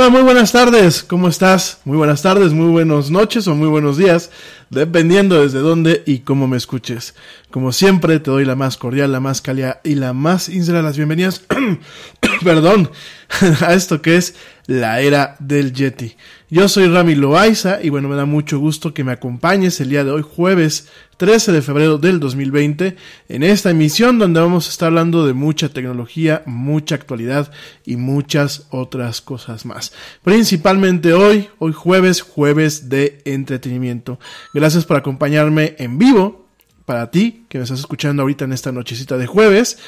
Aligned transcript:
Hola, 0.00 0.08
muy 0.08 0.22
buenas 0.22 0.50
tardes, 0.50 1.02
¿cómo 1.02 1.28
estás? 1.28 1.80
Muy 1.84 1.98
buenas 1.98 2.22
tardes, 2.22 2.54
muy 2.54 2.70
buenas 2.70 3.10
noches 3.10 3.46
o 3.46 3.54
muy 3.54 3.68
buenos 3.68 3.98
días, 3.98 4.30
dependiendo 4.70 5.42
desde 5.42 5.58
dónde 5.58 6.02
y 6.06 6.20
cómo 6.20 6.48
me 6.48 6.56
escuches. 6.56 7.14
Como 7.50 7.70
siempre, 7.70 8.18
te 8.18 8.30
doy 8.30 8.46
la 8.46 8.56
más 8.56 8.78
cordial, 8.78 9.12
la 9.12 9.20
más 9.20 9.42
cálida 9.42 9.82
y 9.84 9.96
la 9.96 10.14
más 10.14 10.44
sincera 10.44 10.80
las 10.80 10.96
bienvenidas, 10.96 11.42
perdón, 12.42 12.90
a 13.60 13.74
esto 13.74 14.00
que 14.00 14.16
es 14.16 14.36
la 14.66 15.02
era 15.02 15.36
del 15.38 15.74
Yeti. 15.74 16.16
Yo 16.52 16.68
soy 16.68 16.88
Rami 16.88 17.14
Loaiza 17.14 17.78
y 17.80 17.90
bueno, 17.90 18.08
me 18.08 18.16
da 18.16 18.24
mucho 18.24 18.58
gusto 18.58 18.92
que 18.92 19.04
me 19.04 19.12
acompañes 19.12 19.80
el 19.80 19.88
día 19.88 20.02
de 20.02 20.10
hoy, 20.10 20.22
jueves 20.22 20.88
13 21.18 21.52
de 21.52 21.62
febrero 21.62 21.96
del 21.96 22.18
2020, 22.18 22.96
en 23.28 23.42
esta 23.44 23.70
emisión 23.70 24.18
donde 24.18 24.40
vamos 24.40 24.66
a 24.66 24.70
estar 24.70 24.88
hablando 24.88 25.24
de 25.24 25.32
mucha 25.32 25.68
tecnología, 25.68 26.42
mucha 26.46 26.96
actualidad 26.96 27.52
y 27.86 27.94
muchas 27.94 28.66
otras 28.70 29.20
cosas 29.20 29.64
más. 29.64 29.92
Principalmente 30.24 31.12
hoy, 31.12 31.50
hoy 31.60 31.72
jueves, 31.72 32.20
jueves 32.20 32.88
de 32.88 33.22
entretenimiento. 33.26 34.18
Gracias 34.52 34.84
por 34.84 34.96
acompañarme 34.96 35.76
en 35.78 35.98
vivo 35.98 36.49
para 36.90 37.12
ti 37.12 37.44
que 37.48 37.58
me 37.58 37.62
estás 37.62 37.78
escuchando 37.78 38.22
ahorita 38.22 38.46
en 38.46 38.52
esta 38.52 38.72
nochecita 38.72 39.16
de 39.16 39.28
jueves. 39.28 39.78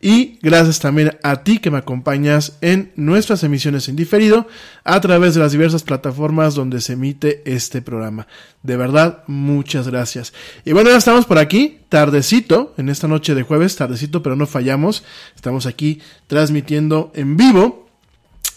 Y 0.00 0.40
gracias 0.42 0.80
también 0.80 1.16
a 1.22 1.44
ti 1.44 1.60
que 1.60 1.70
me 1.70 1.78
acompañas 1.78 2.58
en 2.62 2.90
nuestras 2.96 3.44
emisiones 3.44 3.88
en 3.88 3.94
diferido 3.94 4.48
a 4.82 5.00
través 5.00 5.34
de 5.34 5.40
las 5.40 5.52
diversas 5.52 5.84
plataformas 5.84 6.56
donde 6.56 6.80
se 6.80 6.94
emite 6.94 7.42
este 7.44 7.80
programa. 7.80 8.26
De 8.64 8.76
verdad, 8.76 9.22
muchas 9.28 9.86
gracias. 9.86 10.32
Y 10.64 10.72
bueno, 10.72 10.90
ya 10.90 10.96
estamos 10.96 11.26
por 11.26 11.38
aquí, 11.38 11.78
tardecito, 11.88 12.74
en 12.76 12.88
esta 12.88 13.06
noche 13.06 13.36
de 13.36 13.44
jueves, 13.44 13.76
tardecito, 13.76 14.20
pero 14.20 14.34
no 14.34 14.48
fallamos. 14.48 15.04
Estamos 15.36 15.64
aquí 15.64 16.00
transmitiendo 16.26 17.12
en 17.14 17.36
vivo 17.36 17.88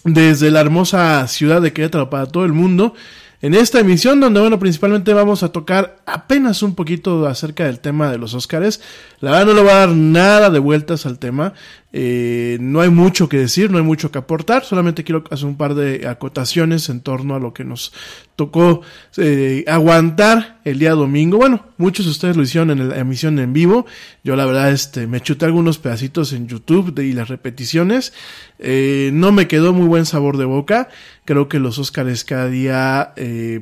desde 0.06 0.50
la 0.50 0.62
hermosa 0.62 1.27
ciudad 1.27 1.62
de 1.62 1.71
Querétaro 1.71 2.09
para 2.09 2.25
todo 2.25 2.45
el 2.45 2.53
mundo 2.53 2.95
en 3.41 3.53
esta 3.53 3.79
emisión 3.79 4.19
donde, 4.19 4.39
bueno, 4.39 4.59
principalmente 4.59 5.13
vamos 5.13 5.43
a 5.43 5.51
tocar 5.51 5.97
apenas 6.05 6.61
un 6.61 6.75
poquito 6.75 7.25
acerca 7.27 7.65
del 7.65 7.79
tema 7.79 8.11
de 8.11 8.17
los 8.17 8.33
Óscares. 8.33 8.81
La 9.21 9.31
verdad 9.31 9.45
no 9.45 9.53
le 9.53 9.62
voy 9.62 9.71
a 9.71 9.75
dar 9.75 9.89
nada 9.89 10.50
de 10.50 10.59
vueltas 10.59 11.06
al 11.06 11.19
tema. 11.19 11.53
Eh, 11.94 12.57
no 12.62 12.81
hay 12.81 12.89
mucho 12.89 13.27
que 13.27 13.38
decir, 13.38 13.69
no 13.69 13.77
hay 13.77 13.83
mucho 13.83 14.12
que 14.12 14.18
aportar, 14.18 14.63
solamente 14.63 15.03
quiero 15.03 15.25
hacer 15.29 15.45
un 15.45 15.57
par 15.57 15.75
de 15.75 16.07
acotaciones 16.07 16.88
en 16.88 17.01
torno 17.01 17.35
a 17.35 17.39
lo 17.39 17.53
que 17.53 17.65
nos 17.65 17.91
tocó 18.38 18.81
eh, 19.18 19.65
aguantar 19.68 20.62
el 20.63 20.79
día 20.79 20.91
domingo. 20.91 21.38
Bueno, 21.38 21.65
muchos 21.77 22.06
de 22.06 22.12
ustedes 22.12 22.38
lo 22.38 22.44
hicieron 22.44 22.71
en 22.71 22.89
la 22.89 22.97
emisión 22.97 23.38
en 23.39 23.51
vivo. 23.51 23.85
Yo 24.23 24.38
la 24.38 24.45
verdad 24.45 24.71
este, 24.71 25.06
me 25.06 25.19
chuté 25.19 25.45
algunos 25.45 25.79
pedacitos 25.79 26.31
en 26.31 26.47
YouTube 26.47 26.97
y 27.00 27.12
las 27.12 27.27
repeticiones. 27.27 28.13
Eh, 28.57 29.12
no 29.13 29.33
me 29.33 29.47
quedó 29.47 29.74
muy 29.74 29.88
buen 29.88 30.06
sabor 30.06 30.38
de 30.38 30.45
boca. 30.45 30.88
Creo 31.25 31.50
que 31.50 31.59
los 31.59 31.77
Óscares 31.77 32.24
cada 32.24 32.47
día 32.47 33.13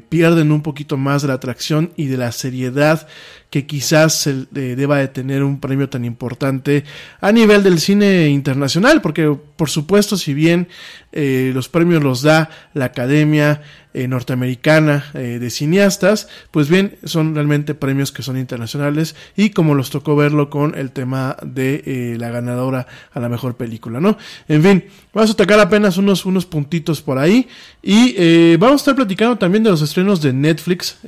pierden 0.07 0.51
un 0.51 0.61
poquito 0.61 0.97
más 0.97 1.21
de 1.23 1.27
la 1.27 1.33
atracción 1.35 1.91
y 1.97 2.05
de 2.05 2.17
la 2.17 2.31
seriedad 2.31 3.07
que 3.49 3.65
quizás 3.65 4.13
se 4.13 4.45
deba 4.51 4.97
de 4.97 5.07
tener 5.07 5.43
un 5.43 5.59
premio 5.59 5.89
tan 5.89 6.05
importante 6.05 6.83
a 7.19 7.31
nivel 7.31 7.63
del 7.63 7.79
cine 7.79 8.29
internacional, 8.29 9.01
porque 9.01 9.35
por 9.55 9.69
supuesto 9.69 10.17
si 10.17 10.35
bien 10.35 10.67
eh, 11.11 11.51
los 11.53 11.67
premios 11.67 12.03
los 12.03 12.21
da 12.21 12.51
la 12.75 12.85
Academia 12.85 13.63
eh, 13.95 14.07
Norteamericana 14.07 15.05
eh, 15.15 15.39
de 15.39 15.49
Cineastas, 15.49 16.27
pues 16.51 16.69
bien 16.69 16.97
son 17.05 17.33
realmente 17.33 17.73
premios 17.73 18.11
que 18.11 18.21
son 18.21 18.37
internacionales 18.37 19.15
y 19.35 19.49
como 19.49 19.73
los 19.73 19.89
tocó 19.89 20.15
verlo 20.15 20.51
con 20.51 20.77
el 20.77 20.91
tema 20.91 21.35
de 21.41 22.15
la 22.19 22.29
ganadora 22.29 22.85
a 23.13 23.19
la 23.19 23.29
mejor 23.29 23.57
película, 23.57 23.99
¿no? 23.99 24.15
En 24.47 24.61
fin, 24.61 24.85
vamos 25.11 25.31
a 25.31 25.35
tocar 25.35 25.59
apenas 25.59 25.97
unos, 25.97 26.23
unos 26.27 26.45
puntitos 26.45 27.01
por 27.01 27.17
ahí 27.17 27.47
y 27.81 28.55
vamos 28.57 28.73
a 28.73 28.83
estar 28.83 28.95
platicando 28.95 29.39
también 29.39 29.63
de 29.63 29.71
los 29.71 29.81
estrenos 29.81 30.21
de 30.21 30.33
Netflix 30.33 30.99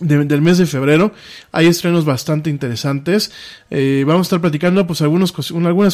del 0.00 0.42
mes 0.42 0.58
de 0.58 0.66
febrero. 0.66 1.12
Hay 1.52 1.66
estrenos 1.66 2.04
bastante 2.04 2.50
interesantes. 2.50 3.32
Eh, 3.70 4.04
vamos 4.06 4.26
a 4.26 4.28
estar 4.28 4.40
platicando 4.40 4.86
pues 4.86 5.00
algunas 5.00 5.32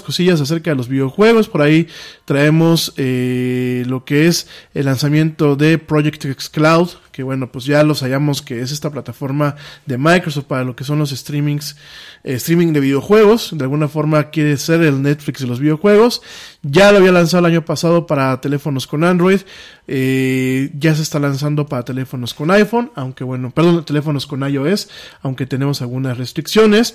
cosillas 0.02 0.40
acerca 0.40 0.70
de 0.70 0.76
los 0.76 0.88
videojuegos. 0.88 1.48
Por 1.48 1.62
ahí 1.62 1.88
traemos 2.24 2.92
eh, 2.96 3.84
lo 3.86 4.04
que 4.04 4.26
es 4.26 4.48
el 4.74 4.86
lanzamiento 4.86 5.56
de 5.56 5.78
Project 5.78 6.24
X 6.24 6.48
Cloud, 6.48 6.88
que 7.12 7.22
bueno, 7.22 7.52
pues 7.52 7.64
ya 7.64 7.82
lo 7.84 7.94
sabíamos 7.94 8.42
que 8.42 8.60
es 8.60 8.72
esta 8.72 8.90
plataforma 8.90 9.56
de 9.86 9.98
Microsoft 9.98 10.46
para 10.46 10.64
lo 10.64 10.74
que 10.74 10.84
son 10.84 10.98
los 10.98 11.10
streamings, 11.10 11.76
eh, 12.24 12.34
streaming 12.34 12.72
de 12.72 12.80
videojuegos. 12.80 13.50
De 13.56 13.64
alguna 13.64 13.88
forma 13.88 14.30
quiere 14.30 14.56
ser 14.56 14.82
el 14.82 15.02
Netflix 15.02 15.40
de 15.40 15.46
los 15.46 15.60
videojuegos. 15.60 16.22
Ya 16.64 16.92
lo 16.92 16.98
había 16.98 17.10
lanzado 17.10 17.40
el 17.40 17.52
año 17.52 17.64
pasado 17.64 18.06
para 18.06 18.40
teléfonos 18.40 18.86
con 18.86 19.02
Android. 19.02 19.40
Eh, 19.88 20.70
ya 20.78 20.94
se 20.94 21.02
está 21.02 21.18
lanzando 21.18 21.66
para 21.66 21.84
teléfonos 21.84 22.34
con 22.34 22.52
iPhone, 22.52 22.92
aunque 22.94 23.24
bueno, 23.24 23.50
perdón, 23.50 23.84
teléfonos 23.84 24.28
con 24.28 24.48
iOS, 24.48 24.88
aunque 25.22 25.44
tenemos 25.44 25.82
algunas 25.82 26.18
restricciones. 26.18 26.94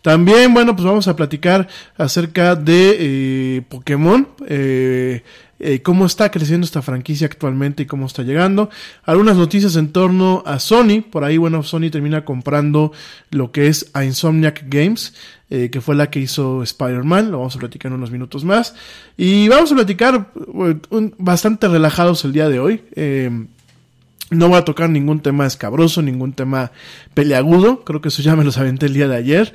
También, 0.00 0.54
bueno, 0.54 0.74
pues 0.74 0.86
vamos 0.86 1.08
a 1.08 1.16
platicar 1.16 1.68
acerca 1.98 2.54
de 2.54 2.96
eh, 2.98 3.62
Pokémon. 3.68 4.28
Eh, 5.64 5.80
cómo 5.82 6.06
está 6.06 6.30
creciendo 6.30 6.64
esta 6.64 6.82
franquicia 6.82 7.26
actualmente 7.26 7.84
y 7.84 7.86
cómo 7.86 8.06
está 8.06 8.22
llegando. 8.22 8.68
Algunas 9.04 9.36
noticias 9.36 9.76
en 9.76 9.92
torno 9.92 10.42
a 10.44 10.58
Sony. 10.58 11.02
Por 11.02 11.22
ahí, 11.22 11.36
bueno, 11.36 11.62
Sony 11.62 11.90
termina 11.90 12.24
comprando 12.24 12.92
lo 13.30 13.52
que 13.52 13.68
es 13.68 13.90
a 13.92 14.04
Insomniac 14.04 14.64
Games. 14.66 15.14
Eh, 15.54 15.68
que 15.68 15.82
fue 15.82 15.94
la 15.94 16.08
que 16.08 16.18
hizo 16.18 16.62
Spider-Man, 16.62 17.30
lo 17.30 17.38
vamos 17.38 17.54
a 17.56 17.58
platicar 17.58 17.92
en 17.92 17.98
unos 17.98 18.10
minutos 18.10 18.42
más. 18.42 18.74
Y 19.18 19.48
vamos 19.48 19.70
a 19.70 19.74
platicar 19.74 20.32
bastante 21.18 21.68
relajados 21.68 22.24
el 22.24 22.32
día 22.32 22.48
de 22.48 22.58
hoy. 22.58 22.82
No 24.32 24.48
voy 24.48 24.56
a 24.56 24.64
tocar 24.64 24.88
ningún 24.88 25.20
tema 25.20 25.46
escabroso, 25.46 26.00
ningún 26.00 26.32
tema 26.32 26.72
peleagudo. 27.12 27.84
Creo 27.84 28.00
que 28.00 28.08
eso 28.08 28.22
ya 28.22 28.34
me 28.34 28.44
los 28.44 28.56
aventé 28.56 28.86
el 28.86 28.94
día 28.94 29.06
de 29.06 29.16
ayer. 29.16 29.52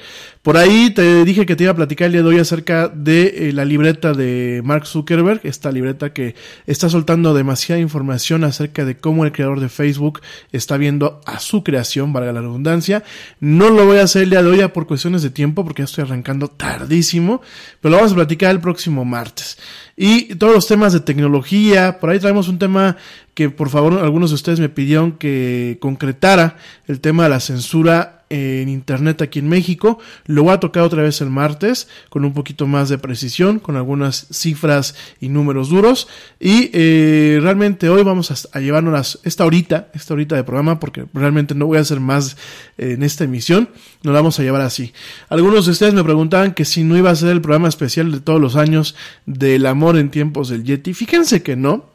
Por 0.48 0.56
ahí 0.56 0.92
te 0.92 1.26
dije 1.26 1.46
que 1.46 1.58
te 1.58 1.66
iba 1.66 1.74
a 1.74 1.76
platicar 1.76 2.06
el 2.06 2.14
día 2.14 2.22
de 2.22 2.30
hoy 2.30 2.40
acerca 2.40 2.88
de 2.88 3.50
eh, 3.50 3.52
la 3.52 3.66
libreta 3.66 4.14
de 4.14 4.62
Mark 4.64 4.88
Zuckerberg. 4.88 5.42
Esta 5.44 5.74
libreta 5.74 6.14
que 6.14 6.36
está 6.66 6.88
soltando 6.88 7.34
demasiada 7.34 7.82
información 7.82 8.46
acerca 8.46 8.86
de 8.86 8.96
cómo 8.96 9.26
el 9.26 9.34
creador 9.34 9.60
de 9.60 9.68
Facebook 9.68 10.22
está 10.54 10.78
viendo 10.78 11.20
a 11.26 11.42
su 11.42 11.66
creación, 11.66 12.14
valga 12.14 12.32
la 12.32 12.40
redundancia. 12.40 13.04
No 13.42 13.70
lo 13.70 13.86
voy 13.86 13.98
a 13.98 14.04
hacer 14.04 14.24
el 14.24 14.30
día 14.30 14.42
de 14.42 14.48
hoy 14.48 14.60
ya 14.60 14.72
por 14.72 14.88
cuestiones 14.88 15.22
de 15.22 15.32
tiempo 15.32 15.66
porque 15.66 15.82
ya 15.82 15.84
estoy 15.84 16.06
arrancando 16.06 16.48
tardísimo. 16.48 17.42
Pero 17.82 17.92
lo 17.92 17.98
vamos 17.98 18.14
a 18.14 18.16
platicar 18.16 18.52
el 18.52 18.62
próximo 18.62 19.04
martes. 19.04 19.58
Y 19.98 20.36
todos 20.36 20.56
los 20.56 20.66
temas 20.66 20.94
de 20.94 21.02
tecnología. 21.02 22.00
Por 22.00 22.10
ahí 22.10 22.20
traemos 22.20 22.48
un 22.48 22.58
tema 22.58 22.96
que 23.34 23.50
por 23.50 23.68
favor 23.68 24.00
algunos 24.00 24.30
de 24.30 24.36
ustedes 24.36 24.62
me 24.62 24.70
pidieron 24.70 25.12
que 25.12 25.76
concretara 25.82 26.56
el 26.88 27.02
tema 27.02 27.24
de 27.24 27.32
la 27.32 27.42
censura 27.42 28.17
en 28.30 28.70
internet 28.70 29.22
aquí 29.22 29.40
en 29.40 29.50
México. 29.50 30.00
Lo 30.26 30.44
voy 30.44 30.54
a 30.54 30.60
tocar 30.60 30.84
otra 30.84 31.04
vez 31.04 31.22
el 31.22 31.30
martes 31.30 31.88
con 32.10 32.26
un 32.26 32.34
poquito 32.34 32.68
más 32.68 32.90
de 32.90 32.98
precisión, 32.98 33.60
con 33.60 33.76
algunas 33.76 34.28
cifras 34.32 34.96
y 35.20 35.30
números 35.30 35.70
duros. 35.70 36.08
Y 36.40 36.70
eh, 36.74 37.40
realmente 37.42 37.90
hoy 37.90 38.04
vamos 38.04 38.32
a, 38.32 38.60
llevarnos 38.60 39.20
esta 39.24 39.46
horita, 39.46 39.90
esta 39.94 40.14
horita 40.14 40.36
de 40.36 40.44
programa, 40.44 40.80
porque 40.80 41.06
realmente 41.14 41.56
no 41.56 41.68
voy 41.68 41.78
a 41.78 41.82
hacer 41.82 42.00
más 42.00 42.38
en 42.78 43.04
esta 43.04 43.24
emisión. 43.24 43.70
Nos 44.04 44.14
la 44.14 44.20
vamos 44.20 44.40
a 44.40 44.44
llevar 44.44 44.62
así. 44.62 44.94
Algunos 45.30 45.66
de 45.66 45.72
ustedes 45.72 45.94
me 45.94 46.04
preguntaban 46.04 46.54
que 46.54 46.66
si 46.66 46.84
no 46.84 46.98
iba 46.98 47.10
a 47.10 47.16
ser 47.16 47.30
el 47.30 47.42
programa 47.42 47.68
especial 47.68 48.12
de 48.12 48.20
todos 48.20 48.42
los 48.42 48.56
años 48.56 48.96
del 49.26 49.66
amor 49.66 49.98
en 49.98 50.10
tiempos 50.10 50.50
del 50.50 50.64
Yeti. 50.64 50.94
Fíjense 50.94 51.42
que 51.44 51.56
no. 51.56 51.86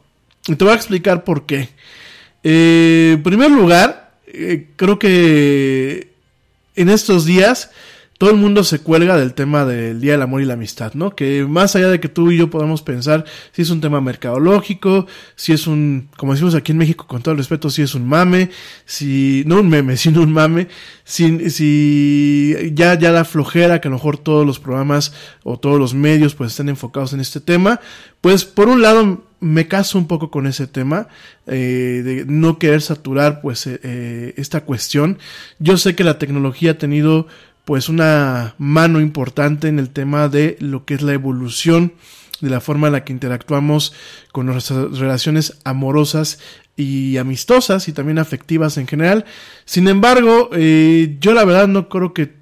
Y 0.47 0.55
te 0.55 0.65
voy 0.65 0.73
a 0.73 0.75
explicar 0.75 1.23
por 1.23 1.45
qué. 1.45 1.69
Eh, 2.43 3.13
en 3.15 3.23
primer 3.23 3.49
lugar, 3.49 4.17
eh, 4.27 4.69
creo 4.75 4.99
que 4.99 6.12
en 6.75 6.89
estos 6.89 7.25
días 7.25 7.69
todo 8.23 8.31
el 8.31 8.37
mundo 8.37 8.63
se 8.63 8.79
cuelga 8.79 9.17
del 9.17 9.33
tema 9.33 9.65
del 9.65 9.99
Día 9.99 10.13
del 10.13 10.21
Amor 10.21 10.41
y 10.41 10.45
la 10.45 10.53
Amistad, 10.53 10.93
¿no? 10.93 11.15
Que 11.15 11.45
más 11.45 11.75
allá 11.75 11.89
de 11.89 11.99
que 11.99 12.07
tú 12.07 12.31
y 12.31 12.37
yo 12.37 12.49
podamos 12.49 12.81
pensar 12.81 13.25
si 13.51 13.63
es 13.63 13.69
un 13.69 13.81
tema 13.81 14.01
mercadológico, 14.01 15.07
si 15.35 15.51
es 15.51 15.67
un, 15.67 16.09
como 16.15 16.31
decimos 16.31 16.55
aquí 16.55 16.71
en 16.71 16.77
México 16.77 17.05
con 17.07 17.21
todo 17.21 17.33
el 17.33 17.39
respeto, 17.39 17.69
si 17.69 17.81
es 17.81 17.95
un 17.95 18.07
mame, 18.07 18.49
si, 18.85 19.43
no 19.45 19.59
un 19.59 19.67
meme, 19.67 19.97
sino 19.97 20.21
un 20.21 20.31
mame, 20.31 20.67
si, 21.03 21.49
si 21.49 22.55
ya, 22.73 22.97
ya 22.97 23.11
da 23.11 23.25
flojera 23.25 23.81
que 23.81 23.89
a 23.89 23.91
lo 23.91 23.97
mejor 23.97 24.17
todos 24.17 24.45
los 24.45 24.59
programas 24.59 25.13
o 25.43 25.59
todos 25.59 25.79
los 25.79 25.93
medios 25.93 26.33
pues 26.35 26.51
estén 26.51 26.69
enfocados 26.69 27.13
en 27.13 27.19
este 27.19 27.41
tema, 27.41 27.81
pues 28.21 28.45
por 28.45 28.69
un 28.69 28.81
lado 28.81 29.23
me 29.43 29.67
caso 29.67 29.97
un 29.97 30.07
poco 30.07 30.31
con 30.31 30.47
ese 30.47 30.67
tema 30.67 31.07
eh, 31.47 32.01
de 32.03 32.25
no 32.25 32.57
querer 32.57 32.81
saturar 32.81 33.41
pues 33.41 33.67
eh, 33.67 33.79
eh, 33.83 34.33
esta 34.37 34.61
cuestión. 34.61 35.19
Yo 35.59 35.77
sé 35.77 35.95
que 35.95 36.03
la 36.03 36.17
tecnología 36.17 36.71
ha 36.71 36.77
tenido 36.77 37.27
pues 37.65 37.89
una 37.89 38.55
mano 38.57 38.99
importante 38.99 39.67
en 39.67 39.79
el 39.79 39.89
tema 39.89 40.27
de 40.27 40.57
lo 40.59 40.85
que 40.85 40.95
es 40.95 41.01
la 41.01 41.13
evolución 41.13 41.93
de 42.41 42.49
la 42.49 42.59
forma 42.59 42.87
en 42.87 42.93
la 42.93 43.05
que 43.05 43.13
interactuamos 43.13 43.93
con 44.33 44.47
nuestras 44.47 44.99
relaciones 44.99 45.59
amorosas 45.63 46.39
y 46.75 47.17
amistosas 47.17 47.87
y 47.87 47.93
también 47.93 48.19
afectivas 48.19 48.77
en 48.77 48.87
general. 48.87 49.25
Sin 49.65 49.87
embargo, 49.87 50.49
eh, 50.53 51.17
yo 51.21 51.33
la 51.33 51.45
verdad 51.45 51.67
no 51.67 51.87
creo 51.87 52.13
que 52.13 52.33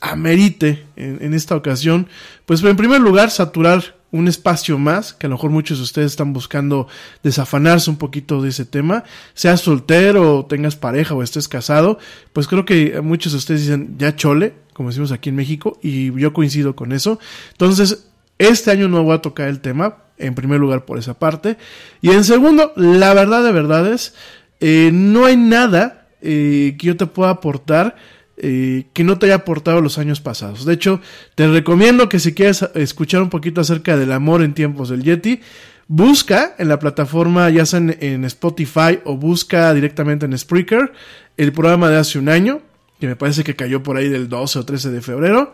amerite 0.00 0.86
en, 0.96 1.34
esta 1.34 1.56
ocasión, 1.56 2.08
pues 2.46 2.62
en 2.62 2.76
primer 2.76 3.00
lugar, 3.00 3.30
saturar 3.30 3.96
un 4.12 4.28
espacio 4.28 4.78
más, 4.78 5.12
que 5.12 5.26
a 5.26 5.28
lo 5.28 5.36
mejor 5.36 5.50
muchos 5.50 5.78
de 5.78 5.84
ustedes 5.84 6.12
están 6.12 6.32
buscando 6.32 6.88
desafanarse 7.22 7.90
un 7.90 7.96
poquito 7.96 8.42
de 8.42 8.48
ese 8.48 8.64
tema, 8.64 9.04
seas 9.34 9.60
soltero, 9.60 10.46
tengas 10.48 10.76
pareja 10.76 11.14
o 11.14 11.22
estés 11.22 11.48
casado, 11.48 11.98
pues 12.32 12.48
creo 12.48 12.64
que 12.64 13.00
muchos 13.00 13.32
de 13.32 13.38
ustedes 13.38 13.62
dicen 13.62 13.96
ya 13.98 14.16
chole, 14.16 14.54
como 14.72 14.88
decimos 14.88 15.12
aquí 15.12 15.28
en 15.28 15.36
México, 15.36 15.78
y 15.82 16.12
yo 16.18 16.32
coincido 16.32 16.74
con 16.74 16.92
eso. 16.92 17.18
Entonces, 17.52 18.08
este 18.38 18.70
año 18.70 18.88
no 18.88 19.02
voy 19.02 19.14
a 19.14 19.22
tocar 19.22 19.48
el 19.48 19.60
tema, 19.60 19.98
en 20.18 20.34
primer 20.34 20.58
lugar 20.58 20.84
por 20.84 20.98
esa 20.98 21.14
parte, 21.14 21.56
y 22.00 22.10
en 22.10 22.24
segundo, 22.24 22.72
la 22.76 23.14
verdad 23.14 23.44
de 23.44 23.52
verdades, 23.52 24.14
eh, 24.60 24.90
no 24.92 25.24
hay 25.26 25.36
nada 25.36 26.08
eh, 26.20 26.76
que 26.78 26.88
yo 26.88 26.96
te 26.96 27.06
pueda 27.06 27.30
aportar 27.30 27.96
eh, 28.42 28.86
que 28.94 29.04
no 29.04 29.18
te 29.18 29.26
haya 29.26 29.34
aportado 29.34 29.82
los 29.82 29.98
años 29.98 30.22
pasados. 30.22 30.64
De 30.64 30.72
hecho, 30.72 31.02
te 31.34 31.46
recomiendo 31.46 32.08
que 32.08 32.18
si 32.18 32.32
quieres 32.32 32.62
escuchar 32.74 33.20
un 33.20 33.28
poquito 33.28 33.60
acerca 33.60 33.98
del 33.98 34.12
amor 34.12 34.42
en 34.42 34.54
tiempos 34.54 34.88
del 34.88 35.02
Yeti, 35.02 35.40
busca 35.88 36.54
en 36.56 36.68
la 36.68 36.78
plataforma, 36.78 37.50
ya 37.50 37.66
sea 37.66 37.80
en, 37.80 38.24
Spotify 38.24 39.00
o 39.04 39.18
busca 39.18 39.74
directamente 39.74 40.24
en 40.24 40.38
Spreaker, 40.38 40.90
el 41.36 41.52
programa 41.52 41.90
de 41.90 41.98
hace 41.98 42.18
un 42.18 42.30
año, 42.30 42.62
que 42.98 43.08
me 43.08 43.16
parece 43.16 43.44
que 43.44 43.54
cayó 43.54 43.82
por 43.82 43.98
ahí 43.98 44.08
del 44.08 44.30
12 44.30 44.60
o 44.60 44.64
13 44.64 44.90
de 44.90 45.02
febrero. 45.02 45.52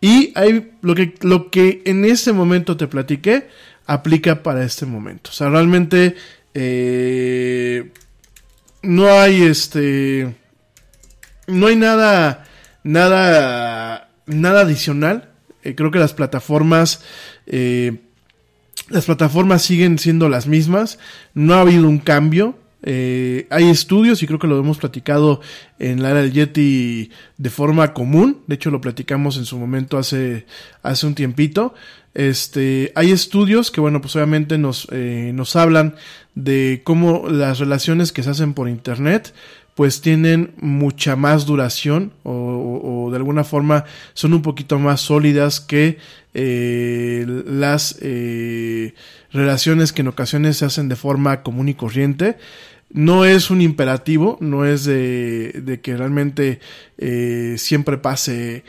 Y 0.00 0.32
hay 0.34 0.72
lo 0.80 0.94
que, 0.94 1.14
lo 1.20 1.50
que 1.50 1.82
en 1.84 2.06
ese 2.06 2.32
momento 2.32 2.78
te 2.78 2.86
platiqué 2.86 3.48
aplica 3.84 4.42
para 4.42 4.64
este 4.64 4.86
momento. 4.86 5.28
O 5.28 5.34
sea, 5.34 5.50
realmente 5.50 6.14
eh, 6.54 7.90
no 8.82 9.08
hay 9.08 9.42
este 9.42 10.34
no 11.46 11.66
hay 11.66 11.76
nada, 11.76 12.44
nada, 12.84 14.08
nada 14.26 14.60
adicional. 14.60 15.30
Eh, 15.62 15.74
creo 15.74 15.90
que 15.90 15.98
las 15.98 16.14
plataformas, 16.14 17.02
eh, 17.46 17.98
las 18.88 19.04
plataformas 19.04 19.62
siguen 19.62 19.98
siendo 19.98 20.28
las 20.28 20.46
mismas. 20.46 20.98
No 21.34 21.54
ha 21.54 21.60
habido 21.60 21.88
un 21.88 21.98
cambio. 21.98 22.58
Eh, 22.84 23.46
hay 23.50 23.68
estudios 23.68 24.22
y 24.22 24.26
creo 24.26 24.40
que 24.40 24.48
lo 24.48 24.58
hemos 24.58 24.78
platicado 24.78 25.40
en 25.78 26.02
la 26.02 26.10
era 26.10 26.22
del 26.22 26.32
Yeti 26.32 27.10
de 27.38 27.50
forma 27.50 27.94
común. 27.94 28.42
De 28.46 28.56
hecho, 28.56 28.70
lo 28.70 28.80
platicamos 28.80 29.36
en 29.36 29.44
su 29.44 29.56
momento 29.58 29.98
hace, 29.98 30.46
hace 30.82 31.06
un 31.06 31.14
tiempito. 31.14 31.74
Este, 32.14 32.92
hay 32.94 33.10
estudios 33.10 33.70
que, 33.70 33.80
bueno, 33.80 34.00
pues 34.00 34.14
obviamente 34.16 34.58
nos, 34.58 34.88
nos 34.90 35.56
hablan 35.56 35.94
de 36.34 36.82
cómo 36.84 37.28
las 37.28 37.58
relaciones 37.58 38.12
que 38.12 38.22
se 38.22 38.30
hacen 38.30 38.52
por 38.52 38.68
Internet 38.68 39.32
pues 39.74 40.00
tienen 40.00 40.52
mucha 40.60 41.16
más 41.16 41.46
duración 41.46 42.12
o, 42.24 43.08
de 43.10 43.16
alguna 43.16 43.44
forma 43.44 43.84
son 44.14 44.34
un 44.34 44.42
poquito 44.42 44.78
más 44.78 45.00
sólidas 45.00 45.60
que 45.60 45.98
eh, 46.34 47.26
las 47.46 47.98
eh, 48.00 48.94
relaciones 49.32 49.92
que 49.92 50.02
en 50.02 50.08
ocasiones 50.08 50.58
se 50.58 50.64
hacen 50.64 50.88
de 50.88 50.96
forma 50.96 51.42
común 51.42 51.68
y 51.68 51.74
corriente. 51.74 52.36
No 52.90 53.24
es 53.24 53.50
un 53.50 53.62
imperativo, 53.62 54.36
no 54.40 54.66
es 54.66 54.84
de, 54.84 55.80
que 55.82 55.96
realmente 55.96 56.60
eh, 56.98 57.54
siempre 57.56 57.96
pase 57.96 58.64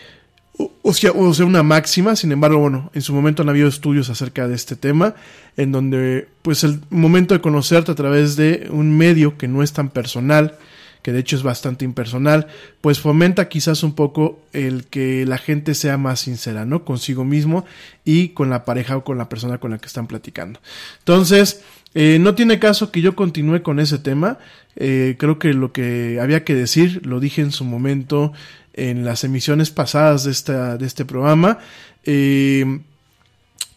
o 0.83 0.93
sea, 0.93 1.11
o 1.11 1.33
sea, 1.33 1.45
una 1.45 1.63
máxima, 1.63 2.15
sin 2.15 2.31
embargo, 2.31 2.59
bueno, 2.59 2.91
en 2.93 3.01
su 3.01 3.13
momento 3.13 3.41
han 3.41 3.49
habido 3.49 3.67
estudios 3.67 4.09
acerca 4.09 4.47
de 4.47 4.53
este 4.53 4.75
tema, 4.75 5.15
en 5.57 5.71
donde 5.71 6.27
pues 6.43 6.63
el 6.63 6.79
momento 6.91 7.33
de 7.33 7.41
conocerte 7.41 7.91
a 7.91 7.95
través 7.95 8.35
de 8.35 8.67
un 8.69 8.95
medio 8.95 9.37
que 9.37 9.47
no 9.47 9.63
es 9.63 9.73
tan 9.73 9.89
personal, 9.89 10.57
que 11.03 11.11
de 11.11 11.19
hecho 11.19 11.35
es 11.35 11.43
bastante 11.43 11.85
impersonal, 11.85 12.47
pues 12.81 12.99
fomenta 12.99 13.49
quizás 13.49 13.83
un 13.83 13.93
poco 13.93 14.39
el 14.53 14.85
que 14.85 15.25
la 15.25 15.37
gente 15.37 15.75
sea 15.75 15.97
más 15.97 16.21
sincera, 16.21 16.65
¿no? 16.65 16.85
Consigo 16.85 17.25
mismo 17.25 17.65
y 18.05 18.29
con 18.29 18.49
la 18.49 18.65
pareja 18.65 18.97
o 18.97 19.03
con 19.03 19.17
la 19.17 19.29
persona 19.29 19.59
con 19.59 19.71
la 19.71 19.77
que 19.77 19.85
están 19.85 20.07
platicando. 20.07 20.59
Entonces, 20.99 21.61
eh, 21.93 22.17
no 22.19 22.33
tiene 22.33 22.57
caso 22.57 22.89
que 22.89 23.01
yo 23.01 23.15
continúe 23.15 23.61
con 23.61 23.79
ese 23.79 23.99
tema. 23.99 24.39
Eh, 24.77 25.15
creo 25.19 25.37
que 25.37 25.53
lo 25.53 25.73
que 25.73 26.19
había 26.21 26.43
que 26.43 26.55
decir 26.55 27.05
lo 27.05 27.19
dije 27.19 27.41
en 27.41 27.51
su 27.51 27.65
momento 27.65 28.31
en 28.73 29.05
las 29.05 29.23
emisiones 29.23 29.69
pasadas 29.69 30.23
de, 30.23 30.31
esta, 30.31 30.77
de 30.77 30.85
este 30.87 31.03
programa. 31.03 31.59
Eh, 32.05 32.79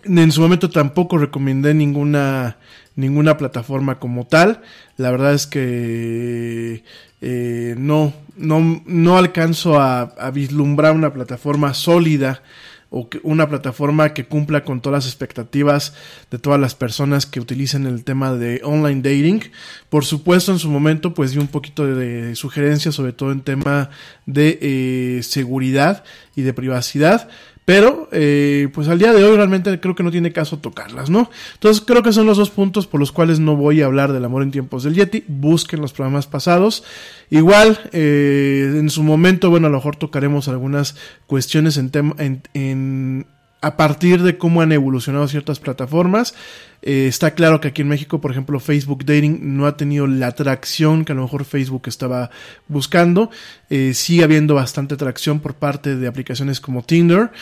en 0.04 0.32
su 0.32 0.40
momento 0.40 0.70
tampoco 0.70 1.18
recomendé 1.18 1.74
ninguna 1.74 2.56
ninguna 2.96 3.36
plataforma 3.36 3.98
como 3.98 4.26
tal. 4.26 4.62
La 4.96 5.10
verdad 5.10 5.34
es 5.34 5.46
que 5.46 6.82
eh, 7.20 7.74
no, 7.78 8.12
no, 8.36 8.82
no 8.86 9.16
alcanzo 9.16 9.80
a, 9.80 10.30
vislumbrar 10.32 10.92
una 10.92 11.12
plataforma 11.12 11.74
sólida 11.74 12.42
o 12.90 13.08
una 13.24 13.48
plataforma 13.48 14.14
que 14.14 14.26
cumpla 14.26 14.62
con 14.62 14.80
todas 14.80 15.04
las 15.04 15.12
expectativas 15.12 15.94
de 16.30 16.38
todas 16.38 16.60
las 16.60 16.74
personas 16.74 17.26
que 17.26 17.40
utilicen 17.40 17.86
el 17.86 18.04
tema 18.04 18.34
de 18.34 18.60
online 18.62 19.02
dating. 19.02 19.40
Por 19.88 20.04
supuesto, 20.04 20.52
en 20.52 20.58
su 20.58 20.70
momento, 20.70 21.12
pues 21.12 21.32
di 21.32 21.38
un 21.38 21.48
poquito 21.48 21.86
de, 21.86 22.36
sugerencias, 22.36 22.94
sobre 22.94 23.12
todo 23.12 23.32
en 23.32 23.40
tema 23.40 23.90
de 24.26 24.58
eh, 24.60 25.22
seguridad 25.22 26.04
y 26.36 26.42
de 26.42 26.52
privacidad. 26.52 27.28
Pero, 27.66 28.08
eh, 28.12 28.68
pues 28.72 28.86
al 28.86 29.00
día 29.00 29.12
de 29.12 29.24
hoy 29.24 29.36
realmente 29.36 29.80
creo 29.80 29.96
que 29.96 30.04
no 30.04 30.12
tiene 30.12 30.32
caso 30.32 30.60
tocarlas, 30.60 31.10
¿no? 31.10 31.28
Entonces 31.54 31.82
creo 31.84 32.00
que 32.00 32.12
son 32.12 32.24
los 32.24 32.38
dos 32.38 32.48
puntos 32.48 32.86
por 32.86 33.00
los 33.00 33.10
cuales 33.10 33.40
no 33.40 33.56
voy 33.56 33.82
a 33.82 33.86
hablar 33.86 34.12
del 34.12 34.24
amor 34.24 34.44
en 34.44 34.52
tiempos 34.52 34.84
del 34.84 34.94
Yeti. 34.94 35.24
Busquen 35.26 35.80
los 35.80 35.92
programas 35.92 36.28
pasados. 36.28 36.84
Igual, 37.28 37.90
eh, 37.92 38.76
en 38.78 38.88
su 38.88 39.02
momento, 39.02 39.50
bueno, 39.50 39.66
a 39.66 39.70
lo 39.70 39.78
mejor 39.78 39.96
tocaremos 39.96 40.46
algunas 40.46 40.94
cuestiones 41.26 41.76
en, 41.76 41.90
tema, 41.90 42.14
en, 42.18 42.42
en 42.54 43.26
a 43.66 43.76
partir 43.76 44.22
de 44.22 44.38
cómo 44.38 44.62
han 44.62 44.70
evolucionado 44.70 45.26
ciertas 45.26 45.58
plataformas. 45.58 46.34
Eh, 46.82 47.08
está 47.08 47.32
claro 47.32 47.60
que 47.60 47.66
aquí 47.66 47.82
en 47.82 47.88
México, 47.88 48.20
por 48.20 48.30
ejemplo, 48.30 48.60
Facebook 48.60 49.04
Dating 49.04 49.56
no 49.56 49.66
ha 49.66 49.76
tenido 49.76 50.06
la 50.06 50.28
atracción 50.28 51.04
que 51.04 51.10
a 51.10 51.14
lo 51.16 51.22
mejor 51.22 51.44
Facebook 51.44 51.82
estaba 51.86 52.30
buscando. 52.68 53.28
Eh, 53.68 53.92
sigue 53.92 54.22
habiendo 54.22 54.54
bastante 54.54 54.94
atracción 54.94 55.40
por 55.40 55.54
parte 55.54 55.96
de 55.96 56.06
aplicaciones 56.06 56.60
como 56.60 56.84
Tinder. 56.84 57.32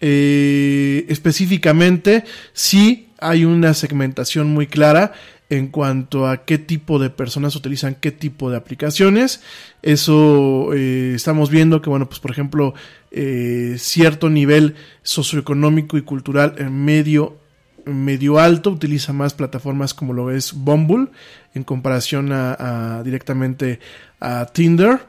Eh, 0.00 1.04
específicamente, 1.10 2.24
sí 2.54 3.10
hay 3.18 3.44
una 3.44 3.74
segmentación 3.74 4.48
muy 4.54 4.68
clara 4.68 5.12
en 5.48 5.68
cuanto 5.68 6.26
a 6.26 6.44
qué 6.44 6.58
tipo 6.58 6.98
de 6.98 7.10
personas 7.10 7.54
utilizan 7.54 7.94
qué 7.94 8.10
tipo 8.10 8.50
de 8.50 8.56
aplicaciones. 8.56 9.42
Eso 9.82 10.72
eh, 10.74 11.12
estamos 11.14 11.50
viendo 11.50 11.80
que, 11.80 11.90
bueno, 11.90 12.08
pues 12.08 12.20
por 12.20 12.30
ejemplo, 12.30 12.74
eh, 13.10 13.76
cierto 13.78 14.28
nivel 14.28 14.74
socioeconómico 15.02 15.96
y 15.96 16.02
cultural 16.02 16.54
en 16.58 16.84
medio, 16.84 17.38
medio 17.84 18.38
alto 18.38 18.70
utiliza 18.70 19.12
más 19.12 19.34
plataformas 19.34 19.94
como 19.94 20.12
lo 20.12 20.30
es 20.30 20.52
Bumble 20.52 21.08
en 21.54 21.62
comparación 21.62 22.32
a 22.32 23.02
directamente 23.04 23.78
a 24.20 24.46
Tinder. 24.46 25.00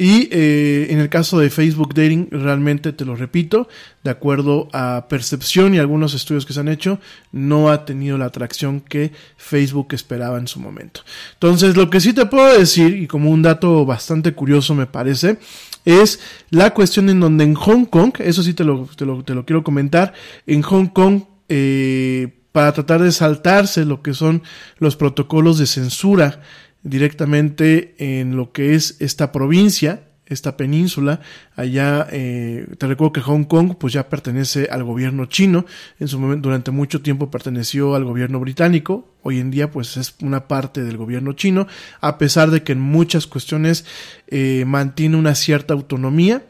Y 0.00 0.30
eh, 0.32 0.86
en 0.88 0.98
el 0.98 1.10
caso 1.10 1.38
de 1.38 1.50
Facebook 1.50 1.92
Dating, 1.92 2.28
realmente 2.30 2.94
te 2.94 3.04
lo 3.04 3.16
repito, 3.16 3.68
de 4.02 4.08
acuerdo 4.08 4.70
a 4.72 5.08
percepción 5.10 5.74
y 5.74 5.78
algunos 5.78 6.14
estudios 6.14 6.46
que 6.46 6.54
se 6.54 6.60
han 6.60 6.68
hecho, 6.68 7.00
no 7.32 7.70
ha 7.70 7.84
tenido 7.84 8.16
la 8.16 8.24
atracción 8.24 8.80
que 8.80 9.12
Facebook 9.36 9.88
esperaba 9.90 10.38
en 10.38 10.48
su 10.48 10.58
momento. 10.58 11.02
Entonces, 11.34 11.76
lo 11.76 11.90
que 11.90 12.00
sí 12.00 12.14
te 12.14 12.24
puedo 12.24 12.58
decir, 12.58 12.96
y 12.96 13.06
como 13.06 13.28
un 13.28 13.42
dato 13.42 13.84
bastante 13.84 14.32
curioso 14.32 14.74
me 14.74 14.86
parece, 14.86 15.36
es 15.84 16.18
la 16.48 16.72
cuestión 16.72 17.10
en 17.10 17.20
donde 17.20 17.44
en 17.44 17.52
Hong 17.52 17.84
Kong, 17.84 18.14
eso 18.20 18.42
sí 18.42 18.54
te 18.54 18.64
lo, 18.64 18.88
te 18.96 19.04
lo, 19.04 19.22
te 19.22 19.34
lo 19.34 19.44
quiero 19.44 19.62
comentar, 19.62 20.14
en 20.46 20.62
Hong 20.62 20.86
Kong, 20.86 21.24
eh, 21.50 22.38
para 22.52 22.72
tratar 22.72 23.02
de 23.02 23.12
saltarse 23.12 23.84
lo 23.84 24.00
que 24.00 24.14
son 24.14 24.44
los 24.78 24.96
protocolos 24.96 25.58
de 25.58 25.66
censura 25.66 26.40
directamente 26.82 27.94
en 27.98 28.36
lo 28.36 28.52
que 28.52 28.74
es 28.74 28.96
esta 29.00 29.32
provincia, 29.32 30.04
esta 30.26 30.56
península. 30.56 31.20
Allá, 31.56 32.06
eh, 32.10 32.66
te 32.78 32.86
recuerdo 32.86 33.12
que 33.12 33.20
Hong 33.20 33.44
Kong 33.44 33.74
pues 33.78 33.92
ya 33.92 34.08
pertenece 34.08 34.68
al 34.70 34.84
gobierno 34.84 35.26
chino. 35.26 35.66
En 35.98 36.08
su 36.08 36.18
momento, 36.18 36.48
durante 36.48 36.70
mucho 36.70 37.02
tiempo 37.02 37.30
perteneció 37.30 37.94
al 37.94 38.04
gobierno 38.04 38.40
británico. 38.40 39.12
Hoy 39.22 39.40
en 39.40 39.50
día 39.50 39.70
pues 39.70 39.96
es 39.96 40.14
una 40.22 40.48
parte 40.48 40.82
del 40.82 40.96
gobierno 40.96 41.34
chino, 41.34 41.66
a 42.00 42.16
pesar 42.16 42.50
de 42.50 42.62
que 42.62 42.72
en 42.72 42.80
muchas 42.80 43.26
cuestiones 43.26 43.84
eh, 44.28 44.64
mantiene 44.66 45.16
una 45.16 45.34
cierta 45.34 45.74
autonomía 45.74 46.42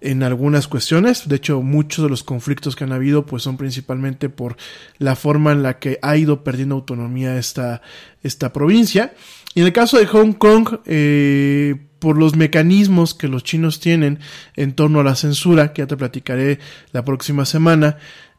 en 0.00 0.22
algunas 0.22 0.68
cuestiones. 0.68 1.28
De 1.28 1.36
hecho, 1.36 1.62
muchos 1.62 2.04
de 2.04 2.10
los 2.10 2.22
conflictos 2.22 2.76
que 2.76 2.84
han 2.84 2.92
habido 2.92 3.26
pues 3.26 3.42
son 3.42 3.56
principalmente 3.56 4.28
por 4.28 4.56
la 4.98 5.16
forma 5.16 5.52
en 5.52 5.62
la 5.62 5.78
que 5.78 5.98
ha 6.02 6.16
ido 6.16 6.44
perdiendo 6.44 6.74
autonomía 6.74 7.38
esta, 7.38 7.82
esta 8.22 8.52
provincia. 8.52 9.14
Y 9.54 9.60
en 9.60 9.66
el 9.66 9.72
caso 9.72 9.98
de 9.98 10.06
Hong 10.06 10.32
Kong, 10.32 10.80
eh, 10.84 11.76
por 11.98 12.18
los 12.18 12.36
mecanismos 12.36 13.14
que 13.14 13.28
los 13.28 13.42
chinos 13.42 13.80
tienen 13.80 14.18
en 14.54 14.74
torno 14.74 15.00
a 15.00 15.04
la 15.04 15.16
censura, 15.16 15.72
que 15.72 15.82
ya 15.82 15.86
te 15.86 15.96
platicaré 15.96 16.58
la 16.92 17.04
próxima 17.04 17.44
semana, 17.46 17.96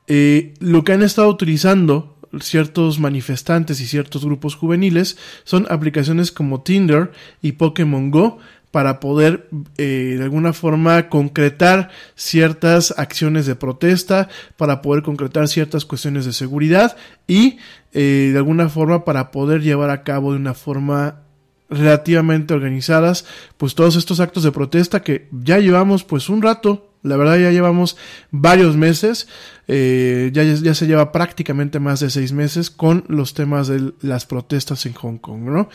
eh, 0.08 0.54
lo 0.60 0.84
que 0.84 0.94
han 0.94 1.04
estado 1.04 1.28
utilizando 1.28 2.18
ciertos 2.40 3.00
manifestantes 3.00 3.82
y 3.82 3.88
ciertos 3.88 4.26
grupos 4.26 4.56
juveniles 4.56 5.18
son 5.44 5.66
aplicaciones 5.70 6.32
como 6.32 6.62
Tinder 6.62 7.12
y 7.42 7.54
Pokémon 7.54 8.12
Go 8.12 8.40
para 8.72 9.00
poder 9.00 9.50
eh, 9.78 10.16
de 10.18 10.24
alguna 10.24 10.54
forma 10.54 11.10
concretar 11.10 11.90
ciertas 12.16 12.94
acciones 12.98 13.46
de 13.46 13.56
protesta, 13.56 14.30
para 14.58 14.82
poder 14.82 15.04
concretar 15.04 15.48
ciertas 15.48 15.86
cuestiones 15.86 16.26
de 16.26 16.34
seguridad 16.34 16.98
y 17.28 17.58
eh, 17.94 18.30
de 18.32 18.38
alguna 18.38 18.70
forma 18.70 19.06
para 19.06 19.32
poder 19.32 19.62
llevar 19.62 19.90
a 19.90 20.04
cabo 20.04 20.32
de 20.34 20.40
una 20.40 20.54
forma 20.54 21.22
relativamente 21.70 22.54
organizadas 22.54 23.26
pues 23.58 23.76
todos 23.76 23.98
estos 23.98 24.22
actos 24.22 24.44
de 24.44 24.54
protesta 24.54 25.02
que 25.02 25.28
ya 25.32 25.60
llevamos 25.60 26.06
pues 26.06 26.30
un 26.30 26.42
rato 26.42 26.88
la 27.04 27.18
verdad 27.18 27.38
ya 27.38 27.52
llevamos 27.52 27.98
varios 28.32 28.76
meses, 28.76 29.28
eh, 29.68 30.30
ya, 30.34 30.44
ya 30.44 30.74
se 30.74 30.88
lleva 30.88 31.12
prácticamente 31.12 31.80
más 31.80 32.00
de 32.00 32.10
seis 32.10 32.34
meses 32.34 32.70
con 32.70 33.06
los 33.08 33.34
temas 33.34 33.68
de 33.68 33.94
las 34.02 34.26
protestas 34.26 34.86
en 34.86 34.94
Hong 34.94 35.18
Kong, 35.18 35.44
¿no? 35.44 35.70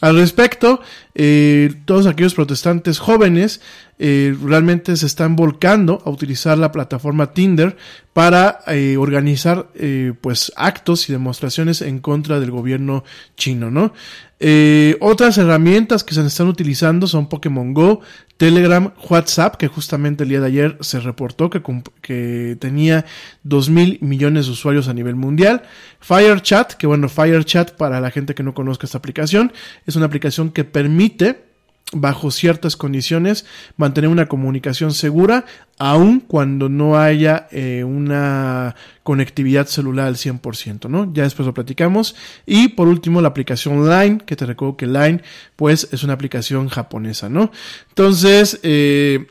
Al 0.00 0.16
respecto, 0.16 0.80
eh, 1.14 1.74
todos 1.84 2.06
aquellos 2.06 2.34
protestantes 2.34 3.00
jóvenes 3.00 3.60
eh, 3.98 4.36
realmente 4.40 4.96
se 4.96 5.06
están 5.06 5.34
volcando 5.34 6.00
a 6.04 6.10
utilizar 6.10 6.56
la 6.56 6.70
plataforma 6.70 7.32
Tinder 7.32 7.76
para 8.12 8.60
eh, 8.68 8.96
organizar 8.96 9.68
eh, 9.74 10.12
pues 10.20 10.52
actos 10.56 11.08
y 11.08 11.12
demostraciones 11.12 11.82
en 11.82 11.98
contra 11.98 12.38
del 12.38 12.52
gobierno 12.52 13.02
chino, 13.36 13.72
¿no? 13.72 13.92
Eh, 14.40 14.96
otras 15.00 15.36
herramientas 15.38 16.04
que 16.04 16.14
se 16.14 16.24
están 16.24 16.48
utilizando 16.48 17.06
son 17.06 17.28
Pokémon 17.28 17.74
Go, 17.74 18.00
Telegram, 18.36 18.92
WhatsApp, 19.08 19.56
que 19.56 19.66
justamente 19.66 20.22
el 20.22 20.28
día 20.28 20.40
de 20.40 20.46
ayer 20.46 20.78
se 20.80 21.00
reportó 21.00 21.50
que, 21.50 21.60
que 22.00 22.56
tenía 22.60 23.04
2 23.42 23.70
mil 23.70 23.98
millones 24.00 24.46
de 24.46 24.52
usuarios 24.52 24.86
a 24.86 24.94
nivel 24.94 25.16
mundial. 25.16 25.62
FireChat, 26.00 26.74
que 26.74 26.86
bueno, 26.86 27.08
FireChat 27.08 27.72
para 27.72 28.00
la 28.00 28.10
gente 28.10 28.34
que 28.34 28.44
no 28.44 28.54
conozca 28.54 28.86
esta 28.86 28.98
aplicación, 28.98 29.52
es 29.86 29.96
una 29.96 30.06
aplicación 30.06 30.50
que 30.50 30.64
permite 30.64 31.47
bajo 31.92 32.30
ciertas 32.30 32.76
condiciones 32.76 33.46
mantener 33.76 34.10
una 34.10 34.28
comunicación 34.28 34.92
segura 34.92 35.46
aun 35.78 36.20
cuando 36.20 36.68
no 36.68 36.98
haya 36.98 37.46
eh, 37.50 37.84
una 37.84 38.74
conectividad 39.04 39.66
celular 39.68 40.08
al 40.08 40.16
100%, 40.16 40.88
¿no? 40.88 41.10
Ya 41.14 41.22
después 41.22 41.46
lo 41.46 41.54
platicamos. 41.54 42.16
Y 42.46 42.68
por 42.68 42.88
último 42.88 43.20
la 43.20 43.28
aplicación 43.28 43.88
Line, 43.88 44.18
que 44.26 44.36
te 44.36 44.44
recuerdo 44.44 44.76
que 44.76 44.86
Line 44.86 45.22
pues 45.56 45.88
es 45.92 46.02
una 46.02 46.14
aplicación 46.14 46.68
japonesa, 46.68 47.28
¿no? 47.28 47.52
Entonces, 47.88 48.58
eh, 48.64 49.28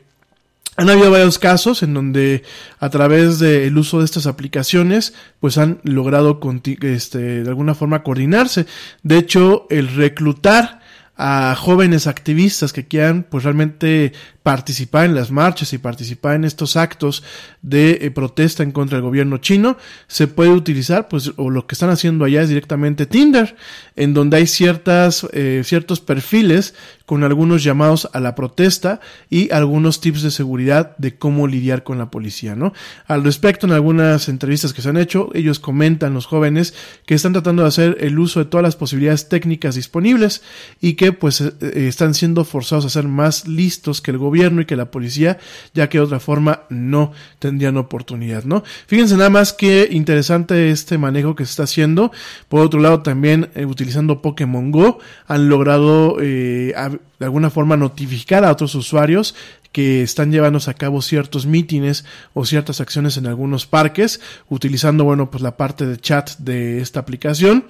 han 0.78 0.88
habido 0.88 1.10
varios 1.10 1.38
casos 1.38 1.82
en 1.82 1.92
donde 1.92 2.44
a 2.78 2.88
través 2.88 3.40
del 3.40 3.76
uso 3.76 3.98
de 3.98 4.04
estas 4.04 4.26
aplicaciones 4.26 5.12
pues 5.40 5.58
han 5.58 5.80
logrado 5.82 6.40
este, 6.82 7.42
de 7.42 7.48
alguna 7.48 7.74
forma 7.74 8.04
coordinarse. 8.04 8.64
De 9.02 9.18
hecho, 9.18 9.66
el 9.70 9.88
reclutar 9.94 10.77
a 11.18 11.56
jóvenes 11.56 12.06
activistas 12.06 12.72
que 12.72 12.86
quieran 12.86 13.26
pues 13.28 13.42
realmente 13.42 14.12
participar 14.48 15.04
en 15.04 15.14
las 15.14 15.30
marchas 15.30 15.74
y 15.74 15.78
participar 15.78 16.36
en 16.36 16.44
estos 16.46 16.78
actos 16.78 17.22
de 17.60 17.98
eh, 18.00 18.10
protesta 18.10 18.62
en 18.62 18.72
contra 18.72 18.96
del 18.96 19.04
gobierno 19.04 19.36
chino, 19.36 19.76
se 20.06 20.26
puede 20.26 20.48
utilizar, 20.48 21.06
pues, 21.08 21.32
o 21.36 21.50
lo 21.50 21.66
que 21.66 21.74
están 21.74 21.90
haciendo 21.90 22.24
allá 22.24 22.40
es 22.40 22.48
directamente 22.48 23.04
Tinder, 23.04 23.56
en 23.94 24.14
donde 24.14 24.38
hay 24.38 24.46
ciertas, 24.46 25.26
eh, 25.34 25.60
ciertos 25.66 26.00
perfiles 26.00 26.72
con 27.04 27.24
algunos 27.24 27.62
llamados 27.62 28.08
a 28.14 28.20
la 28.20 28.34
protesta 28.34 29.00
y 29.28 29.50
algunos 29.50 30.00
tips 30.00 30.22
de 30.22 30.30
seguridad 30.30 30.96
de 30.96 31.16
cómo 31.16 31.46
lidiar 31.46 31.82
con 31.82 31.98
la 31.98 32.10
policía, 32.10 32.54
¿no? 32.54 32.72
Al 33.06 33.24
respecto, 33.24 33.66
en 33.66 33.72
algunas 33.72 34.30
entrevistas 34.30 34.72
que 34.72 34.80
se 34.80 34.88
han 34.88 34.96
hecho, 34.96 35.28
ellos 35.34 35.58
comentan, 35.58 36.14
los 36.14 36.26
jóvenes, 36.26 36.74
que 37.04 37.14
están 37.14 37.32
tratando 37.34 37.62
de 37.62 37.68
hacer 37.68 37.98
el 38.00 38.18
uso 38.18 38.40
de 38.40 38.46
todas 38.46 38.64
las 38.64 38.76
posibilidades 38.76 39.28
técnicas 39.28 39.74
disponibles 39.74 40.42
y 40.80 40.94
que, 40.94 41.12
pues, 41.12 41.40
eh, 41.42 41.52
eh, 41.60 41.86
están 41.88 42.14
siendo 42.14 42.44
forzados 42.44 42.86
a 42.86 42.90
ser 42.90 43.08
más 43.08 43.46
listos 43.46 44.00
que 44.00 44.10
el 44.10 44.18
gobierno 44.18 44.37
y 44.38 44.64
que 44.64 44.76
la 44.76 44.90
policía, 44.90 45.38
ya 45.74 45.88
que 45.88 45.98
de 45.98 46.04
otra 46.04 46.20
forma 46.20 46.62
no 46.68 47.12
tendrían 47.38 47.76
oportunidad, 47.76 48.44
¿no? 48.44 48.62
Fíjense 48.86 49.16
nada 49.16 49.30
más 49.30 49.52
que 49.52 49.88
interesante 49.90 50.70
este 50.70 50.98
manejo 50.98 51.34
que 51.34 51.44
se 51.44 51.50
está 51.50 51.62
haciendo. 51.64 52.12
Por 52.48 52.60
otro 52.60 52.80
lado, 52.80 53.02
también 53.02 53.50
eh, 53.54 53.64
utilizando 53.64 54.22
Pokémon 54.22 54.70
Go, 54.70 54.98
han 55.26 55.48
logrado 55.48 56.16
eh, 56.20 56.74
de 57.18 57.24
alguna 57.24 57.50
forma 57.50 57.76
notificar 57.76 58.44
a 58.44 58.52
otros 58.52 58.74
usuarios 58.74 59.34
que 59.72 60.02
están 60.02 60.32
llevándose 60.32 60.70
a 60.70 60.74
cabo 60.74 61.02
ciertos 61.02 61.46
mítines 61.46 62.04
o 62.34 62.44
ciertas 62.44 62.80
acciones 62.80 63.16
en 63.16 63.26
algunos 63.26 63.66
parques, 63.66 64.20
utilizando, 64.48 65.04
bueno, 65.04 65.30
pues 65.30 65.42
la 65.42 65.56
parte 65.56 65.86
de 65.86 65.98
chat 65.98 66.36
de 66.38 66.80
esta 66.80 67.00
aplicación. 67.00 67.66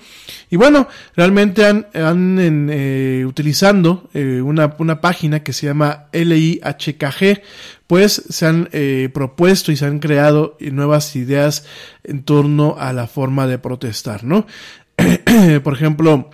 Y 0.50 0.56
bueno, 0.56 0.88
realmente 1.16 1.66
han, 1.66 1.86
han 1.94 2.68
eh, 2.70 3.24
utilizando 3.26 4.08
eh, 4.14 4.40
una, 4.42 4.74
una 4.78 5.00
página 5.00 5.42
que 5.42 5.52
se 5.52 5.66
llama 5.66 6.06
LIHKG, 6.12 7.42
pues 7.86 8.22
se 8.28 8.46
han 8.46 8.68
eh, 8.72 9.08
propuesto 9.12 9.72
y 9.72 9.76
se 9.76 9.86
han 9.86 9.98
creado 9.98 10.56
nuevas 10.60 11.16
ideas 11.16 11.64
en 12.04 12.22
torno 12.22 12.76
a 12.78 12.92
la 12.92 13.06
forma 13.06 13.46
de 13.46 13.58
protestar, 13.58 14.24
¿no? 14.24 14.46
Por 15.62 15.74
ejemplo, 15.74 16.30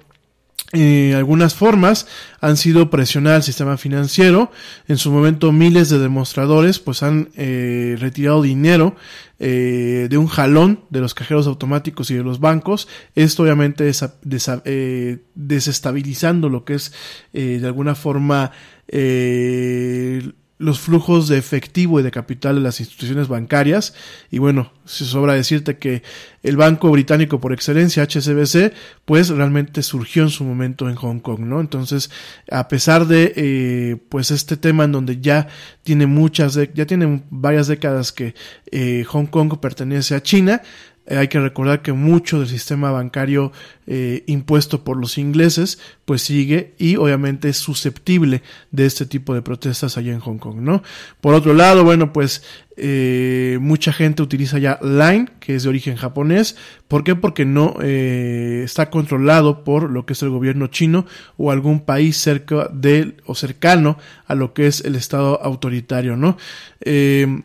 eh, 0.75 1.15
algunas 1.17 1.55
formas 1.55 2.07
han 2.41 2.57
sido 2.57 2.91
presionar 2.91 3.35
al 3.35 3.43
sistema 3.43 3.77
financiero. 3.77 4.51
En 4.89 4.99
su 4.99 5.11
momento 5.11 5.53
miles 5.53 5.89
de 5.89 5.99
demostradores 5.99 6.79
pues 6.79 7.03
han 7.03 7.31
eh, 7.37 7.97
retirado 7.99 8.43
dinero 8.43 8.97
eh, 9.39 10.09
de 10.11 10.19
un 10.19 10.27
jalón 10.27 10.81
de 10.91 11.01
los 11.01 11.15
cajeros 11.15 11.47
automáticos 11.47 12.11
y 12.11 12.15
de 12.15 12.23
los 12.23 12.41
bancos. 12.41 12.89
Esto 13.15 13.43
obviamente 13.45 13.89
desa- 13.89 14.63
eh, 14.65 15.19
desestabilizando 15.35 16.49
lo 16.49 16.65
que 16.65 16.75
es 16.75 16.93
eh, 17.33 17.59
de 17.61 17.67
alguna 17.67 17.95
forma 17.95 18.51
eh, 18.89 20.33
los 20.57 20.79
flujos 20.79 21.27
de 21.27 21.37
efectivo 21.37 21.99
y 21.99 22.03
de 22.03 22.13
capital 22.13 22.55
de 22.55 22.61
las 22.61 22.79
instituciones 22.79 23.27
bancarias. 23.27 23.95
Y 24.31 24.39
bueno, 24.39 24.73
se 24.85 25.05
sobra 25.05 25.35
decirte 25.35 25.79
que 25.79 26.03
el 26.43 26.57
banco 26.57 26.91
británico 26.91 27.41
por 27.41 27.53
excelencia, 27.53 28.05
HSBC, 28.05 28.73
pues 29.05 29.31
realmente 29.31 29.83
surgió 29.83 30.23
en 30.23 30.31
su 30.31 30.45
momento 30.45 30.89
en 30.89 30.95
Hong 30.95 31.19
Kong, 31.19 31.41
¿no? 31.41 31.61
Entonces, 31.61 32.11
a 32.51 32.69
pesar 32.69 33.07
de, 33.07 33.33
eh, 33.37 33.97
pues 34.09 34.31
este 34.31 34.57
tema 34.57 34.85
en 34.85 34.93
donde 34.93 35.21
ya 35.21 35.49
tiene 35.83 36.07
muchas, 36.07 36.59
ya 36.75 36.87
tiene 36.87 37.23
varias 37.31 37.67
décadas 37.67 38.13
que 38.13 38.35
eh, 38.71 39.05
Hong 39.09 39.27
Kong 39.27 39.59
pertenece 39.61 40.15
a 40.15 40.23
China, 40.23 40.63
eh, 41.07 41.17
hay 41.17 41.29
que 41.29 41.41
recordar 41.41 41.83
que 41.83 41.93
mucho 41.93 42.39
del 42.39 42.49
sistema 42.49 42.91
bancario 42.91 43.53
eh, 43.87 44.25
impuesto 44.27 44.85
por 44.85 44.97
los 44.97 45.19
ingleses 45.19 45.79
pues 46.05 46.23
sigue 46.23 46.75
y 46.79 46.97
obviamente 46.97 47.49
es 47.49 47.59
susceptible 47.59 48.43
de 48.71 48.87
este 48.87 49.05
tipo 49.07 49.35
de 49.35 49.43
protestas 49.43 49.99
allá 49.99 50.13
en 50.13 50.21
Hong 50.21 50.39
Kong, 50.39 50.57
¿no? 50.61 50.83
Por 51.21 51.35
otro 51.35 51.53
lado, 51.55 51.85
bueno, 51.85 52.13
pues 52.13 52.43
eh, 52.77 53.59
mucha 53.61 53.93
gente 53.93 54.23
utiliza 54.23 54.59
ya 54.59 54.79
Line, 54.83 55.29
que 55.41 55.55
es 55.55 55.63
de 55.63 55.69
origen 55.69 55.97
japonés. 55.97 56.57
¿Por 56.89 57.05
qué? 57.05 57.15
Porque 57.15 57.45
no 57.45 57.77
eh, 57.83 58.63
está 58.65 58.91
controlado 58.91 59.65
por 59.65 59.91
lo 59.91 60.07
que 60.07 60.15
es 60.15 60.23
el 60.23 60.31
gobierno 60.31 60.67
chino 60.67 61.07
o 61.37 61.51
algún 61.51 61.81
país 61.81 62.17
cerca 62.17 62.69
de 62.73 63.17
o 63.27 63.35
cercano 63.35 63.99
a 64.27 64.35
lo 64.35 64.55
que 64.55 64.67
es 64.67 64.85
el 64.85 64.97
estado 64.97 65.41
autoritario, 65.43 66.17
¿no? 66.17 66.37
Eh, 66.81 67.43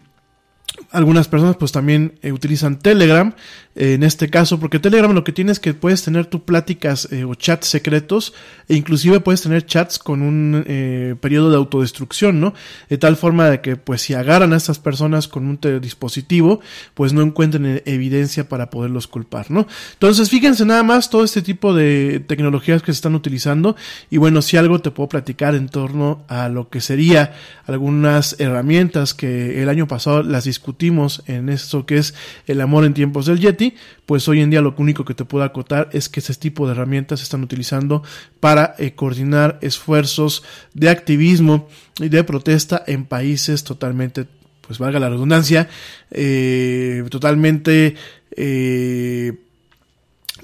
algunas 0.91 1.27
personas 1.27 1.55
pues 1.58 1.71
también 1.71 2.19
eh, 2.21 2.32
utilizan 2.32 2.79
Telegram 2.79 3.34
en 3.80 4.04
este 4.04 4.30
caso 4.30 4.60
porque 4.60 4.78
Telegram 4.78 5.13
lo 5.13 5.24
que 5.24 5.32
tiene 5.32 5.54
es 5.54 5.60
que 5.62 5.74
puedes 5.74 6.04
tener 6.04 6.26
tus 6.26 6.42
pláticas 6.42 7.08
eh, 7.12 7.24
o 7.24 7.34
chats 7.34 7.68
secretos 7.68 8.34
e 8.68 8.76
inclusive 8.76 9.22
puedes 9.22 9.42
tener 9.42 9.65
chats 9.65 9.98
con 9.98 10.22
un 10.22 10.65
eh, 10.68 11.15
periodo 11.22 11.50
de 11.50 11.56
autodestrucción, 11.56 12.42
¿no? 12.42 12.54
De 12.89 12.98
tal 12.98 13.15
forma 13.15 13.50
de 13.50 13.62
que 13.62 13.78
pues 13.78 14.02
si 14.02 14.13
agarran 14.13 14.52
a 14.52 14.58
estas 14.58 14.80
personas 14.80 15.30
con 15.30 15.48
un 15.48 15.60
dispositivo 15.80 16.60
pues 16.94 17.13
no 17.13 17.22
encuentren 17.22 17.65
eh, 17.65 17.84
evidencia 17.86 18.50
para 18.50 18.70
poderlos 18.70 19.08
culpar, 19.08 19.50
¿no? 19.50 19.65
Entonces 19.94 20.30
fíjense 20.30 20.65
nada 20.65 20.84
más 20.84 21.10
todo 21.10 21.24
este 21.24 21.42
tipo 21.42 21.74
de 21.74 22.20
tecnologías 22.28 22.82
que 22.82 22.92
se 22.92 22.98
están 22.98 23.15
utilizando 23.15 23.78
y 24.10 24.18
bueno 24.18 24.42
si 24.42 24.58
algo 24.58 24.82
te 24.82 24.92
puedo 24.92 25.08
platicar 25.08 25.56
en 25.56 25.70
torno 25.70 26.26
a 26.28 26.50
lo 26.50 26.68
que 26.68 26.82
sería 26.82 27.34
algunas 27.65 28.36
herramientas 28.42 29.13
que 29.13 29.63
el 29.63 29.70
año 29.70 29.88
pasado 29.88 30.22
las 30.22 30.44
discutimos 30.44 31.24
en 31.28 31.48
esto 31.48 31.86
que 31.86 31.98
es 31.98 32.13
el 32.46 32.60
amor 32.60 32.84
en 32.84 32.94
tiempos 32.94 33.26
del 33.26 33.39
Yeti, 33.39 33.68
pues 34.05 34.27
hoy 34.27 34.41
en 34.41 34.49
día 34.49 34.62
lo 34.62 34.73
único 34.77 35.05
que 35.05 35.13
te 35.13 35.25
puedo 35.25 35.43
acotar 35.43 35.89
es 35.93 36.10
que 36.10 36.19
ese 36.19 36.34
tipo 36.36 36.65
de 36.65 36.73
herramientas 36.73 37.19
se 37.19 37.23
están 37.23 37.43
utilizando 37.43 38.03
para 38.39 38.75
eh, 38.77 38.93
coordinar 38.93 39.60
esfuerzos 39.62 40.43
de 40.73 40.89
activismo 40.89 41.67
y 41.99 42.10
de 42.10 42.23
protesta 42.23 42.84
en 42.88 43.05
países 43.05 43.63
totalmente, 43.63 44.25
pues 44.62 44.79
valga 44.79 44.99
la 44.99 45.10
redundancia, 45.10 45.69
eh, 46.12 47.03
totalmente 47.10 47.95
eh, 48.36 49.34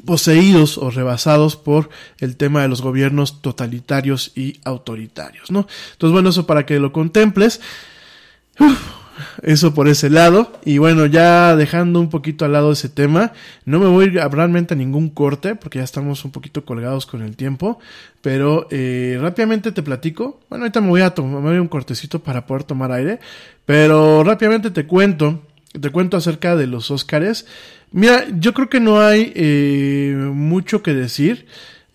poseídos 0.05 0.77
o 0.77 0.91
rebasados 0.91 1.55
por 1.55 1.89
el 2.19 2.37
tema 2.37 2.61
de 2.61 2.67
los 2.67 2.81
gobiernos 2.81 3.41
totalitarios 3.41 4.31
y 4.35 4.59
autoritarios, 4.63 5.51
¿no? 5.51 5.67
Entonces, 5.93 6.13
bueno, 6.13 6.29
eso 6.29 6.45
para 6.45 6.65
que 6.65 6.79
lo 6.79 6.91
contemples. 6.91 7.61
Eso 9.43 9.73
por 9.73 9.87
ese 9.87 10.09
lado. 10.09 10.51
Y 10.65 10.77
bueno, 10.77 11.05
ya 11.05 11.55
dejando 11.55 11.99
un 11.99 12.09
poquito 12.09 12.45
al 12.45 12.53
lado 12.53 12.71
ese 12.71 12.89
tema, 12.89 13.33
no 13.65 13.79
me 13.79 13.87
voy 13.87 14.17
a 14.17 14.27
realmente 14.27 14.73
a 14.73 14.77
ningún 14.77 15.09
corte 15.09 15.55
porque 15.55 15.79
ya 15.79 15.83
estamos 15.83 16.25
un 16.25 16.31
poquito 16.31 16.65
colgados 16.65 17.05
con 17.05 17.21
el 17.21 17.35
tiempo. 17.35 17.79
Pero 18.21 18.67
eh, 18.71 19.17
rápidamente 19.21 19.71
te 19.71 19.83
platico. 19.83 20.39
Bueno, 20.49 20.63
ahorita 20.63 20.81
me 20.81 20.89
voy 20.89 21.01
a 21.01 21.11
tomar 21.11 21.59
un 21.59 21.67
cortecito 21.67 22.19
para 22.19 22.45
poder 22.45 22.63
tomar 22.63 22.91
aire. 22.91 23.19
Pero 23.65 24.23
rápidamente 24.23 24.71
te 24.71 24.85
cuento. 24.85 25.41
Te 25.79 25.89
cuento 25.89 26.17
acerca 26.17 26.55
de 26.55 26.67
los 26.67 26.89
Óscares. 26.89 27.45
Mira, 27.91 28.25
yo 28.39 28.53
creo 28.53 28.69
que 28.69 28.79
no 28.79 29.01
hay 29.01 29.31
eh, 29.35 30.15
mucho 30.33 30.81
que 30.81 30.93
decir. 30.93 31.47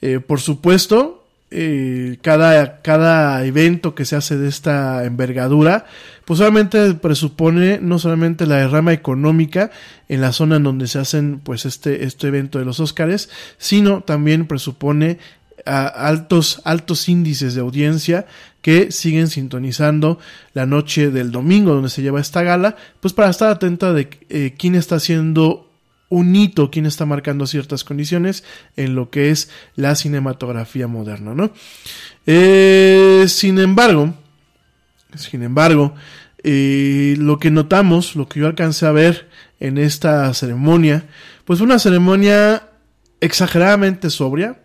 Eh, 0.02 0.20
por 0.20 0.40
supuesto, 0.40 1.19
eh, 1.52 2.18
cada, 2.22 2.80
cada 2.80 3.44
evento 3.44 3.94
que 3.94 4.04
se 4.04 4.14
hace 4.14 4.36
de 4.36 4.48
esta 4.48 5.04
envergadura, 5.04 5.86
pues 6.24 6.38
solamente 6.38 6.94
presupone 6.94 7.80
no 7.80 7.98
solamente 7.98 8.46
la 8.46 8.58
derrama 8.58 8.92
económica 8.92 9.70
en 10.08 10.20
la 10.20 10.32
zona 10.32 10.56
en 10.56 10.62
donde 10.62 10.86
se 10.86 11.00
hacen 11.00 11.40
pues 11.40 11.66
este, 11.66 12.04
este 12.04 12.28
evento 12.28 12.58
de 12.60 12.64
los 12.64 12.78
Óscares, 12.78 13.30
sino 13.58 14.02
también 14.02 14.46
presupone 14.46 15.18
a 15.66 15.86
altos, 15.86 16.62
altos 16.64 17.08
índices 17.08 17.54
de 17.54 17.60
audiencia 17.60 18.26
que 18.62 18.92
siguen 18.92 19.28
sintonizando 19.28 20.18
la 20.52 20.66
noche 20.66 21.10
del 21.10 21.32
domingo 21.32 21.74
donde 21.74 21.90
se 21.90 22.02
lleva 22.02 22.20
esta 22.20 22.42
gala, 22.42 22.76
pues 23.00 23.14
para 23.14 23.30
estar 23.30 23.50
atenta 23.50 23.92
de 23.92 24.08
eh, 24.28 24.54
quién 24.56 24.74
está 24.74 24.96
haciendo 24.96 25.69
un 26.10 26.36
hito, 26.36 26.70
quién 26.70 26.84
está 26.84 27.06
marcando 27.06 27.46
ciertas 27.46 27.84
condiciones 27.84 28.44
en 28.76 28.94
lo 28.94 29.08
que 29.08 29.30
es 29.30 29.48
la 29.76 29.94
cinematografía 29.94 30.86
moderna, 30.88 31.34
¿no? 31.34 31.52
Eh, 32.26 33.24
sin 33.28 33.58
embargo, 33.58 34.12
sin 35.16 35.42
embargo, 35.42 35.94
eh, 36.42 37.14
lo 37.16 37.38
que 37.38 37.50
notamos, 37.50 38.16
lo 38.16 38.28
que 38.28 38.40
yo 38.40 38.46
alcancé 38.46 38.86
a 38.86 38.92
ver 38.92 39.28
en 39.60 39.78
esta 39.78 40.32
ceremonia, 40.34 41.04
pues 41.44 41.60
una 41.60 41.78
ceremonia 41.78 42.68
exageradamente 43.20 44.10
sobria, 44.10 44.60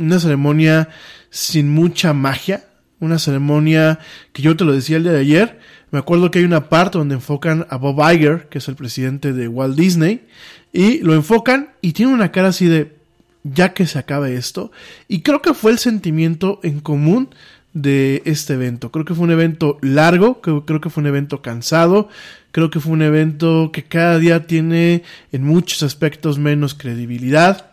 una 0.00 0.18
ceremonia 0.18 0.88
sin 1.30 1.70
mucha 1.70 2.12
magia, 2.12 2.64
una 2.98 3.18
ceremonia 3.18 4.00
que 4.32 4.42
yo 4.42 4.56
te 4.56 4.64
lo 4.64 4.72
decía 4.72 4.96
el 4.96 5.04
día 5.04 5.12
de 5.12 5.20
ayer, 5.20 5.60
me 5.90 5.98
acuerdo 5.98 6.30
que 6.30 6.40
hay 6.40 6.44
una 6.44 6.68
parte 6.68 6.98
donde 6.98 7.14
enfocan 7.14 7.66
a 7.70 7.76
Bob 7.76 7.98
Iger, 8.12 8.48
que 8.48 8.58
es 8.58 8.68
el 8.68 8.76
presidente 8.76 9.32
de 9.32 9.48
Walt 9.48 9.76
Disney, 9.76 10.26
y 10.72 10.98
lo 10.98 11.14
enfocan 11.14 11.70
y 11.80 11.92
tiene 11.92 12.12
una 12.12 12.30
cara 12.30 12.48
así 12.48 12.66
de 12.66 12.96
ya 13.44 13.72
que 13.72 13.86
se 13.86 13.98
acabe 13.98 14.34
esto. 14.34 14.70
Y 15.08 15.22
creo 15.22 15.40
que 15.40 15.54
fue 15.54 15.72
el 15.72 15.78
sentimiento 15.78 16.60
en 16.62 16.80
común 16.80 17.30
de 17.72 18.22
este 18.24 18.54
evento. 18.54 18.90
Creo 18.90 19.04
que 19.04 19.14
fue 19.14 19.24
un 19.24 19.30
evento 19.30 19.78
largo, 19.80 20.40
creo, 20.40 20.80
que 20.80 20.90
fue 20.90 21.02
un 21.02 21.06
evento 21.06 21.42
cansado, 21.42 22.08
creo 22.50 22.70
que 22.70 22.80
fue 22.80 22.92
un 22.92 23.02
evento 23.02 23.70
que 23.72 23.84
cada 23.84 24.18
día 24.18 24.46
tiene 24.46 25.02
en 25.32 25.44
muchos 25.44 25.82
aspectos 25.82 26.38
menos 26.38 26.74
credibilidad. 26.74 27.70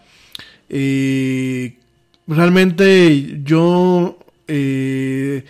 Eh, 0.69 1.77
realmente 2.27 3.41
yo 3.43 4.19
eh, 4.47 5.43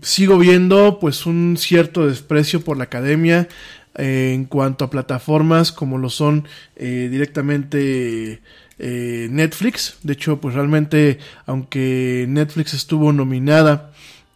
sigo 0.00 0.38
viendo 0.38 0.98
pues 1.00 1.26
un 1.26 1.56
cierto 1.58 2.06
desprecio 2.06 2.60
por 2.62 2.76
la 2.76 2.84
academia 2.84 3.48
eh, 3.96 4.32
en 4.34 4.44
cuanto 4.44 4.84
a 4.84 4.90
plataformas 4.90 5.72
como 5.72 5.98
lo 5.98 6.10
son 6.10 6.46
eh, 6.76 7.08
directamente 7.10 8.42
eh, 8.78 9.28
Netflix. 9.30 9.96
De 10.02 10.12
hecho, 10.12 10.40
pues 10.40 10.54
realmente, 10.54 11.18
aunque 11.46 12.26
Netflix 12.28 12.74
estuvo 12.74 13.12
nominada 13.12 13.92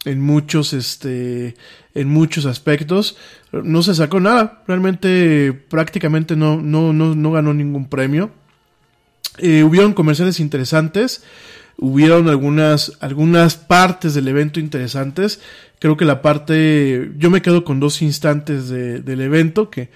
en 0.07 0.21
muchos, 0.21 0.73
este, 0.73 1.57
en 1.95 2.09
muchos 2.09 2.47
aspectos, 2.47 3.19
no 3.53 3.83
se 3.83 3.95
sacó 3.95 4.19
nada. 4.19 4.63
Realmente, 4.67 5.53
prácticamente 5.53 6.37
no, 6.37 6.57
no, 6.61 6.93
no, 6.95 7.15
no 7.15 7.33
ganó 7.33 7.53
ningún 7.53 7.87
premio. 7.89 8.31
hubieron 9.39 9.93
comerciales 9.93 10.41
interesantes 10.41 11.23
hubieron 11.81 12.29
algunas, 12.29 12.93
algunas 13.01 13.57
partes 13.57 14.15
del 14.15 14.29
evento 14.29 14.61
interesantes. 14.61 15.41
Creo 15.79 15.97
que 15.97 16.05
la 16.05 16.23
parte, 16.23 17.11
yo 17.17 17.31
me 17.31 17.43
quedo 17.43 17.65
con 17.65 17.81
dos 17.81 18.03
instantes 18.03 18.69
de, 18.69 19.01
del 19.01 19.23
evento 19.23 19.71
que 19.71 19.89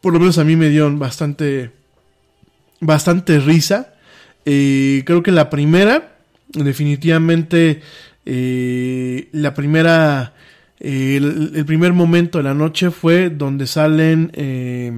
por 0.00 0.12
lo 0.12 0.20
menos 0.20 0.38
a 0.38 0.44
mí 0.44 0.54
me 0.54 0.68
dieron 0.68 0.98
bastante, 0.98 1.72
bastante 2.80 3.40
risa. 3.40 3.94
Eh, 4.44 5.02
creo 5.04 5.22
que 5.24 5.32
la 5.32 5.50
primera, 5.50 6.16
definitivamente, 6.48 7.82
eh, 8.24 9.28
la 9.32 9.54
primera, 9.54 10.34
eh, 10.78 11.16
el, 11.16 11.64
primer 11.66 11.92
momento 11.92 12.38
de 12.38 12.44
la 12.44 12.54
noche 12.54 12.92
fue 12.92 13.28
donde 13.28 13.66
salen 13.66 14.30
eh, 14.34 14.92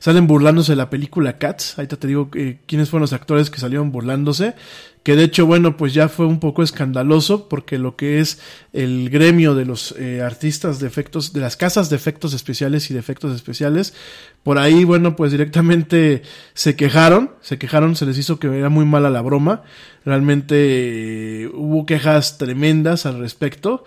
salen 0.00 0.26
burlándose 0.26 0.72
de 0.72 0.76
la 0.76 0.90
película 0.90 1.38
Cats. 1.38 1.78
Ahí 1.78 1.86
te 1.86 2.06
digo 2.06 2.28
eh, 2.34 2.58
quiénes 2.66 2.90
fueron 2.90 3.02
los 3.02 3.12
actores 3.12 3.50
que 3.50 3.60
salieron 3.60 3.92
burlándose. 3.92 4.54
Que 5.02 5.16
de 5.16 5.24
hecho, 5.24 5.46
bueno, 5.46 5.76
pues 5.76 5.94
ya 5.94 6.08
fue 6.08 6.26
un 6.26 6.40
poco 6.40 6.62
escandaloso 6.62 7.48
porque 7.48 7.78
lo 7.78 7.96
que 7.96 8.20
es 8.20 8.38
el 8.72 9.08
gremio 9.08 9.54
de 9.54 9.64
los 9.64 9.94
eh, 9.98 10.20
artistas 10.20 10.78
de 10.78 10.86
efectos, 10.88 11.32
de 11.32 11.40
las 11.40 11.56
casas 11.56 11.88
de 11.88 11.96
efectos 11.96 12.34
especiales 12.34 12.90
y 12.90 12.94
de 12.94 13.00
efectos 13.00 13.34
especiales, 13.34 13.94
por 14.42 14.58
ahí, 14.58 14.84
bueno, 14.84 15.16
pues 15.16 15.32
directamente 15.32 16.22
se 16.54 16.76
quejaron, 16.76 17.30
se 17.40 17.58
quejaron, 17.58 17.96
se 17.96 18.04
les 18.04 18.18
hizo 18.18 18.38
que 18.38 18.48
era 18.48 18.68
muy 18.68 18.84
mala 18.84 19.08
la 19.08 19.22
broma. 19.22 19.62
Realmente 20.04 21.44
eh, 21.44 21.50
hubo 21.54 21.86
quejas 21.86 22.36
tremendas 22.36 23.06
al 23.06 23.18
respecto 23.18 23.84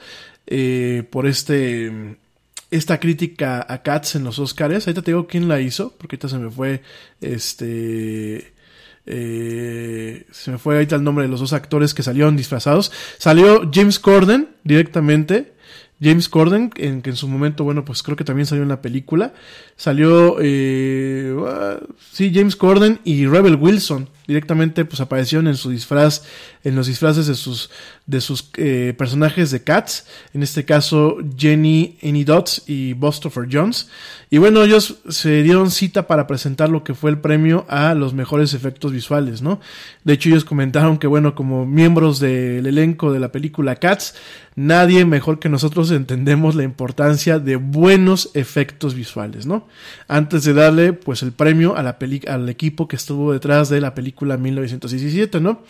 eh, 0.48 1.04
por 1.12 1.28
este 1.28 2.18
esta 2.74 3.00
crítica 3.00 3.66
a 3.68 3.84
Cats 3.84 4.16
en 4.16 4.24
los 4.24 4.40
Oscars. 4.40 4.88
Ahorita 4.88 5.04
te 5.04 5.12
digo 5.12 5.28
quién 5.28 5.48
la 5.48 5.62
hizo, 5.62 5.94
porque 5.98 6.16
ahorita 6.16 6.30
se 6.30 6.40
me 6.40 6.50
fue 6.50 6.82
este. 7.22 8.54
Eh, 9.06 10.26
se 10.32 10.52
me 10.52 10.58
fue 10.58 10.76
ahorita 10.76 10.96
el 10.96 11.04
nombre 11.04 11.26
de 11.26 11.30
los 11.30 11.40
dos 11.40 11.54
actores 11.54 11.94
que 11.94 12.04
salieron 12.04 12.36
disfrazados. 12.36 12.92
Salió 13.18 13.70
James 13.72 14.00
Corden 14.00 14.50
directamente. 14.64 15.54
James 16.02 16.28
Corden, 16.28 16.72
en 16.76 17.02
que 17.02 17.12
en 17.12 17.16
su 17.16 17.30
momento, 17.30 17.64
bueno, 17.64 17.86
pues 17.86 18.04
creo 18.04 18.18
que 18.18 18.26
también 18.26 18.46
salió 18.46 18.64
en 18.64 18.70
la 18.70 18.82
película. 18.82 19.34
Salió, 19.78 20.38
eh, 20.42 21.34
uh, 21.34 21.94
sí, 22.12 22.32
James 22.34 22.58
Corden 22.58 23.00
y 23.06 23.26
Rebel 23.26 23.56
Wilson 23.56 24.10
directamente, 24.28 24.86
pues 24.86 25.02
aparecieron 25.02 25.48
en 25.48 25.56
su 25.56 25.70
disfraz, 25.70 26.24
en 26.64 26.76
los 26.76 26.88
disfraces 26.88 27.28
de 27.28 27.36
sus, 27.36 27.70
de 28.06 28.22
sus 28.22 28.50
eh, 28.58 28.94
personajes 28.98 29.52
de 29.52 29.64
Cats. 29.64 30.06
En 30.34 30.44
este 30.44 30.66
caso, 30.66 31.18
Jenny 31.38 31.98
Annie 32.02 32.24
Dots 32.24 32.64
y 32.68 32.94
Bostopher 32.94 33.48
Jones. 33.52 33.90
Y 34.30 34.38
bueno, 34.38 34.64
ellos 34.64 34.96
se 35.10 35.44
dieron 35.44 35.70
cita 35.70 36.08
para 36.08 36.26
presentar 36.26 36.70
lo 36.70 36.84
que 36.84 36.94
fue 36.94 37.12
el 37.12 37.20
premio 37.20 37.66
a 37.70 37.94
los 37.94 38.14
mejores 38.14 38.54
efectos 38.54 38.92
visuales, 38.92 39.42
¿no? 39.42 39.60
De 40.04 40.14
hecho, 40.14 40.30
ellos 40.30 40.46
comentaron 40.46 40.98
que, 40.98 41.08
bueno, 41.08 41.36
como 41.36 41.66
miembros 41.66 42.20
del 42.20 42.66
elenco 42.66 43.14
de 43.14 43.20
la 43.20 43.32
película 43.32 43.76
Cats, 43.76 44.16
nadie 44.56 45.06
mejor 45.06 45.40
que 45.40 45.50
nosotros 45.50 45.92
entendemos 45.92 46.56
la 46.56 46.64
importancia 46.64 47.40
de 47.40 47.58
buenos 47.58 48.32
efectos 48.34 48.96
visuales, 48.96 49.46
¿no? 49.46 49.68
Antes 50.08 50.44
de 50.44 50.54
darle, 50.54 50.94
pues, 50.94 51.22
el 51.24 51.32
premio 51.32 51.76
a 51.76 51.84
la 51.84 51.98
al 52.28 52.50
equipo 52.50 52.88
que 52.88 52.96
estuvo 52.96 53.34
detrás 53.34 53.70
de 53.70 53.82
la 53.82 53.94
película 53.94 54.13
1917, 54.16 55.40
¿no? 55.40 55.62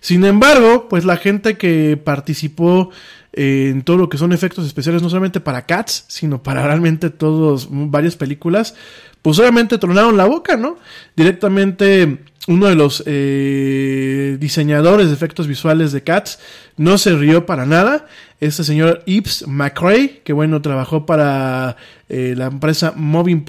Sin 0.00 0.24
embargo, 0.24 0.88
pues 0.88 1.04
la 1.04 1.16
gente 1.16 1.56
que 1.56 1.96
participó 1.96 2.90
en 3.32 3.82
todo 3.82 3.96
lo 3.96 4.08
que 4.08 4.18
son 4.18 4.32
efectos 4.32 4.66
especiales, 4.66 5.02
no 5.02 5.08
solamente 5.08 5.40
para 5.40 5.66
Cats, 5.66 6.04
sino 6.08 6.42
para 6.42 6.64
realmente 6.64 7.10
todos, 7.10 7.68
varias 7.70 8.16
películas, 8.16 8.74
pues 9.22 9.38
obviamente 9.38 9.78
tronaron 9.78 10.16
la 10.16 10.26
boca, 10.26 10.56
¿no? 10.56 10.78
Directamente 11.16 12.18
uno 12.48 12.66
de 12.66 12.74
los 12.74 13.02
eh, 13.06 14.36
diseñadores 14.40 15.08
de 15.08 15.14
efectos 15.14 15.46
visuales 15.46 15.92
de 15.92 16.02
Cats 16.02 16.38
no 16.76 16.96
se 16.96 17.14
rió 17.14 17.44
para 17.44 17.66
nada. 17.66 18.06
Este 18.40 18.64
señor 18.64 19.04
Yves 19.04 19.46
McRae, 19.46 20.22
que 20.24 20.32
bueno, 20.32 20.62
trabajó 20.62 21.04
para 21.04 21.76
eh, 22.08 22.34
la 22.36 22.46
empresa 22.46 22.94
Moving, 22.96 23.44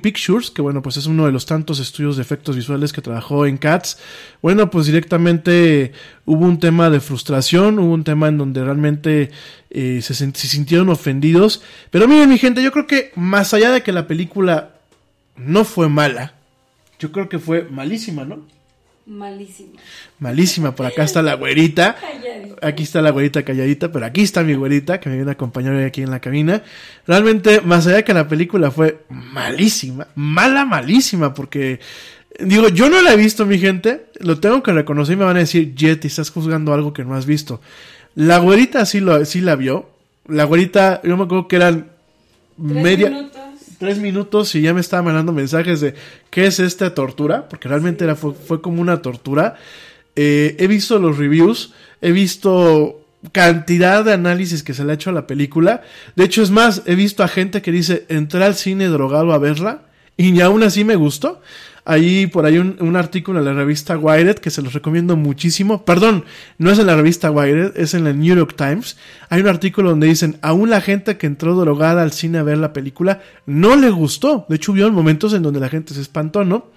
Pictures, 0.00 0.50
que 0.50 0.62
bueno, 0.62 0.80
pues 0.80 0.96
es 0.96 1.06
uno 1.06 1.26
de 1.26 1.32
los 1.32 1.44
tantos 1.44 1.78
estudios 1.78 2.16
de 2.16 2.22
efectos 2.22 2.56
visuales 2.56 2.94
que 2.94 3.02
trabajó 3.02 3.44
en 3.44 3.58
Cats. 3.58 3.98
Bueno, 4.40 4.70
pues 4.70 4.86
directamente 4.86 5.92
hubo 6.24 6.46
un 6.46 6.58
tema 6.58 6.88
de 6.88 7.00
frustración, 7.00 7.78
hubo 7.78 7.92
un 7.92 8.04
tema 8.04 8.28
en 8.28 8.38
donde 8.38 8.64
realmente 8.64 9.30
eh, 9.68 10.00
se, 10.02 10.14
se 10.14 10.48
sintieron 10.48 10.88
ofendidos. 10.88 11.62
Pero 11.90 12.08
miren, 12.08 12.30
mi 12.30 12.38
gente, 12.38 12.62
yo 12.62 12.72
creo 12.72 12.86
que 12.86 13.12
más 13.14 13.52
allá 13.52 13.70
de 13.70 13.82
que 13.82 13.92
la 13.92 14.06
película 14.06 14.73
no 15.36 15.64
fue 15.64 15.88
mala, 15.88 16.34
yo 16.98 17.12
creo 17.12 17.28
que 17.28 17.38
fue 17.38 17.64
malísima, 17.64 18.24
¿no? 18.24 18.42
Malísima. 19.06 19.80
Malísima. 20.18 20.74
Por 20.74 20.86
acá 20.86 21.04
está 21.04 21.20
la 21.20 21.34
güerita. 21.34 21.96
Aquí 22.62 22.84
está 22.84 23.02
la 23.02 23.10
güerita 23.10 23.42
calladita, 23.42 23.92
pero 23.92 24.06
aquí 24.06 24.22
está 24.22 24.42
mi 24.42 24.54
güerita 24.54 24.98
que 24.98 25.10
me 25.10 25.16
viene 25.16 25.30
a 25.30 25.34
acompañar 25.34 25.74
hoy 25.74 25.84
aquí 25.84 26.02
en 26.02 26.10
la 26.10 26.20
cabina. 26.20 26.62
Realmente, 27.06 27.60
más 27.60 27.86
allá 27.86 27.96
de 27.96 28.04
que 28.04 28.14
la 28.14 28.28
película 28.28 28.70
fue 28.70 29.04
malísima, 29.10 30.08
mala, 30.14 30.64
malísima, 30.64 31.34
porque 31.34 31.80
digo, 32.40 32.68
yo 32.68 32.88
no 32.88 33.02
la 33.02 33.12
he 33.12 33.16
visto, 33.16 33.44
mi 33.44 33.58
gente. 33.58 34.06
Lo 34.20 34.40
tengo 34.40 34.62
que 34.62 34.72
reconocer 34.72 35.14
y 35.14 35.18
me 35.18 35.24
van 35.24 35.36
a 35.36 35.40
decir, 35.40 35.74
Jetty, 35.76 36.08
estás 36.08 36.30
juzgando 36.30 36.72
algo 36.72 36.94
que 36.94 37.04
no 37.04 37.14
has 37.14 37.26
visto. 37.26 37.60
La 38.14 38.38
güerita 38.38 38.86
sí, 38.86 39.00
lo, 39.00 39.22
sí 39.26 39.42
la 39.42 39.56
vio. 39.56 39.90
La 40.26 40.44
güerita, 40.44 41.02
yo 41.04 41.16
me 41.18 41.24
acuerdo 41.24 41.48
que 41.48 41.56
eran 41.56 41.90
media... 42.56 43.10
minutos. 43.10 43.43
Tres 43.84 43.98
minutos 43.98 44.54
y 44.54 44.62
ya 44.62 44.72
me 44.72 44.80
estaba 44.80 45.02
mandando 45.02 45.30
mensajes 45.30 45.82
de 45.82 45.94
qué 46.30 46.46
es 46.46 46.58
esta 46.58 46.94
tortura, 46.94 47.50
porque 47.50 47.68
realmente 47.68 48.02
era, 48.02 48.16
fue, 48.16 48.32
fue 48.32 48.62
como 48.62 48.80
una 48.80 49.02
tortura. 49.02 49.56
Eh, 50.16 50.56
he 50.58 50.66
visto 50.68 50.98
los 50.98 51.18
reviews, 51.18 51.74
he 52.00 52.10
visto 52.10 53.04
cantidad 53.32 54.02
de 54.02 54.14
análisis 54.14 54.62
que 54.62 54.72
se 54.72 54.86
le 54.86 54.92
ha 54.92 54.94
hecho 54.94 55.10
a 55.10 55.12
la 55.12 55.26
película. 55.26 55.82
De 56.16 56.24
hecho, 56.24 56.42
es 56.42 56.50
más, 56.50 56.80
he 56.86 56.94
visto 56.94 57.22
a 57.22 57.28
gente 57.28 57.60
que 57.60 57.72
dice, 57.72 58.06
entré 58.08 58.42
al 58.42 58.54
cine 58.54 58.86
drogado 58.86 59.34
a 59.34 59.38
verla 59.38 59.82
y 60.16 60.40
aún 60.40 60.62
así 60.62 60.82
me 60.82 60.96
gustó. 60.96 61.42
Ahí 61.86 62.26
por 62.26 62.46
ahí 62.46 62.56
un, 62.56 62.96
artículo 62.96 63.40
en 63.40 63.44
la 63.44 63.52
revista 63.52 63.98
Wired 63.98 64.36
que 64.36 64.50
se 64.50 64.62
los 64.62 64.72
recomiendo 64.72 65.16
muchísimo. 65.16 65.84
Perdón, 65.84 66.24
no 66.56 66.70
es 66.70 66.78
en 66.78 66.86
la 66.86 66.96
revista 66.96 67.30
Wired, 67.30 67.72
es 67.76 67.92
en 67.92 68.04
la 68.04 68.14
New 68.14 68.34
York 68.34 68.54
Times. 68.56 68.96
Hay 69.28 69.42
un 69.42 69.48
artículo 69.48 69.90
donde 69.90 70.06
dicen, 70.06 70.38
aún 70.40 70.70
la 70.70 70.80
gente 70.80 71.18
que 71.18 71.26
entró 71.26 71.54
drogada 71.54 72.02
al 72.02 72.12
cine 72.12 72.38
a 72.38 72.42
ver 72.42 72.56
la 72.56 72.72
película 72.72 73.20
no 73.44 73.76
le 73.76 73.90
gustó. 73.90 74.46
De 74.48 74.56
hecho, 74.56 74.72
hubo 74.72 74.90
momentos 74.90 75.34
en 75.34 75.42
donde 75.42 75.60
la 75.60 75.68
gente 75.68 75.92
se 75.92 76.00
espantó, 76.00 76.42
¿no? 76.42 76.70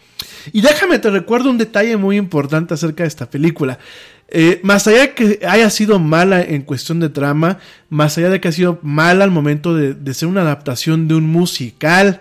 Y 0.52 0.60
déjame 0.60 1.00
te 1.00 1.10
recuerdo 1.10 1.50
un 1.52 1.58
detalle 1.58 1.96
muy 1.96 2.18
importante 2.18 2.74
acerca 2.74 3.04
de 3.04 3.08
esta 3.08 3.30
película. 3.30 3.80
Eh, 4.28 4.60
más 4.64 4.88
allá 4.88 5.00
de 5.00 5.14
que 5.14 5.40
haya 5.48 5.70
sido 5.70 6.00
mala 6.00 6.42
en 6.42 6.64
cuestión 6.64 7.00
de 7.00 7.08
trama, 7.08 7.60
más 7.90 8.18
allá 8.18 8.30
de 8.30 8.42
que 8.42 8.50
ha 8.50 8.52
sido 8.52 8.80
mala 8.82 9.24
al 9.24 9.32
momento 9.32 9.74
de 9.74 10.14
ser 10.14 10.28
una 10.28 10.42
adaptación 10.42 11.08
de 11.08 11.16
un 11.16 11.24
musical, 11.28 12.20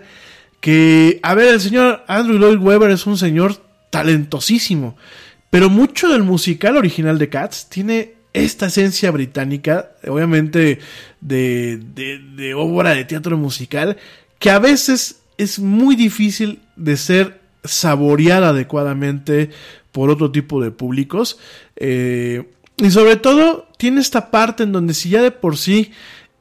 que, 0.59 1.19
a 1.23 1.33
ver, 1.35 1.53
el 1.53 1.61
señor 1.61 2.03
Andrew 2.07 2.37
Lloyd 2.37 2.59
Webber 2.59 2.91
es 2.91 3.05
un 3.05 3.17
señor 3.17 3.55
talentosísimo, 3.89 4.97
pero 5.49 5.69
mucho 5.69 6.09
del 6.09 6.23
musical 6.23 6.77
original 6.77 7.17
de 7.17 7.29
Cats 7.29 7.69
tiene 7.69 8.17
esta 8.33 8.67
esencia 8.67 9.11
británica, 9.11 9.91
obviamente 10.07 10.79
de, 11.21 11.79
de, 11.79 12.53
obra 12.53 12.91
de 12.91 13.05
teatro 13.05 13.37
musical, 13.37 13.97
que 14.39 14.49
a 14.49 14.59
veces 14.59 15.21
es 15.37 15.59
muy 15.59 15.95
difícil 15.95 16.61
de 16.75 16.97
ser 16.97 17.41
saboreada 17.63 18.49
adecuadamente 18.49 19.49
por 19.91 20.09
otro 20.09 20.31
tipo 20.31 20.61
de 20.61 20.71
públicos. 20.71 21.39
Eh, 21.75 22.43
y 22.77 22.91
sobre 22.91 23.15
todo 23.15 23.67
tiene 23.77 24.01
esta 24.01 24.29
parte 24.29 24.63
en 24.63 24.71
donde 24.71 24.93
si 24.93 25.09
ya 25.09 25.21
de 25.21 25.31
por 25.31 25.57
sí 25.57 25.91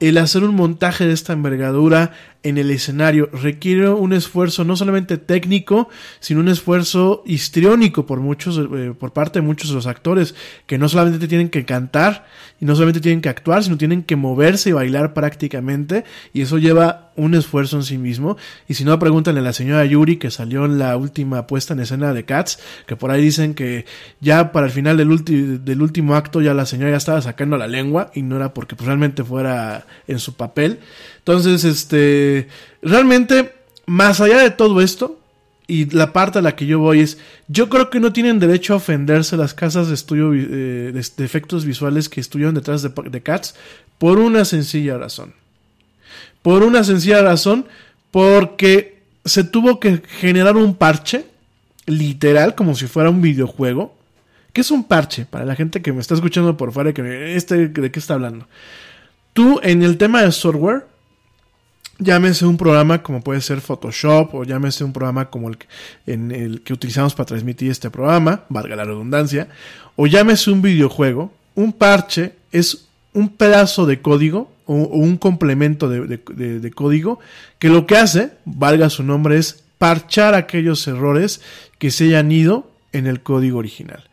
el 0.00 0.18
hacer 0.18 0.44
un 0.44 0.54
montaje 0.54 1.06
de 1.06 1.14
esta 1.14 1.32
envergadura 1.32 2.12
en 2.48 2.58
el 2.58 2.70
escenario 2.70 3.28
requiere 3.32 3.88
un 3.88 4.12
esfuerzo 4.12 4.64
no 4.64 4.76
solamente 4.76 5.18
técnico, 5.18 5.88
sino 6.20 6.40
un 6.40 6.48
esfuerzo 6.48 7.24
histriónico 7.26 8.06
por 8.06 8.20
muchos, 8.20 8.58
eh, 8.58 8.94
por 8.96 9.12
parte 9.12 9.40
de 9.40 9.46
muchos 9.46 9.70
de 9.70 9.74
los 9.74 9.86
actores, 9.86 10.34
que 10.66 10.78
no 10.78 10.88
solamente 10.88 11.26
tienen 11.26 11.48
que 11.48 11.64
cantar 11.64 12.26
y 12.60 12.64
no 12.64 12.74
solamente 12.74 13.00
tienen 13.00 13.20
que 13.20 13.28
actuar, 13.28 13.64
sino 13.64 13.76
tienen 13.76 14.04
que 14.04 14.14
moverse 14.14 14.70
y 14.70 14.72
bailar 14.72 15.12
prácticamente, 15.12 16.04
y 16.32 16.42
eso 16.42 16.58
lleva 16.58 17.12
un 17.16 17.34
esfuerzo 17.34 17.76
en 17.76 17.82
sí 17.82 17.98
mismo. 17.98 18.36
Y 18.68 18.74
si 18.74 18.84
no, 18.84 18.98
pregúntenle 18.98 19.40
a 19.40 19.44
la 19.44 19.52
señora 19.52 19.84
Yuri, 19.84 20.16
que 20.16 20.30
salió 20.30 20.64
en 20.66 20.78
la 20.78 20.96
última 20.96 21.46
puesta 21.46 21.74
en 21.74 21.80
escena 21.80 22.12
de 22.12 22.24
Cats, 22.24 22.60
que 22.86 22.96
por 22.96 23.10
ahí 23.10 23.22
dicen 23.22 23.54
que 23.54 23.86
ya 24.20 24.52
para 24.52 24.66
el 24.66 24.72
final 24.72 24.96
del, 24.96 25.64
del 25.64 25.82
último 25.82 26.14
acto 26.14 26.40
ya 26.40 26.54
la 26.54 26.66
señora 26.66 26.92
ya 26.92 26.96
estaba 26.98 27.20
sacando 27.20 27.56
la 27.56 27.66
lengua, 27.66 28.10
y 28.14 28.22
no 28.22 28.36
era 28.36 28.54
porque 28.54 28.76
pues, 28.76 28.86
realmente 28.86 29.24
fuera 29.24 29.86
en 30.06 30.18
su 30.18 30.36
papel. 30.36 30.78
Entonces, 31.18 31.64
este, 31.64 32.35
realmente, 32.82 33.52
más 33.86 34.20
allá 34.20 34.38
de 34.38 34.50
todo 34.50 34.80
esto, 34.80 35.18
y 35.68 35.90
la 35.90 36.12
parte 36.12 36.38
a 36.38 36.42
la 36.42 36.54
que 36.54 36.66
yo 36.66 36.78
voy 36.78 37.00
es, 37.00 37.18
yo 37.48 37.68
creo 37.68 37.90
que 37.90 37.98
no 37.98 38.12
tienen 38.12 38.38
derecho 38.38 38.72
a 38.72 38.76
ofenderse 38.76 39.36
las 39.36 39.54
casas 39.54 39.88
de 39.88 39.94
estudio 39.94 40.32
eh, 40.32 40.92
de, 40.92 41.24
efectos 41.24 41.64
visuales 41.64 42.08
que 42.08 42.20
estuvieron 42.20 42.54
detrás 42.54 42.82
de, 42.82 43.22
Cats 43.22 43.56
por 43.98 44.18
una 44.18 44.44
sencilla 44.44 44.96
razón. 44.96 45.34
Por 46.42 46.62
una 46.62 46.84
sencilla 46.84 47.22
razón, 47.22 47.66
porque 48.12 49.02
se 49.24 49.42
tuvo 49.42 49.80
que 49.80 50.02
generar 50.20 50.56
un 50.56 50.76
parche, 50.76 51.24
literal, 51.86 52.54
como 52.54 52.74
si 52.76 52.86
fuera 52.86 53.10
un 53.10 53.20
videojuego. 53.20 53.96
¿Qué 54.52 54.60
es 54.60 54.70
un 54.70 54.84
parche? 54.84 55.26
Para 55.26 55.44
la 55.44 55.56
gente 55.56 55.82
que 55.82 55.92
me 55.92 56.00
está 56.00 56.14
escuchando 56.14 56.56
por 56.56 56.72
fuera, 56.72 56.92
que 56.92 57.34
este, 57.34 57.68
¿de 57.68 57.90
qué 57.90 57.98
está 57.98 58.14
hablando? 58.14 58.46
Tú, 59.32 59.60
en 59.62 59.82
el 59.82 59.98
tema 59.98 60.22
de 60.22 60.30
software, 60.30 60.86
llámese 61.98 62.46
un 62.46 62.56
programa 62.56 63.02
como 63.02 63.20
puede 63.22 63.40
ser 63.40 63.60
Photoshop 63.60 64.34
o 64.34 64.44
llámese 64.44 64.84
un 64.84 64.92
programa 64.92 65.30
como 65.30 65.48
el 65.48 65.58
que, 65.58 65.66
en 66.06 66.30
el 66.30 66.62
que 66.62 66.72
utilizamos 66.72 67.14
para 67.14 67.26
transmitir 67.26 67.70
este 67.70 67.90
programa, 67.90 68.44
valga 68.48 68.76
la 68.76 68.84
redundancia, 68.84 69.48
o 69.96 70.06
llámese 70.06 70.50
un 70.50 70.62
videojuego, 70.62 71.32
un 71.54 71.72
parche 71.72 72.34
es 72.52 72.88
un 73.12 73.30
pedazo 73.30 73.86
de 73.86 74.00
código 74.00 74.52
o, 74.66 74.74
un 74.74 75.16
complemento 75.16 75.88
de 75.88 76.70
código 76.74 77.18
que 77.58 77.68
lo 77.68 77.86
que 77.86 77.96
hace, 77.96 78.32
valga 78.44 78.90
su 78.90 79.02
nombre, 79.02 79.38
es 79.38 79.64
parchar 79.78 80.34
aquellos 80.34 80.86
errores 80.86 81.40
que 81.78 81.90
se 81.90 82.04
hayan 82.04 82.32
ido 82.32 82.70
en 82.92 83.06
el 83.06 83.20
código 83.20 83.58
original. 83.58 84.04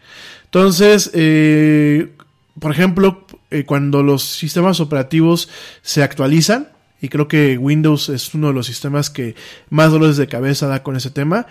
Entonces, 0.46 1.10
eh, 1.14 2.12
por 2.60 2.72
ejemplo, 2.72 3.26
eh, 3.50 3.66
cuando 3.66 4.04
los 4.04 4.24
sistemas 4.24 4.80
operativos 4.80 5.50
se 5.82 6.04
actualizan, 6.04 6.68
y 7.04 7.10
creo 7.10 7.28
que 7.28 7.58
Windows 7.58 8.08
es 8.08 8.34
uno 8.34 8.48
de 8.48 8.54
los 8.54 8.66
sistemas 8.66 9.10
que 9.10 9.36
más 9.70 9.92
dolores 9.92 10.16
de 10.16 10.30
cabeza 10.30 10.68
da 10.68 10.84
con 10.84 10.96
ese 10.96 11.12
tema, 11.12 11.48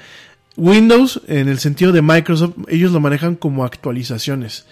Windows, 0.56 1.20
en 1.26 1.46
el 1.46 1.58
sentido 1.58 1.92
de 1.92 2.00
Microsoft, 2.00 2.54
ellos 2.68 2.90
lo 2.90 3.00
manejan 3.00 3.36
como 3.36 3.62
actualizaciones. 3.62 4.64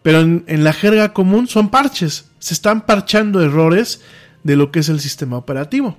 Pero 0.00 0.20
en, 0.20 0.44
la 0.62 0.72
jerga 0.72 1.12
común 1.12 1.48
son 1.48 1.70
parches. 1.70 2.30
Se 2.38 2.54
están 2.54 2.86
parchando 2.86 3.42
errores 3.42 4.00
de 4.44 4.54
lo 4.54 4.70
que 4.70 4.78
es 4.78 4.88
el 4.88 5.00
sistema 5.00 5.36
operativo. 5.36 5.98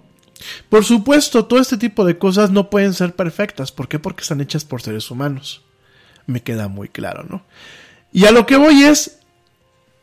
Por 0.69 0.85
supuesto, 0.85 1.43
todo 1.43 1.59
este 1.59 1.75
tipo 1.75 2.05
de 2.05 2.17
cosas 2.17 2.49
no 2.49 2.69
pueden 2.69 2.93
ser 2.93 3.17
perfectas. 3.17 3.73
¿Por 3.73 3.89
qué? 3.89 3.99
Porque 3.99 4.21
están 4.21 4.39
hechas 4.39 4.63
por 4.63 4.81
seres 4.81 5.11
humanos. 5.11 5.63
Me 6.27 6.43
queda 6.43 6.69
muy 6.69 6.87
claro, 6.87 7.25
¿no? 7.27 7.43
Y 8.13 8.23
a 8.23 8.31
lo 8.31 8.45
que 8.45 8.55
voy 8.55 8.83
es, 8.83 9.19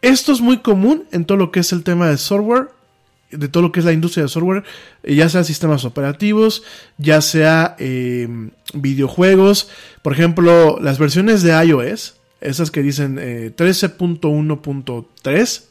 esto 0.02 0.32
es 0.32 0.42
muy 0.42 0.58
común 0.58 1.06
en 1.10 1.24
todo 1.24 1.38
lo 1.38 1.50
que 1.50 1.60
es 1.60 1.72
el 1.72 1.84
tema 1.84 2.10
de 2.10 2.18
software, 2.18 2.75
de 3.30 3.48
todo 3.48 3.62
lo 3.62 3.72
que 3.72 3.80
es 3.80 3.86
la 3.86 3.92
industria 3.92 4.24
de 4.24 4.28
software, 4.28 4.64
eh, 5.02 5.14
ya 5.14 5.28
sea 5.28 5.44
sistemas 5.44 5.84
operativos, 5.84 6.62
ya 6.98 7.20
sea 7.20 7.76
eh, 7.78 8.28
videojuegos, 8.74 9.68
por 10.02 10.12
ejemplo, 10.12 10.78
las 10.80 10.98
versiones 10.98 11.42
de 11.42 11.52
iOS, 11.64 12.16
esas 12.40 12.70
que 12.70 12.82
dicen 12.82 13.18
eh, 13.20 13.52
13.1.3, 13.56 15.62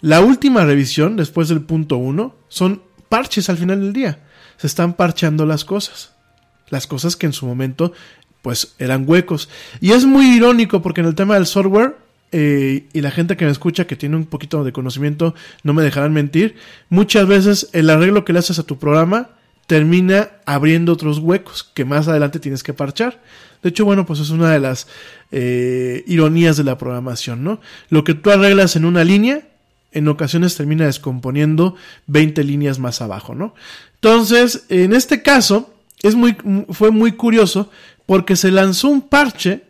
la 0.00 0.20
última 0.20 0.64
revisión 0.64 1.16
después 1.16 1.48
del 1.48 1.62
punto 1.62 1.96
1 1.96 2.34
son 2.48 2.82
parches 3.08 3.48
al 3.48 3.58
final 3.58 3.80
del 3.80 3.92
día. 3.92 4.20
Se 4.56 4.66
están 4.66 4.94
parcheando 4.94 5.46
las 5.46 5.64
cosas. 5.64 6.12
Las 6.70 6.86
cosas 6.86 7.16
que 7.16 7.26
en 7.26 7.32
su 7.32 7.46
momento 7.46 7.92
pues 8.42 8.74
eran 8.78 9.04
huecos. 9.08 9.48
Y 9.80 9.92
es 9.92 10.04
muy 10.04 10.26
irónico 10.26 10.82
porque 10.82 11.00
en 11.00 11.08
el 11.08 11.14
tema 11.14 11.34
del 11.34 11.46
software, 11.46 11.96
eh, 12.32 12.86
y 12.92 13.00
la 13.00 13.10
gente 13.10 13.36
que 13.36 13.44
me 13.44 13.50
escucha 13.50 13.86
que 13.86 13.96
tiene 13.96 14.16
un 14.16 14.26
poquito 14.26 14.64
de 14.64 14.72
conocimiento 14.72 15.34
no 15.62 15.72
me 15.72 15.82
dejarán 15.82 16.12
mentir, 16.12 16.56
muchas 16.88 17.26
veces 17.26 17.70
el 17.72 17.90
arreglo 17.90 18.24
que 18.24 18.32
le 18.32 18.40
haces 18.40 18.58
a 18.58 18.64
tu 18.64 18.78
programa 18.78 19.30
termina 19.66 20.30
abriendo 20.46 20.92
otros 20.94 21.18
huecos 21.18 21.62
que 21.74 21.84
más 21.84 22.08
adelante 22.08 22.40
tienes 22.40 22.62
que 22.62 22.72
parchar. 22.72 23.20
De 23.62 23.68
hecho, 23.68 23.84
bueno, 23.84 24.06
pues 24.06 24.20
es 24.20 24.30
una 24.30 24.50
de 24.50 24.60
las 24.60 24.86
eh, 25.30 26.04
ironías 26.06 26.56
de 26.56 26.64
la 26.64 26.78
programación, 26.78 27.44
¿no? 27.44 27.60
Lo 27.90 28.02
que 28.02 28.14
tú 28.14 28.30
arreglas 28.30 28.76
en 28.76 28.84
una 28.84 29.04
línea, 29.04 29.48
en 29.92 30.08
ocasiones 30.08 30.56
termina 30.56 30.86
descomponiendo 30.86 31.76
20 32.06 32.44
líneas 32.44 32.78
más 32.78 33.02
abajo, 33.02 33.34
¿no? 33.34 33.54
Entonces, 33.96 34.64
en 34.70 34.94
este 34.94 35.22
caso, 35.22 35.74
es 36.02 36.14
muy, 36.14 36.36
fue 36.70 36.90
muy 36.90 37.12
curioso 37.12 37.70
porque 38.06 38.36
se 38.36 38.50
lanzó 38.50 38.88
un 38.88 39.02
parche, 39.02 39.64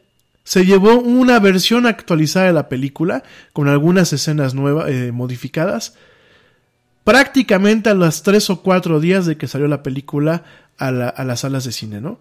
se 0.48 0.64
llevó 0.64 0.98
una 0.98 1.40
versión 1.40 1.84
actualizada 1.84 2.46
de 2.46 2.54
la 2.54 2.70
película 2.70 3.22
con 3.52 3.68
algunas 3.68 4.14
escenas 4.14 4.54
nuevas, 4.54 4.88
eh, 4.88 5.12
modificadas, 5.12 5.92
prácticamente 7.04 7.90
a 7.90 7.94
los 7.94 8.22
tres 8.22 8.48
o 8.48 8.62
cuatro 8.62 8.98
días 8.98 9.26
de 9.26 9.36
que 9.36 9.46
salió 9.46 9.68
la 9.68 9.82
película 9.82 10.44
a, 10.78 10.90
la, 10.90 11.10
a 11.10 11.24
las 11.26 11.40
salas 11.40 11.64
de 11.64 11.72
cine, 11.72 12.00
¿no? 12.00 12.18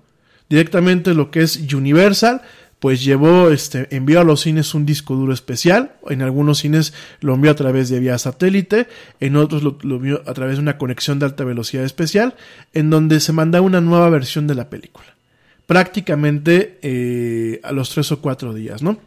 Directamente 0.49 1.13
lo 1.13 1.31
que 1.31 1.39
es 1.41 1.73
Universal, 1.73 2.41
pues 2.79 3.01
llevó, 3.01 3.49
este, 3.49 3.87
envió 3.95 4.19
a 4.19 4.25
los 4.25 4.41
cines 4.41 4.73
un 4.73 4.85
disco 4.85 5.15
duro 5.15 5.31
especial. 5.31 5.93
En 6.09 6.21
algunos 6.21 6.57
cines 6.57 6.93
lo 7.21 7.33
envió 7.33 7.51
a 7.51 7.55
través 7.55 7.87
de 7.87 8.01
vía 8.01 8.17
satélite, 8.17 8.89
en 9.21 9.37
otros 9.37 9.63
lo, 9.63 9.77
lo 9.83 9.95
envió 9.95 10.21
a 10.27 10.33
través 10.33 10.57
de 10.57 10.63
una 10.63 10.77
conexión 10.77 11.17
de 11.19 11.27
alta 11.27 11.45
velocidad 11.45 11.85
especial, 11.85 12.35
en 12.73 12.89
donde 12.89 13.21
se 13.21 13.31
manda 13.31 13.61
una 13.61 13.79
nueva 13.79 14.09
versión 14.09 14.47
de 14.47 14.55
la 14.55 14.69
película. 14.69 15.16
Prácticamente 15.67 16.79
eh, 16.81 17.61
a 17.63 17.71
los 17.71 17.91
tres 17.91 18.11
o 18.11 18.19
cuatro 18.19 18.53
días, 18.53 18.81
¿no? 18.81 18.97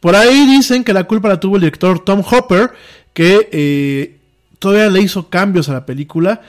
Por 0.00 0.16
ahí 0.16 0.46
dicen 0.46 0.84
que 0.84 0.94
la 0.94 1.04
culpa 1.04 1.28
la 1.28 1.40
tuvo 1.40 1.56
el 1.56 1.62
director 1.62 2.02
Tom 2.02 2.22
Hopper, 2.24 2.70
que 3.12 3.48
eh, 3.52 4.16
todavía 4.58 4.88
le 4.88 5.00
hizo 5.02 5.28
cambios 5.28 5.68
a 5.68 5.74
la 5.74 5.84
película 5.84 6.40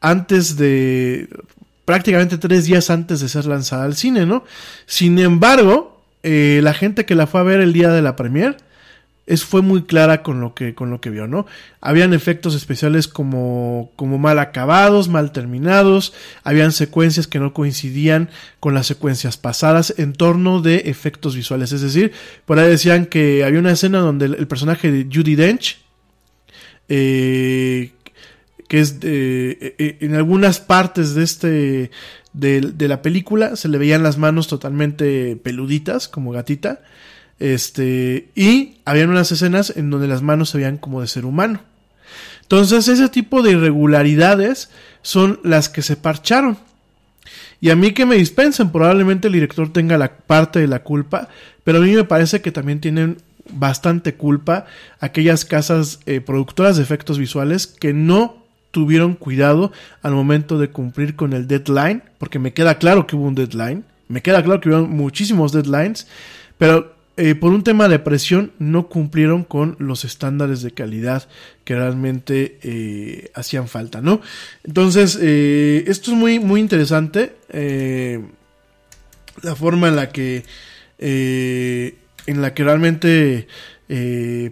antes 0.00 0.56
de 0.56 1.28
prácticamente 1.84 2.36
tres 2.36 2.66
días 2.66 2.90
antes 2.90 3.20
de 3.20 3.28
ser 3.28 3.46
lanzada 3.46 3.84
al 3.84 3.96
cine, 3.96 4.26
¿no? 4.26 4.44
Sin 4.86 5.18
embargo, 5.18 6.02
eh, 6.22 6.60
la 6.62 6.74
gente 6.74 7.06
que 7.06 7.14
la 7.14 7.26
fue 7.26 7.40
a 7.40 7.44
ver 7.44 7.60
el 7.60 7.72
día 7.72 7.88
de 7.90 8.02
la 8.02 8.16
premier 8.16 8.56
es, 9.26 9.44
fue 9.44 9.60
muy 9.60 9.82
clara 9.82 10.22
con 10.22 10.40
lo 10.40 10.54
que, 10.54 10.74
con 10.74 10.90
lo 10.90 11.00
que 11.00 11.10
vio, 11.10 11.26
¿no? 11.26 11.46
Habían 11.80 12.14
efectos 12.14 12.54
especiales 12.54 13.08
como, 13.08 13.90
como 13.96 14.18
mal 14.18 14.38
acabados, 14.38 15.08
mal 15.08 15.32
terminados, 15.32 16.12
habían 16.44 16.70
secuencias 16.70 17.26
que 17.26 17.40
no 17.40 17.52
coincidían 17.52 18.30
con 18.60 18.74
las 18.74 18.86
secuencias 18.86 19.36
pasadas 19.36 19.94
en 19.98 20.12
torno 20.12 20.62
de 20.62 20.82
efectos 20.86 21.34
visuales. 21.34 21.72
Es 21.72 21.80
decir, 21.80 22.12
por 22.44 22.58
ahí 22.58 22.68
decían 22.68 23.06
que 23.06 23.44
había 23.44 23.58
una 23.58 23.72
escena 23.72 23.98
donde 23.98 24.26
el, 24.26 24.46
personaje 24.46 24.92
de 24.92 25.08
Judy 25.12 25.34
Dench, 25.34 25.78
eh, 26.88 27.92
que 28.68 28.80
es 28.80 29.00
de, 29.00 29.74
eh, 29.78 29.98
en 30.00 30.14
algunas 30.14 30.60
partes 30.60 31.14
de 31.14 31.24
este 31.24 31.90
de, 32.32 32.60
de, 32.60 32.88
la 32.88 33.02
película 33.02 33.56
se 33.56 33.68
le 33.68 33.78
veían 33.78 34.02
las 34.02 34.18
manos 34.18 34.46
totalmente 34.46 35.36
peluditas 35.36 36.06
como 36.06 36.32
gatita 36.32 36.82
este 37.38 38.30
y 38.34 38.78
habían 38.84 39.10
unas 39.10 39.30
escenas 39.32 39.72
en 39.76 39.90
donde 39.90 40.08
las 40.08 40.22
manos 40.22 40.50
se 40.50 40.58
veían 40.58 40.78
como 40.78 41.00
de 41.00 41.06
ser 41.06 41.24
humano. 41.24 41.60
Entonces 42.42 42.88
ese 42.88 43.08
tipo 43.08 43.42
de 43.42 43.52
irregularidades 43.52 44.70
son 45.02 45.40
las 45.42 45.68
que 45.68 45.82
se 45.82 45.96
parcharon. 45.96 46.58
Y 47.60 47.70
a 47.70 47.76
mí 47.76 47.92
que 47.92 48.06
me 48.06 48.16
dispensen 48.16 48.70
probablemente 48.70 49.28
el 49.28 49.34
director 49.34 49.72
tenga 49.72 49.98
la 49.98 50.16
parte 50.18 50.60
de 50.60 50.68
la 50.68 50.82
culpa 50.82 51.28
pero 51.66 51.78
a 51.78 51.80
mí 51.80 51.90
me 51.96 52.04
parece 52.04 52.40
que 52.40 52.52
también 52.52 52.80
tienen 52.80 53.16
bastante 53.50 54.14
culpa 54.14 54.66
aquellas 55.00 55.44
casas 55.44 55.98
eh, 56.06 56.20
productoras 56.20 56.76
de 56.76 56.84
efectos 56.84 57.18
visuales 57.18 57.66
que 57.66 57.92
no 57.92 58.36
tuvieron 58.70 59.14
cuidado 59.14 59.72
al 60.00 60.12
momento 60.12 60.58
de 60.58 60.70
cumplir 60.70 61.16
con 61.16 61.32
el 61.32 61.48
deadline, 61.48 62.04
porque 62.18 62.38
me 62.38 62.52
queda 62.52 62.78
claro 62.78 63.08
que 63.08 63.16
hubo 63.16 63.26
un 63.26 63.34
deadline, 63.34 63.82
me 64.06 64.22
queda 64.22 64.44
claro 64.44 64.60
que 64.60 64.68
hubo 64.68 64.86
muchísimos 64.86 65.50
deadlines, 65.50 66.06
pero 66.56 66.94
eh, 67.18 67.34
por 67.34 67.52
un 67.52 67.64
tema 67.64 67.88
de 67.88 67.98
presión 67.98 68.52
no 68.58 68.88
cumplieron 68.88 69.42
con 69.42 69.76
los 69.78 70.04
estándares 70.04 70.60
de 70.60 70.72
calidad 70.72 71.28
que 71.64 71.74
realmente 71.74 72.58
eh, 72.62 73.30
hacían 73.34 73.68
falta, 73.68 74.02
¿no? 74.02 74.20
Entonces, 74.64 75.18
eh, 75.20 75.84
esto 75.86 76.10
es 76.10 76.16
muy, 76.16 76.38
muy 76.38 76.60
interesante, 76.60 77.36
la 79.42 79.56
forma 79.56 79.88
en 79.88 79.96
la 79.96 80.10
que, 80.10 80.44
en 80.98 82.42
la 82.42 82.52
que 82.52 82.64
realmente 82.64 83.48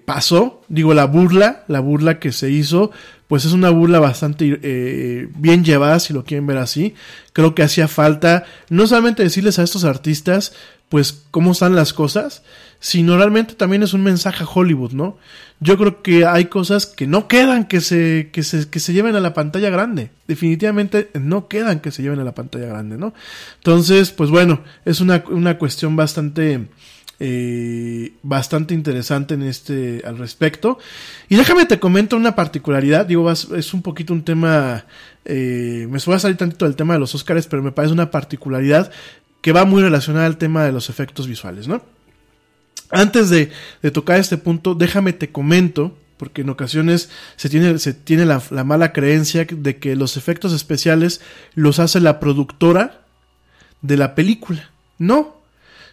pasó, 0.06 0.62
digo, 0.68 0.94
la 0.94 1.04
burla, 1.04 1.64
la 1.68 1.80
burla 1.80 2.18
que 2.18 2.32
se 2.32 2.50
hizo, 2.50 2.92
pues 3.28 3.44
es 3.44 3.52
una 3.52 3.68
burla 3.68 4.00
bastante 4.00 5.28
bien 5.36 5.64
llevada, 5.64 6.00
si 6.00 6.14
lo 6.14 6.24
quieren 6.24 6.46
ver 6.46 6.56
así. 6.58 6.94
Creo 7.34 7.54
que 7.54 7.62
hacía 7.62 7.88
falta 7.88 8.44
no 8.70 8.86
solamente 8.86 9.22
decirles 9.22 9.58
a 9.58 9.64
estos 9.64 9.84
artistas, 9.84 10.54
pues, 10.88 11.24
cómo 11.30 11.52
están 11.52 11.74
las 11.74 11.92
cosas, 11.92 12.42
sino 12.80 13.16
realmente 13.16 13.54
también 13.54 13.82
es 13.82 13.94
un 13.94 14.02
mensaje 14.02 14.44
a 14.44 14.46
Hollywood, 14.46 14.92
¿no? 14.92 15.16
Yo 15.60 15.78
creo 15.78 16.02
que 16.02 16.26
hay 16.26 16.46
cosas 16.46 16.86
que 16.86 17.06
no 17.06 17.28
quedan 17.28 17.66
que 17.66 17.80
se, 17.80 18.30
que 18.32 18.42
se, 18.42 18.68
que 18.68 18.80
se 18.80 18.92
lleven 18.92 19.16
a 19.16 19.20
la 19.20 19.32
pantalla 19.32 19.70
grande. 19.70 20.10
Definitivamente 20.28 21.10
no 21.14 21.48
quedan 21.48 21.80
que 21.80 21.90
se 21.90 22.02
lleven 22.02 22.20
a 22.20 22.24
la 22.24 22.34
pantalla 22.34 22.66
grande, 22.66 22.98
¿no? 22.98 23.14
Entonces, 23.56 24.10
pues 24.10 24.30
bueno, 24.30 24.60
es 24.84 25.00
una, 25.00 25.24
una 25.30 25.56
cuestión 25.56 25.96
bastante 25.96 26.68
eh, 27.20 28.12
bastante 28.22 28.74
interesante 28.74 29.34
en 29.34 29.42
este 29.44 30.02
al 30.04 30.18
respecto. 30.18 30.78
Y 31.28 31.36
déjame 31.36 31.64
te 31.64 31.78
comento 31.78 32.16
una 32.16 32.34
particularidad, 32.34 33.06
digo, 33.06 33.30
es 33.30 33.72
un 33.72 33.82
poquito 33.82 34.12
un 34.12 34.24
tema, 34.24 34.84
eh, 35.24 35.86
me 35.88 35.98
voy 36.04 36.14
a 36.16 36.18
salir 36.18 36.36
tantito 36.36 36.64
del 36.64 36.76
tema 36.76 36.94
de 36.94 37.00
los 37.00 37.14
Oscars, 37.14 37.46
pero 37.46 37.62
me 37.62 37.72
parece 37.72 37.94
una 37.94 38.10
particularidad 38.10 38.90
que 39.44 39.52
va 39.52 39.66
muy 39.66 39.82
relacionada 39.82 40.24
al 40.24 40.38
tema 40.38 40.64
de 40.64 40.72
los 40.72 40.88
efectos 40.88 41.26
visuales, 41.26 41.68
¿no? 41.68 41.82
Antes 42.88 43.28
de, 43.28 43.50
tocar 43.92 44.18
este 44.18 44.38
punto, 44.38 44.74
déjame 44.74 45.12
te 45.12 45.32
comento, 45.32 45.98
porque 46.16 46.40
en 46.40 46.48
ocasiones 46.48 47.10
se 47.36 47.50
tiene, 47.50 47.78
se 47.78 47.92
tiene 47.92 48.24
la, 48.24 48.42
la 48.48 48.64
mala 48.64 48.94
creencia 48.94 49.46
de 49.50 49.76
que 49.76 49.96
los 49.96 50.16
efectos 50.16 50.54
especiales 50.54 51.20
los 51.54 51.78
hace 51.78 52.00
la 52.00 52.20
productora 52.20 53.02
de 53.82 53.98
la 53.98 54.14
película. 54.14 54.70
No, 54.96 55.36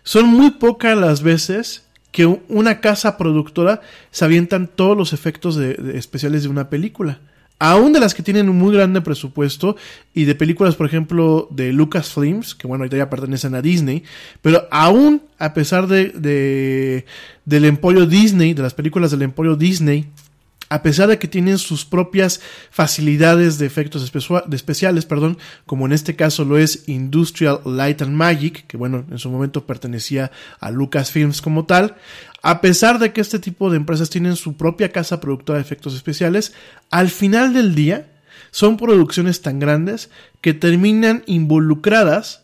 son 0.04 0.28
muy 0.28 0.52
pocas 0.52 0.98
las 0.98 1.22
veces 1.22 1.84
que 2.14 2.26
una 2.26 2.80
casa 2.80 3.18
productora 3.18 3.82
se 4.12 4.24
avientan 4.24 4.68
todos 4.68 4.96
los 4.96 5.12
efectos 5.12 5.58
especiales 5.58 6.44
de 6.44 6.50
una 6.50 6.70
película. 6.70 7.20
Aún 7.64 7.94
de 7.94 8.00
las 8.00 8.16
que 8.16 8.24
tienen 8.24 8.50
un 8.50 8.58
muy 8.58 8.74
grande 8.74 9.02
presupuesto 9.02 9.76
y 10.16 10.24
de 10.26 10.34
películas, 10.34 10.76
por 10.76 10.88
ejemplo, 10.88 11.48
de 11.52 11.72
Lucasfilms, 11.72 12.56
que 12.56 12.66
bueno, 12.66 12.82
ahorita 12.82 12.98
ya 12.98 13.08
pertenecen 13.08 13.54
a 13.54 13.62
Disney, 13.62 14.02
pero 14.42 14.68
aún 14.72 15.22
a 15.38 15.54
pesar 15.54 15.86
de, 15.86 16.06
de 16.10 17.06
del 17.46 17.66
emporio 17.66 18.08
Disney, 18.08 18.56
de 18.56 18.64
las 18.64 18.74
películas 18.74 19.12
del 19.12 19.22
emporio 19.22 19.56
Disney, 19.58 20.08
a 20.72 20.84
pesar 20.84 21.10
de 21.10 21.20
que 21.20 21.28
tienen 21.28 21.58
sus 21.58 21.84
propias 21.84 22.40
facilidades 22.70 23.58
de 23.58 23.66
efectos 23.66 24.10
especiales, 24.54 25.06
perdón, 25.06 25.38
como 25.66 25.86
en 25.86 25.92
este 25.92 26.16
caso 26.16 26.46
lo 26.46 26.58
es 26.58 26.88
Industrial 26.88 27.60
Light 27.66 28.02
and 28.02 28.16
Magic, 28.16 28.66
que 28.68 28.78
bueno, 28.78 29.04
en 29.12 29.20
su 29.20 29.30
momento 29.30 29.66
pertenecía 29.66 30.32
a 30.62 30.72
Lucasfilms 30.72 31.42
como 31.42 31.66
tal, 31.66 31.98
a 32.42 32.62
pesar 32.62 33.00
de 33.00 33.12
que 33.12 33.20
este 33.20 33.38
tipo 33.38 33.70
de 33.70 33.76
empresas 33.76 34.10
tienen 34.10 34.38
su 34.38 34.56
propia 34.56 34.94
casa 34.94 35.20
productora 35.20 35.58
de 35.58 35.64
efectos 35.64 35.94
especiales, 35.94 36.54
al 36.90 37.10
final 37.10 37.54
del 37.54 37.76
día 37.76 38.10
son 38.52 38.78
producciones 38.78 39.42
tan 39.42 39.60
grandes 39.60 40.10
que 40.40 40.54
terminan 40.54 41.24
involucradas 41.26 42.44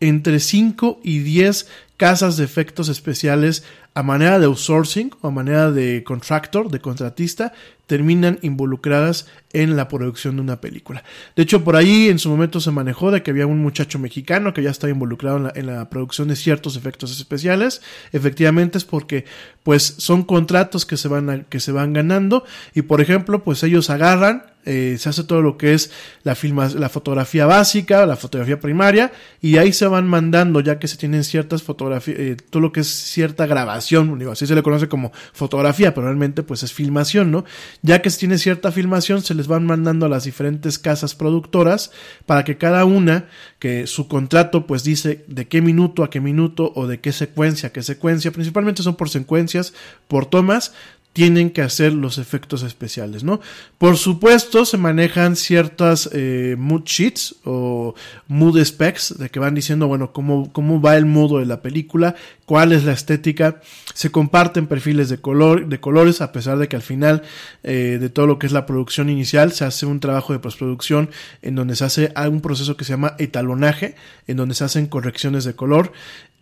entre 0.00 0.40
5 0.40 1.00
y 1.02 1.20
10 1.20 1.68
casas 1.96 2.36
de 2.36 2.44
efectos 2.44 2.90
especiales 2.90 3.64
a 3.94 4.02
manera 4.02 4.38
de 4.38 4.46
outsourcing 4.46 5.12
o 5.20 5.28
a 5.28 5.30
manera 5.30 5.70
de 5.70 6.02
contractor, 6.02 6.70
de 6.70 6.80
contratista, 6.80 7.52
terminan 7.86 8.38
involucradas 8.40 9.26
en 9.52 9.76
la 9.76 9.88
producción 9.88 10.36
de 10.36 10.42
una 10.42 10.62
película. 10.62 11.04
De 11.36 11.42
hecho, 11.42 11.62
por 11.62 11.76
ahí 11.76 12.08
en 12.08 12.18
su 12.18 12.30
momento 12.30 12.58
se 12.58 12.70
manejó 12.70 13.10
de 13.10 13.22
que 13.22 13.30
había 13.30 13.46
un 13.46 13.60
muchacho 13.60 13.98
mexicano 13.98 14.54
que 14.54 14.62
ya 14.62 14.70
estaba 14.70 14.90
involucrado 14.90 15.36
en 15.36 15.42
la, 15.42 15.52
en 15.54 15.66
la 15.66 15.90
producción 15.90 16.28
de 16.28 16.36
ciertos 16.36 16.76
efectos 16.76 17.14
especiales. 17.14 17.82
Efectivamente 18.12 18.78
es 18.78 18.84
porque 18.84 19.26
pues 19.62 19.82
son 19.98 20.22
contratos 20.22 20.86
que 20.86 20.96
se 20.96 21.08
van 21.08 21.28
a, 21.28 21.42
que 21.42 21.60
se 21.60 21.72
van 21.72 21.92
ganando 21.92 22.44
y 22.74 22.82
por 22.82 23.02
ejemplo, 23.02 23.44
pues 23.44 23.62
ellos 23.62 23.90
agarran 23.90 24.51
eh, 24.64 24.96
se 24.98 25.08
hace 25.08 25.24
todo 25.24 25.42
lo 25.42 25.56
que 25.56 25.74
es 25.74 25.90
la, 26.22 26.36
la 26.74 26.88
fotografía 26.88 27.46
básica, 27.46 28.06
la 28.06 28.16
fotografía 28.16 28.60
primaria, 28.60 29.12
y 29.40 29.56
ahí 29.58 29.72
se 29.72 29.86
van 29.86 30.06
mandando, 30.06 30.60
ya 30.60 30.78
que 30.78 30.88
se 30.88 30.96
tienen 30.96 31.24
ciertas 31.24 31.62
fotografías, 31.62 32.18
eh, 32.18 32.36
todo 32.50 32.60
lo 32.60 32.72
que 32.72 32.80
es 32.80 32.88
cierta 32.88 33.46
grabación, 33.46 34.18
digo, 34.18 34.32
así 34.32 34.46
se 34.46 34.54
le 34.54 34.62
conoce 34.62 34.88
como 34.88 35.12
fotografía, 35.32 35.94
pero 35.94 36.06
realmente 36.06 36.42
pues 36.42 36.62
es 36.62 36.72
filmación, 36.72 37.30
¿no? 37.30 37.44
Ya 37.82 38.02
que 38.02 38.10
se 38.10 38.18
tiene 38.18 38.38
cierta 38.38 38.72
filmación, 38.72 39.22
se 39.22 39.34
les 39.34 39.48
van 39.48 39.66
mandando 39.66 40.06
a 40.06 40.08
las 40.08 40.24
diferentes 40.24 40.78
casas 40.78 41.14
productoras 41.14 41.90
para 42.26 42.44
que 42.44 42.56
cada 42.56 42.84
una, 42.84 43.26
que 43.58 43.86
su 43.86 44.08
contrato 44.08 44.66
pues 44.66 44.84
dice 44.84 45.24
de 45.26 45.48
qué 45.48 45.60
minuto 45.60 46.04
a 46.04 46.10
qué 46.10 46.20
minuto 46.20 46.72
o 46.74 46.86
de 46.86 47.00
qué 47.00 47.12
secuencia 47.12 47.68
a 47.68 47.72
qué 47.72 47.82
secuencia, 47.82 48.30
principalmente 48.30 48.82
son 48.82 48.96
por 48.96 49.10
secuencias, 49.10 49.74
por 50.08 50.26
tomas, 50.26 50.72
tienen 51.12 51.50
que 51.50 51.60
hacer 51.60 51.92
los 51.92 52.16
efectos 52.18 52.62
especiales, 52.62 53.22
¿no? 53.22 53.40
Por 53.76 53.98
supuesto, 53.98 54.64
se 54.64 54.78
manejan 54.78 55.36
ciertas 55.36 56.08
eh, 56.12 56.56
mood 56.58 56.84
sheets 56.84 57.36
o 57.44 57.94
mood 58.28 58.62
specs 58.64 59.18
de 59.18 59.28
que 59.28 59.38
van 59.38 59.54
diciendo, 59.54 59.88
bueno, 59.88 60.12
cómo, 60.12 60.50
cómo 60.52 60.80
va 60.80 60.96
el 60.96 61.04
modo 61.04 61.38
de 61.38 61.46
la 61.46 61.60
película, 61.60 62.14
cuál 62.46 62.72
es 62.72 62.84
la 62.84 62.92
estética, 62.92 63.60
se 63.92 64.10
comparten 64.10 64.66
perfiles 64.66 65.10
de 65.10 65.18
color, 65.18 65.68
de 65.68 65.80
colores, 65.80 66.22
a 66.22 66.32
pesar 66.32 66.56
de 66.58 66.68
que 66.68 66.76
al 66.76 66.82
final 66.82 67.22
eh, 67.62 67.98
de 68.00 68.08
todo 68.08 68.26
lo 68.26 68.38
que 68.38 68.46
es 68.46 68.52
la 68.52 68.64
producción 68.64 69.10
inicial 69.10 69.52
se 69.52 69.66
hace 69.66 69.84
un 69.84 70.00
trabajo 70.00 70.32
de 70.32 70.38
postproducción 70.38 71.10
en 71.42 71.56
donde 71.56 71.76
se 71.76 71.84
hace 71.84 72.12
un 72.16 72.40
proceso 72.40 72.76
que 72.76 72.84
se 72.84 72.92
llama 72.92 73.16
etalonaje, 73.18 73.96
en 74.26 74.38
donde 74.38 74.54
se 74.54 74.64
hacen 74.64 74.86
correcciones 74.86 75.44
de 75.44 75.54
color. 75.54 75.92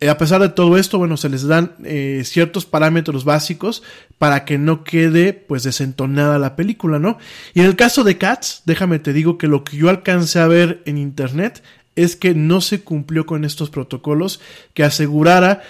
Eh, 0.01 0.09
a 0.09 0.17
pesar 0.17 0.41
de 0.41 0.49
todo 0.49 0.77
esto, 0.77 0.97
bueno, 0.97 1.15
se 1.15 1.29
les 1.29 1.43
dan 1.43 1.75
eh, 1.85 2.23
ciertos 2.25 2.65
parámetros 2.65 3.23
básicos 3.23 3.83
para 4.17 4.45
que 4.45 4.57
no 4.57 4.83
quede 4.83 5.31
pues 5.31 5.61
desentonada 5.61 6.39
la 6.39 6.55
película, 6.55 6.97
¿no? 6.97 7.19
Y 7.53 7.59
en 7.59 7.67
el 7.67 7.75
caso 7.75 8.03
de 8.03 8.17
Cats, 8.17 8.63
déjame 8.65 8.97
te 8.97 9.13
digo 9.13 9.37
que 9.37 9.47
lo 9.47 9.63
que 9.63 9.77
yo 9.77 9.89
alcancé 9.89 10.39
a 10.39 10.47
ver 10.47 10.81
en 10.85 10.97
internet 10.97 11.61
es 11.95 12.15
que 12.15 12.33
no 12.33 12.61
se 12.61 12.81
cumplió 12.81 13.27
con 13.27 13.45
estos 13.45 13.69
protocolos 13.69 14.41
que 14.73 14.83
asegurara 14.83 15.61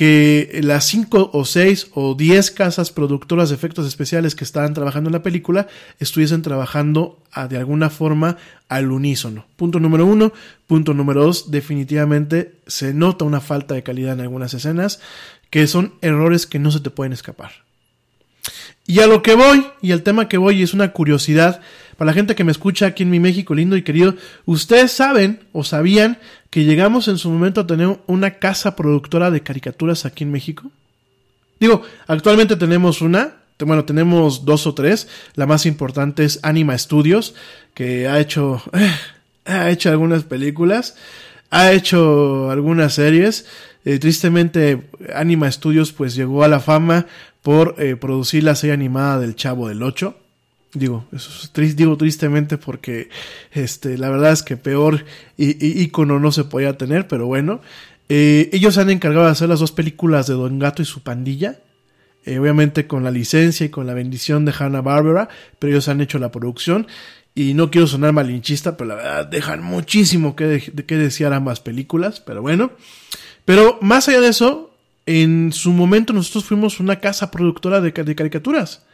que 0.00 0.60
las 0.62 0.86
cinco 0.86 1.28
o 1.34 1.44
seis 1.44 1.88
o 1.92 2.14
diez 2.14 2.50
casas 2.50 2.90
productoras 2.90 3.50
de 3.50 3.54
efectos 3.54 3.86
especiales 3.86 4.34
que 4.34 4.44
estaban 4.44 4.72
trabajando 4.72 5.10
en 5.10 5.12
la 5.12 5.22
película 5.22 5.66
estuviesen 5.98 6.40
trabajando 6.40 7.22
a, 7.32 7.48
de 7.48 7.58
alguna 7.58 7.90
forma 7.90 8.38
al 8.70 8.92
unísono. 8.92 9.44
Punto 9.56 9.78
número 9.78 10.06
uno. 10.06 10.32
Punto 10.66 10.94
número 10.94 11.24
dos. 11.24 11.50
Definitivamente 11.50 12.54
se 12.66 12.94
nota 12.94 13.26
una 13.26 13.42
falta 13.42 13.74
de 13.74 13.82
calidad 13.82 14.14
en 14.14 14.22
algunas 14.22 14.54
escenas 14.54 15.00
que 15.50 15.66
son 15.66 15.92
errores 16.00 16.46
que 16.46 16.58
no 16.58 16.70
se 16.70 16.80
te 16.80 16.88
pueden 16.88 17.12
escapar. 17.12 17.50
Y 18.86 19.00
a 19.00 19.06
lo 19.06 19.22
que 19.22 19.34
voy, 19.34 19.66
y 19.82 19.90
el 19.90 20.02
tema 20.02 20.28
que 20.28 20.38
voy 20.38 20.62
es 20.62 20.72
una 20.72 20.92
curiosidad 20.92 21.60
para 21.98 22.12
la 22.12 22.14
gente 22.14 22.34
que 22.34 22.44
me 22.44 22.52
escucha 22.52 22.86
aquí 22.86 23.02
en 23.02 23.10
mi 23.10 23.20
México 23.20 23.54
lindo 23.54 23.76
y 23.76 23.82
querido, 23.82 24.14
ustedes 24.46 24.92
saben 24.92 25.40
o 25.52 25.62
sabían 25.62 26.18
que 26.50 26.64
llegamos 26.64 27.08
en 27.08 27.16
su 27.16 27.30
momento 27.30 27.60
a 27.60 27.66
tener 27.66 28.00
una 28.06 28.32
casa 28.38 28.76
productora 28.76 29.30
de 29.30 29.42
caricaturas 29.42 30.04
aquí 30.04 30.24
en 30.24 30.32
México. 30.32 30.70
Digo, 31.60 31.82
actualmente 32.06 32.56
tenemos 32.56 33.00
una, 33.02 33.36
bueno, 33.60 33.84
tenemos 33.84 34.44
dos 34.44 34.66
o 34.66 34.74
tres. 34.74 35.08
La 35.34 35.46
más 35.46 35.64
importante 35.64 36.24
es 36.24 36.40
Anima 36.42 36.76
Studios, 36.76 37.34
que 37.74 38.08
ha 38.08 38.18
hecho, 38.18 38.62
eh, 38.72 38.90
ha 39.44 39.70
hecho 39.70 39.90
algunas 39.90 40.24
películas, 40.24 40.96
ha 41.50 41.72
hecho 41.72 42.50
algunas 42.50 42.94
series. 42.94 43.46
Eh, 43.84 43.98
tristemente, 43.98 44.88
Anima 45.14 45.50
Studios 45.50 45.92
pues 45.92 46.14
llegó 46.14 46.42
a 46.42 46.48
la 46.48 46.60
fama 46.60 47.06
por 47.42 47.76
eh, 47.78 47.96
producir 47.96 48.44
la 48.44 48.54
serie 48.54 48.74
animada 48.74 49.20
del 49.20 49.36
Chavo 49.36 49.68
del 49.68 49.82
Ocho. 49.82 50.16
Digo, 50.72 51.04
eso 51.12 51.30
es 51.42 51.52
tris- 51.52 51.74
digo 51.74 51.96
tristemente 51.96 52.56
porque 52.56 53.08
este, 53.52 53.98
la 53.98 54.08
verdad 54.08 54.32
es 54.32 54.42
que 54.42 54.56
peor 54.56 55.04
ícono 55.36 56.20
no 56.20 56.30
se 56.32 56.44
podía 56.44 56.76
tener, 56.78 57.08
pero 57.08 57.26
bueno. 57.26 57.60
Eh, 58.08 58.50
ellos 58.52 58.74
se 58.74 58.80
han 58.80 58.90
encargado 58.90 59.26
de 59.26 59.32
hacer 59.32 59.48
las 59.48 59.60
dos 59.60 59.72
películas 59.72 60.26
de 60.26 60.34
Don 60.34 60.58
Gato 60.58 60.82
y 60.82 60.84
su 60.84 61.02
pandilla. 61.02 61.60
Eh, 62.26 62.38
obviamente 62.38 62.86
con 62.86 63.02
la 63.02 63.10
licencia 63.10 63.64
y 63.64 63.70
con 63.70 63.86
la 63.86 63.94
bendición 63.94 64.44
de 64.44 64.52
Hanna 64.56 64.82
Barbera, 64.82 65.28
pero 65.58 65.72
ellos 65.72 65.88
han 65.88 66.00
hecho 66.02 66.18
la 66.18 66.30
producción. 66.30 66.86
Y 67.34 67.54
no 67.54 67.70
quiero 67.70 67.86
sonar 67.86 68.12
malinchista, 68.12 68.76
pero 68.76 68.88
la 68.88 68.94
verdad 68.96 69.26
dejan 69.26 69.62
muchísimo 69.62 70.36
que, 70.36 70.44
de, 70.44 70.60
que 70.60 70.96
desear 70.96 71.32
ambas 71.32 71.60
películas, 71.60 72.20
pero 72.20 72.42
bueno. 72.42 72.72
Pero 73.44 73.78
más 73.80 74.08
allá 74.08 74.20
de 74.20 74.28
eso, 74.28 74.74
en 75.06 75.52
su 75.52 75.72
momento 75.72 76.12
nosotros 76.12 76.44
fuimos 76.44 76.78
una 76.80 77.00
casa 77.00 77.30
productora 77.30 77.80
de, 77.80 77.92
de 77.92 78.14
caricaturas. 78.14 78.84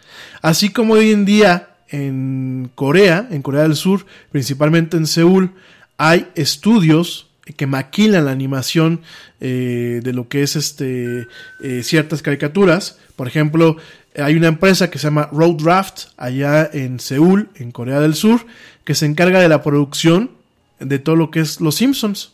Así 0.43 0.71
como 0.71 0.95
hoy 0.95 1.11
en 1.11 1.25
día 1.25 1.71
en 1.89 2.71
Corea, 2.75 3.29
en 3.31 3.43
Corea 3.43 3.63
del 3.63 3.77
Sur, 3.77 4.07
principalmente 4.31 4.97
en 4.97 5.07
Seúl, 5.07 5.53
hay 5.99 6.29
estudios 6.35 7.29
que 7.57 7.67
maquilan 7.67 8.25
la 8.25 8.33
animación 8.33 9.03
eh, 9.41 10.01
de 10.03 10.13
lo 10.13 10.29
que 10.29 10.43
es 10.43 10.57
este 10.57 11.29
eh, 11.63 11.83
ciertas 11.83 12.23
caricaturas. 12.23 12.99
Por 13.15 13.29
ejemplo, 13.29 13.77
hay 14.17 14.35
una 14.35 14.49
empresa 14.49 14.91
que 14.91 14.99
se 14.99 15.05
llama 15.05 15.29
Road 15.33 15.57
Draft 15.57 16.07
allá 16.17 16.69
en 16.73 16.99
Seúl, 16.99 17.51
en 17.55 17.71
Corea 17.71 18.01
del 18.01 18.15
Sur, 18.15 18.47
que 18.85 18.95
se 18.95 19.07
encarga 19.07 19.41
de 19.41 19.49
la 19.49 19.63
producción 19.63 20.33
de 20.81 20.99
todo 20.99 21.17
lo 21.17 21.31
que 21.31 21.41
es 21.41 21.61
Los 21.61 21.77
Simpsons. 21.77 22.33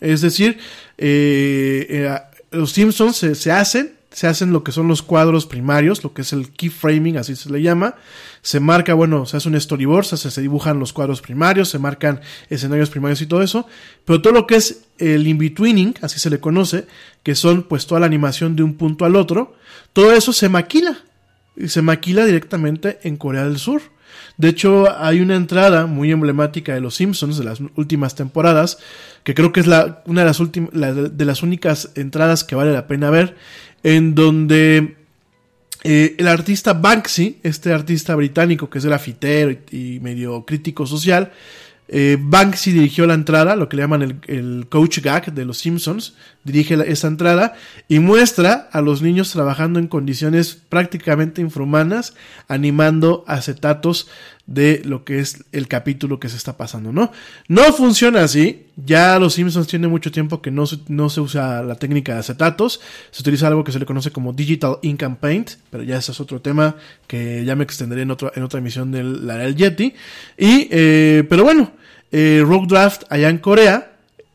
Es 0.00 0.20
decir, 0.20 0.58
eh, 0.98 2.18
los 2.50 2.72
Simpsons 2.72 3.16
se 3.16 3.52
hacen, 3.52 3.92
se 4.12 4.26
hacen 4.26 4.52
lo 4.52 4.64
que 4.64 4.72
son 4.72 4.88
los 4.88 5.02
cuadros 5.02 5.46
primarios, 5.46 6.02
lo 6.02 6.12
que 6.12 6.22
es 6.22 6.32
el 6.32 6.50
keyframing, 6.50 7.16
así 7.16 7.36
se 7.36 7.50
le 7.50 7.62
llama. 7.62 7.94
Se 8.42 8.58
marca, 8.58 8.94
bueno, 8.94 9.24
se 9.26 9.36
hace 9.36 9.48
un 9.48 9.60
storyboard, 9.60 10.04
se, 10.04 10.16
se 10.16 10.40
dibujan 10.40 10.80
los 10.80 10.92
cuadros 10.92 11.20
primarios, 11.20 11.68
se 11.68 11.78
marcan 11.78 12.20
escenarios 12.48 12.90
primarios 12.90 13.22
y 13.22 13.26
todo 13.26 13.42
eso. 13.42 13.66
Pero 14.04 14.20
todo 14.20 14.32
lo 14.32 14.46
que 14.46 14.56
es 14.56 14.82
el 14.98 15.26
in-betweening, 15.26 15.94
así 16.02 16.18
se 16.18 16.30
le 16.30 16.40
conoce, 16.40 16.86
que 17.22 17.34
son 17.34 17.62
pues 17.62 17.86
toda 17.86 18.00
la 18.00 18.06
animación 18.06 18.56
de 18.56 18.64
un 18.64 18.74
punto 18.74 19.04
al 19.04 19.14
otro, 19.14 19.54
todo 19.92 20.12
eso 20.12 20.32
se 20.32 20.48
maquila. 20.48 20.98
Y 21.56 21.68
se 21.68 21.82
maquila 21.82 22.24
directamente 22.24 22.98
en 23.02 23.16
Corea 23.16 23.44
del 23.44 23.58
Sur. 23.58 23.82
De 24.36 24.48
hecho, 24.48 24.86
hay 24.98 25.20
una 25.20 25.36
entrada 25.36 25.86
muy 25.86 26.10
emblemática 26.10 26.74
de 26.74 26.80
los 26.80 26.94
Simpsons 26.94 27.36
de 27.38 27.44
las 27.44 27.60
últimas 27.76 28.14
temporadas, 28.14 28.78
que 29.22 29.34
creo 29.34 29.52
que 29.52 29.60
es 29.60 29.66
la, 29.66 30.02
una 30.06 30.22
de 30.22 30.26
las, 30.26 30.40
la 30.72 30.92
de 30.94 31.24
las 31.24 31.42
únicas 31.42 31.90
entradas 31.94 32.42
que 32.42 32.54
vale 32.54 32.72
la 32.72 32.86
pena 32.86 33.10
ver, 33.10 33.36
en 33.82 34.14
donde 34.14 34.96
eh, 35.84 36.14
el 36.18 36.28
artista 36.28 36.74
Banksy, 36.74 37.38
este 37.42 37.72
artista 37.72 38.14
británico 38.14 38.68
que 38.68 38.78
es 38.78 38.84
grafitero 38.84 39.50
y, 39.70 39.94
y 39.96 40.00
medio 40.00 40.44
crítico 40.44 40.86
social, 40.86 41.32
eh, 41.92 42.16
Banksy 42.20 42.70
dirigió 42.70 43.04
la 43.06 43.14
entrada, 43.14 43.56
lo 43.56 43.68
que 43.68 43.74
le 43.76 43.82
llaman 43.82 44.20
el, 44.28 44.66
coach 44.68 45.00
gag 45.00 45.32
de 45.34 45.44
los 45.44 45.58
Simpsons, 45.58 46.14
dirige 46.44 46.76
la- 46.76 46.84
esa 46.84 47.08
entrada 47.08 47.54
y 47.88 47.98
muestra 47.98 48.68
a 48.70 48.80
los 48.80 49.02
niños 49.02 49.32
trabajando 49.32 49.80
en 49.80 49.88
condiciones 49.88 50.54
prácticamente 50.68 51.40
infrahumanas, 51.40 52.14
animando 52.46 53.24
acetatos 53.26 54.06
de 54.50 54.82
lo 54.84 55.04
que 55.04 55.20
es 55.20 55.44
el 55.52 55.68
capítulo 55.68 56.18
que 56.18 56.28
se 56.28 56.36
está 56.36 56.56
pasando, 56.56 56.92
¿no? 56.92 57.12
No 57.46 57.72
funciona 57.72 58.24
así, 58.24 58.66
ya 58.76 59.16
los 59.20 59.34
Simpsons 59.34 59.68
tienen 59.68 59.90
mucho 59.90 60.10
tiempo 60.10 60.42
que 60.42 60.50
no 60.50 60.66
se, 60.66 60.78
no 60.88 61.08
se 61.08 61.20
usa 61.20 61.62
la 61.62 61.76
técnica 61.76 62.14
de 62.14 62.18
acetatos, 62.18 62.80
se 63.12 63.22
utiliza 63.22 63.46
algo 63.46 63.62
que 63.62 63.70
se 63.70 63.78
le 63.78 63.86
conoce 63.86 64.10
como 64.10 64.32
Digital 64.32 64.78
Ink 64.82 65.04
and 65.04 65.18
Paint, 65.18 65.50
pero 65.70 65.84
ya 65.84 65.98
ese 65.98 66.10
es 66.10 66.20
otro 66.20 66.40
tema 66.40 66.74
que 67.06 67.44
ya 67.44 67.54
me 67.54 67.62
extenderé 67.62 68.02
en, 68.02 68.10
otro, 68.10 68.32
en 68.34 68.42
otra 68.42 68.58
emisión 68.58 68.90
del 68.90 69.24
la 69.24 69.36
del 69.36 69.54
Yeti. 69.54 69.94
Y, 70.36 70.66
eh, 70.72 71.24
pero 71.28 71.44
bueno, 71.44 71.70
eh, 72.10 72.44
Draft 72.66 73.04
allá 73.08 73.28
en 73.28 73.38
Corea 73.38 73.89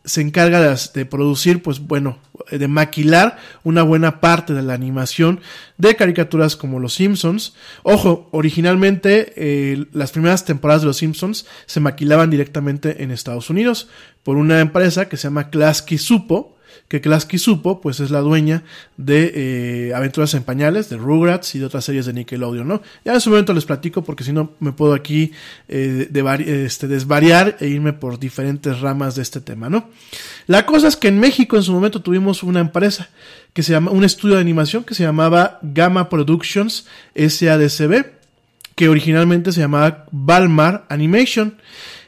se 0.06 0.22
encarga 0.22 0.76
de, 0.93 1.06
producir, 1.06 1.62
pues 1.62 1.80
bueno, 1.80 2.20
de 2.49 2.68
maquilar 2.68 3.38
una 3.64 3.84
buena 3.84 4.22
parte 4.22 4.53
de 4.53 4.62
la 4.62 4.74
animación 4.74 5.41
de 5.78 5.95
caricaturas 5.95 6.56
como 6.56 6.80
Los 6.80 6.93
Simpsons. 6.93 7.53
Ojo, 7.84 8.30
originalmente 8.32 9.34
eh, 9.36 9.86
las 9.91 10.12
primeras 10.12 10.45
temporadas 10.45 10.84
de 10.84 10.88
Los 10.88 10.97
Simpsons 10.97 11.45
se 11.66 11.80
maquilaban 11.80 12.30
directamente 12.30 13.03
en 13.03 13.12
Estados 13.12 13.49
Unidos 13.49 13.89
por 14.24 14.38
una 14.38 14.60
empresa 14.60 15.10
que 15.10 15.18
se 15.18 15.24
llama 15.24 15.49
Klasky 15.49 15.97
Supo, 15.97 16.55
que 16.88 17.01
Klasky 17.01 17.39
Supo, 17.39 17.81
pues 17.81 17.99
es 17.99 18.11
la 18.11 18.19
dueña 18.19 18.63
de 18.97 19.31
eh, 19.89 19.93
Aventuras 19.95 20.33
en 20.36 20.43
Pañales, 20.43 20.89
de 20.89 20.97
Rugrats 20.97 21.55
y 21.55 21.59
de 21.59 21.65
otras 21.65 21.83
series 21.83 22.05
de 22.05 22.13
Nickelodeon, 22.13 22.67
¿no? 22.67 22.81
Ya 23.03 23.13
en 23.13 23.21
su 23.21 23.31
momento 23.31 23.53
les 23.53 23.65
platico 23.65 24.03
porque 24.03 24.23
si 24.23 24.31
no 24.31 24.51
me 24.59 24.71
puedo 24.71 24.93
aquí 24.93 25.31
eh, 25.67 26.07
de 26.09 26.65
este, 26.65 26.88
desvariar 26.88 27.57
e 27.59 27.67
irme 27.67 27.93
por 27.93 28.19
diferentes 28.19 28.81
ramas 28.81 29.15
de 29.15 29.23
este 29.23 29.41
tema, 29.41 29.69
¿no? 29.69 29.89
La 30.45 30.65
cosa 30.67 30.88
es 30.88 30.95
que 30.95 31.07
en 31.07 31.19
México 31.19 31.57
en 31.57 31.63
su 31.63 31.73
momento 31.73 32.01
tuvimos 32.01 32.43
una 32.43 32.59
empresa 32.59 33.09
que 33.53 33.63
se 33.63 33.71
llama, 33.71 33.89
un 33.89 34.03
estudio 34.03 34.36
de 34.36 34.41
animación 34.41 34.83
que 34.83 34.93
se 34.93 35.03
llamaba 35.03 35.59
Gamma 35.63 36.07
Productions 36.09 36.86
SADCB, 37.15 38.05
que 38.75 38.89
originalmente 38.89 39.51
se 39.51 39.61
llamaba 39.61 40.05
Balmar 40.11 40.86
Animation. 40.89 41.57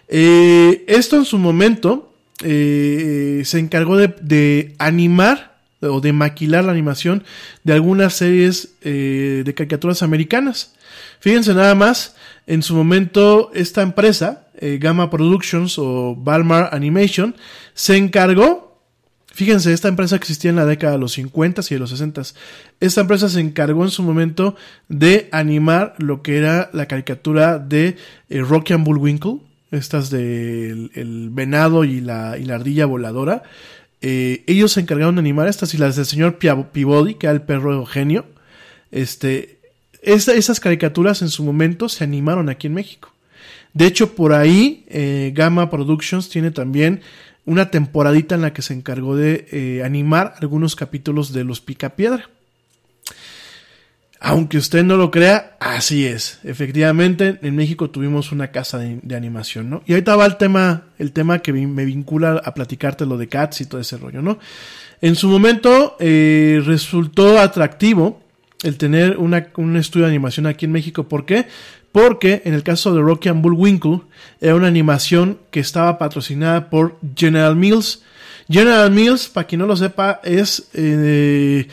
Eh, 0.07 0.85
esto 0.87 1.15
en 1.15 1.25
su 1.25 1.37
momento 1.37 2.06
eh, 2.43 3.41
se 3.45 3.59
encargó 3.59 3.97
de, 3.97 4.75
animar 4.77 5.57
o 5.81 6.01
de 6.01 6.13
maquilar 6.13 6.63
la 6.63 6.71
animación 6.71 7.23
de 7.63 7.73
algunas 7.73 8.13
series 8.13 8.75
eh, 8.81 9.43
de 9.45 9.53
caricaturas 9.53 10.03
americanas. 10.03 10.73
Fíjense 11.19 11.53
nada 11.53 11.75
más, 11.75 12.15
en 12.45 12.63
su 12.63 12.75
momento 12.75 13.51
esta 13.53 13.81
empresa, 13.81 14.47
eh, 14.59 14.77
Gamma 14.79 15.09
Productions 15.09 15.77
o 15.77 16.15
Balmar 16.15 16.69
Animation, 16.73 17.35
se 17.73 17.97
encargó 17.97 18.67
Fíjense, 19.37 19.71
esta 19.71 19.87
empresa 19.87 20.15
existía 20.15 20.49
en 20.49 20.55
la 20.55 20.65
década 20.65 20.93
de 20.93 20.97
los 20.97 21.11
50 21.11 21.61
y 21.69 21.75
de 21.75 21.79
los 21.79 21.91
60. 21.91 22.23
Esta 22.79 23.01
empresa 23.01 23.29
se 23.29 23.39
encargó 23.39 23.83
en 23.83 23.91
su 23.91 24.01
momento 24.01 24.55
de 24.87 25.29
animar 25.31 25.93
lo 25.99 26.23
que 26.23 26.37
era 26.37 26.71
la 26.73 26.87
caricatura 26.87 27.59
de 27.59 27.97
Rocky 28.31 28.73
and 28.73 28.83
Bullwinkle, 28.83 29.41
estas 29.71 30.09
del 30.09 30.91
el 30.95 31.29
venado 31.31 31.83
y 31.83 32.01
la, 32.01 32.37
y 32.37 32.43
la 32.45 32.55
ardilla 32.55 32.85
voladora. 32.85 33.43
Eh, 34.01 34.43
ellos 34.47 34.73
se 34.73 34.81
encargaron 34.81 35.15
de 35.15 35.19
animar 35.19 35.47
estas 35.47 35.73
y 35.73 35.77
las 35.77 35.95
del 35.95 36.05
señor 36.05 36.37
Peabody, 36.37 37.15
que 37.15 37.27
era 37.27 37.33
el 37.33 37.41
perro 37.41 37.85
genio. 37.85 38.25
Este, 38.91 39.59
esas 40.01 40.59
caricaturas 40.59 41.21
en 41.21 41.29
su 41.29 41.43
momento 41.43 41.89
se 41.89 42.03
animaron 42.03 42.49
aquí 42.49 42.67
en 42.67 42.73
México. 42.73 43.13
De 43.73 43.85
hecho, 43.85 44.15
por 44.15 44.33
ahí 44.33 44.85
eh, 44.87 45.31
Gamma 45.35 45.69
Productions 45.69 46.29
tiene 46.29 46.51
también 46.51 47.01
una 47.45 47.71
temporadita 47.71 48.35
en 48.35 48.41
la 48.41 48.53
que 48.53 48.61
se 48.61 48.73
encargó 48.73 49.15
de 49.15 49.47
eh, 49.51 49.83
animar 49.83 50.35
algunos 50.41 50.75
capítulos 50.75 51.33
de 51.33 51.43
Los 51.43 51.61
Picapiedra. 51.61 52.29
Aunque 54.19 54.57
usted 54.57 54.83
no 54.83 54.97
lo 54.97 55.11
crea, 55.11 55.55
así 55.59 56.05
es. 56.05 56.39
Efectivamente, 56.43 57.37
en 57.43 57.55
México 57.55 57.91
tuvimos 57.91 58.31
una 58.31 58.47
casa 58.51 58.79
de, 58.79 59.15
animación, 59.15 59.69
¿no? 59.69 59.83
Y 59.85 59.93
ahorita 59.93 60.15
va 60.15 60.25
el 60.25 60.37
tema, 60.37 60.85
el 60.97 61.11
tema 61.11 61.39
que 61.39 61.53
me 61.53 61.85
vincula 61.85 62.41
a 62.43 62.53
platicarte 62.53 63.05
lo 63.05 63.17
de 63.17 63.27
Cats 63.27 63.61
y 63.61 63.65
todo 63.67 63.79
ese 63.79 63.97
rollo, 63.97 64.21
¿no? 64.23 64.39
En 65.01 65.15
su 65.15 65.27
momento 65.29 65.95
eh, 65.99 66.61
resultó 66.65 67.39
atractivo 67.39 68.23
el 68.63 68.77
tener 68.77 69.17
una- 69.17 69.49
un 69.57 69.77
estudio 69.77 70.05
de 70.07 70.11
animación 70.11 70.47
aquí 70.47 70.65
en 70.65 70.71
México. 70.71 71.07
¿Por 71.07 71.25
qué? 71.27 71.45
Porque 71.91 72.41
en 72.45 72.55
el 72.55 72.63
caso 72.63 72.95
de 72.95 73.01
Rocky 73.01 73.29
and 73.29 73.43
Bullwinkle 73.43 74.01
era 74.41 74.55
una 74.55 74.67
animación 74.67 75.37
que 75.51 75.59
estaba 75.59 75.99
patrocinada 75.99 76.71
por 76.71 76.97
General 77.15 77.55
Mills. 77.55 78.01
General 78.49 78.89
Mills, 78.89 79.27
para 79.27 79.45
quien 79.45 79.59
no 79.59 79.67
lo 79.67 79.75
sepa, 79.75 80.21
es 80.23 80.69
eh, 80.73 81.67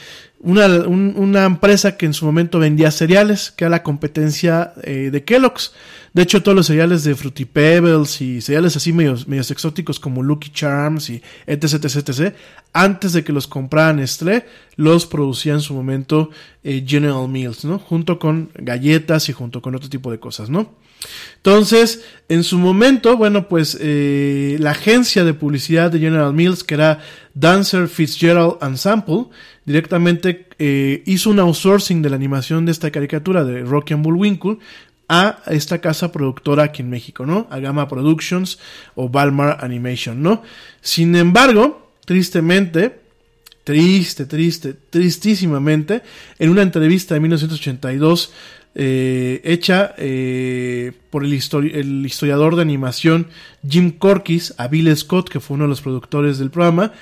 una, 0.44 0.66
un- 0.66 1.14
una 1.16 1.44
empresa 1.44 1.96
que 1.96 2.06
en 2.06 2.14
su 2.14 2.24
momento 2.24 2.58
vendía 2.58 2.90
cereales, 2.90 3.50
que 3.50 3.64
era 3.64 3.70
la 3.70 3.82
competencia 3.82 4.72
eh, 4.82 5.10
de 5.12 5.24
Kellogg's. 5.24 5.72
De 6.12 6.22
hecho, 6.22 6.42
todos 6.44 6.54
los 6.54 6.66
cereales 6.66 7.02
de 7.02 7.16
Fruity 7.16 7.44
Pebbles 7.44 8.20
y 8.20 8.40
cereales 8.40 8.76
así 8.76 8.92
medios, 8.92 9.26
medios 9.26 9.50
exóticos 9.50 9.98
como 9.98 10.22
Lucky 10.22 10.50
Charms 10.50 11.10
y 11.10 11.20
etc, 11.46 11.74
etc, 11.84 12.08
etc, 12.08 12.34
antes 12.72 13.12
de 13.14 13.24
que 13.24 13.32
los 13.32 13.48
compraran 13.48 13.96
Nestlé, 13.96 14.46
los 14.76 15.06
producía 15.06 15.54
en 15.54 15.60
su 15.60 15.74
momento 15.74 16.30
eh, 16.62 16.84
General 16.86 17.26
Mills, 17.28 17.64
¿no? 17.64 17.80
Junto 17.80 18.18
con 18.20 18.50
galletas 18.54 19.28
y 19.28 19.32
junto 19.32 19.60
con 19.60 19.74
otro 19.74 19.88
tipo 19.88 20.12
de 20.12 20.20
cosas, 20.20 20.50
¿no? 20.50 20.72
Entonces, 21.36 22.02
en 22.28 22.44
su 22.44 22.58
momento, 22.58 23.16
bueno, 23.16 23.48
pues 23.48 23.76
eh, 23.80 24.56
la 24.60 24.70
agencia 24.70 25.24
de 25.24 25.34
publicidad 25.34 25.90
de 25.90 25.98
General 25.98 26.32
Mills, 26.32 26.64
que 26.64 26.74
era 26.74 27.00
Dancer 27.34 27.88
Fitzgerald 27.88 28.54
and 28.60 28.76
Sample, 28.76 29.26
directamente 29.64 30.46
eh, 30.58 31.02
hizo 31.06 31.30
un 31.30 31.38
outsourcing 31.40 32.02
de 32.02 32.10
la 32.10 32.16
animación 32.16 32.66
de 32.66 32.72
esta 32.72 32.90
caricatura 32.90 33.44
de 33.44 33.62
Rocky 33.62 33.94
and 33.94 34.04
Bullwinkle 34.04 34.58
a 35.08 35.38
esta 35.46 35.80
casa 35.80 36.12
productora 36.12 36.64
aquí 36.64 36.82
en 36.82 36.90
México, 36.90 37.26
¿no? 37.26 37.46
A 37.50 37.58
Gamma 37.58 37.88
Productions 37.88 38.58
o 38.94 39.08
Balmar 39.08 39.58
Animation, 39.62 40.22
¿no? 40.22 40.42
Sin 40.80 41.14
embargo, 41.14 41.90
tristemente, 42.06 43.00
triste, 43.64 44.26
triste, 44.26 44.74
tristísimamente, 44.90 46.02
en 46.38 46.50
una 46.50 46.62
entrevista 46.62 47.14
de 47.14 47.20
1982 47.20 48.32
eh, 48.76 49.40
hecha 49.44 49.94
eh, 49.98 50.92
por 51.10 51.24
el, 51.24 51.32
histori- 51.32 51.74
el 51.74 52.04
historiador 52.04 52.56
de 52.56 52.62
animación 52.62 53.28
Jim 53.68 53.92
Corkis 53.92 54.54
a 54.58 54.68
Bill 54.68 54.94
Scott, 54.96 55.28
que 55.28 55.38
fue 55.40 55.54
uno 55.54 55.64
de 55.64 55.68
los 55.70 55.80
productores 55.80 56.38
del 56.38 56.50
programa, 56.50 56.92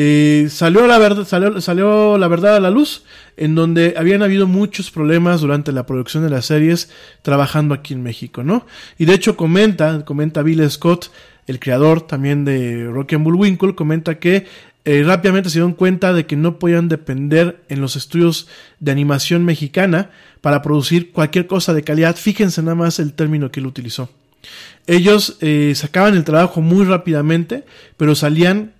eh, 0.00 0.46
salió, 0.48 0.86
la 0.86 0.96
verdad, 0.96 1.24
salió, 1.24 1.60
salió 1.60 2.18
la 2.18 2.28
verdad 2.28 2.54
a 2.54 2.60
la 2.60 2.70
luz, 2.70 3.02
en 3.36 3.56
donde 3.56 3.94
habían 3.96 4.22
habido 4.22 4.46
muchos 4.46 4.92
problemas 4.92 5.40
durante 5.40 5.72
la 5.72 5.86
producción 5.86 6.22
de 6.22 6.30
las 6.30 6.46
series 6.46 6.88
trabajando 7.22 7.74
aquí 7.74 7.94
en 7.94 8.04
México, 8.04 8.44
¿no? 8.44 8.64
Y 8.96 9.06
de 9.06 9.14
hecho 9.14 9.36
comenta, 9.36 10.04
comenta 10.04 10.42
Bill 10.42 10.70
Scott, 10.70 11.10
el 11.48 11.58
creador 11.58 12.02
también 12.02 12.44
de 12.44 12.86
Rocky 12.86 13.16
and 13.16 13.24
Bullwinkle, 13.24 13.74
comenta 13.74 14.20
que 14.20 14.46
eh, 14.84 15.02
rápidamente 15.04 15.50
se 15.50 15.54
dieron 15.54 15.72
cuenta 15.72 16.12
de 16.12 16.26
que 16.26 16.36
no 16.36 16.60
podían 16.60 16.88
depender 16.88 17.60
en 17.68 17.80
los 17.80 17.96
estudios 17.96 18.46
de 18.78 18.92
animación 18.92 19.44
mexicana 19.44 20.10
para 20.42 20.62
producir 20.62 21.10
cualquier 21.10 21.48
cosa 21.48 21.74
de 21.74 21.82
calidad. 21.82 22.14
Fíjense 22.14 22.62
nada 22.62 22.76
más 22.76 23.00
el 23.00 23.14
término 23.14 23.50
que 23.50 23.58
él 23.58 23.66
utilizó. 23.66 24.10
Ellos 24.86 25.38
eh, 25.40 25.72
sacaban 25.74 26.14
el 26.14 26.22
trabajo 26.22 26.60
muy 26.60 26.84
rápidamente, 26.84 27.64
pero 27.96 28.14
salían 28.14 28.77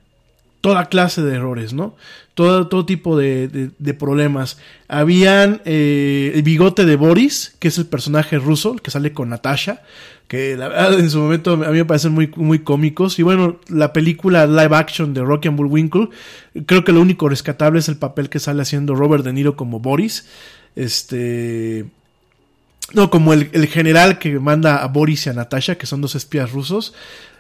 toda 0.61 0.87
clase 0.87 1.23
de 1.23 1.37
errores, 1.37 1.73
¿no? 1.73 1.95
Todo, 2.35 2.69
todo 2.69 2.87
tipo 2.87 3.17
de, 3.17 3.49
de- 3.49 3.95
problemas. 3.95 4.59
Habían 4.87 5.61
eh, 5.65 6.33
el 6.35 6.43
bigote 6.43 6.85
de 6.85 6.97
Boris, 6.97 7.57
que 7.59 7.69
es 7.69 7.79
el 7.79 7.87
personaje 7.87 8.39
ruso, 8.39 8.77
que 8.77 8.91
sale 8.93 9.13
con 9.13 9.29
Natasha, 9.29 9.83
que 10.29 10.57
la 10.57 10.69
verdad 10.69 11.01
en 11.01 11.11
su 11.11 11.19
momento 11.19 11.53
a 11.55 11.57
mí 11.57 11.79
me 11.79 11.85
parecen 11.85 12.13
muy, 12.13 12.31
muy 12.37 12.61
cómicos. 12.61 13.19
Y 13.19 13.23
bueno, 13.23 13.59
la 13.69 13.93
película 13.93 14.47
live 14.47 14.77
action 14.77 15.15
de 15.15 15.23
Rocky 15.23 15.49
and 15.49 15.57
Bullwinkle, 15.57 16.11
creo 16.67 16.85
que 16.85 16.93
lo 16.93 17.01
único 17.01 17.29
rescatable 17.29 17.81
es 17.81 17.89
el 17.89 17.97
papel 17.97 18.29
que 18.29 18.39
sale 18.39 18.63
haciendo 18.63 18.95
Robert 18.95 19.25
De 19.25 19.33
Niro 19.33 19.57
como 19.57 19.81
Boris. 19.81 20.27
Este. 20.77 21.87
No, 22.95 23.11
como 23.11 23.33
el, 23.33 23.51
el 23.53 23.67
general 23.67 24.19
que 24.19 24.39
manda 24.39 24.77
a 24.83 24.87
Boris 24.89 25.27
y 25.27 25.31
a 25.31 25.33
Natasha, 25.35 25.77
que 25.77 25.87
son 25.87 26.01
dos 26.01 26.15
espías 26.15 26.53
rusos. 26.53 26.95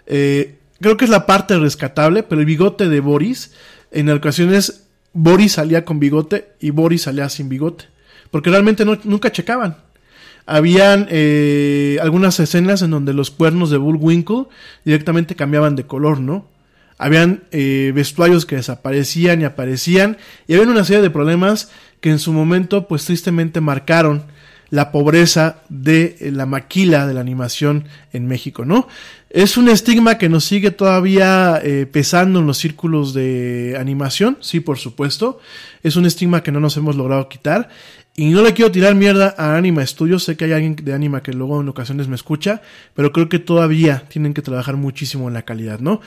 Eh, 0.07 0.57
creo 0.81 0.97
que 0.97 1.05
es 1.05 1.11
la 1.11 1.27
parte 1.27 1.59
rescatable, 1.59 2.23
pero 2.23 2.41
el 2.41 2.47
bigote 2.47 2.89
de 2.89 3.01
Boris, 3.01 3.53
en 3.91 4.11
ocasiones 4.11 4.85
Boris 5.13 5.53
salía 5.53 5.85
con 5.85 5.99
bigote 6.01 6.51
y 6.61 6.71
Boris 6.71 7.03
salía 7.03 7.29
sin 7.29 7.49
bigote. 7.49 7.87
Porque 8.31 8.51
realmente 8.51 8.85
no- 8.85 8.99
nunca 9.05 9.33
checaban. 9.33 9.77
Habían 10.47 11.07
eh, 11.11 11.99
algunas 12.01 12.41
escenas 12.41 12.81
en 12.83 12.91
donde 12.91 13.13
los 13.13 13.31
cuernos 13.31 13.71
de 13.71 13.77
Bullwinkle 13.77 14.45
directamente 14.85 15.35
cambiaban 15.37 15.77
de 15.77 15.85
color, 15.87 16.21
¿no? 16.21 16.47
Habían 16.99 17.45
eh, 17.53 17.93
vestuarios 17.95 18.45
que 18.47 18.57
desaparecían 18.57 19.41
y 19.41 19.45
aparecían. 19.45 20.17
Y 20.47 20.55
había 20.55 20.67
una 20.69 20.85
serie 20.85 21.03
de 21.03 21.11
problemas 21.11 21.71
que 22.01 22.11
en 22.11 22.19
su 22.19 22.33
momento, 22.33 22.89
pues 22.89 23.05
tristemente 23.05 23.61
marcaron 23.61 24.25
la 24.71 24.93
pobreza 24.93 25.63
de 25.69 26.17
eh, 26.21 26.31
la 26.31 26.47
maquila 26.47 27.07
de 27.07 27.15
la 27.15 27.21
animación 27.21 27.85
en 28.13 28.27
México, 28.27 28.65
¿no? 28.65 28.89
Es 29.31 29.59
un 29.59 29.69
estigma 29.69 30.17
que 30.17 30.29
nos 30.29 30.45
sigue 30.45 30.71
todavía 30.71 31.61
eh, 31.63 31.87
pesando 31.91 32.41
en 32.41 32.47
los 32.47 32.57
círculos 32.57 33.13
de 33.13 33.77
animación, 33.79 34.39
sí, 34.41 34.61
por 34.61 34.79
supuesto. 34.79 35.39
Es 35.83 35.97
un 35.97 36.07
estigma 36.07 36.43
que 36.43 36.51
no 36.51 36.61
nos 36.61 36.77
hemos 36.79 36.97
logrado 36.97 37.29
quitar. 37.29 37.69
Y 38.17 38.31
no 38.31 38.43
le 38.43 38.53
quiero 38.53 38.73
tirar 38.73 38.95
mierda 38.97 39.35
a 39.39 39.57
Anima 39.57 39.87
Studios. 39.87 40.25
Sé 40.25 40.37
que 40.37 40.47
hay 40.47 40.53
alguien 40.53 40.75
de 40.75 40.93
Anima 40.93 41.23
que 41.23 41.33
luego 41.33 41.61
en 41.61 41.69
ocasiones 41.69 42.09
me 42.09 42.17
escucha, 42.17 42.63
pero 42.95 43.13
creo 43.13 43.29
que 43.29 43.39
todavía 43.39 44.05
tienen 44.09 44.35
que 44.35 44.43
trabajar 44.43 44.77
muchísimo 44.77 45.29
en 45.29 45.35
la 45.35 45.43
calidad, 45.43 45.79
¿no? 45.79 46.01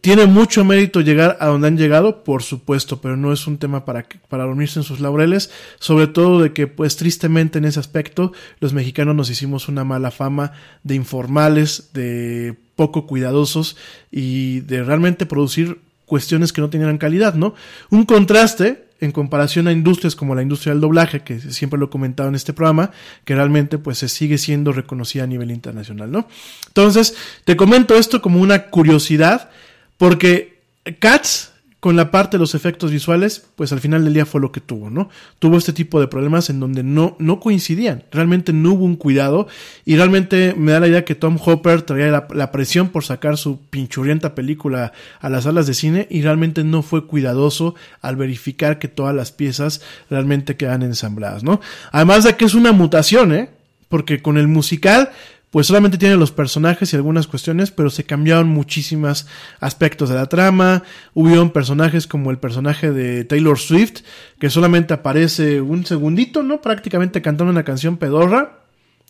Tiene 0.00 0.26
mucho 0.26 0.64
mérito 0.64 1.00
llegar 1.00 1.36
a 1.40 1.46
donde 1.46 1.68
han 1.68 1.76
llegado, 1.76 2.22
por 2.22 2.42
supuesto, 2.42 3.00
pero 3.00 3.16
no 3.16 3.32
es 3.32 3.46
un 3.46 3.58
tema 3.58 3.84
para, 3.84 4.06
para 4.28 4.44
dormirse 4.44 4.78
en 4.78 4.84
sus 4.84 5.00
laureles, 5.00 5.50
sobre 5.80 6.06
todo 6.06 6.40
de 6.40 6.52
que, 6.52 6.66
pues 6.66 6.96
tristemente 6.96 7.58
en 7.58 7.64
ese 7.64 7.80
aspecto, 7.80 8.32
los 8.60 8.72
mexicanos 8.72 9.14
nos 9.16 9.30
hicimos 9.30 9.68
una 9.68 9.84
mala 9.84 10.10
fama 10.10 10.52
de 10.84 10.94
informales, 10.94 11.90
de 11.92 12.56
poco 12.76 13.06
cuidadosos 13.06 13.76
y 14.10 14.60
de 14.60 14.84
realmente 14.84 15.26
producir 15.26 15.80
cuestiones 16.04 16.52
que 16.52 16.60
no 16.60 16.70
tenían 16.70 16.98
calidad, 16.98 17.34
¿no? 17.34 17.54
Un 17.90 18.04
contraste 18.04 18.86
en 19.00 19.12
comparación 19.12 19.68
a 19.68 19.72
industrias 19.72 20.16
como 20.16 20.34
la 20.34 20.42
industria 20.42 20.72
del 20.72 20.80
doblaje, 20.80 21.20
que 21.20 21.38
siempre 21.40 21.78
lo 21.78 21.86
he 21.86 21.90
comentado 21.90 22.28
en 22.28 22.34
este 22.34 22.52
programa, 22.52 22.92
que 23.24 23.34
realmente 23.34 23.78
pues 23.78 23.98
se 23.98 24.08
sigue 24.08 24.38
siendo 24.38 24.72
reconocida 24.72 25.24
a 25.24 25.26
nivel 25.26 25.50
internacional, 25.50 26.10
¿no? 26.10 26.28
Entonces, 26.68 27.14
te 27.44 27.56
comento 27.56 27.96
esto 27.96 28.22
como 28.22 28.40
una 28.40 28.66
curiosidad, 28.66 29.50
porque 29.98 30.56
Cats, 30.98 31.52
con 31.80 31.94
la 31.94 32.10
parte 32.10 32.36
de 32.36 32.40
los 32.40 32.54
efectos 32.54 32.90
visuales, 32.90 33.46
pues 33.54 33.72
al 33.72 33.80
final 33.80 34.04
del 34.04 34.14
día 34.14 34.26
fue 34.26 34.40
lo 34.40 34.50
que 34.50 34.60
tuvo, 34.60 34.90
¿no? 34.90 35.08
Tuvo 35.38 35.56
este 35.56 35.72
tipo 35.72 36.00
de 36.00 36.08
problemas 36.08 36.50
en 36.50 36.58
donde 36.58 36.82
no, 36.82 37.16
no 37.18 37.38
coincidían, 37.38 38.02
realmente 38.10 38.52
no 38.52 38.72
hubo 38.72 38.84
un 38.84 38.96
cuidado 38.96 39.46
y 39.84 39.96
realmente 39.96 40.54
me 40.56 40.72
da 40.72 40.80
la 40.80 40.88
idea 40.88 41.04
que 41.04 41.14
Tom 41.14 41.38
Hopper 41.44 41.82
traía 41.82 42.08
la, 42.08 42.26
la 42.32 42.50
presión 42.50 42.88
por 42.88 43.04
sacar 43.04 43.36
su 43.36 43.60
pinchurrienta 43.68 44.34
película 44.34 44.92
a 45.20 45.28
las 45.28 45.44
salas 45.44 45.66
de 45.66 45.74
cine 45.74 46.08
y 46.10 46.22
realmente 46.22 46.64
no 46.64 46.82
fue 46.82 47.06
cuidadoso 47.06 47.74
al 48.00 48.16
verificar 48.16 48.78
que 48.78 48.88
todas 48.88 49.14
las 49.14 49.30
piezas 49.30 49.82
realmente 50.10 50.56
quedan 50.56 50.82
ensambladas, 50.82 51.44
¿no? 51.44 51.60
Además 51.92 52.24
de 52.24 52.36
que 52.36 52.46
es 52.46 52.54
una 52.54 52.72
mutación, 52.72 53.32
¿eh? 53.32 53.50
Porque 53.88 54.20
con 54.22 54.38
el 54.38 54.48
musical 54.48 55.10
pues 55.56 55.68
solamente 55.68 55.96
tiene 55.96 56.16
los 56.16 56.32
personajes 56.32 56.92
y 56.92 56.96
algunas 56.96 57.26
cuestiones, 57.26 57.70
pero 57.70 57.88
se 57.88 58.04
cambiaron 58.04 58.46
muchísimos 58.46 59.26
aspectos 59.58 60.10
de 60.10 60.14
la 60.14 60.26
trama. 60.26 60.82
Hubieron 61.14 61.48
personajes 61.48 62.06
como 62.06 62.30
el 62.30 62.36
personaje 62.36 62.92
de 62.92 63.24
Taylor 63.24 63.58
Swift, 63.58 64.02
que 64.38 64.50
solamente 64.50 64.92
aparece 64.92 65.62
un 65.62 65.86
segundito, 65.86 66.42
¿no? 66.42 66.60
Prácticamente 66.60 67.22
cantando 67.22 67.50
una 67.50 67.64
canción 67.64 67.96
pedorra 67.96 68.64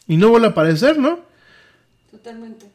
y 0.06 0.18
no 0.18 0.28
vuelve 0.28 0.46
a 0.46 0.50
aparecer, 0.50 1.00
¿no? 1.00 1.18
Totalmente. 2.12 2.65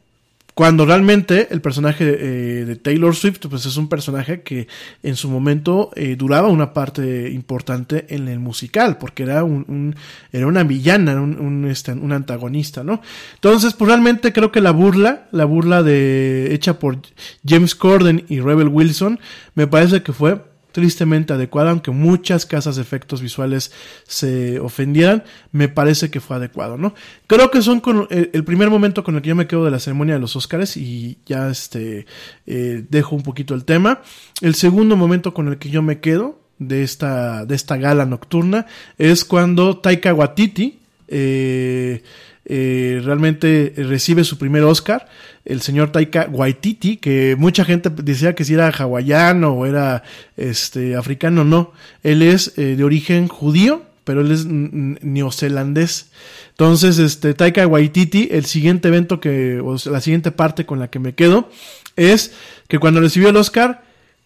Cuando 0.54 0.84
realmente 0.84 1.48
el 1.50 1.62
personaje 1.62 2.04
eh, 2.04 2.64
de 2.66 2.76
Taylor 2.76 3.16
Swift, 3.16 3.38
pues 3.48 3.64
es 3.64 3.78
un 3.78 3.88
personaje 3.88 4.42
que 4.42 4.68
en 5.02 5.16
su 5.16 5.30
momento 5.30 5.90
eh, 5.96 6.14
duraba 6.14 6.48
una 6.48 6.74
parte 6.74 7.30
importante 7.30 8.04
en 8.14 8.28
el 8.28 8.38
musical, 8.38 8.98
porque 8.98 9.22
era 9.22 9.44
un, 9.44 9.64
un- 9.68 9.96
era 10.30 10.46
una 10.46 10.62
villana, 10.62 11.20
un, 11.22 11.38
un, 11.40 11.64
este, 11.70 11.92
un 11.92 12.12
antagonista, 12.12 12.84
¿no? 12.84 13.00
Entonces, 13.34 13.72
pues 13.72 13.88
realmente 13.88 14.32
creo 14.34 14.52
que 14.52 14.60
la 14.60 14.72
burla, 14.72 15.26
la 15.32 15.46
burla 15.46 15.82
de 15.82 16.52
hecha 16.52 16.78
por 16.78 16.98
James 17.46 17.74
Corden 17.74 18.24
y 18.28 18.40
Rebel 18.40 18.68
Wilson, 18.68 19.20
me 19.54 19.66
parece 19.66 20.02
que 20.02 20.12
fue 20.12 20.51
tristemente 20.72 21.32
adecuada, 21.32 21.70
aunque 21.70 21.90
muchas 21.90 22.46
casas 22.46 22.76
de 22.76 22.82
efectos 22.82 23.22
visuales 23.22 23.72
se 24.06 24.58
ofendieran, 24.58 25.24
me 25.52 25.68
parece 25.68 26.10
que 26.10 26.20
fue 26.20 26.36
adecuado, 26.36 26.76
¿no? 26.76 26.94
Creo 27.26 27.50
que 27.50 27.62
son 27.62 27.80
con, 27.80 28.06
el, 28.10 28.30
el 28.32 28.44
primer 28.44 28.70
momento 28.70 29.04
con 29.04 29.16
el 29.16 29.22
que 29.22 29.28
yo 29.28 29.36
me 29.36 29.46
quedo 29.46 29.64
de 29.64 29.70
la 29.70 29.78
ceremonia 29.78 30.14
de 30.14 30.20
los 30.20 30.36
Óscares 30.36 30.76
y 30.76 31.18
ya 31.26 31.48
este 31.48 32.06
eh, 32.46 32.84
dejo 32.88 33.16
un 33.16 33.22
poquito 33.22 33.54
el 33.54 33.64
tema. 33.64 34.02
El 34.40 34.54
segundo 34.54 34.96
momento 34.96 35.34
con 35.34 35.48
el 35.48 35.58
que 35.58 35.70
yo 35.70 35.82
me 35.82 36.00
quedo 36.00 36.40
de 36.58 36.82
esta, 36.82 37.44
de 37.44 37.54
esta 37.54 37.76
gala 37.76 38.06
nocturna 38.06 38.66
es 38.98 39.24
cuando 39.24 39.78
Taika 39.78 40.14
Waititi 40.14 40.80
eh, 41.08 42.02
eh, 42.44 43.00
realmente 43.04 43.72
recibe 43.76 44.24
su 44.24 44.38
primer 44.38 44.64
Oscar, 44.64 45.06
el 45.44 45.60
señor 45.60 45.92
Taika 45.92 46.28
Waititi, 46.30 46.96
que 46.96 47.36
mucha 47.38 47.64
gente 47.64 47.90
decía 47.90 48.34
que 48.34 48.44
si 48.44 48.54
era 48.54 48.68
hawaiano 48.70 49.52
o 49.52 49.66
era 49.66 50.02
este 50.36 50.96
africano, 50.96 51.44
no, 51.44 51.72
él 52.02 52.22
es 52.22 52.56
eh, 52.58 52.76
de 52.76 52.84
origen 52.84 53.28
judío, 53.28 53.82
pero 54.04 54.20
él 54.22 54.32
es 54.32 54.46
neozelandés. 54.46 56.10
Entonces, 56.50 56.98
este 56.98 57.34
Taika 57.34 57.66
Waititi, 57.66 58.28
el 58.32 58.44
siguiente 58.46 58.88
evento 58.88 59.20
que, 59.20 59.60
o 59.60 59.78
sea, 59.78 59.92
la 59.92 60.00
siguiente 60.00 60.32
parte 60.32 60.66
con 60.66 60.80
la 60.80 60.88
que 60.88 60.98
me 60.98 61.14
quedo, 61.14 61.48
es 61.96 62.32
que 62.68 62.78
cuando 62.78 63.00
recibió 63.00 63.28
el 63.28 63.36
Oscar, 63.36 63.82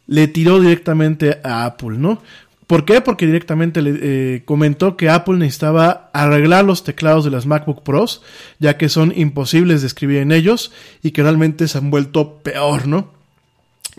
le 0.07 0.29
tiró 0.29 0.61
directamente 0.61 1.41
a 1.43 1.65
Apple, 1.65 1.99
¿no? 1.99 2.23
¿Por 2.67 2.85
qué? 2.85 3.01
Porque 3.01 3.27
directamente 3.27 3.81
le 3.81 3.99
eh, 4.03 4.43
comentó 4.45 4.97
que 4.97 5.09
Apple 5.09 5.37
necesitaba 5.37 6.11
arreglar 6.13 6.65
los 6.65 6.83
teclados 6.83 7.25
de 7.25 7.31
las 7.31 7.47
MacBook 7.47 7.83
Pros, 7.85 8.23
ya 8.59 8.77
que 8.77 8.89
son 8.89 9.13
imposibles 9.15 9.83
de 9.83 9.87
escribir 9.87 10.19
en 10.19 10.33
ellos 10.33 10.73
y 11.03 11.13
que 11.13 11.23
realmente 11.23 11.69
se 11.69 11.79
han 11.79 11.91
vuelto 11.91 12.39
peor, 12.39 12.89
¿no? 12.89 13.15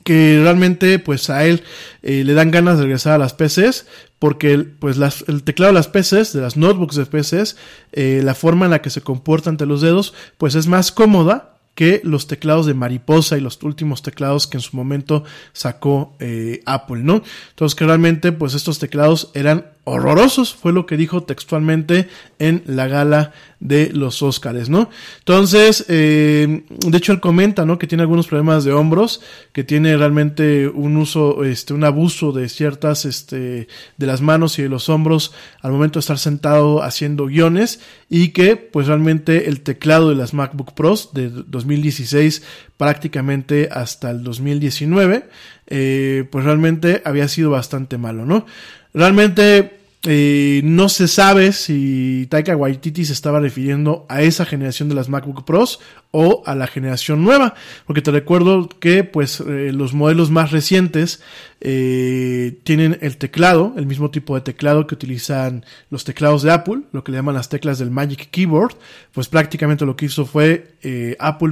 que 0.04 0.40
realmente 0.42 1.00
pues 1.00 1.30
a 1.30 1.46
él 1.46 1.64
eh, 2.04 2.24
le 2.24 2.34
dan 2.34 2.52
ganas 2.52 2.78
de 2.78 2.84
regresar 2.84 3.14
a 3.14 3.18
las 3.18 3.34
PCs 3.34 3.88
porque 4.20 4.58
pues 4.58 4.98
el 5.28 5.44
teclado 5.44 5.74
de 5.74 5.80
las 5.80 5.88
PCs, 5.88 6.34
de 6.34 6.42
las 6.42 6.56
notebooks 6.56 6.96
de 6.96 7.06
PCs, 7.06 7.58
eh, 7.92 8.22
la 8.24 8.36
forma 8.36 8.66
en 8.66 8.72
la 8.72 8.82
que 8.82 8.90
se 8.90 9.02
comporta 9.02 9.50
ante 9.50 9.66
los 9.66 9.82
dedos 9.82 10.14
pues 10.38 10.56
es 10.56 10.68
más 10.68 10.92
cómoda 10.92 11.57
que 11.78 12.02
los 12.04 12.26
teclados 12.26 12.66
de 12.66 12.74
mariposa 12.74 13.38
y 13.38 13.40
los 13.40 13.62
últimos 13.62 14.02
teclados 14.02 14.48
que 14.48 14.58
en 14.58 14.62
su 14.62 14.76
momento 14.76 15.24
sacó 15.54 16.16
eh, 16.20 16.64
Apple, 16.66 17.04
¿no? 17.04 17.22
Entonces 17.52 17.76
que 17.76 17.86
realmente 17.86 18.32
pues 18.32 18.56
estos 18.56 18.80
teclados 18.80 19.30
eran 19.36 19.77
horrorosos, 19.90 20.54
fue 20.54 20.74
lo 20.74 20.86
que 20.86 20.98
dijo 20.98 21.24
textualmente 21.24 22.10
en 22.40 22.62
la 22.66 22.88
gala 22.88 23.32
de 23.62 23.90
los 23.94 24.22
Óscares, 24.22 24.70
¿no? 24.70 24.90
Entonces, 25.20 25.86
eh, 25.88 26.64
de 26.68 26.98
hecho 26.98 27.14
él 27.14 27.22
comenta, 27.22 27.66
¿no? 27.66 27.80
Que 27.80 27.88
tiene 27.88 28.02
algunos 28.02 28.28
problemas 28.28 28.66
de 28.66 28.74
hombros, 28.74 29.22
que 29.54 29.64
tiene 29.64 29.96
realmente 29.96 30.68
un 30.68 30.98
uso, 30.98 31.46
este, 31.46 31.74
un 31.74 31.86
abuso 31.86 32.34
de 32.34 32.50
ciertas, 32.50 33.06
este, 33.06 33.70
de 33.96 34.06
las 34.06 34.20
manos 34.20 34.60
y 34.60 34.64
de 34.64 34.70
los 34.70 34.90
hombros 34.90 35.34
al 35.62 35.72
momento 35.72 36.00
de 36.00 36.02
estar 36.02 36.20
sentado 36.20 36.84
haciendo 36.84 37.28
guiones 37.28 37.80
y 38.10 38.30
que, 38.30 38.58
pues 38.58 38.88
realmente 38.88 39.48
el 39.48 39.62
teclado 39.62 40.10
de 40.10 40.16
las 40.16 40.34
MacBook 40.34 40.74
Pros 40.74 41.14
de 41.14 41.30
2016 41.30 42.44
prácticamente 42.76 43.70
hasta 43.72 44.12
el 44.12 44.22
2019, 44.22 45.30
eh, 45.68 46.26
pues 46.30 46.44
realmente 46.44 47.02
había 47.06 47.30
sido 47.30 47.52
bastante 47.52 47.98
malo, 47.98 48.26
¿no? 48.26 48.46
Realmente 48.94 49.77
eh, 50.04 50.62
no 50.64 50.90
se 50.90 51.08
sabe 51.08 51.52
si 51.52 52.28
Taika 52.30 52.56
Waititi 52.56 53.04
se 53.04 53.14
estaba 53.14 53.40
refiriendo 53.40 54.06
a 54.10 54.22
esa 54.22 54.46
generación 54.46 54.90
de 54.90 54.96
las 54.96 55.10
MacBook 55.10 55.44
Pros 55.44 55.80
o 56.12 56.44
a 56.46 56.56
la 56.56 56.68
generación 56.68 57.24
nueva, 57.24 57.56
porque 57.86 58.04
te 58.04 58.12
recuerdo 58.12 58.70
que 58.70 59.04
pues 59.04 59.42
eh, 59.42 59.72
los 59.74 59.94
modelos 59.94 60.30
más 60.30 60.52
recientes 60.52 61.22
eh, 61.62 62.60
tienen 62.64 63.00
el 63.02 63.18
teclado, 63.18 63.74
el 63.76 63.88
mismo 63.88 64.12
tipo 64.12 64.36
de 64.36 64.42
teclado 64.42 64.86
que 64.86 64.96
utilizan 64.96 65.66
los 65.90 66.06
teclados 66.06 66.44
de 66.44 66.52
Apple, 66.52 66.84
lo 66.92 67.04
que 67.04 67.12
le 67.12 67.18
llaman 67.18 67.36
las 67.36 67.50
teclas 67.50 67.80
del 67.80 67.92
Magic 67.92 68.30
Keyboard, 68.30 68.76
pues 69.12 69.28
prácticamente 69.28 69.86
lo 69.86 69.96
que 69.96 70.06
hizo 70.06 70.26
fue 70.26 70.76
Apple 71.20 71.50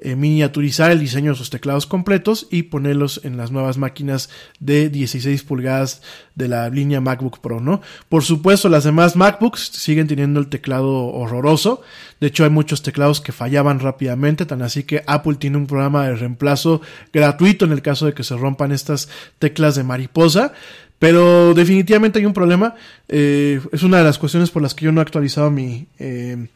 eh, 0.00 0.14
miniaturizar 0.14 0.90
el 0.90 1.00
diseño 1.00 1.32
de 1.32 1.38
sus 1.38 1.50
teclados 1.50 1.86
completos 1.86 2.46
y 2.50 2.64
ponerlos 2.64 3.20
en 3.24 3.36
las 3.36 3.50
nuevas 3.50 3.78
máquinas 3.78 4.30
de 4.60 4.90
16 4.90 5.42
pulgadas 5.42 6.02
de 6.36 6.46
la 6.46 6.68
línea 6.70 7.00
MacBook 7.00 7.40
Pro, 7.40 7.60
¿no? 7.60 7.80
Por 8.08 8.22
supuesto, 8.22 8.68
las 8.68 8.84
demás 8.84 9.16
MacBooks 9.16 9.60
siguen 9.72 10.06
teniendo 10.06 10.38
el 10.38 10.48
teclado 10.48 11.06
horroroso. 11.06 11.82
De 12.20 12.28
hecho, 12.28 12.44
hay 12.44 12.50
muchos 12.50 12.82
teclados 12.82 13.20
que 13.20 13.32
fallaban 13.32 13.80
rápidamente, 13.80 14.46
tan 14.46 14.62
así 14.62 14.84
que 14.84 15.02
Apple 15.06 15.34
tiene 15.34 15.56
un 15.56 15.66
programa 15.66 16.06
de 16.06 16.14
reemplazo 16.14 16.80
gratuito 17.12 17.64
en 17.64 17.72
el 17.72 17.82
caso 17.82 18.06
de 18.06 18.14
que 18.14 18.22
se 18.22 18.36
rompan 18.36 18.72
estas 18.72 19.08
teclas 19.38 19.74
de 19.74 19.82
mariposa. 19.82 20.52
Pero 20.98 21.54
definitivamente 21.54 22.18
hay 22.18 22.26
un 22.26 22.34
problema. 22.34 22.74
Eh, 23.08 23.60
es 23.72 23.82
una 23.82 23.98
de 23.98 24.04
las 24.04 24.18
cuestiones 24.18 24.50
por 24.50 24.62
las 24.62 24.74
que 24.74 24.84
yo 24.84 24.92
no 24.92 25.00
he 25.00 25.02
actualizado 25.02 25.50
mi, 25.50 25.86
eh, 25.98 26.48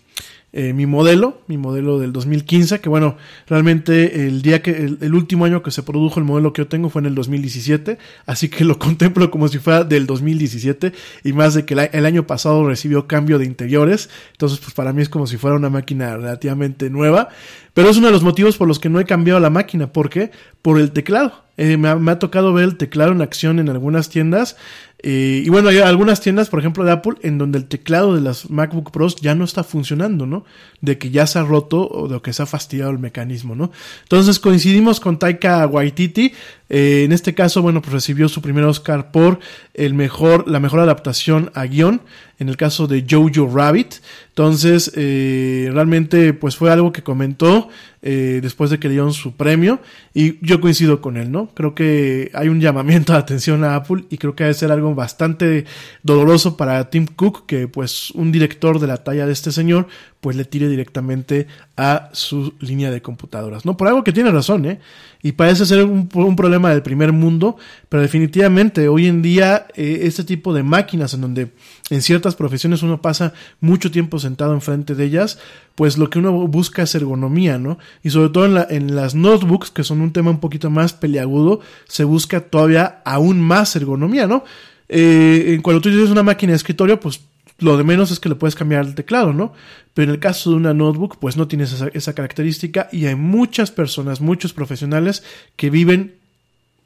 eh, 0.54 0.74
mi 0.74 0.84
modelo, 0.84 1.40
mi 1.46 1.56
modelo 1.56 1.98
del 1.98 2.12
2015, 2.12 2.80
que 2.80 2.90
bueno, 2.90 3.16
realmente 3.46 4.26
el 4.26 4.42
día 4.42 4.60
que, 4.60 4.70
el, 4.70 5.14
último 5.14 5.46
año 5.46 5.62
que 5.62 5.70
se 5.70 5.82
produjo 5.82 6.20
el 6.20 6.26
modelo 6.26 6.52
que 6.52 6.60
yo 6.60 6.68
tengo 6.68 6.90
fue 6.90 7.00
en 7.00 7.06
el 7.06 7.14
2017, 7.14 7.96
así 8.26 8.50
que 8.50 8.66
lo 8.66 8.78
contemplo 8.80 9.30
como 9.30 9.48
si 9.48 9.58
fuera 9.58 9.82
del 9.82 10.06
2017 10.06 10.92
y 11.24 11.32
más 11.32 11.54
de 11.54 11.64
que 11.64 11.72
el 11.92 12.04
año 12.04 12.26
pasado 12.26 12.68
recibió 12.68 13.06
cambio 13.06 13.38
de 13.38 13.46
interiores, 13.46 14.10
entonces 14.32 14.58
pues 14.58 14.74
para 14.74 14.92
mí 14.92 15.00
es 15.00 15.08
como 15.08 15.26
si 15.26 15.38
fuera 15.38 15.56
una 15.56 15.70
máquina 15.70 16.18
relativamente 16.18 16.90
nueva, 16.90 17.30
pero 17.74 17.88
es 17.88 17.96
uno 17.96 18.08
de 18.08 18.12
los 18.12 18.22
motivos 18.22 18.56
por 18.56 18.68
los 18.68 18.78
que 18.78 18.88
no 18.88 19.00
he 19.00 19.04
cambiado 19.04 19.40
la 19.40 19.50
máquina, 19.50 19.92
¿por 19.92 20.10
qué? 20.10 20.30
Por 20.60 20.78
el 20.78 20.92
teclado. 20.92 21.42
Eh, 21.58 21.76
me, 21.76 21.88
ha, 21.88 22.18
tocado 22.18 22.52
ver 22.52 22.64
el 22.64 22.76
teclado 22.76 23.12
en 23.12 23.20
acción 23.20 23.58
en 23.58 23.68
algunas 23.68 24.08
tiendas. 24.08 24.56
Eh, 25.02 25.42
y 25.44 25.48
bueno, 25.48 25.68
hay 25.68 25.78
algunas 25.78 26.20
tiendas, 26.20 26.48
por 26.48 26.60
ejemplo, 26.60 26.84
de 26.84 26.92
Apple, 26.92 27.14
en 27.22 27.36
donde 27.36 27.58
el 27.58 27.66
teclado 27.66 28.14
de 28.14 28.20
las 28.20 28.50
MacBook 28.50 28.90
Pros 28.90 29.16
ya 29.16 29.34
no 29.34 29.44
está 29.44 29.64
funcionando, 29.64 30.26
¿no? 30.26 30.44
De 30.80 30.96
que 30.96 31.10
ya 31.10 31.26
se 31.26 31.38
ha 31.38 31.42
roto 31.42 31.88
o 31.88 32.08
de 32.08 32.20
que 32.22 32.32
se 32.32 32.42
ha 32.42 32.46
fastidiado 32.46 32.90
el 32.90 32.98
mecanismo, 32.98 33.54
¿no? 33.54 33.70
Entonces 34.04 34.38
coincidimos 34.38 35.00
con 35.00 35.18
Taika 35.18 35.66
Waititi. 35.66 36.32
Eh, 36.68 37.02
en 37.04 37.12
este 37.12 37.34
caso, 37.34 37.62
bueno, 37.62 37.82
pues 37.82 37.92
recibió 37.92 38.28
su 38.28 38.40
primer 38.40 38.64
Oscar 38.64 39.10
por 39.10 39.40
el 39.74 39.92
mejor, 39.94 40.48
la 40.48 40.60
mejor 40.60 40.80
adaptación 40.80 41.50
a 41.54 41.64
guion, 41.66 42.00
en 42.38 42.48
el 42.48 42.56
caso 42.56 42.86
de 42.86 43.04
Jojo 43.08 43.48
Rabbit. 43.54 43.94
Entonces, 44.28 44.92
realmente, 44.94 46.32
pues 46.34 46.56
fue 46.56 46.70
algo 46.70 46.92
que 46.92 47.02
comentó 47.02 47.68
eh, 48.04 48.40
después 48.42 48.68
de 48.68 48.80
que 48.80 48.88
le 48.88 48.94
dieron 48.94 49.12
su 49.12 49.36
premio. 49.36 49.80
Y 50.12 50.44
yo 50.44 50.60
coincido 50.60 51.00
con 51.00 51.16
él, 51.16 51.30
¿no? 51.30 51.50
Creo 51.54 51.74
que 51.74 52.30
hay 52.34 52.48
un 52.48 52.60
llamamiento 52.60 53.12
de 53.12 53.20
atención 53.20 53.62
a 53.62 53.76
Apple 53.76 54.04
y 54.10 54.18
creo 54.18 54.34
que 54.34 54.44
debe 54.44 54.54
ser 54.54 54.72
algo 54.72 54.94
bastante 54.94 55.64
doloroso 56.02 56.56
para 56.56 56.90
Tim 56.90 57.06
Cook, 57.06 57.46
que 57.46 57.68
pues 57.68 58.10
un 58.10 58.32
director 58.32 58.80
de 58.80 58.88
la 58.88 58.98
talla 58.98 59.24
de 59.24 59.32
este 59.32 59.52
señor, 59.52 59.86
pues 60.20 60.36
le 60.36 60.44
tire 60.44 60.68
directamente 60.68 61.46
a 61.76 62.10
su 62.12 62.54
línea 62.60 62.90
de 62.90 63.02
computadoras, 63.02 63.64
¿no? 63.64 63.76
Por 63.76 63.88
algo 63.88 64.04
que 64.04 64.12
tiene 64.12 64.30
razón, 64.30 64.66
¿eh? 64.66 64.80
Y 65.22 65.32
parece 65.32 65.64
ser 65.66 65.84
un, 65.84 66.08
problema 66.08 66.70
del 66.70 66.82
primer 66.82 67.12
mundo, 67.12 67.56
pero 67.88 68.02
definitivamente 68.02 68.88
hoy 68.88 69.06
en 69.06 69.22
día 69.22 69.66
eh, 69.76 70.00
este 70.02 70.24
tipo 70.24 70.52
de 70.52 70.64
máquinas 70.64 71.14
en 71.14 71.20
donde 71.20 71.52
en 71.90 72.02
ciertas 72.02 72.34
profesiones 72.34 72.82
uno 72.82 73.00
pasa 73.00 73.32
mucho 73.60 73.90
tiempo 73.90 74.18
sentado 74.18 74.54
enfrente 74.54 74.94
de 74.94 75.04
ellas, 75.04 75.38
pues 75.74 75.98
lo 75.98 76.10
que 76.10 76.18
uno 76.18 76.32
busca 76.48 76.82
es 76.82 76.94
ergonomía, 76.94 77.58
¿no? 77.58 77.78
Y 78.02 78.10
sobre 78.10 78.28
todo 78.30 78.46
en, 78.46 78.54
la, 78.54 78.66
en 78.68 78.94
las 78.94 79.14
notebooks, 79.14 79.70
que 79.70 79.84
son 79.84 80.00
un 80.00 80.12
tema 80.12 80.30
un 80.30 80.40
poquito 80.40 80.70
más 80.70 80.92
peliagudo, 80.92 81.60
se 81.86 82.04
busca 82.04 82.40
todavía 82.40 83.02
aún 83.04 83.40
más 83.40 83.74
ergonomía, 83.76 84.26
¿no? 84.26 84.44
Eh, 84.88 85.58
cuando 85.62 85.80
tú 85.80 85.88
tienes 85.88 86.10
una 86.10 86.22
máquina 86.22 86.52
de 86.52 86.56
escritorio, 86.56 87.00
pues 87.00 87.22
lo 87.58 87.76
de 87.76 87.84
menos 87.84 88.10
es 88.10 88.20
que 88.20 88.28
le 88.28 88.34
puedes 88.34 88.54
cambiar 88.54 88.84
el 88.84 88.94
teclado, 88.94 89.32
¿no? 89.32 89.52
Pero 89.94 90.10
en 90.10 90.14
el 90.14 90.20
caso 90.20 90.50
de 90.50 90.56
una 90.56 90.74
notebook, 90.74 91.18
pues 91.18 91.36
no 91.36 91.48
tienes 91.48 91.72
esa, 91.72 91.88
esa 91.88 92.14
característica 92.14 92.88
y 92.92 93.06
hay 93.06 93.14
muchas 93.14 93.70
personas, 93.70 94.20
muchos 94.20 94.52
profesionales 94.52 95.22
que 95.56 95.70
viven 95.70 96.16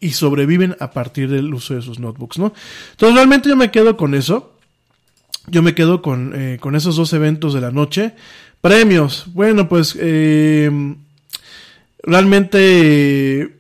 y 0.01 0.11
sobreviven 0.11 0.77
a 0.79 0.91
partir 0.91 1.31
del 1.31 1.53
uso 1.53 1.75
de 1.75 1.83
sus 1.83 1.99
notebooks, 1.99 2.39
¿no? 2.39 2.53
Entonces 2.93 3.17
realmente 3.17 3.49
yo 3.49 3.57
me 3.57 3.71
quedo 3.71 3.97
con 3.97 4.15
eso. 4.15 4.53
Yo 5.49 5.63
me 5.63 5.77
quedo 5.77 6.03
con, 6.03 6.33
eh, 6.35 6.59
con 6.61 6.75
esos 6.75 6.97
dos 6.97 7.13
eventos 7.13 7.55
de 7.55 7.61
la 7.61 7.71
noche. 7.71 8.15
Premios. 8.67 9.27
Bueno, 9.33 9.69
pues 9.69 9.97
eh, 9.97 10.69
realmente, 12.03 13.53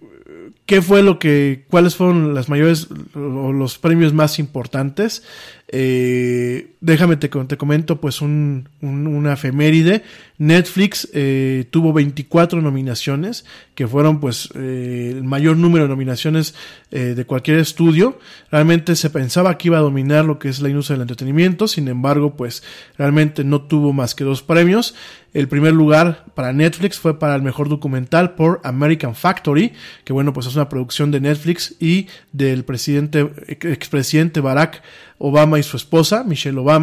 ¿qué 0.66 0.82
fue 0.82 1.04
lo 1.04 1.20
que, 1.20 1.64
cuáles 1.70 1.94
fueron 1.94 2.34
las 2.34 2.48
mayores 2.48 2.88
o 3.14 3.52
los 3.52 3.78
premios 3.78 4.12
más 4.12 4.40
importantes? 4.40 5.22
Eh, 5.68 6.72
déjame 6.86 7.16
te, 7.16 7.28
te, 7.28 7.56
comento 7.56 8.00
pues 8.00 8.22
un, 8.22 8.68
una 8.80 9.32
efeméride. 9.32 10.04
Netflix 10.38 11.08
eh, 11.12 11.64
tuvo 11.70 11.92
24 11.92 12.62
nominaciones, 12.62 13.44
que 13.74 13.88
fueron 13.88 14.20
pues 14.20 14.50
eh, 14.54 15.14
el 15.16 15.24
mayor 15.24 15.56
número 15.56 15.84
de 15.84 15.88
nominaciones 15.88 16.54
eh, 16.92 17.14
de 17.16 17.24
cualquier 17.26 17.58
estudio. 17.58 18.20
Realmente 18.52 18.94
se 18.94 19.10
pensaba 19.10 19.58
que 19.58 19.68
iba 19.68 19.78
a 19.78 19.82
dominar 19.82 20.24
lo 20.24 20.38
que 20.38 20.48
es 20.48 20.60
la 20.60 20.68
industria 20.68 20.94
del 20.94 21.02
entretenimiento, 21.02 21.66
sin 21.66 21.88
embargo 21.88 22.36
pues 22.36 22.62
realmente 22.96 23.42
no 23.42 23.62
tuvo 23.62 23.92
más 23.92 24.14
que 24.14 24.22
dos 24.22 24.42
premios. 24.42 24.94
El 25.34 25.48
primer 25.48 25.74
lugar 25.74 26.24
para 26.34 26.52
Netflix 26.52 26.98
fue 26.98 27.18
para 27.18 27.34
el 27.34 27.42
mejor 27.42 27.68
documental 27.68 28.34
por 28.36 28.60
American 28.62 29.14
Factory, 29.14 29.72
que 30.04 30.12
bueno 30.12 30.32
pues 30.32 30.46
es 30.46 30.54
una 30.54 30.68
producción 30.68 31.10
de 31.10 31.20
Netflix 31.20 31.74
y 31.80 32.06
del 32.32 32.64
presidente, 32.64 33.28
expresidente 33.48 34.40
Barack 34.40 34.82
Obama 35.18 35.58
y 35.58 35.62
su 35.62 35.76
esposa, 35.76 36.24
Michelle 36.24 36.58
Obama, 36.58 36.75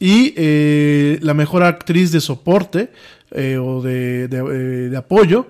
y 0.00 0.34
eh, 0.36 1.18
la 1.22 1.34
mejor 1.34 1.62
actriz 1.62 2.12
de 2.12 2.20
soporte 2.20 2.90
eh, 3.30 3.56
o 3.58 3.82
de, 3.82 4.28
de, 4.28 4.90
eh, 4.92 4.96
apoyo 4.96 5.46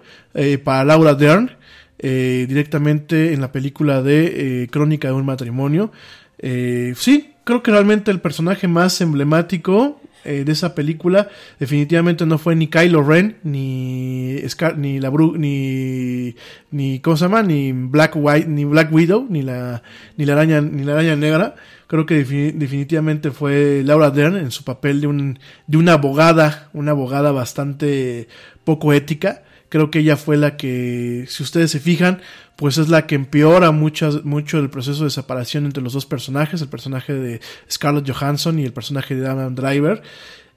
para 0.64 0.85
Laura 0.85 1.14
Dern, 1.14 1.51
directamente 1.97 3.33
en 3.33 3.41
la 3.41 3.53
película 3.53 4.03
de 4.03 4.68
Crónica 4.70 5.09
de 5.09 5.14
un 5.14 5.25
matrimonio. 5.25 5.93
sí, 6.41 7.31
creo 7.45 7.62
que 7.62 7.70
realmente 7.70 8.11
el 8.11 8.20
personaje 8.20 8.66
más 8.66 9.01
emblemático 9.01 10.01
de 10.25 10.53
esa 10.53 10.75
película 10.75 11.29
definitivamente 11.59 12.27
no 12.27 12.39
fue 12.39 12.57
ni 12.57 12.68
Kylo 12.68 13.03
Ren 13.03 13.37
ni 13.43 14.41
ni 14.77 15.01
la 15.01 15.11
ni 15.11 16.35
ni 16.70 17.01
¿cómo 17.01 17.16
se 17.16 17.25
llama? 17.25 17.43
ni 17.43 17.72
Black 17.72 18.12
White 18.14 18.49
ni 18.49 18.64
Black 18.64 18.93
Widow 18.93 19.27
ni 19.29 19.43
la 19.43 19.83
ni 20.16 20.25
la 20.25 20.33
araña 20.33 20.61
ni 20.61 20.85
la 20.85 20.93
araña 20.93 21.16
negra 21.16 21.55
Creo 21.87 22.07
que 22.07 22.25
definitivamente 22.25 23.31
fue 23.31 23.83
Laura 23.85 24.11
Dern 24.11 24.37
en 24.37 24.51
su 24.51 24.64
papel 24.64 25.01
de, 25.01 25.07
un, 25.07 25.39
de 25.66 25.77
una 25.77 25.93
abogada, 25.93 26.70
una 26.72 26.93
abogada 26.93 27.31
bastante 27.31 28.27
poco 28.64 28.93
ética. 28.93 29.43
Creo 29.75 29.91
que 29.91 29.99
ella 29.99 30.16
fue 30.16 30.37
la 30.37 30.57
que, 30.57 31.25
si 31.27 31.43
ustedes 31.43 31.72
se 31.72 31.81
fijan, 31.81 32.20
pues 32.55 32.79
es 32.79 32.89
la 32.89 33.09
que 33.09 33.16
empeora 33.16 33.72
muchas, 33.72 34.25
mucho 34.25 34.61
el 34.61 34.70
proceso 34.70 35.03
de 35.03 35.11
separación 35.11 35.64
entre 35.64 35.83
los 35.83 35.95
dos 35.95 36.07
personajes, 36.07 36.62
el 36.62 36.68
personaje 36.68 37.12
de 37.12 37.41
Scarlett 37.68 38.09
Johansson 38.09 38.61
y 38.61 38.64
el 38.64 38.72
personaje 38.72 39.16
de 39.16 39.27
Adam 39.27 39.57
Driver. 39.57 40.01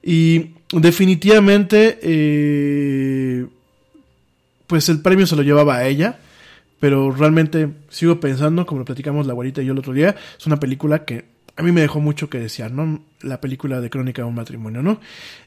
Y 0.04 0.52
definitivamente, 0.72 1.98
eh, 2.00 3.46
pues 4.68 4.88
el 4.88 5.00
premio 5.00 5.26
se 5.26 5.34
lo 5.34 5.42
llevaba 5.42 5.78
a 5.78 5.88
ella 5.88 6.20
pero 6.78 7.10
realmente 7.10 7.70
sigo 7.88 8.20
pensando, 8.20 8.64
como 8.64 8.78
lo 8.78 8.84
platicamos 8.84 9.26
la 9.26 9.34
guarita 9.34 9.60
y 9.60 9.66
yo 9.66 9.72
el 9.72 9.80
otro 9.80 9.94
día, 9.94 10.14
es 10.38 10.46
una 10.46 10.60
película 10.60 11.04
que 11.04 11.24
a 11.58 11.62
mí 11.64 11.72
me 11.72 11.80
dejó 11.80 12.00
mucho 12.00 12.30
que 12.30 12.38
desear, 12.38 12.70
¿no? 12.70 13.02
La 13.20 13.40
película 13.40 13.80
de 13.80 13.90
Crónica 13.90 14.22
de 14.22 14.28
un 14.28 14.36
matrimonio, 14.36 14.80
¿no? 14.80 15.00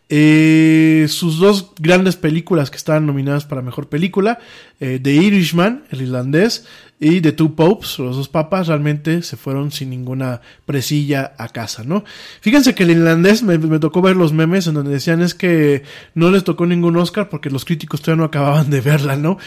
Eh, 0.10 1.06
sus 1.08 1.40
dos 1.40 1.72
grandes 1.80 2.18
películas 2.18 2.70
que 2.70 2.76
estaban 2.76 3.06
nominadas 3.06 3.46
para 3.46 3.62
mejor 3.62 3.88
película, 3.88 4.38
eh, 4.82 5.00
The 5.02 5.14
Irishman, 5.14 5.86
el 5.90 6.02
irlandés, 6.02 6.68
y 7.00 7.22
The 7.22 7.32
Two 7.32 7.56
Popes, 7.56 7.98
los 7.98 8.18
dos 8.18 8.28
papas, 8.28 8.68
realmente 8.68 9.24
se 9.24 9.38
fueron 9.38 9.72
sin 9.72 9.90
ninguna 9.90 10.42
presilla 10.66 11.34
a 11.38 11.48
casa, 11.48 11.86
¿no? 11.86 12.04
Fíjense 12.42 12.76
que 12.76 12.84
el 12.84 12.92
irlandés 12.92 13.42
me, 13.42 13.58
me 13.58 13.80
tocó 13.80 14.02
ver 14.02 14.18
los 14.18 14.34
memes 14.34 14.68
en 14.68 14.74
donde 14.74 14.92
decían 14.92 15.22
es 15.22 15.34
que 15.34 15.84
no 16.14 16.30
les 16.30 16.44
tocó 16.44 16.66
ningún 16.66 16.98
Oscar 16.98 17.30
porque 17.30 17.50
los 17.50 17.64
críticos 17.64 18.02
todavía 18.02 18.20
no 18.20 18.26
acababan 18.26 18.70
de 18.70 18.82
verla, 18.82 19.16
¿no? 19.16 19.38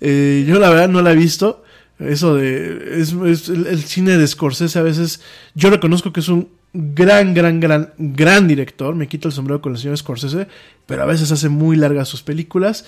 Eh, 0.00 0.44
yo 0.46 0.60
la 0.60 0.70
verdad 0.70 0.88
no 0.88 1.02
la 1.02 1.10
he 1.10 1.16
visto. 1.16 1.61
Eso 2.06 2.34
de. 2.34 3.00
Es, 3.00 3.12
es 3.12 3.48
el, 3.48 3.82
cine 3.82 4.16
de 4.16 4.26
Scorsese 4.26 4.78
a 4.78 4.82
veces. 4.82 5.20
Yo 5.54 5.70
reconozco 5.70 6.12
que 6.12 6.20
es 6.20 6.28
un 6.28 6.48
gran, 6.72 7.34
gran, 7.34 7.60
gran, 7.60 7.92
gran 7.98 8.48
director. 8.48 8.94
Me 8.94 9.08
quito 9.08 9.28
el 9.28 9.34
sombrero 9.34 9.60
con 9.60 9.72
el 9.72 9.78
señor 9.78 9.96
Scorsese. 9.96 10.48
Pero 10.86 11.02
a 11.02 11.06
veces 11.06 11.32
hace 11.32 11.48
muy 11.48 11.76
largas 11.76 12.08
sus 12.08 12.22
películas. 12.22 12.84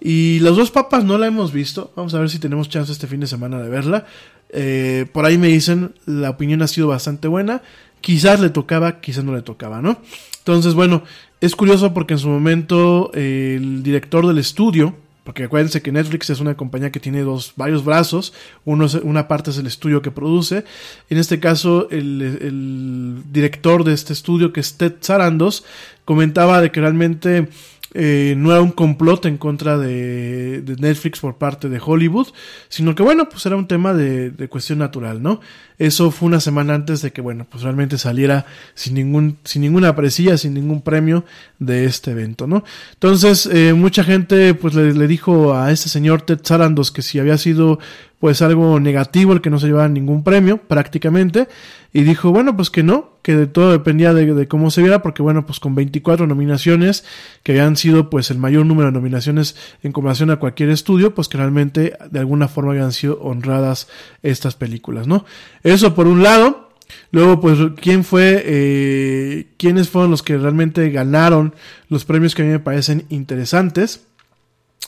Y 0.00 0.38
Los 0.40 0.56
dos 0.56 0.70
papas 0.70 1.04
no 1.04 1.18
la 1.18 1.26
hemos 1.26 1.52
visto. 1.52 1.92
Vamos 1.96 2.14
a 2.14 2.20
ver 2.20 2.30
si 2.30 2.38
tenemos 2.38 2.68
chance 2.68 2.92
este 2.92 3.06
fin 3.06 3.20
de 3.20 3.26
semana 3.26 3.60
de 3.60 3.68
verla. 3.68 4.06
Eh, 4.50 5.06
por 5.12 5.24
ahí 5.24 5.38
me 5.38 5.48
dicen, 5.48 5.94
la 6.06 6.30
opinión 6.30 6.62
ha 6.62 6.68
sido 6.68 6.88
bastante 6.88 7.28
buena. 7.28 7.62
Quizás 8.00 8.40
le 8.40 8.50
tocaba, 8.50 9.00
quizás 9.00 9.24
no 9.24 9.34
le 9.34 9.42
tocaba, 9.42 9.82
¿no? 9.82 10.00
Entonces, 10.38 10.74
bueno, 10.74 11.02
es 11.40 11.56
curioso 11.56 11.92
porque 11.92 12.14
en 12.14 12.20
su 12.20 12.28
momento 12.28 13.10
el 13.12 13.82
director 13.82 14.26
del 14.26 14.38
estudio, 14.38 14.94
porque 15.28 15.44
acuérdense 15.44 15.82
que 15.82 15.92
Netflix 15.92 16.30
es 16.30 16.40
una 16.40 16.56
compañía 16.56 16.90
que 16.90 17.00
tiene 17.00 17.20
dos, 17.20 17.52
varios 17.54 17.84
brazos. 17.84 18.32
Uno 18.64 18.86
es- 18.86 18.94
una 18.94 19.28
parte 19.28 19.50
es 19.50 19.58
el 19.58 19.66
estudio 19.66 20.00
que 20.00 20.10
produce. 20.10 20.64
En 21.10 21.18
este 21.18 21.38
caso, 21.38 21.86
el, 21.90 22.22
el 22.22 23.22
director 23.30 23.84
de 23.84 23.92
este 23.92 24.14
estudio, 24.14 24.54
que 24.54 24.60
es 24.60 24.78
Ted 24.78 24.94
Sarandos, 25.00 25.66
comentaba 26.06 26.62
de 26.62 26.70
que 26.72 26.80
realmente 26.80 27.48
eh, 27.94 28.34
no 28.36 28.52
era 28.52 28.60
un 28.60 28.72
complot 28.72 29.24
en 29.26 29.38
contra 29.38 29.78
de, 29.78 30.60
de 30.60 30.76
Netflix 30.76 31.20
por 31.20 31.38
parte 31.38 31.68
de 31.70 31.80
Hollywood, 31.84 32.28
sino 32.68 32.94
que 32.94 33.02
bueno, 33.02 33.28
pues 33.30 33.46
era 33.46 33.56
un 33.56 33.66
tema 33.66 33.94
de, 33.94 34.48
cuestión 34.48 34.78
natural, 34.78 35.22
¿no? 35.22 35.40
Eso 35.78 36.10
fue 36.10 36.26
una 36.26 36.40
semana 36.40 36.74
antes 36.74 37.02
de 37.02 37.12
que, 37.12 37.20
bueno, 37.20 37.46
pues 37.48 37.62
realmente 37.62 37.98
saliera 37.98 38.46
sin 38.74 38.94
ningún, 38.94 39.38
sin 39.44 39.62
ninguna 39.62 39.94
presilla, 39.94 40.36
sin 40.36 40.54
ningún 40.54 40.82
premio 40.82 41.24
de 41.58 41.84
este 41.84 42.10
evento, 42.10 42.46
¿no? 42.46 42.64
Entonces, 42.94 43.48
eh, 43.52 43.72
mucha 43.74 44.04
gente, 44.04 44.54
pues 44.54 44.74
le, 44.74 44.92
le 44.92 45.06
dijo 45.06 45.54
a 45.54 45.70
este 45.70 45.88
señor 45.88 46.22
Ted 46.22 46.40
Sarandos 46.42 46.90
que 46.90 47.02
si 47.02 47.18
había 47.18 47.38
sido, 47.38 47.78
pues 48.18 48.42
algo 48.42 48.80
negativo 48.80 49.32
el 49.32 49.40
que 49.40 49.50
no 49.50 49.58
se 49.58 49.68
llevaba 49.68 49.88
ningún 49.88 50.24
premio, 50.24 50.58
prácticamente, 50.58 51.48
y 51.92 52.02
dijo, 52.02 52.32
bueno, 52.32 52.56
pues 52.56 52.70
que 52.70 52.82
no, 52.82 53.12
que 53.22 53.36
de 53.36 53.46
todo 53.46 53.70
dependía 53.72 54.12
de, 54.12 54.34
de 54.34 54.48
cómo 54.48 54.70
se 54.70 54.82
viera, 54.82 55.02
porque 55.02 55.22
bueno, 55.22 55.46
pues 55.46 55.60
con 55.60 55.74
24 55.74 56.26
nominaciones, 56.26 57.04
que 57.42 57.52
habían 57.52 57.76
sido 57.76 58.10
pues 58.10 58.30
el 58.30 58.38
mayor 58.38 58.66
número 58.66 58.86
de 58.86 58.92
nominaciones 58.92 59.56
en 59.82 59.92
comparación 59.92 60.30
a 60.30 60.36
cualquier 60.36 60.70
estudio, 60.70 61.14
pues 61.14 61.28
que 61.28 61.38
realmente 61.38 61.96
de 62.10 62.18
alguna 62.18 62.48
forma 62.48 62.72
habían 62.72 62.92
sido 62.92 63.20
honradas 63.20 63.88
estas 64.22 64.56
películas, 64.56 65.06
¿no? 65.06 65.24
Eso 65.62 65.94
por 65.94 66.06
un 66.06 66.22
lado. 66.22 66.68
Luego, 67.10 67.38
pues, 67.38 67.58
¿quién 67.80 68.02
fue, 68.02 68.42
eh, 68.46 69.48
quiénes 69.58 69.90
fueron 69.90 70.10
los 70.10 70.22
que 70.22 70.38
realmente 70.38 70.88
ganaron 70.88 71.54
los 71.90 72.06
premios 72.06 72.34
que 72.34 72.40
a 72.40 72.44
mí 72.46 72.50
me 72.50 72.60
parecen 72.60 73.04
interesantes? 73.10 74.06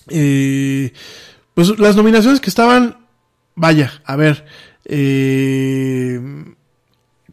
Eh, 0.08 0.92
pues 1.54 1.78
las 1.78 1.96
nominaciones 1.96 2.40
que 2.40 2.48
estaban, 2.48 2.96
vaya, 3.60 3.92
a 4.06 4.16
ver, 4.16 4.46
eh, 4.86 6.18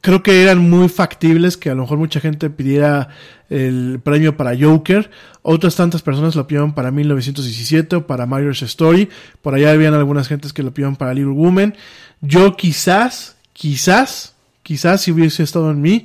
creo 0.02 0.22
que 0.22 0.44
eran 0.44 0.70
muy 0.70 0.90
factibles 0.90 1.56
que 1.56 1.70
a 1.70 1.76
lo 1.76 1.84
mejor 1.84 1.98
mucha 1.98 2.20
gente 2.20 2.50
pidiera 2.50 3.08
el 3.50 4.02
premio 4.04 4.36
para 4.36 4.52
Joker, 4.60 5.10
otras 5.42 5.78
tantas 5.78 6.02
personas 6.02 6.36
lo 6.36 6.46
pidieron 6.46 6.74
para 6.74 6.92
1917 6.92 7.96
o 7.96 8.08
para 8.08 8.26
Mario's 8.26 8.62
Story, 8.62 9.08
por 9.42 9.56
allá 9.56 9.72
habían 9.72 9.94
algunas 9.94 10.28
gentes 10.28 10.52
que 10.52 10.64
lo 10.64 10.74
pidieron 10.74 10.98
para 10.98 11.14
Little 11.14 11.32
Woman. 11.32 11.76
Yo 12.20 12.58
quizás, 12.58 13.38
quizás, 13.54 14.36
quizás 14.64 15.02
si 15.02 15.14
hubiese 15.14 15.44
estado 15.44 15.72
en 15.72 15.82
mí, 15.82 16.04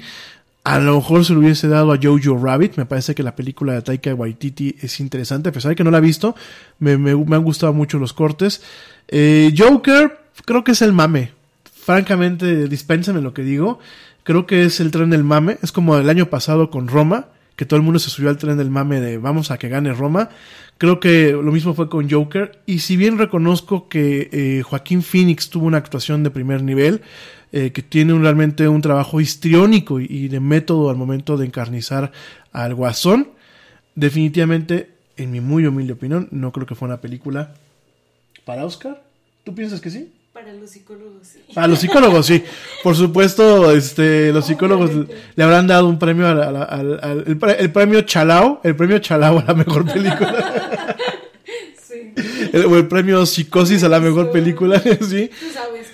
a 0.64 0.78
lo 0.78 0.96
mejor 0.96 1.24
se 1.24 1.32
lo 1.32 1.40
hubiese 1.40 1.66
dado 1.66 1.92
a 1.92 1.98
Jojo 2.00 2.38
Rabbit. 2.38 2.76
Me 2.76 2.86
parece 2.86 3.14
que 3.14 3.22
la 3.22 3.34
película 3.34 3.72
de 3.72 3.82
Taika 3.82 4.14
Waititi 4.14 4.76
es 4.80 5.00
interesante, 5.00 5.48
a 5.48 5.52
pesar 5.52 5.70
de 5.70 5.76
que 5.76 5.84
no 5.84 5.90
la 5.90 5.98
he 5.98 6.02
visto. 6.02 6.36
Me, 6.78 6.92
han 6.92 7.42
gustado 7.44 7.72
mucho 7.72 7.98
los 7.98 8.12
cortes. 8.12 8.62
Eh, 9.08 9.52
Joker, 9.56 10.18
creo 10.44 10.62
que 10.62 10.72
es 10.72 10.82
el 10.82 10.92
mame. 10.92 11.32
Francamente, 11.64 12.68
dispénsame 12.68 13.20
lo 13.20 13.34
que 13.34 13.42
digo. 13.42 13.80
Creo 14.22 14.46
que 14.46 14.64
es 14.64 14.78
el 14.78 14.92
tren 14.92 15.10
del 15.10 15.24
mame. 15.24 15.58
Es 15.62 15.72
como 15.72 15.98
el 15.98 16.08
año 16.08 16.30
pasado 16.30 16.70
con 16.70 16.86
Roma, 16.86 17.26
que 17.56 17.66
todo 17.66 17.78
el 17.78 17.82
mundo 17.82 17.98
se 17.98 18.10
subió 18.10 18.30
al 18.30 18.38
tren 18.38 18.56
del 18.56 18.70
mame 18.70 19.00
de 19.00 19.18
vamos 19.18 19.50
a 19.50 19.58
que 19.58 19.68
gane 19.68 19.92
Roma. 19.92 20.28
Creo 20.78 21.00
que 21.00 21.32
lo 21.32 21.50
mismo 21.50 21.74
fue 21.74 21.88
con 21.88 22.08
Joker. 22.08 22.60
Y 22.66 22.78
si 22.80 22.96
bien 22.96 23.18
reconozco 23.18 23.88
que 23.88 24.28
eh, 24.32 24.62
Joaquín 24.62 25.02
Phoenix 25.02 25.50
tuvo 25.50 25.66
una 25.66 25.78
actuación 25.78 26.22
de 26.22 26.30
primer 26.30 26.62
nivel, 26.62 27.02
eh, 27.52 27.70
que 27.72 27.82
tiene 27.82 28.12
un- 28.14 28.22
realmente 28.22 28.66
un 28.68 28.80
trabajo 28.82 29.20
histriónico 29.20 30.00
y, 30.00 30.06
y 30.08 30.28
de 30.28 30.40
método 30.40 30.90
al 30.90 30.96
momento 30.96 31.36
de 31.36 31.46
encarnizar 31.46 32.10
al 32.52 32.74
guasón, 32.74 33.28
definitivamente, 33.94 34.90
en 35.16 35.30
mi 35.30 35.40
muy 35.40 35.66
humilde 35.66 35.92
opinión, 35.92 36.28
no 36.30 36.50
creo 36.52 36.66
que 36.66 36.74
fue 36.74 36.86
una 36.88 37.00
película 37.00 37.54
para 38.44 38.64
Oscar. 38.64 39.02
¿Tú 39.44 39.54
piensas 39.54 39.80
que 39.80 39.90
sí? 39.90 40.12
Para 40.32 40.52
los 40.54 40.70
psicólogos, 40.70 41.26
sí. 41.26 41.40
A 41.54 41.66
los 41.68 41.78
psicólogos, 41.78 42.24
sí. 42.26 42.42
Por 42.82 42.96
supuesto, 42.96 43.70
este, 43.72 44.32
los 44.32 44.46
psicólogos 44.46 44.90
le 45.36 45.44
habrán 45.44 45.66
dado 45.66 45.86
un 45.88 45.98
premio 45.98 46.26
al, 46.26 46.40
al- 46.56 47.24
el, 47.26 47.36
pre- 47.36 47.60
el 47.60 47.70
premio 47.70 48.00
Chalao, 48.00 48.60
el 48.64 48.74
premio 48.74 48.98
Chalao 48.98 49.40
a 49.40 49.44
la 49.44 49.54
mejor 49.54 49.84
película. 49.84 50.96
Sí. 51.86 52.12
El- 52.54 52.64
o 52.66 52.76
el 52.78 52.88
premio 52.88 53.26
Psicosis 53.26 53.82
a 53.84 53.88
la 53.88 54.00
mejor 54.00 54.30
película, 54.30 54.80
sí. 55.00 55.28
Tú 55.38 55.46
sabes 55.52 55.86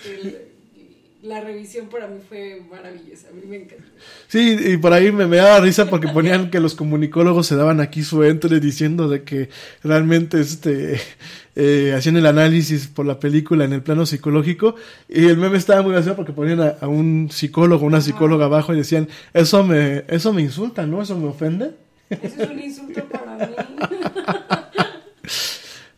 la, 1.28 1.40
revisión 1.40 1.86
para 1.88 2.08
mí 2.08 2.18
fue 2.28 2.62
maravillosa. 2.70 3.28
A 3.28 3.32
mí 3.32 3.42
me 3.46 3.56
encantó. 3.56 3.84
Sí, 4.26 4.56
y 4.58 4.76
por 4.76 4.92
ahí 4.92 5.12
me, 5.12 5.26
me 5.26 5.36
daba 5.36 5.60
risa 5.60 5.88
porque 5.88 6.08
ponían 6.08 6.50
que 6.50 6.60
los 6.60 6.74
comunicólogos 6.74 7.46
se 7.46 7.56
daban 7.56 7.80
aquí 7.80 8.02
su 8.02 8.24
entre 8.24 8.60
diciendo 8.60 9.08
de 9.08 9.22
que 9.22 9.48
realmente 9.82 10.40
este 10.40 11.00
eh, 11.56 11.94
hacían 11.96 12.16
el 12.16 12.26
análisis 12.26 12.88
por 12.88 13.06
la 13.06 13.18
película 13.20 13.64
en 13.64 13.72
el 13.72 13.82
plano 13.82 14.06
psicológico 14.06 14.74
y 15.08 15.26
el 15.26 15.36
meme 15.36 15.58
estaba 15.58 15.82
muy 15.82 15.92
gracioso 15.92 16.16
porque 16.16 16.32
ponían 16.32 16.60
a, 16.60 16.76
a 16.80 16.88
un 16.88 17.28
psicólogo, 17.30 17.86
una 17.86 18.00
psicóloga 18.00 18.46
abajo 18.46 18.72
y 18.74 18.78
decían 18.78 19.08
eso 19.34 19.64
me 19.64 20.04
eso 20.08 20.32
me 20.32 20.42
insulta, 20.42 20.86
¿no? 20.86 21.02
Eso 21.02 21.18
me 21.18 21.28
ofende. 21.28 21.72
Eso 22.10 22.42
es 22.42 22.50
un 22.50 22.60
insulto 22.60 23.04
para 23.04 23.36
mí. 23.36 23.54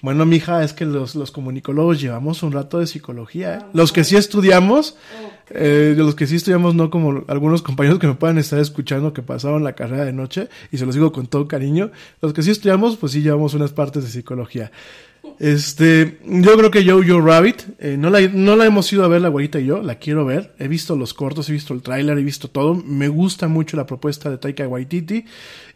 Bueno, 0.03 0.25
mija, 0.25 0.65
es 0.65 0.73
que 0.73 0.87
los, 0.87 1.15
los 1.15 1.31
comunicólogos 1.31 2.01
llevamos 2.01 2.43
un 2.43 2.53
rato 2.53 2.79
de 2.79 2.87
psicología, 2.87 3.55
¿eh? 3.57 3.63
Los 3.75 3.93
que 3.93 4.03
sí 4.03 4.17
estudiamos, 4.17 4.97
eh, 5.51 5.95
los 5.97 6.15
que 6.15 6.27
sí 6.27 6.37
estudiamos, 6.37 6.75
no 6.75 6.91
como 6.91 7.25
algunos 7.29 7.61
compañeros 7.61 7.99
que 7.99 8.07
me 8.07 8.15
puedan 8.15 8.39
estar 8.39 8.59
escuchando 8.59 9.13
que 9.13 9.23
pasaron 9.23 9.63
la 9.63 9.75
carrera 9.75 10.07
de 10.07 10.13
noche, 10.13 10.49
y 10.73 10.79
se 10.79 10.87
los 10.87 10.95
digo 10.95 11.13
con 11.13 11.27
todo 11.27 11.47
cariño, 11.47 11.91
los 12.23 12.33
que 12.33 12.43
sí 12.43 12.51
estudiamos, 12.51 12.97
pues 12.97 13.13
sí 13.13 13.21
llevamos 13.21 13.53
unas 13.53 13.73
partes 13.73 14.05
de 14.05 14.11
psicología. 14.11 14.73
Este, 15.39 16.19
yo 16.25 16.57
creo 16.57 16.71
que 16.71 16.85
Jojo 16.85 17.21
Rabbit, 17.21 17.63
eh, 17.79 17.97
no, 17.99 18.09
la, 18.09 18.21
no 18.21 18.57
la 18.57 18.65
hemos 18.65 18.91
ido 18.93 19.05
a 19.05 19.09
ver 19.09 19.21
la 19.21 19.29
güerita 19.29 19.61
y 19.61 19.67
yo, 19.67 19.83
la 19.83 19.97
quiero 19.97 20.25
ver, 20.25 20.55
he 20.59 20.69
visto 20.69 20.97
los 20.97 21.13
cortos, 21.13 21.49
he 21.49 21.53
visto 21.53 21.75
el 21.75 21.83
tráiler, 21.83 22.17
he 22.19 22.23
visto 22.23 22.49
todo, 22.49 22.75
me 22.75 23.09
gusta 23.09 23.49
mucho 23.49 23.77
la 23.77 23.87
propuesta 23.87 24.31
de 24.31 24.39
Taika 24.39 24.67
Waititi, 24.67 25.27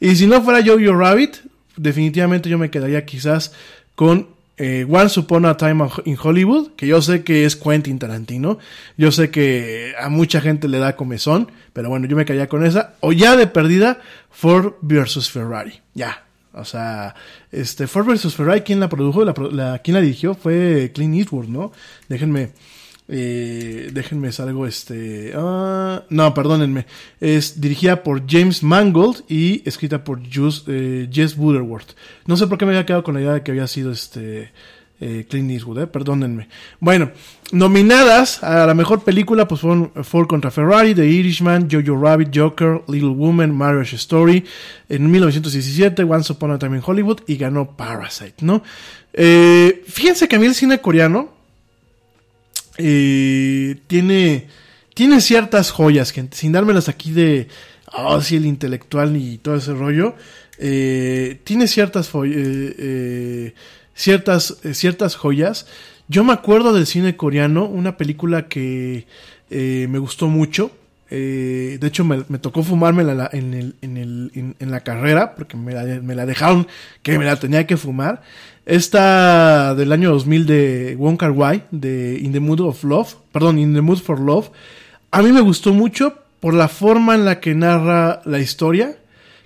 y 0.01 0.17
si 0.17 0.27
no 0.27 0.43
fuera 0.43 0.65
Jojo 0.65 0.99
Rabbit, 0.99 1.37
definitivamente 1.77 2.49
yo 2.49 2.59
me 2.59 2.71
quedaría 2.71 3.05
quizás 3.05 3.53
con 3.95 4.29
eh, 4.57 4.87
Once 4.89 5.19
Upon 5.19 5.47
a 5.47 5.57
Time 5.57 5.87
in 6.05 6.17
Hollywood, 6.23 6.73
que 6.77 6.87
yo 6.87 7.03
sé 7.03 7.25
que 7.25 7.45
es 7.45 7.57
Quentin 7.57 7.99
Tarantino, 7.99 8.59
yo 8.97 9.11
sé 9.13 9.31
que 9.31 9.95
a 9.99 10.09
mucha 10.09 10.41
gente 10.41 10.69
le 10.69 10.79
da 10.79 10.95
comezón, 10.97 11.51
pero 11.73 11.89
bueno, 11.89 12.07
yo 12.07 12.17
me 12.17 12.25
quedaría 12.25 12.49
con 12.49 12.65
esa, 12.65 12.95
o 13.01 13.13
ya 13.13 13.37
de 13.37 13.47
perdida, 13.49 14.01
Ford 14.31 14.75
versus 14.81 15.31
Ferrari, 15.31 15.81
ya. 15.95 16.23
O 16.57 16.65
sea, 16.65 17.17
este 17.51 17.89
Ford 17.89 18.07
versus 18.07 18.37
Ferrari, 18.37 18.61
¿quién 18.61 18.79
la 18.79 18.89
produjo? 18.89 19.25
La, 19.25 19.35
la- 19.51 19.79
¿Quién 19.81 19.97
la 19.97 20.01
dirigió? 20.01 20.35
Fue 20.37 20.93
Clint 20.95 21.17
Eastwood, 21.17 21.47
¿no? 21.49 21.73
Déjenme, 22.09 22.51
eh, 23.09 23.91
déjenme 23.93 24.33
salgo 24.33 24.67
este, 24.67 25.33
ah, 25.37 26.03
no, 26.09 26.33
perdónenme, 26.35 26.87
es 27.21 27.61
dirigida 27.61 28.03
por 28.03 28.23
James 28.29 28.63
Mangold 28.63 29.25
y 29.29 29.63
escrita 29.69 30.05
por 30.05 30.23
Jus- 30.23 30.65
eh, 30.69 31.09
Jess 31.13 31.37
Butterworth. 31.37 31.93
No 32.27 32.37
sé 32.37 32.47
por 32.47 32.57
qué 32.59 32.65
me 32.65 32.73
había 32.73 32.87
quedado 32.87 33.05
con 33.05 33.15
la 33.15 33.21
idea 33.21 33.33
de 33.35 33.43
que 33.43 33.51
había 33.51 33.67
sido 33.67 33.93
este 33.93 34.53
eh, 35.01 35.27
Clint 35.29 35.51
Eastwood, 35.51 35.81
eh, 35.83 35.87
perdónenme. 35.87 36.49
Bueno, 36.81 37.11
nominadas 37.53 38.43
a 38.43 38.65
la 38.67 38.73
mejor 38.75 39.03
película 39.05 39.47
pues 39.47 39.61
fueron 39.61 39.91
Ford 40.03 40.27
contra 40.27 40.51
Ferrari, 40.51 40.95
The 40.95 41.05
Irishman, 41.07 41.69
Jojo 41.71 42.01
Rabbit, 42.01 42.31
Joker, 42.35 42.83
Little 42.89 43.11
Woman, 43.11 43.55
Marriage 43.55 43.97
Story, 43.97 44.45
en 44.89 45.11
1917, 45.11 46.05
Once 46.05 46.33
Upon 46.33 46.53
a 46.53 46.59
Time 46.59 46.77
in 46.79 46.83
Hollywood 46.87 47.21
y 47.27 47.37
ganó 47.37 47.77
Parasite, 47.77 48.37
¿no? 48.41 48.63
Fíjense 49.87 50.27
que 50.29 50.37
a 50.37 50.39
mí 50.39 50.47
el 50.47 50.55
cine 50.55 50.81
coreano 50.81 51.34
eh, 52.79 53.77
tiene, 53.87 54.49
tiene 54.95 55.21
ciertas 55.21 55.71
joyas, 55.71 56.11
gente, 56.13 56.37
sin 56.37 56.53
dármelas 56.53 56.89
aquí 56.89 57.13
de, 57.13 57.49
oh, 57.93 58.21
sí, 58.21 58.37
el 58.37 58.47
intelectual 58.47 59.17
y 59.17 59.39
todo 59.39 59.57
ese 59.57 59.73
rollo. 59.75 60.15
Eh, 60.59 61.41
tiene 61.45 61.67
ciertas, 61.67 62.09
eh, 62.15 62.75
eh, 62.79 63.55
ciertas, 63.95 64.57
eh, 64.65 64.75
ciertas 64.75 65.17
joyas. 65.17 65.67
Yo 66.09 66.23
me 66.25 66.33
acuerdo 66.33 66.73
del 66.73 66.87
cine 66.87 67.17
coreano, 67.17 67.65
una 67.65 67.97
película 67.97 68.49
que 68.49 69.07
me 69.51 69.99
gustó 69.99 70.29
mucho. 70.29 70.71
Eh, 71.11 71.79
de 71.81 71.87
hecho, 71.87 72.05
me, 72.05 72.23
tocó 72.39 72.63
fumármela 72.63 73.15
la- 73.15 73.31
en, 73.33 73.75
la 74.59 74.81
carrera, 74.81 75.35
porque 75.35 75.57
me 75.57 75.73
la 76.15 76.27
dejaron 76.27 76.67
que 77.03 77.19
me 77.19 77.25
la 77.25 77.37
tenía 77.37 77.67
que 77.67 77.77
fumar. 77.77 78.23
Esta 78.67 79.75
del 79.75 79.93
año 79.93 80.11
2000 80.11 80.47
de 80.47 80.97
Wong 80.99 81.19
Kar 81.19 81.33
Wai, 81.33 81.65
de 81.71 82.19
In 82.19 82.33
the 82.33 82.41
Mood 82.41 82.61
of 82.61 82.83
Love, 82.83 83.17
perdón, 83.31 83.59
In 83.59 83.75
the 83.75 83.83
Mood 83.83 83.99
for 83.99 84.19
Love. 84.19 84.51
A 85.11 85.23
mí 85.23 85.33
me 85.33 85.43
gustó 85.43 85.75
mucho 85.75 86.15
por 86.41 86.55
la 86.55 86.69
forma 86.69 87.15
en 87.15 87.27
la 87.27 87.41
que 87.41 87.55
narra 87.55 88.23
la 88.25 88.39
historia, 88.39 88.97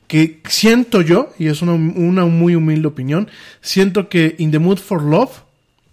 que 0.07 0.41
siento 0.49 1.03
yo, 1.03 1.31
y 1.37 1.49
es 1.49 1.62
una, 1.62 1.73
una 1.73 2.27
muy 2.27 2.55
humilde 2.55 2.87
opinión, 2.87 3.29
siento 3.61 4.09
que 4.09 4.37
In 4.39 4.53
the 4.53 4.61
Mood 4.61 4.79
for 4.79 5.03
Love, 5.03 5.43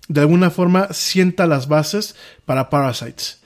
de 0.07 0.21
alguna 0.21 0.51
forma, 0.51 0.89
sienta 0.93 1.47
las 1.47 1.67
bases 1.67 2.15
para 2.45 2.69
Parasites. 2.69 3.39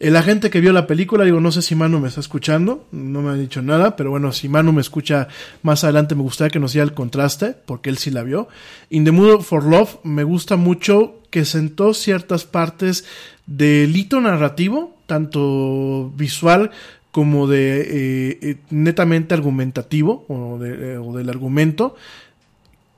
La 0.00 0.22
gente 0.22 0.48
que 0.48 0.62
vio 0.62 0.72
la 0.72 0.86
película, 0.86 1.26
digo, 1.26 1.40
no 1.40 1.52
sé 1.52 1.60
si 1.60 1.74
Manu 1.74 2.00
me 2.00 2.08
está 2.08 2.20
escuchando, 2.20 2.86
no 2.90 3.20
me 3.20 3.32
ha 3.32 3.34
dicho 3.34 3.60
nada, 3.60 3.96
pero 3.96 4.08
bueno, 4.08 4.32
si 4.32 4.48
Manu 4.48 4.72
me 4.72 4.80
escucha 4.80 5.28
más 5.62 5.84
adelante, 5.84 6.14
me 6.14 6.22
gustaría 6.22 6.50
que 6.50 6.58
nos 6.58 6.72
diera 6.72 6.86
el 6.86 6.94
contraste, 6.94 7.54
porque 7.66 7.90
él 7.90 7.98
sí 7.98 8.10
la 8.10 8.22
vio. 8.22 8.48
In 8.88 9.04
the 9.04 9.12
Mood 9.12 9.42
for 9.42 9.62
Love 9.62 9.98
me 10.02 10.24
gusta 10.24 10.56
mucho 10.56 11.20
que 11.28 11.44
sentó 11.44 11.92
ciertas 11.92 12.46
partes 12.46 13.04
del 13.46 13.94
hito 13.94 14.22
narrativo, 14.22 14.96
tanto 15.04 16.10
visual 16.16 16.70
como 17.10 17.46
de 17.46 17.80
eh, 17.80 18.38
eh, 18.40 18.56
netamente 18.70 19.34
argumentativo, 19.34 20.24
eh, 20.64 20.96
o 20.98 21.14
del 21.14 21.28
argumento. 21.28 21.94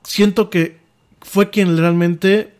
Siento 0.03 0.49
que 0.49 0.77
fue 1.19 1.49
quien 1.49 1.75
realmente 1.77 2.53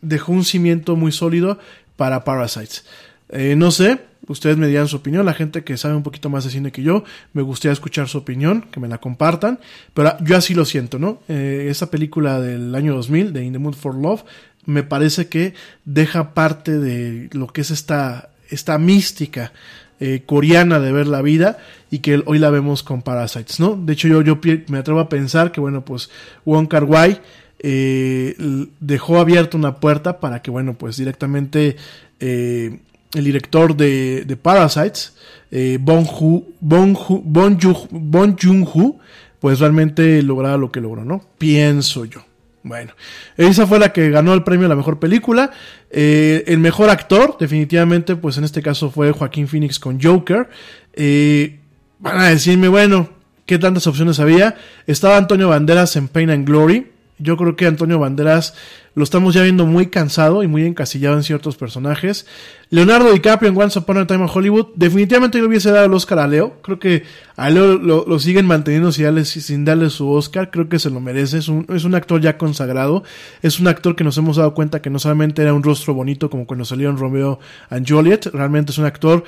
dejó 0.00 0.30
un 0.30 0.44
cimiento 0.44 0.94
muy 0.94 1.10
sólido 1.10 1.58
para 1.96 2.22
Parasites. 2.22 2.84
Eh, 3.32 3.54
no 3.56 3.70
sé, 3.70 4.00
ustedes 4.26 4.56
me 4.56 4.66
dirán 4.66 4.88
su 4.88 4.96
opinión, 4.96 5.24
la 5.24 5.34
gente 5.34 5.64
que 5.64 5.76
sabe 5.76 5.94
un 5.94 6.02
poquito 6.02 6.30
más 6.30 6.44
de 6.44 6.50
cine 6.50 6.72
que 6.72 6.82
yo, 6.82 7.04
me 7.32 7.42
gustaría 7.42 7.72
escuchar 7.72 8.08
su 8.08 8.18
opinión, 8.18 8.66
que 8.70 8.80
me 8.80 8.88
la 8.88 8.98
compartan, 8.98 9.60
pero 9.94 10.16
yo 10.20 10.36
así 10.36 10.54
lo 10.54 10.64
siento, 10.64 10.98
¿no? 10.98 11.22
Eh, 11.28 11.68
esa 11.70 11.90
película 11.90 12.40
del 12.40 12.74
año 12.74 12.94
2000, 12.94 13.32
de 13.32 13.44
In 13.44 13.52
the 13.52 13.58
Mood 13.58 13.74
for 13.74 13.94
Love, 13.94 14.24
me 14.66 14.82
parece 14.82 15.28
que 15.28 15.54
deja 15.84 16.34
parte 16.34 16.78
de 16.78 17.28
lo 17.32 17.46
que 17.48 17.62
es 17.62 17.70
esta, 17.70 18.30
esta 18.50 18.78
mística 18.78 19.52
eh, 20.00 20.22
coreana 20.24 20.80
de 20.80 20.92
ver 20.92 21.06
la 21.06 21.22
vida 21.22 21.58
y 21.90 21.98
que 21.98 22.22
hoy 22.24 22.38
la 22.38 22.50
vemos 22.50 22.82
con 22.82 23.02
Parasites, 23.02 23.60
¿no? 23.60 23.76
De 23.76 23.92
hecho, 23.92 24.08
yo, 24.08 24.22
yo 24.22 24.38
me 24.68 24.78
atrevo 24.78 25.00
a 25.00 25.08
pensar 25.08 25.52
que, 25.52 25.60
bueno, 25.60 25.84
pues 25.84 26.10
Wong 26.44 26.68
Kar 26.68 26.84
Wai 26.84 27.20
eh, 27.58 28.34
dejó 28.80 29.20
abierta 29.20 29.58
una 29.58 29.76
puerta 29.76 30.18
para 30.20 30.40
que, 30.40 30.50
bueno, 30.50 30.74
pues 30.74 30.96
directamente 30.96 31.76
eh, 32.18 32.80
el 33.14 33.24
director 33.24 33.76
de, 33.76 34.24
de 34.24 34.36
Parasites, 34.36 35.14
eh, 35.50 35.78
Yu- 35.80 36.44
Bong 36.60 38.36
Joon-ho, 38.40 38.98
pues 39.40 39.58
realmente 39.58 40.22
lograra 40.22 40.56
lo 40.56 40.70
que 40.70 40.80
logró, 40.80 41.04
¿no? 41.04 41.24
Pienso 41.38 42.04
yo. 42.04 42.24
Bueno, 42.62 42.92
esa 43.38 43.66
fue 43.66 43.78
la 43.78 43.90
que 43.90 44.10
ganó 44.10 44.34
el 44.34 44.44
premio 44.44 44.66
a 44.66 44.68
la 44.68 44.76
mejor 44.76 44.98
película. 44.98 45.50
Eh, 45.90 46.44
el 46.46 46.58
mejor 46.58 46.90
actor, 46.90 47.36
definitivamente, 47.40 48.16
pues 48.16 48.36
en 48.36 48.44
este 48.44 48.60
caso 48.60 48.90
fue 48.90 49.12
Joaquín 49.12 49.48
Phoenix 49.48 49.78
con 49.78 49.98
Joker. 50.00 50.50
Eh, 50.92 51.58
van 51.98 52.18
a 52.18 52.28
decirme, 52.28 52.68
bueno, 52.68 53.08
¿qué 53.46 53.58
tantas 53.58 53.86
opciones 53.86 54.20
había? 54.20 54.56
Estaba 54.86 55.16
Antonio 55.16 55.48
Banderas 55.48 55.96
en 55.96 56.08
Pain 56.08 56.28
and 56.28 56.46
Glory. 56.46 56.86
Yo 57.20 57.36
creo 57.36 57.56
que 57.56 57.66
Antonio 57.66 57.98
Banderas 57.98 58.54
lo 58.94 59.04
estamos 59.04 59.34
ya 59.34 59.42
viendo 59.42 59.66
muy 59.66 59.86
cansado 59.86 60.42
y 60.42 60.48
muy 60.48 60.64
encasillado 60.64 61.16
en 61.16 61.22
ciertos 61.22 61.56
personajes. 61.56 62.26
Leonardo 62.70 63.12
DiCaprio 63.12 63.50
en 63.50 63.56
Once 63.56 63.78
Upon 63.78 63.98
a 63.98 64.06
Time 64.06 64.24
in 64.24 64.30
Hollywood. 64.32 64.68
Definitivamente 64.74 65.38
yo 65.38 65.46
hubiese 65.46 65.70
dado 65.70 65.86
el 65.86 65.94
Oscar 65.94 66.18
a 66.18 66.26
Leo. 66.26 66.60
Creo 66.62 66.78
que 66.78 67.04
a 67.36 67.50
Leo 67.50 67.78
lo, 67.78 68.18
siguen 68.18 68.46
manteniendo 68.46 68.90
sin 68.90 69.04
darle, 69.04 69.24
sin 69.24 69.64
darle 69.64 69.90
su 69.90 70.10
Oscar. 70.10 70.50
Creo 70.50 70.68
que 70.68 70.78
se 70.78 70.90
lo 70.90 71.00
merece. 71.00 71.38
Es 71.38 71.48
un, 71.48 71.66
es 71.68 71.84
un 71.84 71.94
actor 71.94 72.20
ya 72.20 72.36
consagrado. 72.36 73.04
Es 73.42 73.60
un 73.60 73.68
actor 73.68 73.94
que 73.94 74.02
nos 74.02 74.18
hemos 74.18 74.36
dado 74.36 74.54
cuenta 74.54 74.82
que 74.82 74.90
no 74.90 74.98
solamente 74.98 75.42
era 75.42 75.54
un 75.54 75.62
rostro 75.62 75.94
bonito 75.94 76.28
como 76.28 76.46
cuando 76.46 76.64
salió 76.64 76.90
en 76.90 76.98
Romeo 76.98 77.38
and 77.68 77.88
Juliet. 77.88 78.26
Realmente 78.32 78.72
es 78.72 78.78
un 78.78 78.86
actor 78.86 79.24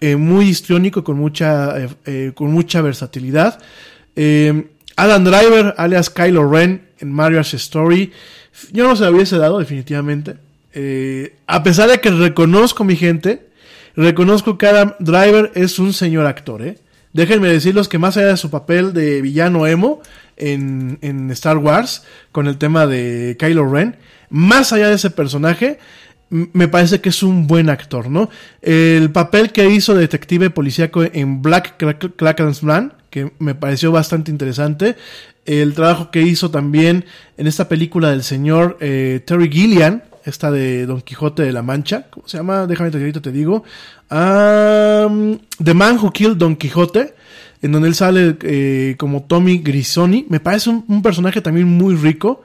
eh, 0.00 0.16
muy 0.16 0.46
histriónico 0.46 1.02
con 1.04 1.16
mucha, 1.16 1.80
eh, 1.80 1.88
eh, 2.04 2.32
con 2.34 2.52
mucha 2.52 2.82
versatilidad. 2.82 3.60
Adam 4.98 5.24
Driver, 5.24 5.74
alias 5.76 6.08
Kylo 6.08 6.50
Ren 6.50 6.85
en 6.98 7.12
Mario's 7.12 7.54
Story. 7.54 8.12
Yo 8.72 8.88
no 8.88 8.96
se 8.96 9.04
lo 9.04 9.12
hubiese 9.12 9.38
dado, 9.38 9.58
definitivamente. 9.58 10.36
Eh, 10.72 11.36
a 11.46 11.62
pesar 11.62 11.88
de 11.88 12.00
que 12.00 12.10
reconozco 12.10 12.84
mi 12.84 12.96
gente, 12.96 13.48
reconozco 13.94 14.58
que 14.58 14.66
Adam 14.66 14.94
Driver 14.98 15.52
es 15.54 15.78
un 15.78 15.92
señor 15.92 16.26
actor, 16.26 16.62
¿eh? 16.62 16.78
Déjenme 17.12 17.48
decirles 17.48 17.88
que 17.88 17.98
más 17.98 18.18
allá 18.18 18.28
de 18.28 18.36
su 18.36 18.50
papel 18.50 18.92
de 18.92 19.22
villano 19.22 19.66
emo 19.66 20.02
en, 20.36 20.98
en 21.00 21.30
Star 21.30 21.56
Wars, 21.56 22.04
con 22.30 22.46
el 22.46 22.58
tema 22.58 22.86
de 22.86 23.36
Kylo 23.38 23.72
Ren, 23.72 23.96
más 24.28 24.74
allá 24.74 24.88
de 24.88 24.96
ese 24.96 25.08
personaje, 25.08 25.78
me 26.28 26.68
parece 26.68 27.00
que 27.00 27.08
es 27.08 27.22
un 27.22 27.46
buen 27.46 27.70
actor, 27.70 28.10
¿no? 28.10 28.28
El 28.60 29.10
papel 29.12 29.52
que 29.52 29.68
hizo 29.68 29.94
de 29.94 30.00
detective 30.00 30.50
policíaco 30.50 31.04
en 31.04 31.40
Black 31.40 31.76
Clansman, 32.36 32.94
que 33.10 33.32
me 33.38 33.54
pareció 33.54 33.92
bastante 33.92 34.30
interesante. 34.30 34.96
El 35.46 35.74
trabajo 35.74 36.10
que 36.10 36.22
hizo 36.22 36.50
también 36.50 37.04
en 37.36 37.46
esta 37.46 37.68
película 37.68 38.10
del 38.10 38.22
señor 38.22 38.76
eh, 38.80 39.22
Terry 39.24 39.50
Gilliam, 39.50 40.02
esta 40.24 40.50
de 40.50 40.86
Don 40.86 41.00
Quijote 41.00 41.42
de 41.42 41.52
la 41.52 41.62
Mancha, 41.62 42.06
¿cómo 42.10 42.26
se 42.26 42.36
llama? 42.36 42.66
Déjame 42.66 42.90
te 42.90 43.12
te 43.12 43.32
digo. 43.32 43.62
Um, 44.10 45.38
The 45.62 45.72
Man 45.72 45.98
Who 45.98 46.10
Killed 46.10 46.36
Don 46.36 46.56
Quijote, 46.56 47.14
en 47.62 47.72
donde 47.72 47.88
él 47.88 47.94
sale 47.94 48.36
eh, 48.42 48.96
como 48.98 49.22
Tommy 49.22 49.58
Grisoni. 49.58 50.26
Me 50.28 50.40
parece 50.40 50.70
un, 50.70 50.84
un 50.88 51.00
personaje 51.00 51.40
también 51.40 51.68
muy 51.68 51.94
rico. 51.94 52.42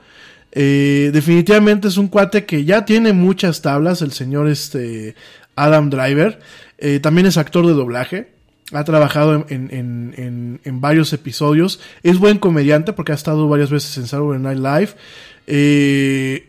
Eh, 0.52 1.12
definitivamente 1.14 1.88
es 1.88 1.98
un 1.98 2.08
cuate 2.08 2.46
que 2.46 2.66
ya 2.66 2.84
tiene 2.86 3.14
muchas 3.14 3.62
tablas, 3.62 4.02
el 4.02 4.12
señor 4.12 4.48
este 4.48 5.16
Adam 5.56 5.90
Driver. 5.90 6.40
Eh, 6.78 7.00
también 7.00 7.28
es 7.28 7.38
actor 7.38 7.66
de 7.66 7.74
doblaje. 7.74 8.32
Ha 8.74 8.84
trabajado 8.84 9.46
en, 9.50 9.70
en, 9.72 10.60
en, 10.64 10.82
varios 10.82 11.12
episodios. 11.14 11.80
Es 12.04 12.20
buen 12.20 12.38
comediante 12.40 12.94
porque 12.94 13.12
ha 13.12 13.16
estado 13.16 13.48
varias 13.50 13.70
veces 13.70 13.98
en 13.98 14.08
Saturday 14.08 14.40
Night 14.40 14.60
Live. 14.60 14.90
Eh, 15.48 16.48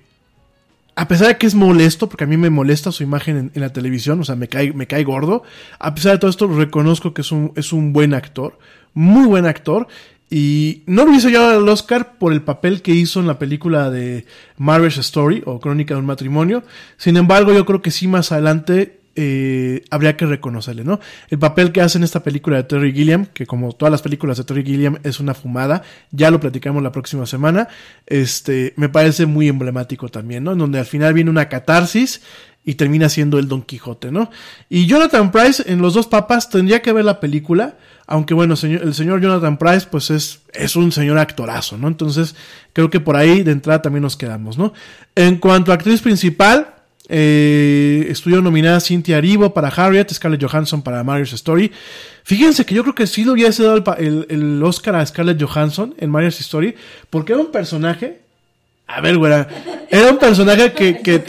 a 0.94 1.08
pesar 1.08 1.28
de 1.28 1.36
que 1.38 1.46
es 1.46 1.54
molesto, 1.54 2.08
porque 2.08 2.24
a 2.24 2.26
mí 2.26 2.36
me 2.36 2.50
molesta 2.50 2.92
su 2.92 3.02
imagen 3.02 3.36
en, 3.36 3.52
en 3.54 3.60
la 3.62 3.72
televisión, 3.72 4.20
o 4.20 4.24
sea, 4.24 4.36
me 4.36 4.48
cae, 4.48 4.72
me 4.72 4.86
cae 4.86 5.04
gordo. 5.04 5.42
A 5.78 5.94
pesar 5.94 6.12
de 6.12 6.18
todo 6.18 6.30
esto, 6.30 6.46
reconozco 6.46 7.12
que 7.12 7.22
es 7.22 7.32
un, 7.32 7.52
es 7.56 7.72
un 7.72 7.92
buen 7.92 8.14
actor, 8.14 8.58
muy 8.94 9.26
buen 9.26 9.46
actor. 9.46 9.88
Y 10.30 10.82
no 10.86 11.04
lo 11.04 11.10
hubiese 11.10 11.30
llevado 11.30 11.58
al 11.58 11.68
Oscar 11.68 12.14
por 12.18 12.32
el 12.32 12.40
papel 12.40 12.80
que 12.80 12.92
hizo 12.92 13.20
en 13.20 13.26
la 13.26 13.38
película 13.38 13.90
de 13.90 14.24
Marriage 14.56 15.00
Story 15.00 15.42
o 15.44 15.60
Crónica 15.60 15.92
de 15.92 16.00
un 16.00 16.06
matrimonio. 16.06 16.62
Sin 16.96 17.18
embargo, 17.18 17.52
yo 17.52 17.66
creo 17.66 17.82
que 17.82 17.90
sí 17.90 18.08
más 18.08 18.32
adelante 18.32 19.01
eh, 19.14 19.84
habría 19.90 20.16
que 20.16 20.24
reconocerle, 20.26 20.84
¿no? 20.84 20.98
El 21.28 21.38
papel 21.38 21.72
que 21.72 21.80
hace 21.80 21.98
en 21.98 22.04
esta 22.04 22.22
película 22.22 22.56
de 22.56 22.64
Terry 22.64 22.92
Gilliam, 22.92 23.26
que 23.26 23.46
como 23.46 23.72
todas 23.72 23.92
las 23.92 24.02
películas 24.02 24.38
de 24.38 24.44
Terry 24.44 24.64
Gilliam 24.64 24.98
es 25.02 25.20
una 25.20 25.34
fumada, 25.34 25.82
ya 26.10 26.30
lo 26.30 26.40
platicamos 26.40 26.82
la 26.82 26.92
próxima 26.92 27.26
semana, 27.26 27.68
este, 28.06 28.72
me 28.76 28.88
parece 28.88 29.26
muy 29.26 29.48
emblemático 29.48 30.08
también, 30.08 30.44
¿no? 30.44 30.52
En 30.52 30.58
donde 30.58 30.78
al 30.78 30.86
final 30.86 31.12
viene 31.12 31.30
una 31.30 31.48
catarsis 31.48 32.22
y 32.64 32.74
termina 32.74 33.08
siendo 33.08 33.38
el 33.38 33.48
Don 33.48 33.62
Quijote, 33.62 34.12
¿no? 34.12 34.30
Y 34.68 34.86
Jonathan 34.86 35.32
Price 35.32 35.62
en 35.66 35.82
Los 35.82 35.94
Dos 35.94 36.06
Papas 36.06 36.48
tendría 36.48 36.80
que 36.80 36.92
ver 36.92 37.04
la 37.04 37.20
película, 37.20 37.76
aunque 38.06 38.34
bueno, 38.34 38.54
el 38.62 38.94
señor 38.94 39.20
Jonathan 39.20 39.58
Price 39.58 39.86
pues 39.90 40.10
es, 40.10 40.40
es 40.52 40.76
un 40.76 40.92
señor 40.92 41.18
actorazo, 41.18 41.76
¿no? 41.76 41.88
Entonces 41.88 42.36
creo 42.72 42.88
que 42.88 43.00
por 43.00 43.16
ahí 43.16 43.42
de 43.42 43.52
entrada 43.52 43.82
también 43.82 44.02
nos 44.02 44.16
quedamos, 44.16 44.58
¿no? 44.58 44.72
En 45.16 45.36
cuanto 45.36 45.72
a 45.72 45.74
actriz 45.74 46.00
principal, 46.00 46.71
eh, 47.08 48.06
estuvo 48.08 48.40
nominada 48.40 48.80
Cynthia 48.80 49.18
Erivo 49.18 49.52
para 49.52 49.68
Harriet, 49.68 50.10
Scarlett 50.12 50.42
Johansson 50.42 50.82
para 50.82 51.02
Marriage 51.04 51.34
Story. 51.34 51.70
Fíjense 52.24 52.64
que 52.64 52.74
yo 52.74 52.82
creo 52.82 52.94
que 52.94 53.06
sí 53.06 53.24
le 53.24 53.32
hubiese 53.32 53.64
dado 53.64 53.76
el, 53.98 54.06
el- 54.06 54.26
el 54.30 54.62
Oscar 54.62 54.94
a 54.96 55.04
Scarlett 55.04 55.42
Johansson 55.42 55.94
en 55.98 56.10
Marriage 56.10 56.40
Story, 56.40 56.74
porque 57.10 57.32
era 57.32 57.40
un 57.42 57.50
personaje. 57.50 58.20
A 58.86 59.00
ver, 59.00 59.16
güera. 59.18 59.48
Era 59.90 60.10
un 60.10 60.18
personaje 60.18 60.72
que, 60.72 60.98
que, 61.02 61.22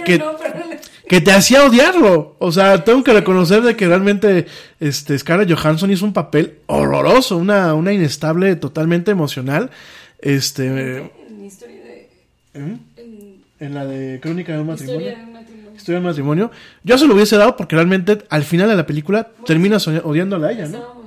que, 1.07 1.21
te 1.21 1.31
hacía 1.31 1.65
odiarlo. 1.65 2.35
O 2.39 2.51
sea, 2.51 2.83
tengo 2.83 3.03
que 3.03 3.13
reconocer 3.13 3.61
de 3.61 3.75
que 3.75 3.87
realmente 3.87 4.45
este, 4.79 5.17
Scarlett 5.17 5.51
Johansson 5.51 5.91
hizo 5.91 6.05
un 6.05 6.13
papel 6.13 6.59
horroroso, 6.67 7.37
una, 7.37 7.73
una 7.73 7.91
inestable 7.93 8.55
totalmente 8.55 9.11
emocional. 9.11 9.69
Este, 10.19 10.67
en 10.67 11.45
historia 11.45 11.75
de. 11.83 12.09
¿eh? 12.53 12.77
En 12.97 13.33
en 13.59 13.73
la 13.75 13.85
de 13.85 14.19
Crónica 14.19 14.53
de 14.53 14.59
un 14.59 14.67
matrimonio. 14.67 15.13
De 15.85 15.97
un 15.97 16.03
matrimonio. 16.03 16.51
Yo 16.83 16.97
se 16.97 17.07
lo 17.07 17.13
hubiese 17.15 17.37
dado 17.37 17.55
porque 17.57 17.75
realmente 17.75 18.25
al 18.29 18.43
final 18.43 18.69
de 18.69 18.75
la 18.75 18.85
película 18.85 19.29
termina 19.45 19.79
soña- 19.79 20.01
odiándola 20.03 20.47
a 20.47 20.51
ella, 20.51 20.67
¿no? 20.67 21.03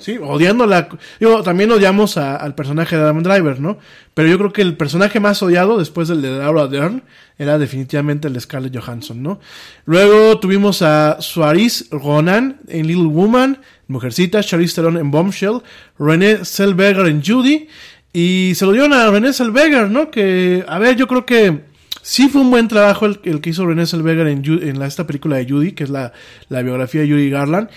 Sí, 0.00 0.16
odiándola. 0.22 0.88
Digo, 1.18 1.42
también 1.42 1.72
odiamos 1.72 2.16
a- 2.16 2.36
al 2.36 2.54
personaje 2.54 2.96
de 2.96 3.02
Adam 3.02 3.20
Driver, 3.22 3.60
¿no? 3.60 3.78
Pero 4.14 4.28
yo 4.28 4.38
creo 4.38 4.52
que 4.52 4.62
el 4.62 4.76
personaje 4.76 5.18
más 5.18 5.42
odiado 5.42 5.76
después 5.78 6.06
del 6.06 6.22
de 6.22 6.38
Laura 6.38 6.68
Dern 6.68 7.02
era 7.36 7.58
definitivamente 7.58 8.28
el 8.28 8.34
de 8.34 8.40
Scarlett 8.40 8.76
Johansson, 8.76 9.20
¿no? 9.22 9.40
Luego 9.86 10.38
tuvimos 10.38 10.82
a 10.82 11.20
Suariz 11.20 11.88
Ronan 11.90 12.58
en 12.68 12.86
Little 12.86 13.06
Woman, 13.08 13.58
Mujercita, 13.88 14.40
Charlize 14.42 14.74
Theron 14.76 14.98
en 14.98 15.10
Bombshell, 15.10 15.62
René 15.98 16.44
Zellweger 16.44 17.06
en 17.06 17.22
Judy, 17.24 17.66
y 18.12 18.52
se 18.54 18.66
lo 18.66 18.72
dieron 18.72 18.92
a 18.92 19.10
René 19.10 19.32
Zellweger, 19.32 19.90
¿no? 19.90 20.10
Que, 20.12 20.64
a 20.66 20.78
ver, 20.78 20.94
yo 20.96 21.06
creo 21.08 21.26
que 21.26 21.64
sí 22.08 22.30
fue 22.30 22.40
un 22.40 22.50
buen 22.50 22.68
trabajo 22.68 23.04
el, 23.04 23.18
que 23.42 23.50
hizo 23.50 23.66
René 23.66 23.86
Zellweger 23.86 24.28
en, 24.28 24.82
esta 24.82 25.06
película 25.06 25.36
de 25.36 25.46
Judy, 25.46 25.72
que 25.72 25.84
es 25.84 25.90
la, 25.90 26.12
biografía 26.48 27.02
de 27.02 27.08
Judy 27.08 27.28
Garland. 27.28 27.68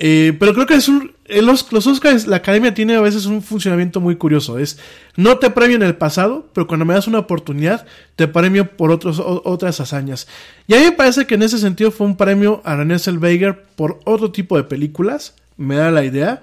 Eh, 0.00 0.36
pero 0.40 0.52
creo 0.52 0.66
que 0.66 0.74
es 0.74 0.88
un, 0.88 1.12
los, 1.28 1.70
los 1.70 1.86
Oscars, 1.86 2.26
la 2.26 2.38
academia 2.38 2.74
tiene 2.74 2.96
a 2.96 3.00
veces 3.00 3.26
un 3.26 3.40
funcionamiento 3.40 4.00
muy 4.00 4.16
curioso. 4.16 4.58
Es, 4.58 4.80
no 5.14 5.38
te 5.38 5.48
premio 5.50 5.76
en 5.76 5.84
el 5.84 5.94
pasado, 5.94 6.48
pero 6.52 6.66
cuando 6.66 6.84
me 6.84 6.94
das 6.94 7.06
una 7.06 7.20
oportunidad, 7.20 7.86
te 8.16 8.26
premio 8.26 8.68
por 8.68 8.90
otros, 8.90 9.20
o- 9.20 9.42
otras 9.44 9.78
hazañas. 9.78 10.26
Y 10.66 10.74
a 10.74 10.78
mí 10.78 10.86
me 10.86 10.92
parece 10.92 11.28
que 11.28 11.36
en 11.36 11.44
ese 11.44 11.58
sentido 11.58 11.92
fue 11.92 12.08
un 12.08 12.16
premio 12.16 12.62
a 12.64 12.74
René 12.74 12.98
Zellweger 12.98 13.62
por 13.76 14.00
otro 14.04 14.32
tipo 14.32 14.56
de 14.56 14.64
películas. 14.64 15.34
Me 15.56 15.76
da 15.76 15.92
la 15.92 16.02
idea. 16.02 16.42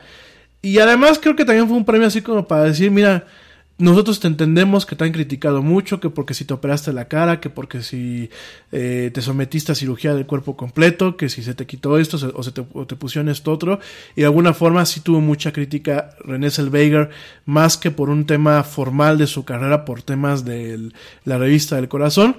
Y 0.62 0.80
además 0.80 1.20
creo 1.22 1.36
que 1.36 1.44
también 1.44 1.68
fue 1.68 1.76
un 1.76 1.84
premio 1.84 2.08
así 2.08 2.22
como 2.22 2.48
para 2.48 2.64
decir, 2.64 2.92
mira, 2.92 3.26
nosotros 3.80 4.20
te 4.20 4.28
entendemos 4.28 4.86
que 4.86 4.96
te 4.96 5.06
han 5.06 5.12
criticado 5.12 5.62
mucho, 5.64 6.00
que 6.00 6.10
porque 6.10 6.34
si 6.34 6.46
te 6.46 6.54
operaste 6.54 6.94
la 6.94 7.06
cara, 7.08 7.40
que 7.40 7.50
porque 7.50 7.82
si 7.82 8.30
eh, 8.72 9.10
te 9.14 9.22
sometiste 9.22 9.72
a 9.72 9.76
cirugía 9.76 10.14
del 10.14 10.26
cuerpo 10.26 10.56
completo, 10.58 11.18
que 11.18 11.30
si 11.30 11.42
se 11.42 11.56
te 11.56 11.66
quitó 11.66 11.98
esto 11.98 12.18
se- 12.18 12.28
o 12.28 12.44
se 12.44 12.52
te, 12.52 12.64
o 12.74 12.86
te 12.86 12.96
pusieron 12.96 13.30
esto 13.30 13.52
otro. 13.52 13.80
Y 14.16 14.22
de 14.22 14.26
alguna 14.26 14.54
forma 14.54 14.86
sí 14.86 15.00
tuvo 15.00 15.22
mucha 15.22 15.52
crítica 15.54 16.12
René 16.24 16.52
Zellweger, 16.52 17.10
más 17.46 17.78
que 17.78 17.90
por 17.90 18.10
un 18.10 18.26
tema 18.26 18.64
formal 18.64 19.18
de 19.18 19.28
su 19.28 19.46
carrera, 19.46 19.86
por 19.86 20.02
temas 20.04 20.46
de 20.46 20.92
la 21.26 21.38
revista 21.38 21.78
del 21.78 21.88
corazón. 21.88 22.36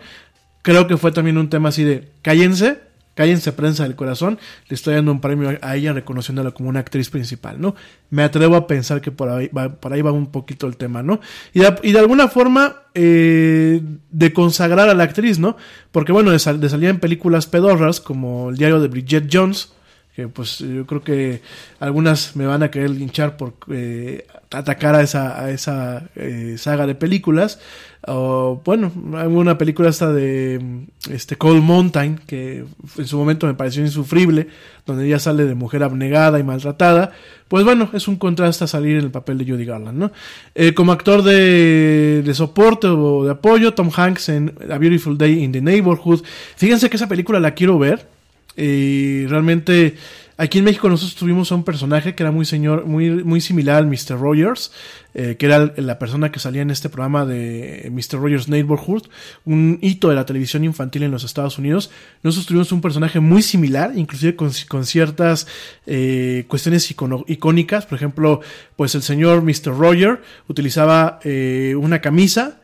Creo 0.62 0.86
que 0.86 0.98
fue 0.98 1.10
también 1.10 1.38
un 1.38 1.48
tema 1.48 1.70
así 1.70 1.84
de 1.84 2.10
cállense, 2.22 2.80
Cállense 3.14 3.52
prensa 3.52 3.82
del 3.82 3.96
corazón, 3.96 4.38
le 4.68 4.74
estoy 4.74 4.94
dando 4.94 5.12
un 5.12 5.20
premio 5.20 5.58
a 5.60 5.76
ella 5.76 5.92
reconociéndola 5.92 6.52
como 6.52 6.68
una 6.68 6.80
actriz 6.80 7.10
principal, 7.10 7.60
¿no? 7.60 7.74
Me 8.08 8.22
atrevo 8.22 8.56
a 8.56 8.66
pensar 8.66 9.00
que 9.00 9.10
por 9.10 9.28
ahí 9.28 9.48
va, 9.48 9.68
por 9.68 9.92
ahí 9.92 10.00
va 10.00 10.12
un 10.12 10.28
poquito 10.28 10.66
el 10.66 10.76
tema, 10.76 11.02
¿no? 11.02 11.20
Y 11.52 11.60
de, 11.60 11.98
alguna 11.98 12.28
forma 12.28 12.76
eh, 12.94 13.82
de 14.10 14.32
consagrar 14.32 14.88
a 14.88 14.94
la 14.94 15.04
actriz, 15.04 15.38
¿no? 15.38 15.56
Porque 15.92 16.12
bueno, 16.12 16.30
de, 16.30 16.38
sal- 16.38 16.60
en 16.62 17.00
películas 17.00 17.46
pedorras 17.46 18.00
como 18.00 18.50
El 18.50 18.56
diario 18.56 18.80
de 18.80 18.88
Bridget 18.88 19.28
Jones, 19.30 19.72
que 20.20 20.28
pues 20.28 20.58
yo 20.58 20.86
creo 20.86 21.02
que 21.02 21.40
algunas 21.78 22.36
me 22.36 22.46
van 22.46 22.62
a 22.62 22.70
querer 22.70 22.90
linchar 22.90 23.36
por 23.36 23.54
eh, 23.70 24.26
atacar 24.50 24.94
a 24.94 25.02
esa, 25.02 25.42
a 25.42 25.50
esa 25.50 26.08
eh, 26.14 26.56
saga 26.58 26.86
de 26.86 26.94
películas. 26.94 27.58
O 28.06 28.62
bueno, 28.64 28.90
hay 29.16 29.26
una 29.26 29.58
película 29.58 29.90
esta 29.90 30.10
de 30.12 30.86
este 31.10 31.36
Cold 31.36 31.62
Mountain, 31.62 32.20
que 32.26 32.64
en 32.96 33.06
su 33.06 33.18
momento 33.18 33.46
me 33.46 33.54
pareció 33.54 33.82
insufrible, 33.82 34.48
donde 34.86 35.06
ella 35.06 35.18
sale 35.18 35.44
de 35.44 35.54
mujer 35.54 35.82
abnegada 35.82 36.38
y 36.38 36.42
maltratada. 36.42 37.12
Pues 37.48 37.64
bueno, 37.64 37.90
es 37.92 38.08
un 38.08 38.16
contraste 38.16 38.64
a 38.64 38.66
salir 38.66 38.96
en 38.96 39.04
el 39.04 39.10
papel 39.10 39.38
de 39.38 39.50
Judy 39.50 39.64
Garland, 39.64 39.98
¿no? 39.98 40.12
Eh, 40.54 40.72
como 40.72 40.92
actor 40.92 41.22
de, 41.22 42.22
de 42.24 42.34
soporte 42.34 42.86
o 42.86 43.24
de 43.24 43.32
apoyo, 43.32 43.74
Tom 43.74 43.90
Hanks 43.94 44.28
en 44.30 44.54
A 44.70 44.78
Beautiful 44.78 45.18
Day 45.18 45.42
in 45.42 45.52
the 45.52 45.60
Neighborhood. 45.60 46.22
Fíjense 46.56 46.88
que 46.88 46.96
esa 46.96 47.08
película 47.08 47.40
la 47.40 47.52
quiero 47.52 47.78
ver. 47.78 48.19
Y 48.56 49.26
realmente 49.26 49.96
aquí 50.40 50.58
en 50.58 50.64
México 50.64 50.88
nosotros 50.88 51.14
tuvimos 51.16 51.52
a 51.52 51.54
un 51.54 51.64
personaje 51.64 52.14
que 52.14 52.22
era 52.22 52.32
muy 52.32 52.46
señor, 52.46 52.86
muy, 52.86 53.10
muy 53.10 53.42
similar 53.42 53.76
al 53.76 53.86
Mr. 53.86 54.18
Rogers, 54.18 54.72
eh, 55.12 55.36
que 55.38 55.44
era 55.44 55.72
la 55.76 55.98
persona 55.98 56.32
que 56.32 56.40
salía 56.40 56.62
en 56.62 56.70
este 56.70 56.88
programa 56.88 57.26
de 57.26 57.90
Mr. 57.92 58.18
Rogers 58.18 58.48
Neighborhood, 58.48 59.02
un 59.44 59.78
hito 59.82 60.08
de 60.08 60.14
la 60.14 60.24
televisión 60.24 60.64
infantil 60.64 61.02
en 61.02 61.10
los 61.10 61.24
Estados 61.24 61.58
Unidos. 61.58 61.90
Nosotros 62.22 62.46
tuvimos 62.46 62.72
un 62.72 62.80
personaje 62.80 63.20
muy 63.20 63.42
similar, 63.42 63.92
inclusive 63.94 64.34
con, 64.34 64.50
con 64.68 64.86
ciertas 64.86 65.46
eh, 65.86 66.46
cuestiones 66.48 66.90
icónicas. 66.90 67.84
Por 67.84 67.96
ejemplo, 67.96 68.40
pues 68.76 68.94
el 68.94 69.02
señor 69.02 69.42
Mr. 69.42 69.76
Roger 69.76 70.22
utilizaba 70.48 71.20
eh, 71.22 71.74
una 71.78 72.00
camisa 72.00 72.59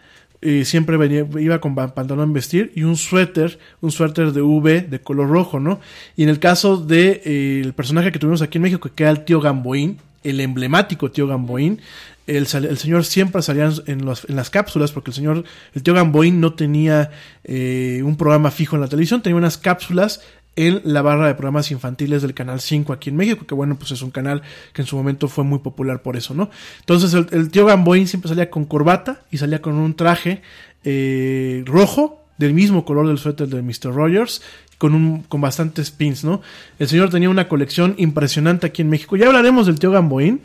siempre 0.65 0.97
venía, 0.97 1.27
iba 1.39 1.61
con 1.61 1.75
pa- 1.75 1.95
pantalón 1.95 2.33
vestir 2.33 2.73
y 2.75 2.83
un 2.85 2.97
suéter, 2.97 3.59
un 3.81 3.91
suéter 3.91 4.33
de 4.33 4.43
V 4.43 4.83
de 4.83 5.01
color 5.01 5.29
rojo, 5.29 5.61
¿no? 5.61 5.81
Y 6.17 6.23
en 6.23 6.29
el 6.29 6.39
caso 6.39 6.77
de 6.77 7.23
eh, 7.25 7.73
personaje 7.75 8.13
que 8.13 8.19
tuvimos 8.19 8.43
aquí 8.43 8.59
en 8.59 8.63
México, 8.63 8.91
que 8.95 9.03
era 9.05 9.11
el 9.11 9.25
tío 9.25 9.41
Gamboín, 9.41 9.99
el 10.25 10.41
emblemático 10.41 11.11
tío 11.11 11.27
Gamboín, 11.27 11.81
el, 12.27 12.47
el 12.53 12.79
señor 12.79 13.05
siempre 13.05 13.41
salía 13.43 13.71
en, 13.87 14.05
los- 14.05 14.29
en 14.29 14.35
las 14.37 14.51
cápsulas, 14.51 14.91
porque 14.93 15.11
el 15.11 15.15
señor, 15.15 15.45
el 15.75 15.83
tío 15.83 15.95
Gamboín 15.95 16.41
no 16.41 16.55
tenía 16.55 17.11
eh, 17.45 18.01
un 18.05 18.17
programa 18.17 18.51
fijo 18.51 18.75
en 18.77 18.83
la 18.83 18.89
televisión, 18.89 19.23
tenía 19.23 19.37
unas 19.37 19.59
cápsulas 19.59 20.21
en 20.57 20.81
la 20.85 21.03
barra 21.03 21.27
de 21.27 21.35
programas 21.35 21.71
infantiles 21.71 22.23
del 22.23 22.35
Canal 22.35 22.61
5 22.61 22.93
aquí 22.93 23.11
en 23.11 23.17
México, 23.17 23.47
que 23.47 23.55
bueno, 23.55 23.77
pues 23.77 23.93
es 23.93 24.03
un 24.03 24.11
canal 24.11 24.43
que 24.73 24.83
en 24.83 24.89
su 24.89 24.97
momento 24.97 25.29
fue 25.29 25.45
muy 25.45 25.59
popular 25.59 26.03
por 26.03 26.17
eso, 26.17 26.35
¿no? 26.35 26.51
Entonces 26.81 27.15
el, 27.15 27.51
tío 27.51 27.67
Gamboín 27.67 28.09
siempre 28.09 28.31
salía 28.31 28.51
con 28.51 28.65
corbata 28.65 29.23
y 29.31 29.39
salía 29.39 29.61
con 29.61 29.75
un 29.75 29.95
traje 29.95 30.43
eh, 30.85 31.63
rojo, 31.67 32.23
del 32.39 32.53
mismo 32.53 32.85
color 32.85 33.07
del 33.07 33.19
suéter 33.19 33.49
de 33.49 33.63
Mr. 33.63 33.95
Rogers, 33.95 34.43
con, 34.79 34.95
un, 34.95 35.23
con 35.23 35.41
bastantes 35.41 35.91
pins, 35.91 36.25
¿no? 36.25 36.43
El 36.79 36.89
señor 36.89 37.11
tenía 37.11 37.31
una 37.31 37.49
colección 37.49 37.95
impresionante 37.97 38.67
aquí 38.67 38.83
en 38.83 38.91
México. 38.91 39.17
Ya 39.17 39.27
hablaremos 39.27 39.67
del 39.67 39.79
tío 39.79 39.91
Gamboín, 39.91 40.43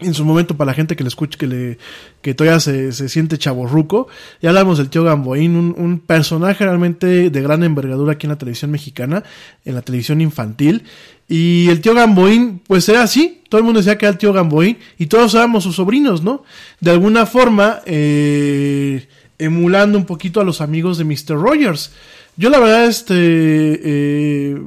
en 0.00 0.14
su 0.14 0.24
momento 0.24 0.56
para 0.56 0.70
la 0.70 0.74
gente 0.74 0.96
que 0.96 1.04
le 1.04 1.08
escuche 1.08 1.38
que 1.38 1.46
le 1.46 1.78
que 2.22 2.34
todavía 2.34 2.60
se, 2.60 2.92
se 2.92 3.08
siente 3.08 3.38
chaborruco. 3.38 4.08
Ya 4.42 4.50
hablamos 4.50 4.78
del 4.78 4.90
tío 4.90 5.04
Gamboín 5.04 5.56
un, 5.56 5.74
un 5.76 5.98
personaje 6.00 6.64
realmente 6.64 7.30
de 7.30 7.42
gran 7.42 7.62
envergadura 7.62 8.12
aquí 8.12 8.26
en 8.26 8.30
la 8.30 8.38
televisión 8.38 8.70
mexicana 8.70 9.22
en 9.64 9.74
la 9.74 9.82
televisión 9.82 10.20
infantil. 10.20 10.84
Y 11.28 11.68
el 11.68 11.80
tío 11.80 11.94
Gamboín 11.94 12.60
pues 12.66 12.88
era 12.88 13.02
así. 13.02 13.42
Todo 13.48 13.60
el 13.60 13.64
mundo 13.64 13.80
decía 13.80 13.98
que 13.98 14.06
era 14.06 14.12
el 14.12 14.18
tío 14.18 14.32
Gamboín 14.32 14.78
y 14.98 15.06
todos 15.06 15.34
éramos 15.34 15.64
sus 15.64 15.76
sobrinos 15.76 16.22
no 16.22 16.44
de 16.80 16.90
alguna 16.90 17.26
forma 17.26 17.80
eh, 17.86 19.06
emulando 19.38 19.98
un 19.98 20.06
poquito 20.06 20.40
a 20.40 20.44
los 20.44 20.60
amigos 20.60 20.98
de 20.98 21.04
Mr. 21.04 21.40
Rogers. 21.40 21.92
Yo 22.36 22.48
la 22.48 22.58
verdad 22.58 22.86
este 22.86 23.14
eh, 23.16 24.58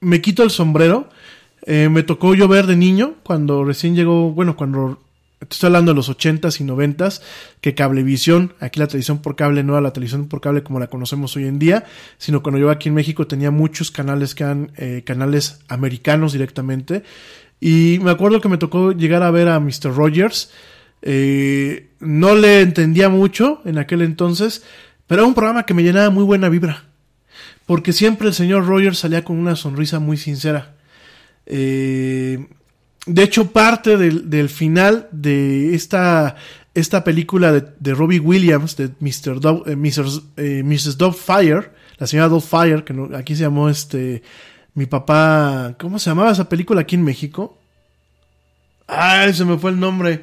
me 0.00 0.20
quito 0.20 0.42
el 0.42 0.50
sombrero 0.50 1.08
eh, 1.64 1.88
me 1.88 2.02
tocó 2.02 2.34
yo 2.34 2.48
ver 2.48 2.66
de 2.66 2.76
niño, 2.76 3.14
cuando 3.22 3.64
recién 3.64 3.94
llegó, 3.94 4.30
bueno, 4.32 4.56
cuando 4.56 4.98
estoy 5.40 5.68
hablando 5.68 5.92
de 5.92 5.96
los 5.96 6.10
80s 6.10 6.60
y 6.60 6.64
90s, 6.64 7.20
que 7.60 7.74
Cablevisión, 7.74 8.54
aquí 8.60 8.80
la 8.80 8.86
televisión 8.86 9.18
por 9.18 9.36
cable 9.36 9.62
no 9.62 9.72
era 9.72 9.80
la 9.80 9.92
televisión 9.92 10.28
por 10.28 10.40
cable 10.40 10.62
como 10.62 10.78
la 10.78 10.88
conocemos 10.88 11.36
hoy 11.36 11.46
en 11.46 11.58
día, 11.58 11.84
sino 12.18 12.42
cuando 12.42 12.58
yo 12.58 12.70
aquí 12.70 12.88
en 12.88 12.94
México 12.94 13.26
tenía 13.26 13.50
muchos 13.50 13.90
canales 13.90 14.34
que 14.34 14.44
eran 14.44 14.72
eh, 14.76 15.02
canales 15.04 15.60
americanos 15.68 16.32
directamente. 16.32 17.02
Y 17.60 17.98
me 18.02 18.10
acuerdo 18.10 18.40
que 18.40 18.48
me 18.48 18.58
tocó 18.58 18.92
llegar 18.92 19.22
a 19.22 19.30
ver 19.30 19.48
a 19.48 19.60
Mr. 19.60 19.94
Rogers. 19.94 20.50
Eh, 21.02 21.88
no 22.00 22.34
le 22.34 22.60
entendía 22.60 23.08
mucho 23.08 23.60
en 23.64 23.78
aquel 23.78 24.02
entonces, 24.02 24.64
pero 25.06 25.22
era 25.22 25.28
un 25.28 25.34
programa 25.34 25.64
que 25.64 25.74
me 25.74 25.82
llenaba 25.82 26.10
muy 26.10 26.24
buena 26.24 26.48
vibra. 26.48 26.84
Porque 27.66 27.92
siempre 27.92 28.28
el 28.28 28.34
señor 28.34 28.66
Rogers 28.66 28.98
salía 28.98 29.24
con 29.24 29.38
una 29.38 29.56
sonrisa 29.56 29.98
muy 29.98 30.18
sincera. 30.18 30.73
Eh, 31.46 32.46
de 33.06 33.22
hecho, 33.22 33.52
parte 33.52 33.96
del, 33.96 34.48
final 34.48 35.08
de 35.12 35.74
esta, 35.74 36.36
esta 36.74 37.04
película 37.04 37.52
de, 37.52 37.94
Robbie 37.94 38.20
Williams, 38.20 38.76
de 38.76 38.88
Mr. 39.00 39.40
Dove- 39.40 39.62
eh, 39.66 39.76
Mrs. 39.76 40.22
eh, 40.36 40.62
Mrs. 40.64 40.96
Doubtfire, 40.96 41.70
la 41.98 42.06
señora 42.06 42.28
Doubtfire, 42.28 42.84
que 42.84 42.94
aquí 43.16 43.36
se 43.36 43.42
llamó 43.42 43.68
este, 43.68 44.22
mi 44.74 44.86
papá, 44.86 45.76
¿cómo 45.78 45.98
se 45.98 46.10
llamaba 46.10 46.32
esa 46.32 46.48
película 46.48 46.80
aquí 46.80 46.96
en 46.96 47.04
México? 47.04 47.58
Ay, 48.86 49.32
se 49.34 49.44
me 49.44 49.58
fue 49.58 49.70
el 49.70 49.80
nombre. 49.80 50.20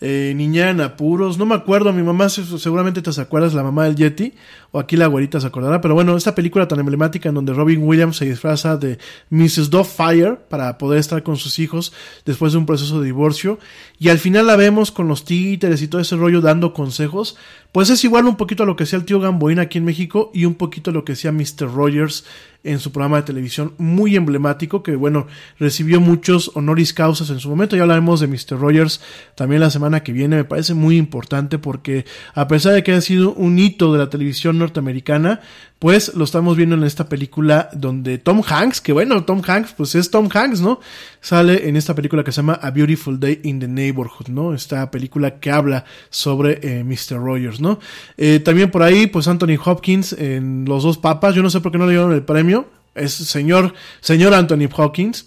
Eh, 0.00 0.32
niña 0.36 0.70
en 0.70 0.80
apuros, 0.80 1.38
no 1.38 1.44
me 1.46 1.56
acuerdo, 1.56 1.92
mi 1.92 2.04
mamá 2.04 2.28
se- 2.28 2.44
seguramente 2.60 3.02
te 3.02 3.20
acuerdas, 3.20 3.52
la 3.52 3.64
mamá 3.64 3.84
del 3.86 3.96
Yeti, 3.96 4.32
o 4.70 4.78
aquí 4.78 4.94
la 4.96 5.06
abuelita 5.06 5.40
se 5.40 5.48
acordará, 5.48 5.80
pero 5.80 5.94
bueno, 5.94 6.16
esta 6.16 6.36
película 6.36 6.68
tan 6.68 6.78
emblemática 6.78 7.28
en 7.30 7.34
donde 7.34 7.52
Robin 7.52 7.82
Williams 7.82 8.16
se 8.16 8.24
disfraza 8.26 8.76
de 8.76 8.98
Mrs. 9.30 9.70
Doubtfire 9.70 10.36
para 10.48 10.78
poder 10.78 11.00
estar 11.00 11.24
con 11.24 11.36
sus 11.36 11.58
hijos 11.58 11.92
después 12.24 12.52
de 12.52 12.58
un 12.58 12.66
proceso 12.66 13.00
de 13.00 13.06
divorcio, 13.06 13.58
y 13.98 14.10
al 14.10 14.20
final 14.20 14.46
la 14.46 14.54
vemos 14.54 14.92
con 14.92 15.08
los 15.08 15.24
títeres 15.24 15.82
y 15.82 15.88
todo 15.88 16.00
ese 16.00 16.14
rollo 16.14 16.40
dando 16.40 16.72
consejos, 16.72 17.36
pues 17.72 17.90
es 17.90 18.04
igual 18.04 18.26
un 18.26 18.36
poquito 18.36 18.62
a 18.62 18.66
lo 18.66 18.76
que 18.76 18.84
hacía 18.84 19.00
el 19.00 19.04
tío 19.04 19.18
Gamboín 19.18 19.58
aquí 19.58 19.78
en 19.78 19.84
México 19.84 20.30
y 20.32 20.44
un 20.44 20.54
poquito 20.54 20.90
a 20.90 20.94
lo 20.94 21.04
que 21.04 21.14
hacía 21.14 21.32
Mr. 21.32 21.74
Rogers 21.74 22.24
en 22.68 22.80
su 22.80 22.92
programa 22.92 23.16
de 23.16 23.22
televisión 23.22 23.74
muy 23.78 24.14
emblemático 24.14 24.82
que 24.82 24.94
bueno, 24.94 25.26
recibió 25.58 26.00
muchos 26.00 26.50
honoris 26.54 26.92
causas 26.92 27.30
en 27.30 27.40
su 27.40 27.48
momento. 27.48 27.76
Ya 27.76 27.82
hablaremos 27.82 28.20
de 28.20 28.26
Mr. 28.26 28.58
Rogers 28.58 29.00
también 29.34 29.60
la 29.60 29.70
semana 29.70 30.02
que 30.02 30.12
viene. 30.12 30.36
Me 30.36 30.44
parece 30.44 30.74
muy 30.74 30.96
importante 30.96 31.58
porque 31.58 32.04
a 32.34 32.46
pesar 32.46 32.74
de 32.74 32.82
que 32.82 32.92
ha 32.92 33.00
sido 33.00 33.32
un 33.32 33.58
hito 33.58 33.92
de 33.92 33.98
la 33.98 34.10
televisión 34.10 34.58
norteamericana, 34.58 35.40
pues 35.78 36.14
lo 36.14 36.24
estamos 36.24 36.56
viendo 36.56 36.74
en 36.74 36.82
esta 36.82 37.08
película 37.08 37.70
donde 37.72 38.18
Tom 38.18 38.42
Hanks, 38.46 38.80
que 38.80 38.92
bueno, 38.92 39.24
Tom 39.24 39.42
Hanks, 39.46 39.72
pues 39.72 39.94
es 39.94 40.10
Tom 40.10 40.28
Hanks, 40.32 40.60
¿no? 40.60 40.80
Sale 41.20 41.68
en 41.68 41.76
esta 41.76 41.94
película 41.94 42.22
que 42.22 42.32
se 42.32 42.36
llama 42.36 42.58
A 42.62 42.70
Beautiful 42.70 43.18
Day 43.18 43.40
in 43.44 43.58
the 43.60 43.68
Neighborhood, 43.68 44.28
¿no? 44.28 44.54
Esta 44.54 44.90
película 44.90 45.40
que 45.40 45.50
habla 45.50 45.84
sobre 46.10 46.60
eh, 46.62 46.84
Mr. 46.84 47.16
Rogers, 47.18 47.60
¿no? 47.60 47.80
Eh, 48.16 48.40
también 48.40 48.70
por 48.70 48.82
ahí, 48.82 49.06
pues 49.06 49.28
Anthony 49.28 49.58
Hopkins 49.62 50.12
en 50.12 50.64
Los 50.66 50.84
dos 50.84 50.98
papas, 50.98 51.34
yo 51.34 51.42
no 51.42 51.50
sé 51.50 51.60
por 51.60 51.72
qué 51.72 51.78
no 51.78 51.86
le 51.86 51.92
dieron 51.92 52.12
el 52.12 52.22
premio, 52.22 52.68
es 52.94 53.12
señor, 53.12 53.74
señor 54.00 54.34
Anthony 54.34 54.68
Hopkins. 54.74 55.26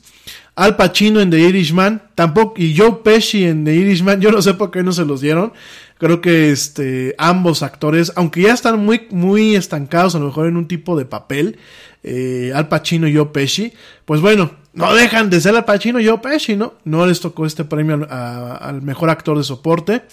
Al 0.55 0.75
Pacino 0.75 1.21
en 1.21 1.29
The 1.29 1.39
Irishman, 1.39 2.09
tampoco, 2.13 2.55
y 2.57 2.77
Joe 2.77 2.99
Pesci 3.03 3.45
en 3.45 3.63
The 3.63 3.73
Irishman, 3.73 4.19
yo 4.19 4.31
no 4.31 4.41
sé 4.41 4.53
por 4.53 4.69
qué 4.69 4.83
no 4.83 4.91
se 4.91 5.05
los 5.05 5.21
dieron. 5.21 5.53
Creo 5.97 6.19
que 6.19 6.51
este, 6.51 7.15
ambos 7.17 7.63
actores, 7.63 8.11
aunque 8.15 8.41
ya 8.41 8.53
están 8.53 8.83
muy, 8.83 9.07
muy 9.11 9.55
estancados 9.55 10.13
a 10.13 10.19
lo 10.19 10.25
mejor 10.25 10.47
en 10.47 10.57
un 10.57 10.67
tipo 10.67 10.97
de 10.97 11.05
papel, 11.05 11.57
eh, 12.03 12.51
Al 12.53 12.67
Pacino 12.67 13.07
y 13.07 13.15
Joe 13.15 13.27
Pesci, 13.27 13.73
pues 14.05 14.21
bueno, 14.21 14.51
no 14.73 14.93
dejan 14.93 15.29
de 15.29 15.41
ser 15.41 15.55
Al 15.55 15.65
Pacino 15.65 15.99
y 15.99 16.07
Joe 16.07 16.19
Pesci, 16.19 16.55
¿no? 16.55 16.75
No 16.83 17.05
les 17.05 17.19
tocó 17.19 17.45
este 17.45 17.65
premio 17.65 18.07
al, 18.09 18.81
mejor 18.81 19.09
actor 19.09 19.37
de 19.37 19.43
soporte. 19.43 20.03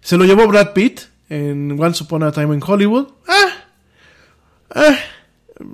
Se 0.00 0.16
lo 0.16 0.24
llevó 0.24 0.46
Brad 0.48 0.72
Pitt 0.72 1.02
en 1.28 1.80
Once 1.80 2.02
Upon 2.02 2.24
a 2.24 2.32
Time 2.32 2.54
in 2.54 2.62
Hollywood. 2.64 3.08
Ah, 3.28 3.48
ah, 4.74 4.98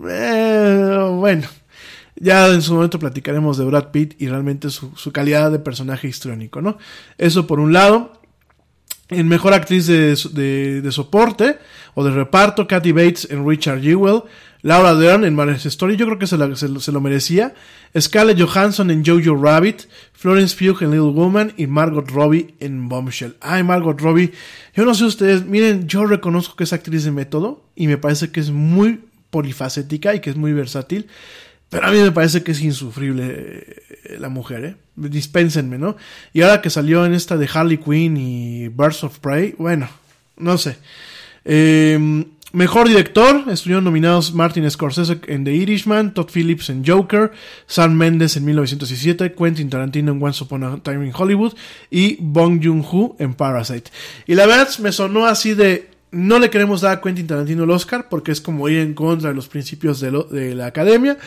eh, 0.08 1.10
bueno, 1.12 1.48
ya 2.16 2.48
en 2.48 2.62
su 2.62 2.74
momento 2.74 2.98
platicaremos 2.98 3.56
de 3.56 3.64
Brad 3.64 3.90
Pitt 3.90 4.20
y 4.20 4.28
realmente 4.28 4.70
su, 4.70 4.92
su 4.96 5.12
calidad 5.12 5.50
de 5.50 5.58
personaje 5.58 6.08
histriónico, 6.08 6.60
¿no? 6.60 6.78
Eso 7.16 7.46
por 7.46 7.60
un 7.60 7.72
lado. 7.72 8.12
En 9.10 9.26
mejor 9.26 9.54
actriz 9.54 9.86
de, 9.86 10.14
de, 10.32 10.82
de 10.82 10.92
soporte 10.92 11.58
o 11.94 12.04
de 12.04 12.10
reparto, 12.10 12.66
Kathy 12.66 12.92
Bates 12.92 13.26
en 13.30 13.48
Richard 13.48 13.80
Jewell, 13.80 14.24
Laura 14.62 14.94
Dern 14.94 15.24
en 15.24 15.34
Marriage 15.34 15.68
Story, 15.68 15.96
yo 15.96 16.06
creo 16.06 16.18
que 16.18 16.26
se, 16.26 16.36
se 16.80 16.92
lo 16.92 17.00
merecía, 17.00 17.54
Scarlett 17.98 18.40
Johansson 18.40 18.90
en 18.90 19.04
Jojo 19.04 19.40
Rabbit, 19.40 19.82
Florence 20.12 20.56
Pugh 20.56 20.82
en 20.82 20.90
Little 20.90 21.12
Woman 21.12 21.52
y 21.56 21.66
Margot 21.66 22.10
Robbie 22.10 22.54
en 22.58 22.88
Bombshell. 22.88 23.36
Ay, 23.40 23.62
Margot 23.62 24.00
Robbie, 24.00 24.32
yo 24.74 24.84
no 24.84 24.94
sé 24.94 25.04
ustedes, 25.04 25.46
miren, 25.46 25.86
yo 25.86 26.06
reconozco 26.06 26.56
que 26.56 26.64
es 26.64 26.72
actriz 26.72 27.04
de 27.04 27.12
método 27.12 27.64
y 27.76 27.86
me 27.86 27.98
parece 27.98 28.30
que 28.30 28.40
es 28.40 28.50
muy 28.50 29.00
polifacética 29.30 30.14
y 30.14 30.20
que 30.20 30.30
es 30.30 30.36
muy 30.36 30.52
versátil. 30.52 31.06
Pero 31.70 31.86
a 31.86 31.90
mí 31.90 31.98
me 31.98 32.12
parece 32.12 32.42
que 32.42 32.52
es 32.52 32.62
insufrible 32.62 33.64
eh, 34.04 34.16
la 34.18 34.30
mujer, 34.30 34.64
¿eh? 34.64 34.76
Dispénsenme, 34.96 35.76
¿no? 35.76 35.96
Y 36.32 36.40
ahora 36.40 36.62
que 36.62 36.70
salió 36.70 37.04
en 37.04 37.12
esta 37.12 37.36
de 37.36 37.48
Harley 37.52 37.76
Quinn 37.76 38.16
y 38.16 38.68
Birds 38.68 39.04
of 39.04 39.18
Prey, 39.18 39.54
bueno, 39.58 39.86
no 40.38 40.56
sé. 40.56 40.78
Eh, 41.44 42.24
mejor 42.52 42.88
director, 42.88 43.44
estuvieron 43.48 43.84
nominados 43.84 44.32
Martin 44.32 44.70
Scorsese 44.70 45.20
en 45.26 45.44
The 45.44 45.54
Irishman, 45.54 46.14
Todd 46.14 46.30
Phillips 46.32 46.70
en 46.70 46.84
Joker, 46.84 47.32
Sam 47.66 47.94
Mendes 47.94 48.36
en 48.36 48.44
1917, 48.44 49.34
Quentin 49.34 49.68
Tarantino 49.68 50.12
en 50.12 50.22
Once 50.22 50.42
Upon 50.42 50.64
a 50.64 50.82
Time 50.82 51.06
in 51.06 51.12
Hollywood 51.14 51.54
y 51.90 52.16
Bong 52.20 52.60
Joon-ho 52.62 53.16
en 53.18 53.34
Parasite. 53.34 53.90
Y 54.26 54.34
la 54.34 54.46
verdad 54.46 54.68
me 54.78 54.92
sonó 54.92 55.26
así 55.26 55.54
de 55.54 55.90
no 56.10 56.38
le 56.38 56.48
queremos 56.48 56.80
dar 56.80 56.98
a 56.98 57.00
Quentin 57.00 57.26
Tarantino 57.26 57.64
el 57.64 57.70
Oscar 57.70 58.08
porque 58.08 58.32
es 58.32 58.40
como 58.40 58.68
ir 58.68 58.78
en 58.78 58.94
contra 58.94 59.28
de 59.28 59.34
los 59.34 59.48
principios 59.48 60.00
de, 60.00 60.54
la 60.54 60.66
academia 60.66 61.18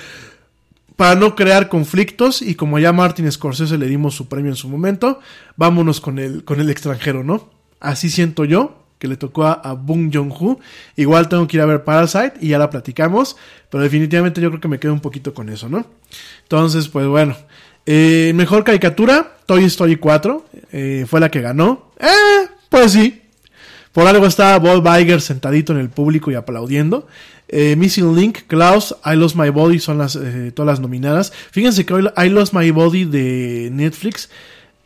para 0.95 1.15
no 1.15 1.35
crear 1.35 1.69
conflictos 1.69 2.41
y 2.41 2.55
como 2.55 2.79
ya 2.79 2.93
Martin 2.93 3.31
Scorsese 3.31 3.77
le 3.77 3.87
dimos 3.87 4.15
su 4.15 4.27
premio 4.27 4.51
en 4.51 4.55
su 4.55 4.69
momento, 4.69 5.19
vámonos 5.55 6.01
con 6.01 6.19
el, 6.19 6.43
con 6.43 6.59
el 6.59 6.69
extranjero, 6.69 7.23
¿no? 7.23 7.49
Así 7.79 8.09
siento 8.09 8.45
yo 8.45 8.80
que 9.01 9.07
le 9.07 9.17
tocó 9.17 9.45
a, 9.45 9.53
a 9.53 9.73
Bong 9.73 10.13
Joon-ho. 10.13 10.59
Igual 10.95 11.27
tengo 11.27 11.47
que 11.47 11.57
ir 11.57 11.61
a 11.61 11.65
ver 11.65 11.83
Parasite 11.83 12.33
y 12.39 12.49
ya 12.49 12.59
la 12.59 12.69
platicamos, 12.69 13.35
pero 13.71 13.81
definitivamente 13.81 14.39
yo 14.39 14.49
creo 14.49 14.61
que 14.61 14.67
me 14.67 14.79
quedo 14.79 14.93
un 14.93 14.99
poquito 14.99 15.33
con 15.33 15.49
eso, 15.49 15.67
¿no? 15.67 15.87
Entonces, 16.43 16.87
pues 16.87 17.07
bueno. 17.07 17.35
Eh, 17.87 18.31
mejor 18.35 18.63
caricatura, 18.63 19.37
Toy 19.47 19.63
Story 19.63 19.95
4, 19.95 20.45
eh, 20.71 21.05
fue 21.09 21.19
la 21.19 21.31
que 21.31 21.41
ganó. 21.41 21.91
Eh, 21.99 22.47
pues 22.69 22.91
sí, 22.91 23.23
por 23.91 24.05
algo 24.05 24.27
estaba 24.27 24.59
Bob 24.59 24.87
Iger 24.99 25.19
sentadito 25.19 25.73
en 25.73 25.79
el 25.79 25.89
público 25.89 26.29
y 26.29 26.35
aplaudiendo. 26.35 27.07
Eh, 27.47 27.75
Missing 27.75 28.15
Link, 28.15 28.37
Klaus, 28.45 28.95
I 29.03 29.15
Lost 29.15 29.35
My 29.35 29.49
Body 29.49 29.79
son 29.79 29.97
las, 29.97 30.15
eh, 30.15 30.51
todas 30.53 30.73
las 30.73 30.79
nominadas. 30.79 31.33
Fíjense 31.49 31.87
que 31.87 31.93
hoy 31.95 32.07
I 32.15 32.29
Lost 32.29 32.53
My 32.53 32.69
Body 32.69 33.05
de 33.05 33.69
Netflix, 33.73 34.29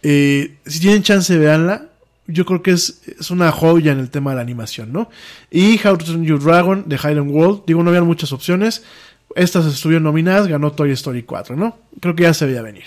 si 0.01 0.80
tienen 0.80 1.03
chance, 1.03 1.38
veanla. 1.38 1.89
Yo 2.28 2.45
creo 2.45 2.63
que 2.63 2.71
es, 2.71 3.01
es 3.19 3.30
una 3.32 3.51
joya 3.51 3.91
en 3.91 3.99
el 3.99 4.09
tema 4.09 4.32
de 4.32 4.38
la 4.38 4.41
animación, 4.41 4.91
¿no? 4.91 5.09
Y 5.51 5.80
How 5.86 5.97
to 5.97 6.05
Train 6.05 6.23
Your 6.23 6.43
Dragon 6.43 6.84
de 6.88 6.97
Hidden 6.97 7.30
World. 7.30 7.63
Digo, 7.67 7.84
no 7.84 7.89
habían 7.89 8.05
muchas 8.05 8.32
opciones. 8.32 8.84
Estas 9.36 9.65
estuvieron 9.65 10.03
nominadas, 10.03 10.47
ganó 10.47 10.71
Toy 10.71 10.91
Story 10.91 11.23
4, 11.23 11.55
¿no? 11.55 11.78
Creo 11.99 12.15
que 12.15 12.23
ya 12.23 12.34
se 12.34 12.45
veía 12.45 12.61
venir. 12.61 12.86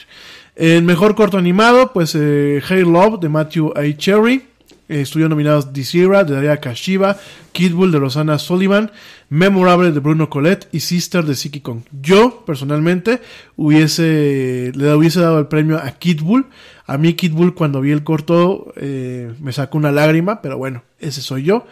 El 0.57 0.82
mejor 0.82 1.14
corto 1.14 1.39
animado, 1.39 1.93
pues 1.93 2.16
eh, 2.16 2.61
Hey 2.66 2.82
Love 2.82 3.20
de 3.20 3.28
Matthew 3.28 3.72
A. 3.76 3.97
Cherry. 3.97 4.45
Eh, 4.89 5.03
estuvieron 5.03 5.30
nominados 5.30 5.72
Desira 5.72 6.24
de 6.24 6.34
Daria 6.34 6.59
Kashiba, 6.59 7.18
Kid 7.53 7.74
Bull 7.74 7.93
de 7.93 7.99
Rosana 7.99 8.39
Sullivan, 8.39 8.91
Memorable 9.28 9.93
de 9.93 10.01
Bruno 10.01 10.30
Colette 10.30 10.68
y 10.72 10.80
Sister 10.80 11.24
de 11.24 11.34
Siki 11.34 11.61
Kong. 11.61 11.82
Yo, 12.01 12.45
personalmente, 12.47 13.20
hubiese, 13.57 14.72
le 14.74 14.95
hubiese 14.95 15.20
dado 15.20 15.39
el 15.39 15.47
premio 15.47 15.78
a 15.78 15.91
Kid 15.93 16.22
Bull. 16.22 16.47
A 16.86 16.97
mí 16.97 17.14
Kid 17.14 17.32
Bull 17.32 17.55
cuando 17.55 17.80
vi 17.80 17.91
el 17.91 18.03
corto 18.03 18.72
eh, 18.76 19.32
me 19.41 19.53
sacó 19.53 19.76
una 19.76 19.93
lágrima, 19.93 20.41
pero 20.41 20.57
bueno, 20.57 20.82
ese 20.99 21.20
soy 21.20 21.43
yo. 21.43 21.66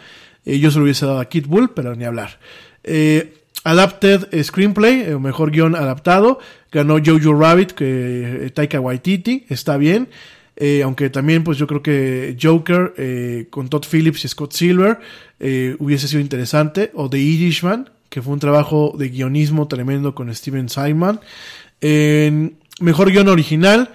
Eh, 0.47 0.59
yo 0.59 0.71
se 0.71 0.77
lo 0.77 0.85
hubiese 0.85 1.05
dado 1.05 1.19
a 1.19 1.25
Kid 1.25 1.45
Bull, 1.47 1.71
pero 1.71 1.93
ni 1.95 2.05
hablar. 2.05 2.39
Eh, 2.83 3.33
Adapted 3.65 4.43
Screenplay, 4.43 5.01
eh, 5.01 5.19
mejor 5.19 5.51
guion 5.51 5.75
adaptado, 5.75 6.39
ganó 6.71 6.99
Jojo 7.03 7.37
Rabbit, 7.37 7.71
que 7.73 8.49
Taika 8.53 8.79
Waititi, 8.79 9.45
está 9.49 9.75
bien. 9.75 10.07
Eh, 10.59 10.81
aunque 10.83 11.09
también, 11.09 11.43
pues 11.43 11.57
yo 11.57 11.67
creo 11.67 11.83
que 11.83 12.35
Joker 12.41 12.93
eh, 12.97 13.47
con 13.49 13.69
Todd 13.69 13.85
Phillips 13.89 14.25
y 14.25 14.27
Scott 14.27 14.53
Silver 14.53 14.99
eh, 15.39 15.75
hubiese 15.79 16.07
sido 16.07 16.19
interesante. 16.19 16.91
O 16.95 17.09
The 17.09 17.19
Irishman, 17.19 17.89
que 18.09 18.21
fue 18.21 18.33
un 18.33 18.39
trabajo 18.39 18.93
de 18.97 19.09
guionismo 19.09 19.67
tremendo 19.67 20.15
con 20.15 20.33
Steven 20.33 20.67
Simon. 20.67 21.19
Mejor 22.79 23.11
guion 23.11 23.27
original, 23.27 23.89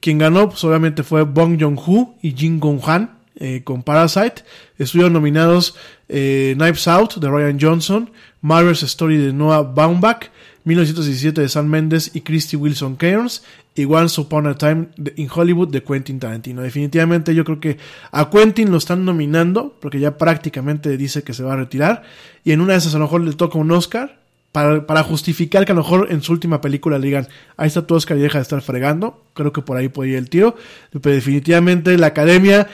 quien 0.00 0.18
ganó, 0.18 0.50
pues 0.50 0.62
obviamente 0.62 1.02
fue 1.02 1.22
Bong 1.22 1.60
Joon-ho 1.60 2.14
y 2.22 2.32
Jin 2.32 2.60
Gong-han 2.60 3.18
eh, 3.36 3.62
con 3.64 3.82
Parasite. 3.82 4.44
Estuvieron 4.78 5.12
nominados 5.12 5.74
eh, 6.08 6.54
Knives 6.56 6.86
Out 6.86 7.16
de 7.16 7.28
Ryan 7.28 7.58
Johnson, 7.60 8.10
Marvel's 8.40 8.82
Story 8.84 9.16
de 9.16 9.32
Noah 9.32 9.62
Baumbach, 9.62 10.30
1917 10.64 11.40
de 11.40 11.48
Sam 11.48 11.66
Mendes 11.66 12.10
y 12.14 12.20
Christy 12.20 12.56
Wilson 12.56 12.94
Cairns, 12.96 13.42
y 13.80 13.84
Once 13.84 14.20
Upon 14.20 14.46
a 14.46 14.54
Time 14.56 14.88
in 15.16 15.28
Hollywood 15.32 15.68
de 15.68 15.82
Quentin 15.82 16.18
Tarantino. 16.18 16.62
Definitivamente 16.62 17.34
yo 17.34 17.44
creo 17.44 17.60
que 17.60 17.78
a 18.10 18.30
Quentin 18.30 18.70
lo 18.70 18.78
están 18.78 19.04
nominando, 19.04 19.76
porque 19.80 20.00
ya 20.00 20.18
prácticamente 20.18 20.96
dice 20.96 21.22
que 21.22 21.32
se 21.32 21.42
va 21.42 21.54
a 21.54 21.56
retirar, 21.56 22.02
y 22.44 22.52
en 22.52 22.60
una 22.60 22.74
de 22.74 22.78
esas 22.78 22.94
a 22.94 22.98
lo 22.98 23.04
mejor 23.04 23.22
le 23.22 23.32
toca 23.32 23.58
un 23.58 23.70
Oscar, 23.70 24.20
para, 24.52 24.86
para 24.86 25.02
justificar 25.04 25.64
que 25.64 25.72
a 25.72 25.74
lo 25.74 25.82
mejor 25.82 26.08
en 26.10 26.22
su 26.22 26.32
última 26.32 26.60
película 26.60 26.98
le 26.98 27.06
digan, 27.06 27.28
ahí 27.56 27.68
está 27.68 27.86
tu 27.86 27.94
Oscar 27.94 28.18
y 28.18 28.20
deja 28.20 28.38
de 28.38 28.42
estar 28.42 28.60
fregando. 28.62 29.22
Creo 29.34 29.52
que 29.52 29.62
por 29.62 29.76
ahí 29.76 29.88
puede 29.88 30.10
ir 30.10 30.16
el 30.16 30.28
tiro. 30.28 30.56
Pero 30.90 31.14
definitivamente 31.14 31.96
la 31.96 32.08
academia 32.08 32.66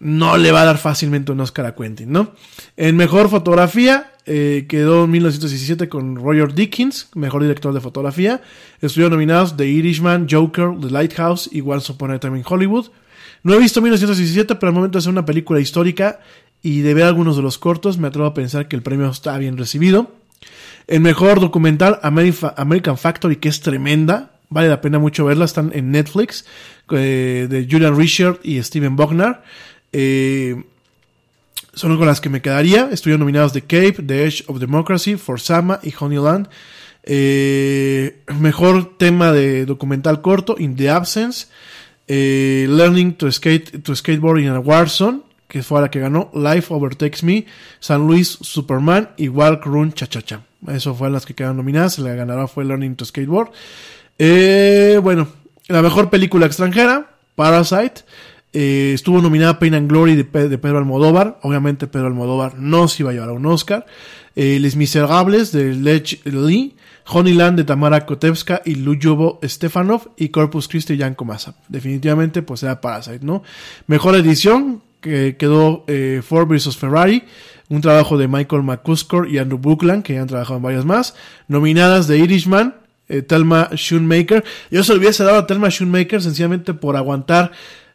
no 0.00 0.36
le 0.36 0.52
va 0.52 0.62
a 0.62 0.64
dar 0.64 0.78
fácilmente 0.78 1.32
un 1.32 1.40
Oscar 1.40 1.66
a 1.66 1.74
Quentin, 1.74 2.12
¿no? 2.12 2.32
En 2.76 2.96
mejor 2.96 3.28
fotografía 3.28 4.12
eh, 4.26 4.66
quedó 4.68 5.04
en 5.04 5.10
1917 5.10 5.88
con 5.88 6.16
Roger 6.16 6.54
Dickens, 6.54 7.08
mejor 7.14 7.42
director 7.42 7.74
de 7.74 7.80
fotografía. 7.80 8.40
Estuvieron 8.80 9.12
nominados 9.12 9.56
The 9.56 9.66
Irishman, 9.66 10.26
Joker, 10.30 10.72
The 10.80 10.90
Lighthouse 10.90 11.48
y 11.52 11.60
Once 11.60 11.92
Upon 11.92 12.12
a 12.12 12.18
Time 12.18 12.38
in 12.38 12.44
Hollywood. 12.46 12.86
No 13.42 13.54
he 13.54 13.58
visto 13.58 13.82
1917, 13.82 14.54
pero 14.54 14.68
al 14.68 14.74
momento 14.74 14.96
de 14.96 15.00
hacer 15.00 15.12
una 15.12 15.26
película 15.26 15.60
histórica 15.60 16.20
y 16.62 16.80
de 16.80 16.94
ver 16.94 17.04
algunos 17.04 17.36
de 17.36 17.42
los 17.42 17.58
cortos, 17.58 17.98
me 17.98 18.08
atrevo 18.08 18.26
a 18.26 18.34
pensar 18.34 18.68
que 18.68 18.76
el 18.76 18.82
premio 18.82 19.08
está 19.10 19.36
bien 19.36 19.58
recibido. 19.58 20.12
El 20.86 21.00
mejor 21.00 21.40
documental, 21.40 22.00
American 22.02 22.96
Factory, 22.96 23.36
que 23.36 23.50
es 23.50 23.60
tremenda. 23.60 24.32
Vale 24.48 24.68
la 24.68 24.80
pena 24.80 24.98
mucho 24.98 25.24
verla. 25.26 25.44
Están 25.44 25.70
en 25.74 25.90
Netflix. 25.90 26.46
eh, 26.90 27.46
de 27.48 27.66
Julian 27.70 27.96
Richard 27.96 28.40
y 28.42 28.62
Steven 28.62 28.96
Bognar. 28.96 29.42
Eh, 29.96 30.60
son 31.72 31.96
con 31.96 32.06
las 32.06 32.20
que 32.20 32.28
me 32.28 32.42
quedaría. 32.42 32.88
Estuvieron 32.90 33.20
nominados 33.20 33.52
The 33.52 33.62
Cape, 33.62 34.02
The 34.04 34.26
Edge 34.26 34.44
of 34.48 34.58
Democracy, 34.58 35.16
For 35.16 35.40
Sama 35.40 35.78
y 35.82 35.94
Honeyland. 35.98 36.48
Eh, 37.04 38.20
mejor 38.38 38.98
tema 38.98 39.32
de 39.32 39.66
documental 39.66 40.20
corto, 40.20 40.56
In 40.58 40.76
the 40.76 40.90
Absence. 40.90 41.46
Eh, 42.08 42.66
Learning 42.68 43.14
to, 43.14 43.30
skate, 43.30 43.78
to 43.82 43.94
Skateboard 43.94 44.40
in 44.40 44.48
a 44.48 44.58
Warzone, 44.58 45.22
que 45.48 45.62
fue 45.62 45.80
la 45.80 45.90
que 45.90 46.00
ganó. 46.00 46.30
Life 46.34 46.74
Overtakes 46.74 47.22
Me, 47.22 47.46
San 47.78 48.06
Luis 48.06 48.36
Superman 48.40 49.10
y 49.16 49.28
Walk 49.28 49.64
Run 49.64 49.92
Cha 49.92 50.08
Cha 50.08 50.22
Cha. 50.22 50.42
Eso 50.68 50.94
fue 50.94 51.08
las 51.08 51.24
que 51.24 51.34
quedaron 51.34 51.56
nominadas. 51.56 51.98
La 52.00 52.14
ganadora 52.14 52.48
fue 52.48 52.64
Learning 52.64 52.96
to 52.96 53.04
Skateboard. 53.04 53.52
Bueno, 54.18 55.28
la 55.68 55.82
mejor 55.82 56.10
película 56.10 56.46
extranjera, 56.46 57.10
Parasite. 57.36 58.02
Eh, 58.54 58.92
estuvo 58.94 59.20
nominada 59.20 59.58
Pain 59.58 59.74
and 59.74 59.90
Glory 59.90 60.14
de, 60.14 60.24
Pe- 60.24 60.48
de 60.48 60.56
Pedro 60.58 60.78
Almodóvar. 60.78 61.38
Obviamente 61.42 61.86
Pedro 61.88 62.06
Almodóvar 62.06 62.54
no 62.58 62.88
se 62.88 63.02
iba 63.02 63.10
a 63.10 63.12
llevar 63.12 63.28
a 63.28 63.32
un 63.32 63.44
Oscar. 63.46 63.84
Eh, 64.36 64.58
Les 64.60 64.76
Miserables 64.76 65.52
de 65.52 65.74
Lech 65.74 66.24
Lee. 66.24 66.76
Honeyland 67.06 67.58
de 67.58 67.64
Tamara 67.64 68.06
Kotevska 68.06 68.62
y 68.64 68.76
Lujovo 68.76 69.38
Stefanov 69.44 70.12
y 70.16 70.30
Corpus 70.30 70.68
Christi 70.68 70.96
Jan 70.96 71.14
Komasa. 71.14 71.54
Definitivamente 71.68 72.40
pues 72.40 72.62
era 72.62 72.80
Parasite, 72.80 73.20
¿no? 73.26 73.42
Mejor 73.86 74.14
edición 74.16 74.80
que 75.02 75.36
quedó 75.36 75.84
eh, 75.86 76.22
Ford 76.26 76.48
vs 76.48 76.78
Ferrari, 76.78 77.24
un 77.68 77.82
trabajo 77.82 78.16
de 78.16 78.26
Michael 78.26 78.62
McCusker 78.62 79.28
y 79.30 79.36
Andrew 79.36 79.58
Buckland 79.58 80.02
que 80.02 80.14
ya 80.14 80.22
han 80.22 80.28
trabajado 80.28 80.56
en 80.56 80.62
varias 80.62 80.86
más. 80.86 81.14
Nominadas 81.46 82.08
de 82.08 82.16
Irishman, 82.16 82.74
eh, 83.10 83.20
Thelma 83.20 83.68
Schoonmaker. 83.76 84.42
Yo 84.70 84.82
se 84.82 84.94
lo 84.94 84.98
hubiese 84.98 85.24
dado 85.24 85.40
a 85.40 85.46
Thelma 85.46 85.70
Schoonmaker 85.70 86.22
sencillamente 86.22 86.72
por 86.72 86.96
aguantar 86.96 87.52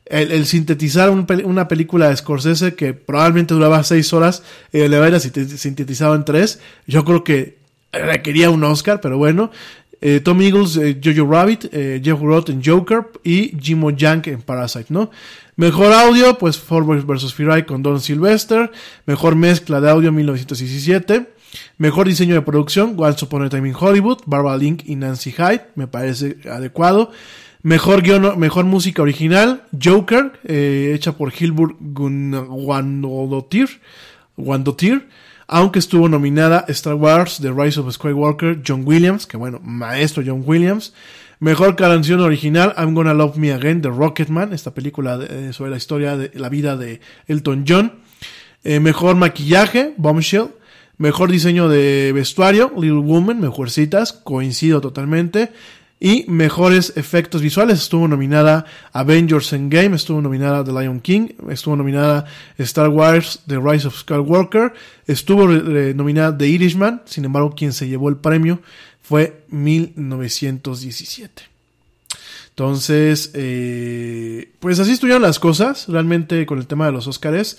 el, 0.10 0.32
el 0.32 0.46
sintetizar 0.46 1.10
una 1.12 1.68
película 1.68 2.10
de 2.10 2.18
Scorsese 2.18 2.76
que 2.76 2.94
probablemente 2.94 3.54
duraba 3.54 3.84
seis 3.84 4.12
horas, 4.14 4.44
eh, 4.74 4.90
le 4.90 5.00
hubiera 5.00 5.20
sinte- 5.20 5.46
sintetizado 5.58 6.16
en 6.16 6.26
tres. 6.26 6.60
Yo 6.88 7.06
creo 7.06 7.24
que 7.24 7.58
requería 7.92 8.50
un 8.50 8.64
Oscar, 8.64 9.00
pero 9.02 9.18
bueno. 9.18 9.52
Eh, 10.02 10.22
Tom 10.22 10.42
Eagles, 10.42 10.78
eh, 10.78 11.00
Jojo 11.04 11.30
Rabbit, 11.30 11.66
eh, 11.74 12.00
Jeff 12.02 12.22
Roth 12.22 12.50
en 12.50 12.64
Joker 12.64 13.08
y 13.24 13.52
Jimo 13.60 13.92
Jank 13.98 14.28
en 14.28 14.42
Parasite, 14.42 14.86
¿no? 14.90 15.12
Mejor 15.58 15.92
audio, 15.92 16.38
pues 16.38 16.58
Ford 16.58 16.86
vs. 16.86 17.34
Ferrari 17.34 17.64
con 17.64 17.84
Don 17.84 18.00
Sylvester. 18.00 18.72
Mejor 19.06 19.36
mezcla 19.36 19.82
de 19.82 19.90
audio 19.90 20.12
1917. 20.14 21.28
Mejor 21.78 22.08
diseño 22.08 22.36
de 22.36 22.42
producción, 22.44 22.96
Once 22.98 23.26
Upon 23.26 23.44
a 23.44 23.50
Time 23.50 23.68
in 23.68 23.76
Hollywood, 23.78 24.20
Barbara 24.26 24.56
Link 24.56 24.84
y 24.86 24.96
Nancy 24.96 25.32
Hyde, 25.32 25.66
me 25.76 25.88
parece 25.88 26.38
adecuado. 26.50 27.12
Mejor 27.62 28.02
guion, 28.02 28.40
mejor 28.40 28.64
música 28.66 29.02
original, 29.02 29.64
Joker, 29.84 30.40
eh, 30.46 30.94
hecha 30.96 31.12
por 31.18 31.34
Hilbert 31.38 31.76
Guandotir, 31.80 33.68
Guandotir, 34.38 35.10
aunque 35.48 35.80
estuvo 35.80 36.08
nominada 36.08 36.64
Star 36.70 36.94
Wars, 36.96 37.40
The 37.42 37.52
Rise 37.52 37.82
of 37.82 37.92
Skywalker, 37.94 38.62
John 38.66 38.84
Williams, 38.86 39.28
que 39.28 39.36
bueno, 39.36 39.60
maestro 39.62 40.24
John 40.26 40.44
Williams. 40.46 40.94
Mejor 41.42 41.76
canción 41.76 42.22
original, 42.22 42.74
I'm 42.78 42.94
Gonna 42.94 43.14
Love 43.14 43.36
Me 43.38 43.52
Again, 43.52 43.82
de 43.82 43.90
Rocketman, 43.90 44.54
esta 44.54 44.74
película 44.74 45.18
de- 45.18 45.52
sobre 45.54 45.72
la 45.72 45.78
historia 45.78 46.16
de 46.16 46.32
la 46.36 46.48
vida 46.50 46.78
de 46.78 47.02
Elton 47.28 47.66
John. 47.68 47.94
Eh, 48.64 48.80
mejor 48.80 49.16
maquillaje, 49.16 49.94
Bombshell. 49.98 50.48
Mejor 50.98 51.32
diseño 51.32 51.70
de 51.70 52.12
vestuario, 52.14 52.74
Little 52.76 53.00
Woman, 53.00 53.40
mejorcitas, 53.40 54.12
coincido 54.12 54.82
totalmente. 54.82 55.50
Y 56.02 56.24
mejores 56.30 56.94
efectos 56.96 57.42
visuales, 57.42 57.80
estuvo 57.80 58.08
nominada 58.08 58.66
Avengers 58.94 59.52
Endgame, 59.52 59.98
estuvo 59.98 60.22
nominada 60.22 60.64
The 60.64 60.72
Lion 60.72 61.02
King, 61.02 61.30
estuvo 61.50 61.76
nominada 61.76 62.26
Star 62.58 62.88
Wars 62.88 63.42
The 63.48 63.58
Rise 63.58 63.88
of 63.88 63.98
Skywalker, 63.98 64.74
estuvo 65.08 65.52
eh, 65.52 65.94
nominada 65.94 66.38
The 66.38 66.48
Irishman, 66.48 67.02
sin 67.04 67.26
embargo 67.26 67.54
quien 67.54 67.74
se 67.74 67.90
llevó 67.90 68.08
el 68.08 68.16
premio 68.16 68.62
fue 69.02 69.42
1917. 69.50 71.44
Entonces, 72.50 73.32
eh, 73.34 74.52
pues 74.60 74.80
así 74.80 74.92
estuvieron 74.92 75.22
las 75.22 75.40
cosas. 75.40 75.88
Realmente 75.88 76.46
con 76.46 76.60
el 76.60 76.68
tema 76.68 76.86
de 76.86 76.92
los 76.92 77.08
Óscares 77.08 77.58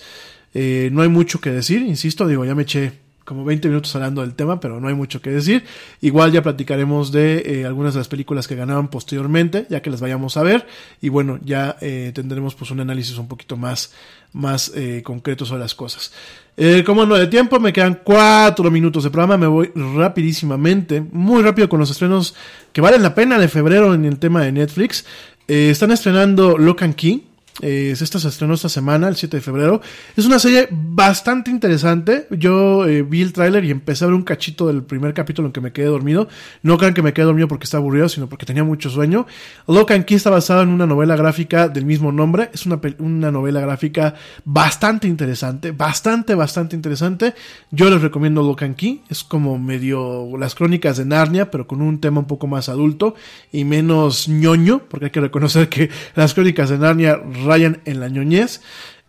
eh, 0.53 0.89
no 0.91 1.01
hay 1.01 1.09
mucho 1.09 1.41
que 1.41 1.49
decir. 1.49 1.81
Insisto, 1.81 2.27
digo, 2.27 2.45
ya 2.45 2.55
me 2.55 2.61
eché 2.61 2.93
como 3.25 3.45
20 3.45 3.67
minutos 3.67 3.95
hablando 3.95 4.21
del 4.21 4.33
tema, 4.33 4.59
pero 4.59 4.79
no 4.79 4.87
hay 4.87 4.93
mucho 4.93 5.21
que 5.21 5.29
decir. 5.29 5.63
Igual 6.01 6.31
ya 6.31 6.41
platicaremos 6.41 7.11
de 7.11 7.43
eh, 7.45 7.65
algunas 7.65 7.93
de 7.93 7.99
las 7.99 8.07
películas 8.07 8.47
que 8.47 8.55
ganaron 8.55 8.87
posteriormente, 8.87 9.67
ya 9.69 9.81
que 9.81 9.89
las 9.89 10.01
vayamos 10.01 10.37
a 10.37 10.43
ver. 10.43 10.67
Y 11.01 11.09
bueno, 11.09 11.39
ya 11.43 11.77
eh, 11.81 12.11
tendremos 12.13 12.55
pues 12.55 12.71
un 12.71 12.79
análisis 12.79 13.17
un 13.17 13.27
poquito 13.27 13.57
más, 13.57 13.93
más 14.33 14.71
eh, 14.75 15.01
concreto 15.03 15.45
sobre 15.45 15.61
las 15.61 15.75
cosas. 15.75 16.11
Eh, 16.57 16.83
como 16.85 17.05
no 17.05 17.15
de 17.15 17.27
tiempo, 17.27 17.59
me 17.59 17.71
quedan 17.73 18.01
cuatro 18.03 18.69
minutos 18.71 19.03
de 19.03 19.11
programa, 19.11 19.37
me 19.37 19.47
voy 19.47 19.71
rapidísimamente, 19.75 21.01
muy 21.01 21.41
rápido 21.43 21.69
con 21.69 21.79
los 21.79 21.91
estrenos 21.91 22.35
que 22.73 22.81
valen 22.81 23.03
la 23.03 23.15
pena 23.15 23.39
de 23.39 23.47
febrero 23.47 23.93
en 23.93 24.05
el 24.05 24.19
tema 24.19 24.41
de 24.43 24.51
Netflix. 24.51 25.05
Están 25.47 25.91
estrenando 25.91 26.57
Lock 26.57 26.83
and 26.83 26.95
Key. 26.95 27.30
Eh, 27.61 27.91
esta 27.91 28.19
se 28.19 28.27
estrenó 28.27 28.55
esta 28.55 28.69
semana, 28.69 29.07
el 29.07 29.15
7 29.15 29.37
de 29.37 29.41
febrero. 29.41 29.81
Es 30.17 30.25
una 30.25 30.39
serie 30.39 30.67
bastante 30.71 31.51
interesante. 31.51 32.27
Yo 32.31 32.87
eh, 32.87 33.03
vi 33.03 33.21
el 33.21 33.33
tráiler 33.33 33.63
y 33.63 33.71
empecé 33.71 34.03
a 34.03 34.07
ver 34.07 34.15
un 34.15 34.23
cachito 34.23 34.67
del 34.67 34.83
primer 34.83 35.13
capítulo 35.13 35.47
en 35.47 35.51
que 35.51 35.61
me 35.61 35.71
quedé 35.71 35.85
dormido. 35.85 36.27
No 36.63 36.77
crean 36.77 36.93
que 36.93 37.03
me 37.03 37.13
quedé 37.13 37.25
dormido 37.25 37.47
porque 37.47 37.65
estaba 37.65 37.81
aburrido, 37.81 38.09
sino 38.09 38.27
porque 38.27 38.45
tenía 38.45 38.63
mucho 38.63 38.89
sueño. 38.89 39.27
Lock 39.67 39.91
and 39.91 40.05
Key 40.05 40.17
está 40.17 40.31
basada 40.31 40.63
en 40.63 40.69
una 40.69 40.87
novela 40.87 41.15
gráfica 41.15 41.67
del 41.67 41.85
mismo 41.85 42.11
nombre. 42.11 42.49
Es 42.53 42.65
una, 42.65 42.79
una 42.97 43.31
novela 43.31 43.61
gráfica 43.61 44.15
bastante 44.43 45.07
interesante, 45.07 45.71
bastante, 45.71 46.33
bastante 46.33 46.75
interesante. 46.75 47.35
Yo 47.69 47.89
les 47.89 48.01
recomiendo 48.01 48.41
Lock 48.41 48.63
and 48.63 48.75
Key. 48.75 49.03
Es 49.09 49.23
como 49.23 49.59
medio 49.59 50.29
las 50.37 50.55
crónicas 50.55 50.97
de 50.97 51.05
Narnia, 51.05 51.51
pero 51.51 51.67
con 51.67 51.81
un 51.81 51.99
tema 51.99 52.19
un 52.19 52.27
poco 52.27 52.47
más 52.47 52.69
adulto 52.69 53.13
y 53.51 53.65
menos 53.65 54.27
ñoño, 54.27 54.81
porque 54.89 55.05
hay 55.05 55.11
que 55.11 55.21
reconocer 55.21 55.69
que 55.69 55.89
las 56.15 56.33
crónicas 56.33 56.69
de 56.69 56.77
Narnia 56.79 57.21
rayan 57.51 57.81
en 57.85 57.99
la. 57.99 58.09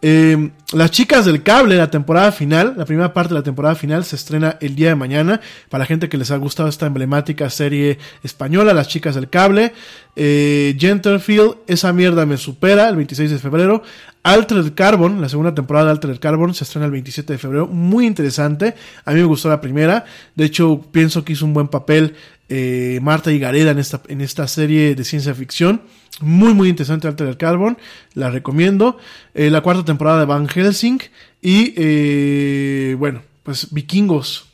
Eh, 0.05 0.51
las 0.73 0.91
chicas 0.91 1.25
del 1.25 1.45
cable, 1.45 1.77
la 1.77 1.89
temporada 1.89 2.33
final, 2.33 2.75
la 2.77 2.85
primera 2.85 3.13
parte 3.13 3.35
de 3.35 3.39
la 3.39 3.45
temporada 3.45 3.77
final 3.77 4.05
se 4.05 4.17
estrena 4.17 4.57
el 4.61 4.75
día 4.75 4.89
de 4.89 4.95
mañana. 4.97 5.41
Para 5.69 5.83
la 5.83 5.87
gente 5.87 6.09
que 6.09 6.19
les 6.19 6.33
ha 6.33 6.37
gustado 6.39 6.69
esta 6.69 6.87
emblemática 6.87 7.49
serie 7.51 7.99
española, 8.25 8.75
Las 8.75 8.89
chicas 8.89 9.15
del 9.15 9.31
cable. 9.31 9.73
Eh, 10.17 10.77
Genterfield, 10.77 11.59
esa 11.69 11.93
mierda 11.93 12.27
me 12.27 12.37
supera, 12.37 12.89
el 12.89 12.97
26 12.97 13.31
de 13.31 13.39
febrero. 13.39 13.83
Altered 14.25 14.73
Carbon, 14.75 15.21
la 15.21 15.29
segunda 15.29 15.55
temporada 15.55 15.87
de 15.87 15.93
Altered 15.93 16.19
Carbon, 16.19 16.53
se 16.53 16.65
estrena 16.65 16.87
el 16.87 16.93
27 16.93 17.33
de 17.33 17.39
febrero. 17.39 17.69
Muy 17.69 18.07
interesante. 18.07 18.75
A 19.05 19.13
mí 19.13 19.21
me 19.21 19.27
gustó 19.27 19.49
la 19.49 19.61
primera. 19.61 20.05
De 20.35 20.45
hecho, 20.45 20.81
pienso 20.91 21.25
que 21.25 21.35
hizo 21.35 21.45
un 21.45 21.55
buen 21.55 21.69
papel 21.69 22.17
eh, 22.49 23.01
Marta 23.03 23.33
Higareda 23.33 23.71
en 23.71 23.79
esta, 23.79 24.03
en 24.09 24.21
esta 24.21 24.47
serie 24.47 24.95
de 24.95 25.05
ciencia 25.05 25.35
ficción. 25.35 25.83
Muy, 26.21 26.55
muy 26.55 26.69
interesante 26.69 27.09
Altered 27.09 27.37
Carbon. 27.37 27.79
La 28.15 28.31
recomiendo. 28.31 28.99
Eh, 29.35 29.51
la 29.51 29.63
cuarta 29.63 29.85
temporada 29.85 30.21
de 30.21 30.27
Van 30.27 30.49
Helsing. 30.49 30.99
Y, 31.41 31.75
eh, 31.77 32.97
bueno, 32.99 33.23
pues 33.43 33.73
Vikingos. 33.73 34.47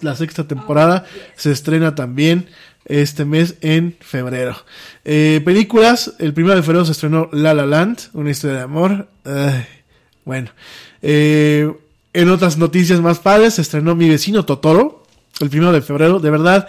La 0.00 0.16
sexta 0.16 0.48
temporada 0.48 1.04
se 1.36 1.52
estrena 1.52 1.94
también 1.94 2.48
este 2.86 3.24
mes 3.24 3.54
en 3.60 3.96
febrero. 4.00 4.56
Películas, 5.04 6.14
el 6.18 6.34
primero 6.34 6.56
de 6.56 6.62
febrero 6.62 6.84
se 6.84 6.90
estrenó 6.90 7.28
La 7.32 7.54
La 7.54 7.66
Land, 7.66 8.10
una 8.12 8.30
historia 8.32 8.56
de 8.56 8.62
amor. 8.62 9.08
Ay, 9.24 9.64
bueno, 10.24 10.50
en 12.14 12.28
otras 12.28 12.58
noticias 12.58 13.00
más 13.00 13.20
padres 13.20 13.54
se 13.54 13.62
estrenó 13.62 13.94
Mi 13.94 14.08
vecino 14.08 14.44
Totoro, 14.44 15.04
el 15.40 15.48
primero 15.48 15.72
de 15.72 15.82
febrero. 15.82 16.18
De 16.18 16.30
verdad, 16.30 16.68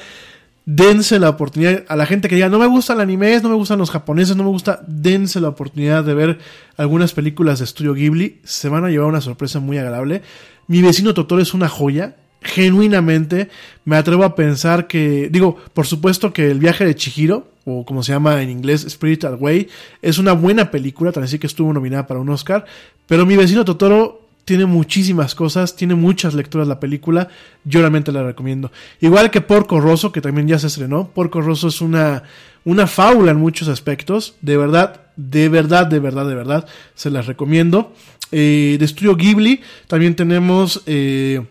dense 0.65 1.19
la 1.19 1.29
oportunidad 1.29 1.83
a 1.87 1.95
la 1.95 2.05
gente 2.05 2.29
que 2.29 2.35
diga, 2.35 2.49
no 2.49 2.59
me 2.59 2.67
gusta 2.67 2.93
el 2.93 3.01
anime, 3.01 3.39
no 3.41 3.49
me 3.49 3.55
gustan 3.55 3.79
los 3.79 3.91
japoneses, 3.91 4.35
no 4.35 4.43
me 4.43 4.49
gusta, 4.49 4.81
dense 4.87 5.39
la 5.39 5.49
oportunidad 5.49 6.03
de 6.03 6.13
ver 6.13 6.39
algunas 6.77 7.13
películas 7.13 7.59
de 7.59 7.65
estudio 7.65 7.93
Ghibli. 7.93 8.39
Se 8.43 8.69
van 8.69 8.85
a 8.85 8.89
llevar 8.89 9.07
una 9.07 9.21
sorpresa 9.21 9.59
muy 9.59 9.77
agradable. 9.77 10.21
Mi 10.67 10.81
vecino 10.81 11.13
Totoro 11.13 11.41
es 11.41 11.53
una 11.53 11.69
joya 11.69 12.15
genuinamente 12.43 13.49
me 13.85 13.95
atrevo 13.95 14.23
a 14.23 14.35
pensar 14.35 14.87
que, 14.87 15.29
digo, 15.31 15.57
por 15.73 15.85
supuesto 15.87 16.33
que 16.33 16.51
el 16.51 16.59
viaje 16.59 16.85
de 16.85 16.95
Chihiro, 16.95 17.47
o 17.65 17.85
como 17.85 18.03
se 18.03 18.11
llama 18.11 18.41
en 18.41 18.49
inglés, 18.49 18.83
Spirit 18.85 19.23
Away, 19.25 19.69
es 20.01 20.17
una 20.17 20.33
buena 20.33 20.69
película, 20.69 21.11
tan 21.11 21.23
así 21.23 21.39
que 21.39 21.47
estuvo 21.47 21.73
nominada 21.73 22.05
para 22.05 22.19
un 22.19 22.29
Oscar, 22.29 22.65
pero 23.07 23.25
mi 23.25 23.35
vecino 23.35 23.65
Totoro 23.65 24.22
tiene 24.45 24.65
muchísimas 24.65 25.35
cosas, 25.35 25.75
tiene 25.75 25.95
muchas 25.95 26.33
lecturas 26.33 26.67
la 26.67 26.79
película, 26.79 27.29
yo 27.63 27.79
realmente 27.79 28.11
la 28.11 28.23
recomiendo. 28.23 28.71
Igual 28.99 29.31
que 29.31 29.41
Porco 29.41 29.79
Rosso, 29.79 30.11
que 30.11 30.21
también 30.21 30.47
ya 30.47 30.59
se 30.59 30.67
estrenó, 30.67 31.09
Porco 31.09 31.41
Rosso 31.41 31.69
es 31.69 31.81
una, 31.81 32.23
una 32.65 32.87
fábula 32.87 33.31
en 33.31 33.37
muchos 33.37 33.67
aspectos, 33.67 34.35
de 34.41 34.57
verdad, 34.57 35.01
de 35.15 35.49
verdad, 35.49 35.87
de 35.87 35.99
verdad, 35.99 36.27
de 36.27 36.35
verdad, 36.35 36.67
se 36.95 37.09
las 37.09 37.27
recomiendo. 37.27 37.93
Eh, 38.31 38.77
de 38.79 38.85
Estudio 38.85 39.15
Ghibli, 39.15 39.61
también 39.87 40.15
tenemos... 40.15 40.81
Eh, 40.85 41.41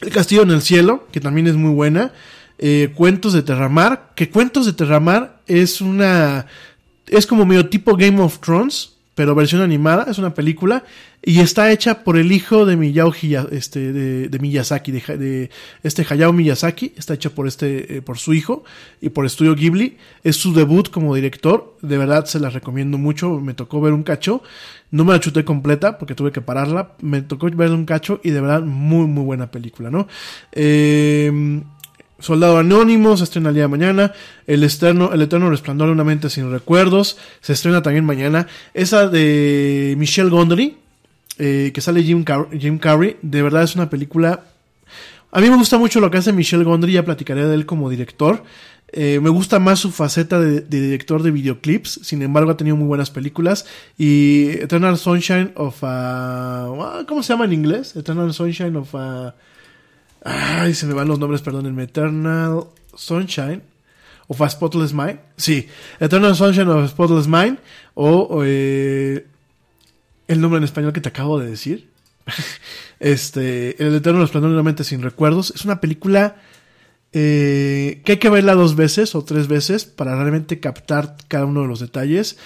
el 0.00 0.10
Castillo 0.10 0.42
en 0.42 0.50
el 0.50 0.62
Cielo, 0.62 1.06
que 1.10 1.20
también 1.20 1.46
es 1.46 1.56
muy 1.56 1.72
buena. 1.72 2.12
Eh, 2.58 2.92
Cuentos 2.94 3.32
de 3.32 3.42
Terramar, 3.42 4.12
que 4.14 4.30
Cuentos 4.30 4.66
de 4.66 4.72
Terramar 4.72 5.40
es 5.46 5.80
una... 5.80 6.46
Es 7.06 7.26
como 7.26 7.46
medio 7.46 7.68
tipo 7.68 7.96
Game 7.96 8.20
of 8.20 8.38
Thrones, 8.40 8.97
pero 9.18 9.34
versión 9.34 9.62
animada, 9.62 10.06
es 10.08 10.18
una 10.18 10.32
película, 10.32 10.84
y 11.24 11.40
está 11.40 11.72
hecha 11.72 12.04
por 12.04 12.16
el 12.16 12.30
hijo 12.30 12.66
de 12.66 12.76
Miyao 12.76 13.12
este, 13.50 13.92
de, 13.92 14.28
de 14.28 14.38
Miyazaki, 14.38 14.92
de, 14.92 15.16
de, 15.16 15.50
este 15.82 16.06
Hayao 16.08 16.32
Miyazaki, 16.32 16.92
está 16.96 17.14
hecha 17.14 17.30
por 17.30 17.48
este, 17.48 17.96
eh, 17.96 18.00
por 18.00 18.16
su 18.18 18.32
hijo 18.32 18.62
y 19.00 19.08
por 19.08 19.26
Estudio 19.26 19.56
Ghibli, 19.56 19.96
es 20.22 20.36
su 20.36 20.54
debut 20.54 20.88
como 20.88 21.16
director, 21.16 21.76
de 21.82 21.98
verdad 21.98 22.26
se 22.26 22.38
la 22.38 22.48
recomiendo 22.48 22.96
mucho, 22.96 23.40
me 23.40 23.54
tocó 23.54 23.80
ver 23.80 23.92
un 23.92 24.04
cacho, 24.04 24.40
no 24.92 25.04
me 25.04 25.14
la 25.14 25.18
chuté 25.18 25.44
completa 25.44 25.98
porque 25.98 26.14
tuve 26.14 26.30
que 26.30 26.40
pararla, 26.40 26.92
me 27.02 27.20
tocó 27.22 27.50
ver 27.50 27.72
un 27.72 27.86
cacho 27.86 28.20
y 28.22 28.30
de 28.30 28.40
verdad 28.40 28.62
muy 28.62 29.08
muy 29.08 29.24
buena 29.24 29.50
película, 29.50 29.90
¿no? 29.90 30.06
Eh, 30.52 31.60
Soldado 32.20 32.58
Anónimo 32.58 33.16
se 33.16 33.24
estrena 33.24 33.50
el 33.50 33.54
día 33.54 33.64
de 33.64 33.68
mañana. 33.68 34.12
El, 34.46 34.64
externo, 34.64 35.12
el 35.12 35.22
Eterno 35.22 35.50
Resplandor 35.50 35.88
de 35.88 35.92
una 35.92 36.04
mente 36.04 36.30
sin 36.30 36.50
recuerdos 36.50 37.16
se 37.40 37.52
estrena 37.52 37.82
también 37.82 38.04
mañana. 38.04 38.48
Esa 38.74 39.08
de 39.08 39.94
Michelle 39.98 40.30
Gondry, 40.30 40.76
eh, 41.38 41.70
que 41.72 41.80
sale 41.80 42.02
Jim, 42.02 42.24
Jim 42.58 42.78
Carrey, 42.78 43.16
de 43.22 43.42
verdad 43.42 43.62
es 43.62 43.74
una 43.74 43.88
película... 43.88 44.44
A 45.30 45.40
mí 45.40 45.50
me 45.50 45.56
gusta 45.56 45.76
mucho 45.76 46.00
lo 46.00 46.10
que 46.10 46.16
hace 46.16 46.32
Michelle 46.32 46.64
Gondry, 46.64 46.92
ya 46.92 47.04
platicaré 47.04 47.46
de 47.46 47.54
él 47.54 47.66
como 47.66 47.90
director. 47.90 48.42
Eh, 48.90 49.20
me 49.22 49.28
gusta 49.28 49.58
más 49.58 49.78
su 49.78 49.92
faceta 49.92 50.40
de, 50.40 50.62
de, 50.62 50.80
director 50.80 51.22
de 51.22 51.30
videoclips, 51.30 52.00
sin 52.02 52.22
embargo 52.22 52.50
ha 52.50 52.56
tenido 52.56 52.76
muy 52.76 52.86
buenas 52.86 53.10
películas. 53.10 53.66
Y 53.98 54.48
Eternal 54.52 54.96
Sunshine 54.96 55.52
of 55.54 55.78
a... 55.82 57.04
¿Cómo 57.06 57.22
se 57.22 57.34
llama 57.34 57.44
en 57.44 57.52
inglés? 57.52 57.94
Eternal 57.94 58.32
Sunshine 58.32 58.74
of 58.76 58.94
a... 58.94 59.34
Ay, 60.24 60.74
se 60.74 60.86
me 60.86 60.94
van 60.94 61.08
los 61.08 61.18
nombres, 61.18 61.42
perdónenme. 61.42 61.84
Eternal 61.84 62.64
Sunshine 62.94 63.62
of 64.26 64.40
a 64.40 64.50
Spotless 64.50 64.92
Mind. 64.92 65.20
Sí, 65.36 65.68
Eternal 66.00 66.34
Sunshine 66.34 66.68
of 66.68 66.84
a 66.84 66.88
Spotless 66.88 67.26
Mind. 67.26 67.58
O 67.94 68.42
eh, 68.44 69.26
el 70.28 70.40
nombre 70.40 70.58
en 70.58 70.64
español 70.64 70.92
que 70.92 71.00
te 71.00 71.08
acabo 71.08 71.38
de 71.38 71.50
decir. 71.50 71.88
este, 73.00 73.82
El 73.82 73.94
Eterno 73.94 74.20
Resplandor 74.20 74.74
de 74.74 74.84
sin 74.84 75.02
recuerdos. 75.02 75.52
Es 75.54 75.64
una 75.64 75.80
película 75.80 76.36
eh, 77.12 78.02
que 78.04 78.12
hay 78.12 78.18
que 78.18 78.28
verla 78.28 78.54
dos 78.54 78.76
veces 78.76 79.14
o 79.14 79.24
tres 79.24 79.48
veces 79.48 79.86
para 79.86 80.14
realmente 80.14 80.60
captar 80.60 81.16
cada 81.28 81.46
uno 81.46 81.62
de 81.62 81.68
los 81.68 81.80
detalles. 81.80 82.38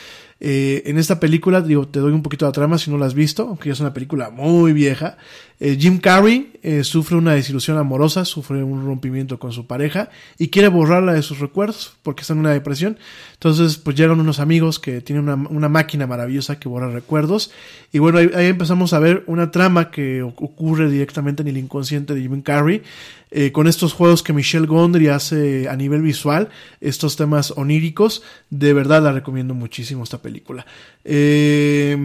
Eh, 0.44 0.82
en 0.86 0.98
esta 0.98 1.20
película, 1.20 1.60
digo, 1.60 1.86
te 1.86 2.00
doy 2.00 2.10
un 2.10 2.20
poquito 2.20 2.46
de 2.46 2.52
trama 2.52 2.76
si 2.76 2.90
no 2.90 2.98
la 2.98 3.06
has 3.06 3.14
visto, 3.14 3.46
aunque 3.46 3.68
ya 3.68 3.74
es 3.74 3.80
una 3.80 3.94
película 3.94 4.28
muy 4.30 4.72
vieja. 4.72 5.16
Eh, 5.60 5.76
Jim 5.78 5.98
Carrey 5.98 6.54
eh, 6.64 6.82
sufre 6.82 7.16
una 7.16 7.34
desilusión 7.34 7.78
amorosa, 7.78 8.24
sufre 8.24 8.64
un 8.64 8.84
rompimiento 8.84 9.38
con 9.38 9.52
su 9.52 9.68
pareja 9.68 10.10
y 10.38 10.48
quiere 10.48 10.66
borrarla 10.66 11.12
de 11.12 11.22
sus 11.22 11.38
recuerdos 11.38 11.96
porque 12.02 12.22
está 12.22 12.32
en 12.32 12.40
una 12.40 12.50
depresión. 12.50 12.98
Entonces, 13.34 13.76
pues 13.76 13.94
llegan 13.94 14.18
unos 14.18 14.40
amigos 14.40 14.80
que 14.80 15.00
tienen 15.00 15.28
una, 15.28 15.48
una 15.48 15.68
máquina 15.68 16.08
maravillosa 16.08 16.58
que 16.58 16.68
borra 16.68 16.90
recuerdos. 16.90 17.52
Y 17.92 18.00
bueno, 18.00 18.18
ahí, 18.18 18.28
ahí, 18.34 18.46
empezamos 18.46 18.94
a 18.94 18.98
ver 18.98 19.22
una 19.28 19.52
trama 19.52 19.92
que 19.92 20.22
ocurre 20.22 20.90
directamente 20.90 21.42
en 21.42 21.48
el 21.48 21.56
inconsciente 21.56 22.14
de 22.14 22.20
Jim 22.20 22.42
Carrey. 22.42 22.82
Eh, 23.34 23.50
con 23.50 23.66
estos 23.66 23.94
juegos 23.94 24.22
que 24.22 24.34
Michelle 24.34 24.66
Gondry 24.66 25.08
hace 25.08 25.66
a 25.68 25.74
nivel 25.74 26.02
visual, 26.02 26.50
estos 26.82 27.16
temas 27.16 27.52
oníricos, 27.56 28.22
de 28.50 28.74
verdad 28.74 29.02
la 29.02 29.12
recomiendo 29.12 29.54
muchísimo 29.54 30.04
esta 30.04 30.20
película. 30.20 30.66
Eh, 31.02 31.96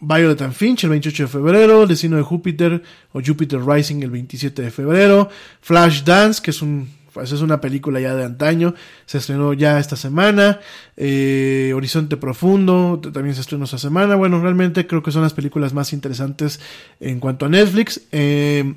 Violet 0.00 0.40
and 0.40 0.54
Finch 0.54 0.84
el 0.84 0.90
28 0.90 1.24
de 1.24 1.28
febrero, 1.28 1.86
Destino 1.86 2.16
de 2.16 2.22
Júpiter 2.22 2.82
o 3.12 3.20
Jupiter 3.20 3.60
Rising 3.60 4.02
el 4.02 4.10
27 4.10 4.62
de 4.62 4.70
febrero, 4.70 5.28
Flash 5.60 6.04
Dance, 6.04 6.40
que 6.42 6.52
es 6.52 6.62
un 6.62 6.88
pues 7.12 7.32
es 7.32 7.40
una 7.40 7.60
película 7.60 8.00
ya 8.00 8.14
de 8.14 8.24
antaño, 8.24 8.74
se 9.04 9.18
estrenó 9.18 9.52
ya 9.52 9.78
esta 9.80 9.96
semana, 9.96 10.60
eh, 10.96 11.72
Horizonte 11.74 12.16
Profundo 12.16 13.00
también 13.12 13.34
se 13.34 13.40
estrenó 13.40 13.64
esta 13.64 13.78
semana, 13.78 14.14
bueno, 14.14 14.40
realmente 14.40 14.86
creo 14.86 15.02
que 15.02 15.10
son 15.10 15.22
las 15.22 15.34
películas 15.34 15.74
más 15.74 15.92
interesantes 15.92 16.60
en 17.00 17.18
cuanto 17.18 17.46
a 17.46 17.48
Netflix. 17.48 18.02
Eh, 18.12 18.74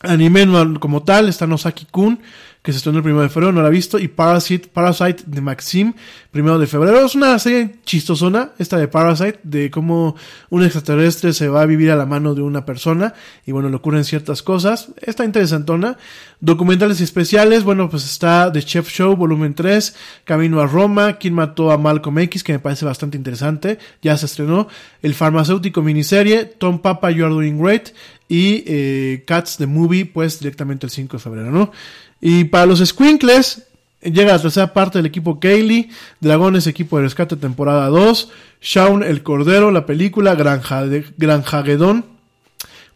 anime 0.00 0.46
como 0.78 1.02
tal 1.02 1.28
está 1.28 1.46
Nosaki 1.46 1.86
Kun 1.90 2.18
que 2.62 2.72
se 2.72 2.78
estrenó 2.78 2.98
el 2.98 3.04
primero 3.04 3.22
de 3.22 3.28
febrero, 3.28 3.52
no 3.52 3.62
la 3.62 3.68
he 3.68 3.70
visto, 3.70 3.98
y 3.98 4.08
Parasite, 4.08 4.68
Parasite 4.68 5.22
de 5.26 5.40
Maxim, 5.40 5.94
primero 6.30 6.58
de 6.58 6.66
febrero. 6.66 7.06
Es 7.06 7.14
una 7.14 7.38
serie 7.38 7.76
chistosona, 7.84 8.50
esta 8.58 8.76
de 8.76 8.88
Parasite, 8.88 9.40
de 9.42 9.70
cómo 9.70 10.16
un 10.50 10.64
extraterrestre 10.64 11.32
se 11.32 11.48
va 11.48 11.62
a 11.62 11.66
vivir 11.66 11.90
a 11.90 11.96
la 11.96 12.04
mano 12.04 12.34
de 12.34 12.42
una 12.42 12.66
persona, 12.66 13.14
y 13.46 13.52
bueno, 13.52 13.68
le 13.68 13.76
ocurren 13.76 14.04
ciertas 14.04 14.42
cosas. 14.42 14.88
Está 15.00 15.24
interesantona. 15.24 15.96
Documentales 16.40 17.00
especiales, 17.00 17.64
bueno, 17.64 17.88
pues 17.88 18.04
está 18.04 18.52
The 18.52 18.62
Chef 18.62 18.90
Show, 18.90 19.16
volumen 19.16 19.54
3, 19.54 19.96
Camino 20.24 20.60
a 20.60 20.66
Roma, 20.66 21.14
Quien 21.14 21.34
mató 21.34 21.70
a 21.70 21.78
Malcolm 21.78 22.18
X, 22.18 22.44
que 22.44 22.52
me 22.52 22.58
parece 22.58 22.84
bastante 22.84 23.16
interesante, 23.16 23.78
ya 24.02 24.16
se 24.16 24.26
estrenó. 24.26 24.68
El 25.00 25.14
farmacéutico 25.14 25.80
miniserie, 25.80 26.44
Tom 26.44 26.80
Papa, 26.80 27.10
You 27.10 27.24
Are 27.24 27.34
Doing 27.34 27.58
Great, 27.58 27.90
y 28.28 28.62
eh, 28.66 29.24
Cats 29.26 29.56
the 29.56 29.66
Movie, 29.66 30.04
pues 30.04 30.38
directamente 30.38 30.86
el 30.86 30.90
5 30.90 31.16
de 31.16 31.22
febrero, 31.22 31.50
¿no? 31.50 31.72
Y 32.20 32.44
para 32.44 32.66
los 32.66 32.80
Squinkles, 32.80 33.66
llega 34.02 34.32
la 34.32 34.42
tercera 34.42 34.72
parte 34.72 34.98
del 34.98 35.06
equipo 35.06 35.40
Kaylee, 35.40 35.90
Dragones, 36.20 36.66
equipo 36.66 36.98
de 36.98 37.04
rescate, 37.04 37.36
temporada 37.36 37.88
2, 37.88 38.30
Shaun 38.60 39.02
el 39.02 39.22
Cordero, 39.22 39.70
la 39.70 39.86
película, 39.86 40.34
Granja, 40.34 40.86
de, 40.86 41.04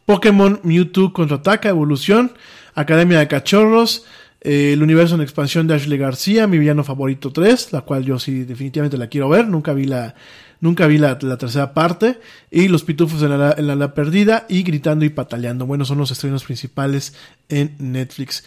Pokémon 0.05 0.61
Mewtwo 0.65 1.13
contraataca, 1.13 1.69
evolución, 1.69 2.33
Academia 2.75 3.21
de 3.21 3.29
Cachorros, 3.29 4.05
eh, 4.41 4.73
el 4.73 4.83
universo 4.83 5.15
en 5.15 5.21
expansión 5.21 5.69
de 5.69 5.75
Ashley 5.75 5.97
García, 5.97 6.49
mi 6.49 6.59
villano 6.59 6.83
favorito 6.83 7.33
3, 7.33 7.73
la 7.73 7.83
cual 7.83 8.05
yo 8.05 8.19
sí 8.19 8.43
definitivamente 8.43 8.99
la 8.99 9.07
quiero 9.07 9.29
ver, 9.29 9.47
nunca 9.47 9.73
vi 9.73 9.85
la, 9.85 10.17
nunca 10.63 10.87
vi 10.87 10.97
la, 10.97 11.19
tercera 11.19 11.75
parte, 11.75 12.21
y 12.51 12.69
Los 12.69 12.85
Pitufos 12.85 13.21
en 13.23 13.39
la, 13.39 13.55
en 13.59 13.67
la, 13.67 13.75
la 13.75 13.93
Perdida, 13.93 14.47
y 14.49 14.63
Gritando 14.63 15.05
y 15.05 15.11
Pataleando. 15.11 15.67
Bueno, 15.67 15.85
son 15.85 15.99
los 15.99 16.11
estrenos 16.11 16.45
principales 16.45 17.15
en 17.51 17.75
Netflix. 17.79 18.45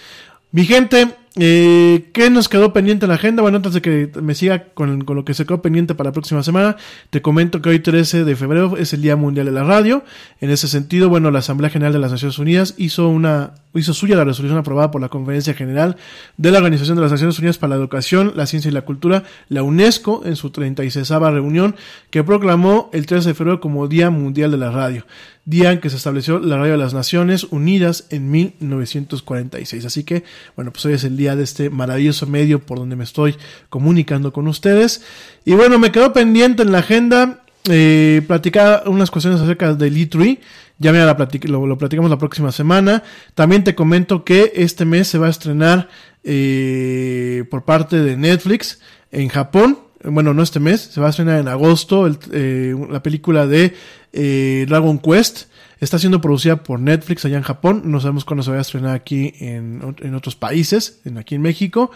Mi 0.51 0.65
gente, 0.65 1.13
eh, 1.37 2.09
¿qué 2.13 2.29
nos 2.29 2.47
quedó 2.47 2.71
pendiente 2.71 3.05
en 3.05 3.09
la 3.09 3.15
agenda? 3.15 3.41
Bueno, 3.41 3.57
antes 3.57 3.73
de 3.73 3.81
que 3.81 4.09
me 4.21 4.35
siga 4.35 4.69
con, 4.73 5.05
lo 5.05 5.25
que 5.25 5.33
se 5.33 5.45
quedó 5.45 5.61
pendiente 5.61 5.93
para 5.93 6.09
la 6.09 6.13
próxima 6.13 6.43
semana, 6.43 6.77
te 7.09 7.21
comento 7.21 7.61
que 7.61 7.69
hoy 7.69 7.79
13 7.79 8.23
de 8.23 8.35
febrero 8.37 8.77
es 8.77 8.93
el 8.93 9.01
Día 9.01 9.17
Mundial 9.17 9.45
de 9.45 9.51
la 9.51 9.63
Radio. 9.63 10.03
En 10.39 10.49
ese 10.49 10.69
sentido, 10.69 11.09
bueno, 11.09 11.31
la 11.31 11.39
Asamblea 11.39 11.69
General 11.69 11.91
de 11.91 11.99
las 11.99 12.11
Naciones 12.11 12.39
Unidas 12.39 12.75
hizo 12.77 13.09
una 13.09 13.53
hizo 13.73 13.93
suya 13.93 14.15
la 14.15 14.23
resolución 14.23 14.57
aprobada 14.57 14.89
por 14.89 15.01
la 15.01 15.09
Conferencia 15.09 15.53
General 15.53 15.97
de 16.37 16.51
la 16.51 16.59
Organización 16.59 16.95
de 16.95 17.01
las 17.01 17.11
Naciones 17.11 17.37
Unidas 17.39 17.57
para 17.57 17.71
la 17.71 17.75
Educación, 17.75 18.31
la 18.33 18.45
Ciencia 18.45 18.69
y 18.69 18.73
la 18.73 18.83
Cultura, 18.83 19.23
la 19.49 19.63
UNESCO, 19.63 20.23
en 20.25 20.37
su 20.37 20.51
36 20.51 21.09
reunión, 21.09 21.75
que 22.09 22.23
proclamó 22.23 22.89
el 22.93 23.05
13 23.05 23.27
de 23.27 23.35
febrero 23.35 23.59
como 23.59 23.89
Día 23.89 24.09
Mundial 24.09 24.51
de 24.51 24.57
la 24.57 24.71
Radio 24.71 25.05
día 25.45 25.71
en 25.71 25.79
que 25.79 25.91
se 25.91 25.95
estableció 25.95 26.39
la 26.39 26.57
Radio 26.57 26.73
de 26.73 26.79
las 26.79 26.93
Naciones 26.93 27.45
Unidas 27.45 28.07
en 28.09 28.31
1946. 28.31 29.85
Así 29.85 30.03
que, 30.03 30.23
bueno, 30.55 30.73
pues 30.73 30.85
hoy 30.85 30.93
es 30.93 31.03
el 31.03 31.15
día 31.17 31.24
de 31.33 31.45
este 31.45 31.69
maravilloso 31.69 32.27
medio 32.27 32.59
por 32.59 32.77
donde 32.77 32.97
me 32.97 33.05
estoy 33.05 33.37
comunicando 33.69 34.33
con 34.33 34.49
ustedes. 34.49 35.01
Y 35.45 35.53
bueno, 35.53 35.79
me 35.79 35.93
quedó 35.93 36.11
pendiente 36.11 36.63
en 36.63 36.73
la 36.73 36.79
agenda 36.79 37.39
eh, 37.69 38.21
platicar 38.27 38.83
unas 38.87 39.09
cuestiones 39.09 39.39
acerca 39.39 39.73
del 39.73 39.95
E3. 39.95 40.39
Ya 40.77 40.91
me 40.91 40.99
la 40.99 41.15
lo, 41.43 41.77
platicamos 41.77 42.11
la 42.11 42.17
próxima 42.17 42.51
semana. 42.51 43.01
También 43.33 43.63
te 43.63 43.75
comento 43.75 44.25
que 44.25 44.51
este 44.55 44.83
mes 44.83 45.07
se 45.07 45.17
va 45.17 45.27
a 45.27 45.29
estrenar 45.29 45.87
eh, 46.25 47.45
por 47.49 47.63
parte 47.63 48.01
de 48.01 48.17
Netflix 48.17 48.81
en 49.13 49.29
Japón 49.29 49.77
bueno, 50.11 50.33
no 50.33 50.43
este 50.43 50.59
mes, 50.59 50.81
se 50.81 51.01
va 51.01 51.07
a 51.07 51.09
estrenar 51.09 51.39
en 51.39 51.47
agosto 51.47 52.07
eh, 52.31 52.75
la 52.89 53.01
película 53.01 53.47
de 53.47 53.73
eh, 54.13 54.65
Dragon 54.67 54.99
Quest. 54.99 55.47
Está 55.79 55.99
siendo 55.99 56.21
producida 56.21 56.63
por 56.63 56.79
Netflix 56.79 57.25
allá 57.25 57.37
en 57.37 57.43
Japón. 57.43 57.83
No 57.85 57.99
sabemos 57.99 58.25
cuándo 58.25 58.43
se 58.43 58.51
va 58.51 58.57
a 58.57 58.61
estrenar 58.61 58.95
aquí 58.95 59.33
en, 59.39 59.95
en 60.01 60.15
otros 60.15 60.35
países, 60.35 61.01
en, 61.05 61.17
aquí 61.17 61.35
en 61.35 61.41
México. 61.41 61.91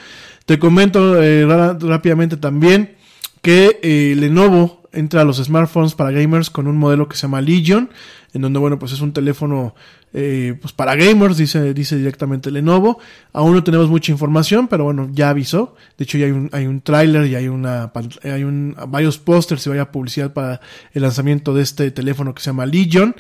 Te 0.46 0.60
comento 0.60 1.22
eh, 1.22 1.46
rápidamente 1.46 2.38
también 2.38 2.96
que 3.42 3.80
eh, 3.82 4.16
Lenovo 4.18 4.84
entra 4.92 5.22
a 5.22 5.24
los 5.24 5.38
smartphones 5.38 5.94
para 5.94 6.12
gamers 6.12 6.50
con 6.50 6.68
un 6.68 6.78
modelo 6.78 7.08
que 7.08 7.16
se 7.16 7.24
llama 7.24 7.42
Legion, 7.42 7.90
en 8.34 8.42
donde, 8.42 8.60
bueno, 8.60 8.80
pues 8.80 8.92
es 8.92 9.02
un 9.02 9.14
teléfono 9.14 9.76
eh, 10.14 10.58
pues 10.60 10.74
para 10.74 10.96
gamers, 10.96 11.38
dice, 11.38 11.74
dice 11.74 11.96
directamente 11.96 12.52
Lenovo. 12.52 13.00
Aún 13.34 13.54
no 13.54 13.64
tenemos 13.64 13.90
mucha 13.90 14.12
información, 14.12 14.68
pero 14.68 14.84
bueno, 14.84 15.10
ya 15.12 15.30
avisó. 15.30 15.76
De 15.98 16.04
hecho, 16.04 16.18
ya 16.18 16.26
hay 16.26 16.32
un, 16.32 16.50
hay 16.52 16.66
un 16.66 16.82
tráiler 16.82 17.28
y 17.28 17.36
hay 17.36 17.48
una, 17.48 17.92
hay 18.24 18.44
un, 18.44 18.76
varios 18.88 19.18
pósters 19.18 19.66
y 19.68 19.70
vaya 19.70 19.92
publicidad 19.92 20.34
para 20.34 20.60
el 20.94 21.02
lanzamiento 21.02 21.54
de 21.54 21.64
este 21.64 21.92
teléfono 21.92 22.34
que 22.34 22.42
se 22.42 22.48
llama 22.48 22.66
Legion. 22.66 23.16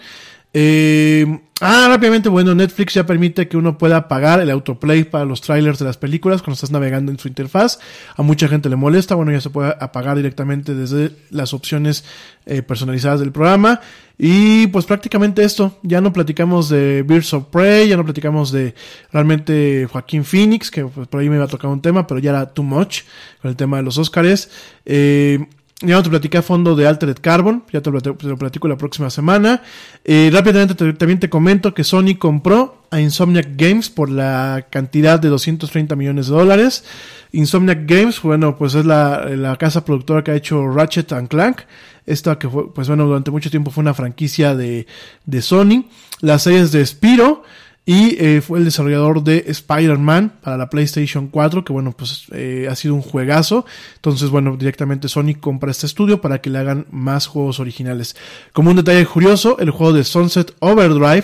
Eh, 0.51 1.41
ah, 1.61 1.85
rápidamente, 1.89 2.27
bueno, 2.27 2.55
Netflix 2.55 2.95
ya 2.95 3.05
permite 3.05 3.47
que 3.47 3.55
uno 3.55 3.77
pueda 3.77 4.07
pagar 4.07 4.39
el 4.39 4.49
autoplay 4.49 5.03
para 5.03 5.25
los 5.25 5.41
trailers 5.41 5.77
de 5.77 5.85
las 5.85 5.97
películas 5.97 6.41
cuando 6.41 6.55
estás 6.55 6.71
navegando 6.71 7.11
en 7.11 7.19
su 7.19 7.27
interfaz. 7.27 7.79
A 8.15 8.23
mucha 8.23 8.47
gente 8.47 8.69
le 8.69 8.75
molesta, 8.75 9.15
bueno, 9.15 9.31
ya 9.31 9.41
se 9.41 9.49
puede 9.51 9.75
apagar 9.79 10.17
directamente 10.17 10.73
desde 10.73 11.11
las 11.29 11.53
opciones 11.53 12.03
eh, 12.45 12.61
personalizadas 12.63 13.19
del 13.19 13.31
programa. 13.31 13.81
Y 14.17 14.67
pues 14.67 14.85
prácticamente 14.85 15.43
esto, 15.43 15.79
ya 15.81 16.01
no 16.01 16.11
platicamos 16.11 16.67
de 16.67 17.03
Birds 17.03 17.33
of 17.33 17.45
Prey, 17.45 17.87
ya 17.87 17.95
no 17.95 18.03
platicamos 18.03 18.51
de 18.51 18.73
realmente 19.13 19.87
Joaquín 19.89 20.25
Phoenix, 20.25 20.69
que 20.69 20.83
pues, 20.83 21.07
por 21.07 21.21
ahí 21.21 21.29
me 21.29 21.35
iba 21.35 21.45
a 21.45 21.47
tocar 21.47 21.71
un 21.71 21.81
tema, 21.81 22.05
pero 22.05 22.19
ya 22.19 22.31
era 22.31 22.47
too 22.47 22.63
much 22.63 23.03
con 23.41 23.49
el 23.49 23.55
tema 23.55 23.77
de 23.77 23.83
los 23.83 23.97
Oscars. 23.97 24.49
Eh, 24.85 25.45
Ya 25.81 25.95
no 25.95 26.03
te 26.03 26.09
platiqué 26.09 26.37
a 26.37 26.41
fondo 26.41 26.75
de 26.75 26.85
Altered 26.87 27.15
Carbon, 27.21 27.63
ya 27.71 27.79
te 27.81 27.89
lo, 27.89 28.01
te 28.01 28.11
platico 28.13 28.67
la 28.67 28.75
próxima 28.77 29.09
semana. 29.09 29.61
Eh, 30.03 30.29
rápidamente 30.33 30.75
te- 30.75 30.91
también 30.91 31.21
te 31.21 31.29
comento 31.29 31.73
que 31.73 31.85
Sony 31.85 32.15
compró 32.19 32.83
a 32.91 32.99
Insomniac 32.99 33.47
Games 33.55 33.89
por 33.89 34.09
la 34.09 34.67
cantidad 34.69 35.21
de 35.21 35.29
230 35.29 35.95
millones 35.95 36.27
de 36.27 36.33
dólares. 36.35 36.83
Insomniac 37.31 37.85
Games, 37.85 38.21
bueno, 38.21 38.57
pues 38.57 38.75
es 38.75 38.85
la, 38.85 39.23
la 39.29 39.55
casa 39.55 39.85
productora 39.85 40.21
que 40.21 40.31
ha 40.31 40.35
hecho 40.35 40.67
Ratchet 40.67 41.13
and 41.13 41.29
Clank. 41.29 41.61
Esta 42.05 42.37
que 42.37 42.49
fue, 42.49 42.73
pues 42.73 42.89
bueno, 42.89 43.05
durante 43.05 43.31
mucho 43.31 43.49
tiempo 43.49 43.71
fue 43.71 43.81
una 43.81 43.93
franquicia 43.93 44.55
de, 44.55 44.85
de 45.25 45.41
Sony. 45.41 45.85
Las 46.19 46.41
series 46.43 46.73
de 46.73 46.85
Spiro. 46.85 47.43
Y 47.91 48.23
eh, 48.23 48.41
fue 48.41 48.59
el 48.59 48.65
desarrollador 48.65 49.23
de 49.23 49.45
Spider-Man 49.47 50.33
para 50.43 50.57
la 50.57 50.69
PlayStation 50.69 51.27
4, 51.27 51.65
que 51.65 51.73
bueno, 51.73 51.91
pues 51.91 52.27
eh, 52.33 52.67
ha 52.69 52.75
sido 52.75 52.93
un 52.93 53.01
juegazo. 53.01 53.65
Entonces, 53.95 54.29
bueno, 54.29 54.55
directamente 54.55 55.07
Sony 55.07 55.33
compra 55.39 55.71
este 55.71 55.87
estudio 55.87 56.21
para 56.21 56.39
que 56.39 56.51
le 56.51 56.59
hagan 56.59 56.85
más 56.91 57.25
juegos 57.25 57.59
originales. 57.59 58.15
Como 58.53 58.69
un 58.69 58.75
detalle 58.75 59.03
curioso, 59.07 59.57
el 59.57 59.71
juego 59.71 59.91
de 59.93 60.03
Sunset 60.03 60.53
Overdrive, 60.59 61.23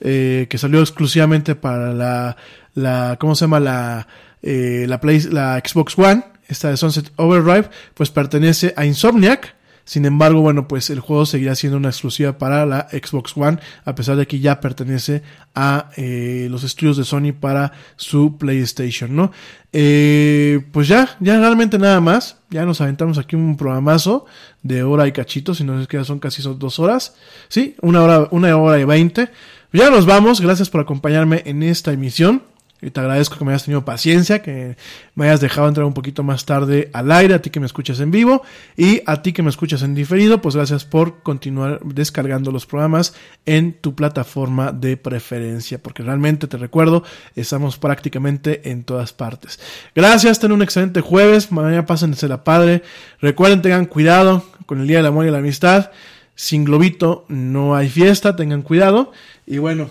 eh, 0.00 0.46
que 0.48 0.56
salió 0.56 0.80
exclusivamente 0.80 1.54
para 1.54 1.92
la, 1.92 2.38
la 2.72 3.18
¿cómo 3.20 3.34
se 3.34 3.44
llama? 3.44 3.60
La, 3.60 4.08
eh, 4.40 4.86
la, 4.88 4.98
Play, 4.98 5.20
la 5.20 5.62
Xbox 5.62 5.98
One, 5.98 6.24
esta 6.48 6.70
de 6.70 6.78
Sunset 6.78 7.12
Overdrive, 7.16 7.68
pues 7.92 8.08
pertenece 8.08 8.72
a 8.74 8.86
Insomniac. 8.86 9.54
Sin 9.86 10.04
embargo, 10.04 10.40
bueno, 10.40 10.66
pues 10.66 10.90
el 10.90 10.98
juego 10.98 11.26
seguirá 11.26 11.54
siendo 11.54 11.78
una 11.78 11.90
exclusiva 11.90 12.38
para 12.38 12.66
la 12.66 12.88
Xbox 12.90 13.36
One, 13.36 13.58
a 13.84 13.94
pesar 13.94 14.16
de 14.16 14.26
que 14.26 14.40
ya 14.40 14.60
pertenece 14.60 15.22
a 15.54 15.90
eh, 15.96 16.48
los 16.50 16.64
estudios 16.64 16.96
de 16.96 17.04
Sony 17.04 17.32
para 17.32 17.70
su 17.94 18.36
PlayStation, 18.36 19.14
¿no? 19.14 19.30
Eh, 19.72 20.66
pues 20.72 20.88
ya, 20.88 21.16
ya 21.20 21.38
realmente 21.38 21.78
nada 21.78 22.00
más. 22.00 22.38
Ya 22.50 22.66
nos 22.66 22.80
aventamos 22.80 23.16
aquí 23.16 23.36
un 23.36 23.56
programazo 23.56 24.26
de 24.64 24.82
hora 24.82 25.06
y 25.06 25.12
cachito, 25.12 25.54
si 25.54 25.62
no 25.62 25.80
es 25.80 25.86
que 25.86 25.98
ya 25.98 26.04
son 26.04 26.18
casi 26.18 26.42
dos 26.42 26.80
horas. 26.80 27.14
Sí, 27.46 27.76
una 27.80 28.02
hora, 28.02 28.26
una 28.32 28.56
hora 28.56 28.80
y 28.80 28.84
veinte. 28.84 29.30
Ya 29.72 29.88
nos 29.88 30.04
vamos, 30.04 30.40
gracias 30.40 30.68
por 30.68 30.80
acompañarme 30.80 31.42
en 31.46 31.62
esta 31.62 31.92
emisión. 31.92 32.42
Y 32.82 32.90
te 32.90 33.00
agradezco 33.00 33.38
que 33.38 33.44
me 33.44 33.52
hayas 33.52 33.64
tenido 33.64 33.86
paciencia, 33.86 34.42
que 34.42 34.76
me 35.14 35.26
hayas 35.26 35.40
dejado 35.40 35.66
entrar 35.66 35.86
un 35.86 35.94
poquito 35.94 36.22
más 36.22 36.44
tarde 36.44 36.90
al 36.92 37.10
aire, 37.10 37.32
a 37.32 37.40
ti 37.40 37.48
que 37.48 37.58
me 37.58 37.64
escuchas 37.64 38.00
en 38.00 38.10
vivo 38.10 38.42
y 38.76 39.00
a 39.06 39.22
ti 39.22 39.32
que 39.32 39.42
me 39.42 39.48
escuchas 39.48 39.80
en 39.82 39.94
diferido, 39.94 40.42
pues 40.42 40.56
gracias 40.56 40.84
por 40.84 41.22
continuar 41.22 41.80
descargando 41.82 42.52
los 42.52 42.66
programas 42.66 43.14
en 43.46 43.72
tu 43.72 43.94
plataforma 43.94 44.72
de 44.72 44.98
preferencia, 44.98 45.82
porque 45.82 46.02
realmente 46.02 46.48
te 46.48 46.58
recuerdo, 46.58 47.02
estamos 47.34 47.78
prácticamente 47.78 48.70
en 48.70 48.84
todas 48.84 49.14
partes. 49.14 49.58
Gracias, 49.94 50.38
ten 50.38 50.52
un 50.52 50.62
excelente 50.62 51.00
jueves, 51.00 51.50
mañana 51.52 51.86
pásense 51.86 52.28
la 52.28 52.44
padre, 52.44 52.82
recuerden, 53.22 53.62
tengan 53.62 53.86
cuidado 53.86 54.44
con 54.66 54.80
el 54.80 54.86
Día 54.86 54.98
del 54.98 55.06
Amor 55.06 55.26
y 55.26 55.30
la 55.30 55.38
Amistad, 55.38 55.92
sin 56.34 56.64
globito 56.64 57.24
no 57.28 57.74
hay 57.74 57.88
fiesta, 57.88 58.36
tengan 58.36 58.60
cuidado. 58.60 59.12
Y 59.46 59.58
bueno, 59.58 59.88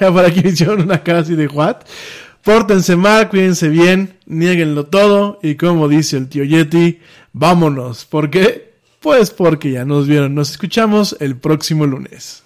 por 0.00 0.24
aquí 0.24 0.42
me 0.42 0.50
hicieron 0.50 0.82
una 0.82 1.02
cara 1.02 1.20
así 1.20 1.34
de 1.34 1.46
what. 1.46 1.78
Pórtense 2.42 2.94
mal, 2.96 3.28
cuídense 3.28 3.68
bien, 3.68 4.18
nieguenlo 4.26 4.86
todo 4.86 5.40
y 5.42 5.56
como 5.56 5.88
dice 5.88 6.16
el 6.16 6.28
tío 6.28 6.44
Yeti, 6.44 7.00
vámonos. 7.32 8.04
¿Por 8.04 8.30
qué? 8.30 8.74
Pues 9.00 9.30
porque 9.30 9.72
ya 9.72 9.84
nos 9.84 10.06
vieron. 10.06 10.34
Nos 10.34 10.50
escuchamos 10.50 11.16
el 11.20 11.36
próximo 11.36 11.86
lunes. 11.86 12.45